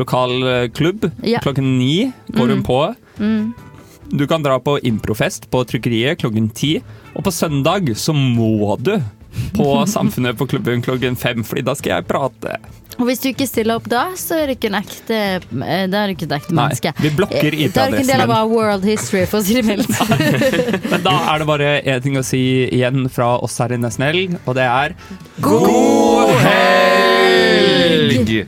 lokal 0.00 0.34
eh, 0.50 0.66
klubb. 0.76 1.06
Ja. 1.24 1.40
Klokken 1.44 1.76
ni 1.78 2.12
går 2.34 2.48
hun 2.56 2.58
Mm. 2.58 2.64
på. 2.66 2.80
Mm. 3.18 3.54
Du 4.16 4.26
kan 4.30 4.42
dra 4.42 4.58
på 4.62 4.78
improfest 4.86 5.48
på 5.50 5.64
trykkeriet 5.66 6.18
klokken 6.20 6.50
ti, 6.54 6.76
og 7.14 7.24
på 7.26 7.32
søndag 7.34 7.88
så 7.98 8.12
må 8.14 8.76
du 8.78 8.96
på 9.56 9.70
Samfunnet 9.96 10.36
på 10.38 10.46
klubben 10.46 10.82
klokken 10.82 11.16
fem, 11.18 11.42
fordi 11.44 11.64
da 11.66 11.74
skal 11.74 11.96
jeg 11.98 12.06
prate. 12.10 12.58
Og 12.96 13.04
hvis 13.10 13.20
du 13.20 13.26
ikke 13.28 13.44
stiller 13.48 13.76
opp 13.76 13.88
da, 13.92 14.06
så 14.16 14.38
er 14.40 14.48
du 14.50 14.54
ikke 14.56 14.70
en 14.70 14.78
ekte 14.78 15.16
eh, 15.16 15.82
Da 15.92 16.02
er 16.02 16.08
du 16.08 16.14
ikke 16.16 16.24
et 16.28 16.34
ekte 16.38 16.54
Nei, 16.56 16.64
menneske. 16.70 16.92
vi 17.04 17.10
blokker 17.18 17.56
Eh, 17.56 17.68
Da 17.74 17.84
er 17.86 17.92
du 17.92 17.98
ikke 17.98 18.06
en 18.06 18.12
del 18.14 18.24
av 18.24 18.32
our 18.38 18.48
world 18.50 18.86
history, 18.88 19.26
for 19.28 19.40
å 19.40 19.44
si 19.46 19.58
det 19.58 19.64
mildt. 19.68 19.92
Men 20.92 21.04
da 21.04 21.14
er 21.34 21.42
det 21.44 21.48
bare 21.50 21.70
én 21.84 22.00
ting 22.04 22.16
å 22.16 22.24
si 22.26 22.40
igjen 22.72 23.06
fra 23.12 23.34
oss 23.44 23.58
her 23.62 23.76
i 23.76 23.80
Nesnell, 23.82 24.22
og 24.46 24.56
det 24.58 24.64
er 24.66 24.96
God 25.44 26.32
helg! 26.46 28.46